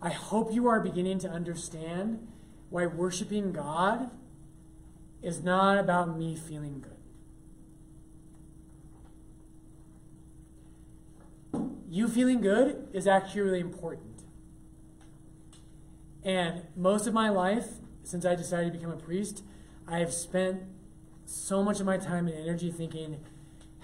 I 0.00 0.10
hope 0.10 0.52
you 0.52 0.66
are 0.66 0.80
beginning 0.80 1.18
to 1.20 1.30
understand 1.30 2.26
why 2.70 2.86
worshiping 2.86 3.52
God 3.52 4.10
is 5.22 5.42
not 5.42 5.78
about 5.78 6.18
me 6.18 6.36
feeling 6.36 6.80
good. 6.80 6.93
You 11.94 12.08
feeling 12.08 12.40
good 12.40 12.88
is 12.92 13.06
actually 13.06 13.42
really 13.42 13.60
important. 13.60 14.24
And 16.24 16.62
most 16.74 17.06
of 17.06 17.14
my 17.14 17.28
life, 17.28 17.68
since 18.02 18.26
I 18.26 18.34
decided 18.34 18.72
to 18.72 18.78
become 18.80 18.92
a 18.92 18.96
priest, 18.96 19.44
I 19.86 20.00
have 20.00 20.12
spent 20.12 20.62
so 21.24 21.62
much 21.62 21.78
of 21.78 21.86
my 21.86 21.96
time 21.96 22.26
and 22.26 22.36
energy 22.36 22.72
thinking, 22.72 23.20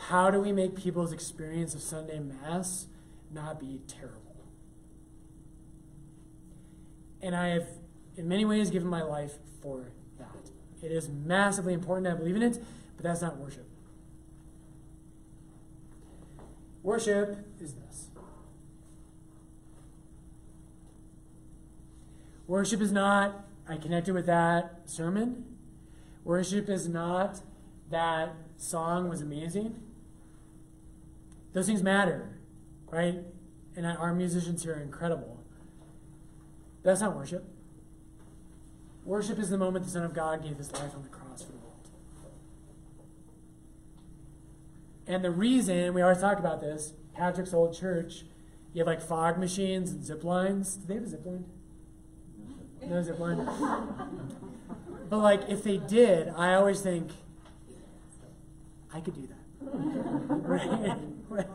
how 0.08 0.28
do 0.32 0.40
we 0.40 0.50
make 0.50 0.74
people's 0.74 1.12
experience 1.12 1.72
of 1.72 1.82
Sunday 1.82 2.18
Mass 2.18 2.88
not 3.30 3.60
be 3.60 3.80
terrible? 3.86 4.42
And 7.22 7.36
I 7.36 7.50
have, 7.50 7.68
in 8.16 8.26
many 8.26 8.44
ways, 8.44 8.70
given 8.70 8.88
my 8.88 9.02
life 9.02 9.34
for 9.62 9.92
that. 10.18 10.50
It 10.82 10.90
is 10.90 11.08
massively 11.08 11.74
important. 11.74 12.08
I 12.08 12.14
believe 12.14 12.34
in 12.34 12.42
it, 12.42 12.60
but 12.96 13.04
that's 13.04 13.22
not 13.22 13.36
worship. 13.36 13.68
Worship 16.82 17.46
is 17.60 17.74
this. 17.74 18.08
Worship 22.46 22.80
is 22.80 22.90
not, 22.90 23.44
I 23.68 23.76
connected 23.76 24.12
with 24.14 24.26
that 24.26 24.80
sermon. 24.84 25.44
Worship 26.24 26.68
is 26.68 26.88
not, 26.88 27.40
that 27.90 28.34
song 28.56 29.08
was 29.08 29.20
amazing. 29.20 29.80
Those 31.52 31.66
things 31.66 31.82
matter, 31.82 32.38
right? 32.90 33.18
And 33.76 33.86
our 33.86 34.12
musicians 34.12 34.64
here 34.64 34.74
are 34.74 34.80
incredible. 34.80 35.40
That's 36.82 37.00
not 37.00 37.16
worship. 37.16 37.44
Worship 39.04 39.38
is 39.38 39.50
the 39.50 39.58
moment 39.58 39.84
the 39.84 39.90
Son 39.90 40.02
of 40.02 40.12
God 40.12 40.42
gave 40.42 40.56
his 40.56 40.72
life 40.72 40.94
on 40.94 41.02
the 41.02 41.08
cross 41.08 41.42
for 41.42 41.52
the 41.52 41.58
world. 41.58 41.88
And 45.06 45.24
the 45.24 45.30
reason, 45.30 45.94
we 45.94 46.02
always 46.02 46.18
talk 46.18 46.38
about 46.38 46.60
this, 46.60 46.92
Patrick's 47.14 47.52
old 47.52 47.76
church, 47.76 48.24
you 48.72 48.80
have 48.80 48.86
like 48.86 49.00
fog 49.00 49.38
machines 49.38 49.90
and 49.90 50.04
zip 50.04 50.24
lines. 50.24 50.76
Do 50.76 50.86
they 50.86 50.94
have 50.94 51.04
a 51.04 51.08
zip 51.08 51.26
line? 51.26 51.44
No 52.86 53.02
zip 53.02 53.18
line. 53.18 53.48
but 55.08 55.18
like 55.18 55.48
if 55.48 55.62
they 55.62 55.76
did, 55.76 56.28
I 56.28 56.54
always 56.54 56.80
think 56.80 57.10
I 58.92 59.00
could 59.00 59.14
do 59.14 59.26
that. 59.26 59.36
right? 61.30 61.46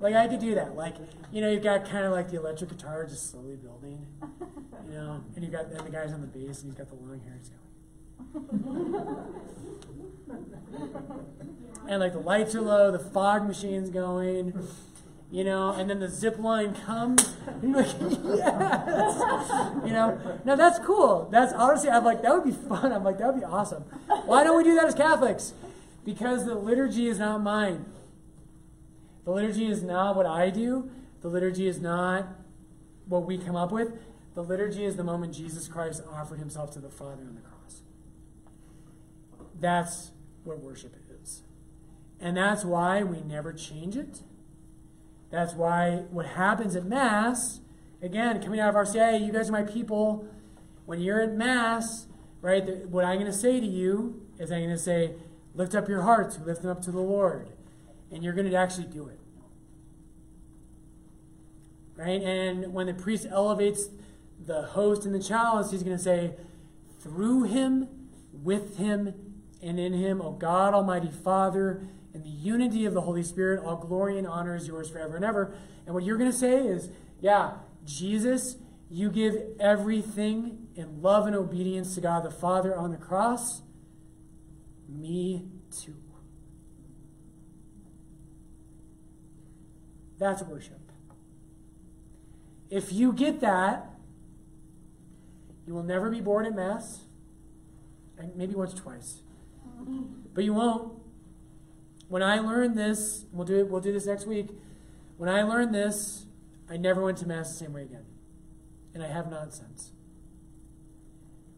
like 0.00 0.14
I 0.14 0.28
could 0.28 0.40
do 0.40 0.54
that. 0.54 0.76
Like, 0.76 0.96
you 1.32 1.40
know, 1.40 1.50
you've 1.50 1.62
got 1.62 1.88
kind 1.88 2.04
of 2.04 2.12
like 2.12 2.30
the 2.30 2.36
electric 2.38 2.70
guitar 2.70 3.06
just 3.06 3.30
slowly 3.30 3.56
building. 3.56 4.06
You 4.86 4.92
know, 4.92 5.24
and 5.34 5.44
you've 5.44 5.52
got 5.52 5.66
and 5.66 5.80
the 5.80 5.90
guy's 5.90 6.12
on 6.12 6.20
the 6.20 6.26
bass 6.26 6.62
and 6.62 6.70
he's 6.70 6.78
got 6.78 6.88
the 6.88 6.94
long 6.96 7.20
hair. 7.20 7.38
He's 7.38 7.50
going. 7.50 7.64
and 11.88 12.00
like 12.00 12.12
the 12.12 12.18
lights 12.18 12.54
are 12.54 12.60
low, 12.60 12.90
the 12.90 12.98
fog 12.98 13.46
machine's 13.46 13.90
going, 13.90 14.52
you 15.30 15.42
know, 15.44 15.70
and 15.70 15.90
then 15.90 15.98
the 15.98 16.08
zip 16.08 16.38
line 16.38 16.74
comes, 16.74 17.36
you're 17.62 17.72
like, 17.76 17.86
yes, 18.00 19.50
you 19.84 19.92
know. 19.92 20.40
Now 20.44 20.54
that's 20.54 20.78
cool. 20.80 21.28
That's 21.30 21.52
honestly, 21.52 21.90
I'm 21.90 22.04
like, 22.04 22.22
that 22.22 22.32
would 22.32 22.44
be 22.44 22.52
fun. 22.52 22.92
I'm 22.92 23.04
like, 23.04 23.18
that 23.18 23.32
would 23.32 23.40
be 23.40 23.44
awesome. 23.44 23.82
Why 24.26 24.44
don't 24.44 24.56
we 24.56 24.64
do 24.64 24.74
that 24.76 24.84
as 24.84 24.94
Catholics? 24.94 25.54
Because 26.04 26.44
the 26.44 26.54
liturgy 26.54 27.08
is 27.08 27.18
not 27.18 27.42
mine. 27.42 27.86
The 29.24 29.32
liturgy 29.32 29.66
is 29.66 29.82
not 29.82 30.16
what 30.16 30.26
I 30.26 30.50
do. 30.50 30.90
The 31.22 31.28
liturgy 31.28 31.66
is 31.66 31.80
not 31.80 32.28
what 33.06 33.24
we 33.24 33.38
come 33.38 33.56
up 33.56 33.72
with. 33.72 33.92
The 34.34 34.42
liturgy 34.42 34.84
is 34.84 34.96
the 34.96 35.04
moment 35.04 35.34
Jesus 35.34 35.68
Christ 35.68 36.02
offered 36.12 36.38
himself 36.38 36.70
to 36.72 36.80
the 36.80 36.90
Father 36.90 37.22
on 37.22 37.34
the 37.34 37.40
cross. 37.40 37.82
That's 39.58 40.10
what 40.42 40.60
worship 40.60 40.94
is. 41.22 41.42
And 42.20 42.36
that's 42.36 42.64
why 42.64 43.02
we 43.02 43.20
never 43.20 43.52
change 43.52 43.96
it. 43.96 44.20
That's 45.34 45.54
why 45.54 46.04
what 46.12 46.26
happens 46.26 46.76
at 46.76 46.84
Mass, 46.84 47.58
again, 48.00 48.40
coming 48.40 48.60
out 48.60 48.68
of 48.68 48.76
RCIA, 48.76 49.26
you 49.26 49.32
guys 49.32 49.48
are 49.48 49.52
my 49.52 49.64
people. 49.64 50.28
When 50.86 51.00
you're 51.00 51.20
at 51.20 51.32
Mass, 51.32 52.06
right, 52.40 52.64
the, 52.64 52.86
what 52.86 53.04
I'm 53.04 53.18
going 53.18 53.26
to 53.26 53.36
say 53.36 53.58
to 53.58 53.66
you 53.66 54.22
is 54.38 54.52
I'm 54.52 54.60
going 54.60 54.70
to 54.70 54.78
say, 54.78 55.14
lift 55.56 55.74
up 55.74 55.88
your 55.88 56.02
hearts, 56.02 56.38
lift 56.38 56.62
them 56.62 56.70
up 56.70 56.82
to 56.82 56.92
the 56.92 57.00
Lord. 57.00 57.48
And 58.12 58.22
you're 58.22 58.32
going 58.32 58.48
to 58.48 58.54
actually 58.54 58.86
do 58.86 59.08
it. 59.08 59.18
Right? 61.96 62.22
And 62.22 62.72
when 62.72 62.86
the 62.86 62.94
priest 62.94 63.26
elevates 63.28 63.88
the 64.38 64.62
host 64.62 65.04
and 65.04 65.12
the 65.12 65.20
chalice, 65.20 65.72
he's 65.72 65.82
going 65.82 65.96
to 65.96 66.02
say, 66.02 66.34
through 67.00 67.42
him, 67.42 67.88
with 68.32 68.76
him, 68.76 69.12
and 69.60 69.80
in 69.80 69.94
him, 69.94 70.22
O 70.22 70.30
God, 70.30 70.74
Almighty 70.74 71.10
Father, 71.10 71.88
in 72.14 72.22
the 72.22 72.28
unity 72.28 72.84
of 72.86 72.94
the 72.94 73.00
Holy 73.00 73.24
Spirit, 73.24 73.62
all 73.64 73.76
glory 73.76 74.16
and 74.18 74.26
honor 74.26 74.54
is 74.54 74.68
yours 74.68 74.88
forever 74.88 75.16
and 75.16 75.24
ever. 75.24 75.52
And 75.84 75.94
what 75.94 76.04
you're 76.04 76.16
going 76.16 76.30
to 76.30 76.36
say 76.36 76.58
is, 76.58 76.88
yeah, 77.20 77.54
Jesus, 77.84 78.56
you 78.88 79.10
give 79.10 79.34
everything 79.58 80.68
in 80.76 81.02
love 81.02 81.26
and 81.26 81.34
obedience 81.34 81.94
to 81.96 82.00
God 82.00 82.24
the 82.24 82.30
Father 82.30 82.76
on 82.76 82.92
the 82.92 82.96
cross. 82.96 83.62
Me 84.88 85.48
too. 85.70 85.96
That's 90.18 90.42
worship. 90.42 90.78
If 92.70 92.92
you 92.92 93.12
get 93.12 93.40
that, 93.40 93.90
you 95.66 95.74
will 95.74 95.82
never 95.82 96.08
be 96.10 96.20
bored 96.20 96.46
at 96.46 96.54
Mass. 96.54 97.00
Maybe 98.36 98.54
once 98.54 98.74
twice. 98.74 99.22
But 100.32 100.44
you 100.44 100.54
won't. 100.54 101.03
When 102.08 102.22
I 102.22 102.38
learned 102.38 102.76
this, 102.76 103.24
we'll 103.32 103.46
do 103.46 103.58
it, 103.60 103.68
we'll 103.68 103.80
do 103.80 103.92
this 103.92 104.06
next 104.06 104.26
week. 104.26 104.48
When 105.16 105.28
I 105.28 105.42
learned 105.42 105.74
this, 105.74 106.26
I 106.68 106.76
never 106.76 107.02
went 107.02 107.18
to 107.18 107.26
Mass 107.26 107.50
the 107.50 107.64
same 107.64 107.72
way 107.72 107.82
again. 107.82 108.04
And 108.92 109.02
I 109.02 109.08
have 109.08 109.30
not 109.30 109.52
since. 109.54 109.92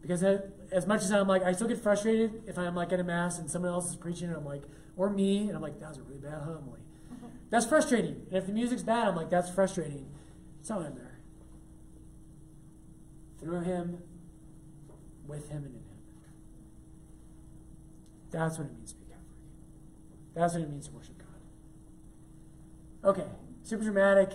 Because 0.01 0.23
as 0.71 0.87
much 0.87 1.01
as 1.01 1.11
I'm 1.11 1.27
like, 1.27 1.43
I 1.43 1.51
still 1.51 1.67
get 1.67 1.81
frustrated 1.81 2.43
if 2.47 2.57
I'm 2.57 2.75
like 2.75 2.93
at 2.93 2.99
a 2.99 3.03
Mass 3.03 3.39
and 3.39 3.49
someone 3.49 3.71
else 3.71 3.89
is 3.89 3.95
preaching 3.95 4.29
and 4.29 4.37
I'm 4.37 4.45
like, 4.45 4.63
or 4.95 5.09
me, 5.09 5.47
and 5.47 5.55
I'm 5.55 5.61
like, 5.61 5.79
that 5.79 5.89
was 5.89 5.97
a 5.97 6.03
really 6.03 6.19
bad 6.19 6.41
homily. 6.43 6.81
That's 7.49 7.65
frustrating. 7.65 8.25
And 8.27 8.37
if 8.37 8.47
the 8.47 8.53
music's 8.53 8.83
bad, 8.83 9.07
I'm 9.07 9.15
like, 9.15 9.29
that's 9.29 9.49
frustrating. 9.49 10.09
It's 10.59 10.69
not 10.69 10.81
I'm 10.81 10.95
there. 10.95 11.19
Through 13.39 13.61
him, 13.61 13.99
with 15.27 15.49
him, 15.49 15.57
and 15.57 15.67
in 15.67 15.71
him. 15.73 15.83
That's 18.31 18.57
what 18.57 18.65
it 18.67 18.73
means 18.73 18.91
to 18.91 18.96
be 18.96 18.96
Catholic. 18.96 18.96
That's 20.37 20.53
what 20.53 20.61
it 20.61 20.69
means 20.69 20.87
to 20.87 20.93
worship 20.93 21.17
God. 21.17 23.09
Okay, 23.09 23.25
super 23.63 23.83
dramatic. 23.83 24.33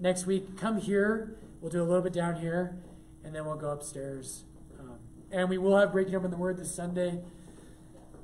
Next 0.00 0.26
week, 0.26 0.56
come 0.58 0.80
here. 0.80 1.36
We'll 1.60 1.70
do 1.70 1.80
a 1.80 1.84
little 1.84 2.02
bit 2.02 2.12
down 2.12 2.36
here, 2.36 2.76
and 3.22 3.32
then 3.32 3.44
we'll 3.44 3.54
go 3.54 3.70
upstairs. 3.70 4.42
Um, 4.80 4.98
and 5.30 5.48
we 5.48 5.58
will 5.58 5.76
have 5.76 5.92
breaking 5.92 6.16
open 6.16 6.32
the 6.32 6.36
word 6.36 6.56
this 6.56 6.74
Sunday. 6.74 7.20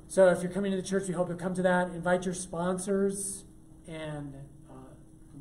So 0.09 0.27
if 0.27 0.41
you're 0.41 0.51
coming 0.51 0.71
to 0.71 0.77
the 0.77 0.83
church, 0.83 1.07
we 1.07 1.13
hope 1.13 1.29
you'll 1.29 1.37
come 1.37 1.53
to 1.53 1.61
that. 1.61 1.89
Invite 1.89 2.25
your 2.25 2.33
sponsors 2.33 3.45
and 3.87 4.35
uh, 4.69 4.73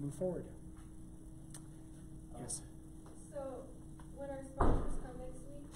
move 0.00 0.14
forward. 0.14 0.44
Yes. 2.38 2.62
So, 3.34 3.40
when 4.14 4.30
our 4.30 4.44
sponsors 4.44 4.92
come 5.02 5.18
next 5.18 5.42
week, 5.42 5.66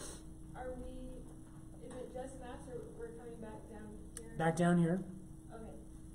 are 0.54 0.70
we, 0.76 1.88
is 1.88 1.92
it 1.92 2.14
just 2.14 2.38
Mass 2.38 2.68
or 2.68 2.82
we're 2.96 3.08
coming 3.18 3.40
back 3.40 3.68
down 3.68 3.88
here? 4.16 4.36
Back 4.38 4.54
down 4.56 4.78
here. 4.78 5.02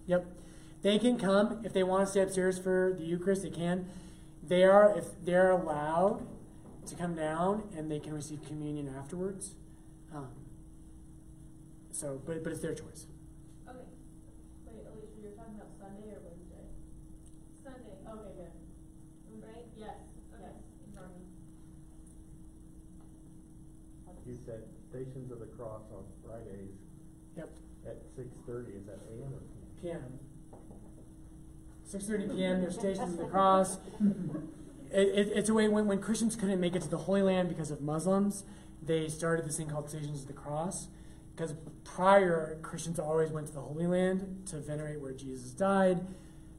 Okay. 0.05 0.11
Yep. 0.13 0.25
They 0.81 0.99
can 0.99 1.17
come 1.17 1.61
if 1.63 1.73
they 1.73 1.83
want 1.83 2.05
to 2.05 2.11
stay 2.11 2.21
upstairs 2.21 2.59
for 2.59 2.93
the 2.97 3.03
Eucharist. 3.05 3.41
They 3.43 3.49
can. 3.49 3.87
They 4.47 4.63
are 4.63 4.95
if 4.95 5.05
they're 5.23 5.51
allowed 5.51 6.27
to 6.85 6.95
come 6.95 7.15
down 7.15 7.63
and 7.75 7.89
they 7.91 7.99
can 7.99 8.13
receive 8.13 8.45
communion 8.45 8.93
afterwards. 8.95 9.55
Um, 10.13 10.27
so, 11.91 12.21
but 12.25 12.43
but 12.43 12.51
it's 12.53 12.61
their 12.61 12.75
choice. 12.75 13.07
Okay. 13.67 13.79
Wait, 14.67 14.85
Alicia, 14.85 15.17
you're 15.23 15.31
talking 15.31 15.55
about 15.55 15.73
Sunday 15.81 16.13
or 16.13 16.21
Wednesday? 16.21 16.69
Sunday. 17.63 17.97
Okay, 18.05 18.31
good. 18.37 18.53
Right? 19.41 19.65
Yes. 19.75 19.97
Okay. 20.37 20.53
Ignore 20.85 21.09
me. 21.17 21.25
You 24.27 24.37
said 24.45 24.63
Stations 24.89 25.31
of 25.31 25.39
the 25.39 25.45
Cross 25.57 25.83
on 25.93 26.03
Fridays 26.23 26.77
Yep. 27.37 27.49
at 27.87 27.97
six 28.15 28.29
thirty, 28.45 28.73
is 28.73 28.85
that 28.85 28.99
AM 29.09 29.33
or 29.33 29.41
PM? 29.85 30.01
PM. 30.01 30.19
6:30 32.01 32.35
p.m. 32.35 32.61
There's 32.61 32.75
stations 32.75 33.13
of 33.13 33.17
the 33.17 33.25
cross. 33.25 33.77
It, 34.91 35.07
it, 35.07 35.31
it's 35.35 35.49
a 35.49 35.53
way 35.53 35.67
when, 35.67 35.87
when 35.87 35.99
Christians 35.99 36.35
couldn't 36.35 36.59
make 36.59 36.75
it 36.75 36.81
to 36.83 36.89
the 36.89 36.97
Holy 36.97 37.21
Land 37.21 37.49
because 37.49 37.69
of 37.69 37.81
Muslims, 37.81 38.43
they 38.81 39.07
started 39.07 39.45
this 39.45 39.57
thing 39.57 39.67
called 39.67 39.89
Stations 39.89 40.21
of 40.21 40.27
the 40.27 40.33
Cross. 40.33 40.87
Because 41.35 41.53
prior 41.83 42.57
Christians 42.61 42.97
always 42.97 43.29
went 43.29 43.47
to 43.47 43.53
the 43.53 43.61
Holy 43.61 43.87
Land 43.87 44.43
to 44.47 44.57
venerate 44.57 45.01
where 45.01 45.11
Jesus 45.11 45.51
died. 45.51 46.05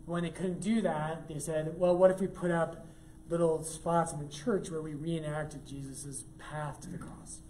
When 0.04 0.22
they 0.22 0.30
couldn't 0.30 0.60
do 0.60 0.82
that, 0.82 1.28
they 1.28 1.38
said, 1.38 1.78
"Well, 1.78 1.96
what 1.96 2.10
if 2.10 2.20
we 2.20 2.26
put 2.26 2.50
up 2.50 2.86
little 3.28 3.62
spots 3.62 4.12
in 4.12 4.18
the 4.18 4.28
church 4.28 4.70
where 4.70 4.80
we 4.80 4.94
reenacted 4.94 5.66
Jesus' 5.66 6.24
path 6.38 6.80
to 6.82 6.88
the 6.88 6.98
cross. 6.98 7.40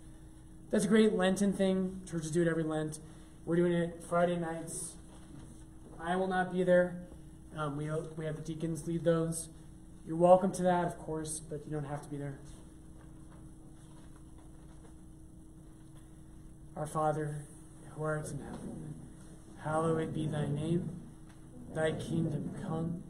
That's 0.70 0.84
a 0.84 0.88
great 0.88 1.12
Lenten 1.12 1.52
thing. 1.52 2.00
Churches 2.08 2.30
do 2.30 2.42
it 2.42 2.48
every 2.48 2.64
Lent. 2.64 2.98
We're 3.44 3.56
doing 3.56 3.72
it 3.72 4.02
Friday 4.08 4.36
nights. 4.36 4.95
I 6.00 6.16
will 6.16 6.28
not 6.28 6.52
be 6.52 6.62
there. 6.62 7.08
Um, 7.56 7.76
we, 7.76 7.90
we 8.16 8.24
have 8.26 8.36
the 8.36 8.42
deacons 8.42 8.86
lead 8.86 9.04
those. 9.04 9.48
You're 10.06 10.16
welcome 10.16 10.52
to 10.52 10.62
that, 10.62 10.84
of 10.84 10.98
course, 10.98 11.40
but 11.40 11.62
you 11.66 11.72
don't 11.72 11.86
have 11.86 12.02
to 12.02 12.08
be 12.08 12.16
there. 12.16 12.38
Our 16.76 16.86
Father, 16.86 17.46
who 17.94 18.02
art 18.02 18.30
in 18.30 18.38
heaven, 18.38 18.94
hallowed 19.64 20.14
be 20.14 20.26
thy 20.26 20.46
name. 20.46 20.90
Thy 21.74 21.92
kingdom 21.92 22.54
come, 22.62 23.02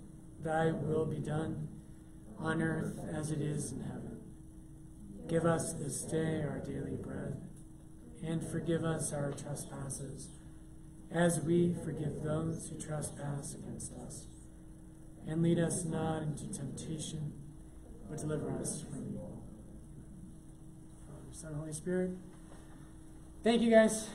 thy 0.42 0.70
will 0.70 1.04
be 1.04 1.18
done, 1.18 1.68
on 2.38 2.62
earth 2.62 3.00
as 3.12 3.30
it 3.30 3.40
is 3.40 3.72
in 3.72 3.80
heaven. 3.82 4.20
Give 5.28 5.44
us 5.44 5.72
this 5.74 6.02
day 6.02 6.42
our 6.42 6.60
daily 6.60 6.96
bread, 6.96 7.40
and 8.24 8.46
forgive 8.46 8.84
us 8.84 9.12
our 9.12 9.32
trespasses, 9.32 10.28
as 11.12 11.40
we 11.40 11.74
forgive 11.84 12.22
those 12.22 12.68
who 12.68 12.78
trespass 12.78 13.54
against 13.54 13.92
us. 13.94 14.26
And 15.26 15.42
lead 15.42 15.58
us 15.58 15.84
not 15.84 16.22
into 16.22 16.46
temptation, 16.46 17.32
but 18.08 18.18
deliver 18.18 18.50
us 18.60 18.82
from 18.82 19.06
evil. 19.08 19.42
Father, 21.06 21.32
Son, 21.32 21.54
Holy 21.54 21.72
Spirit. 21.72 22.10
Thank 23.42 23.62
you, 23.62 23.70
guys. 23.70 24.08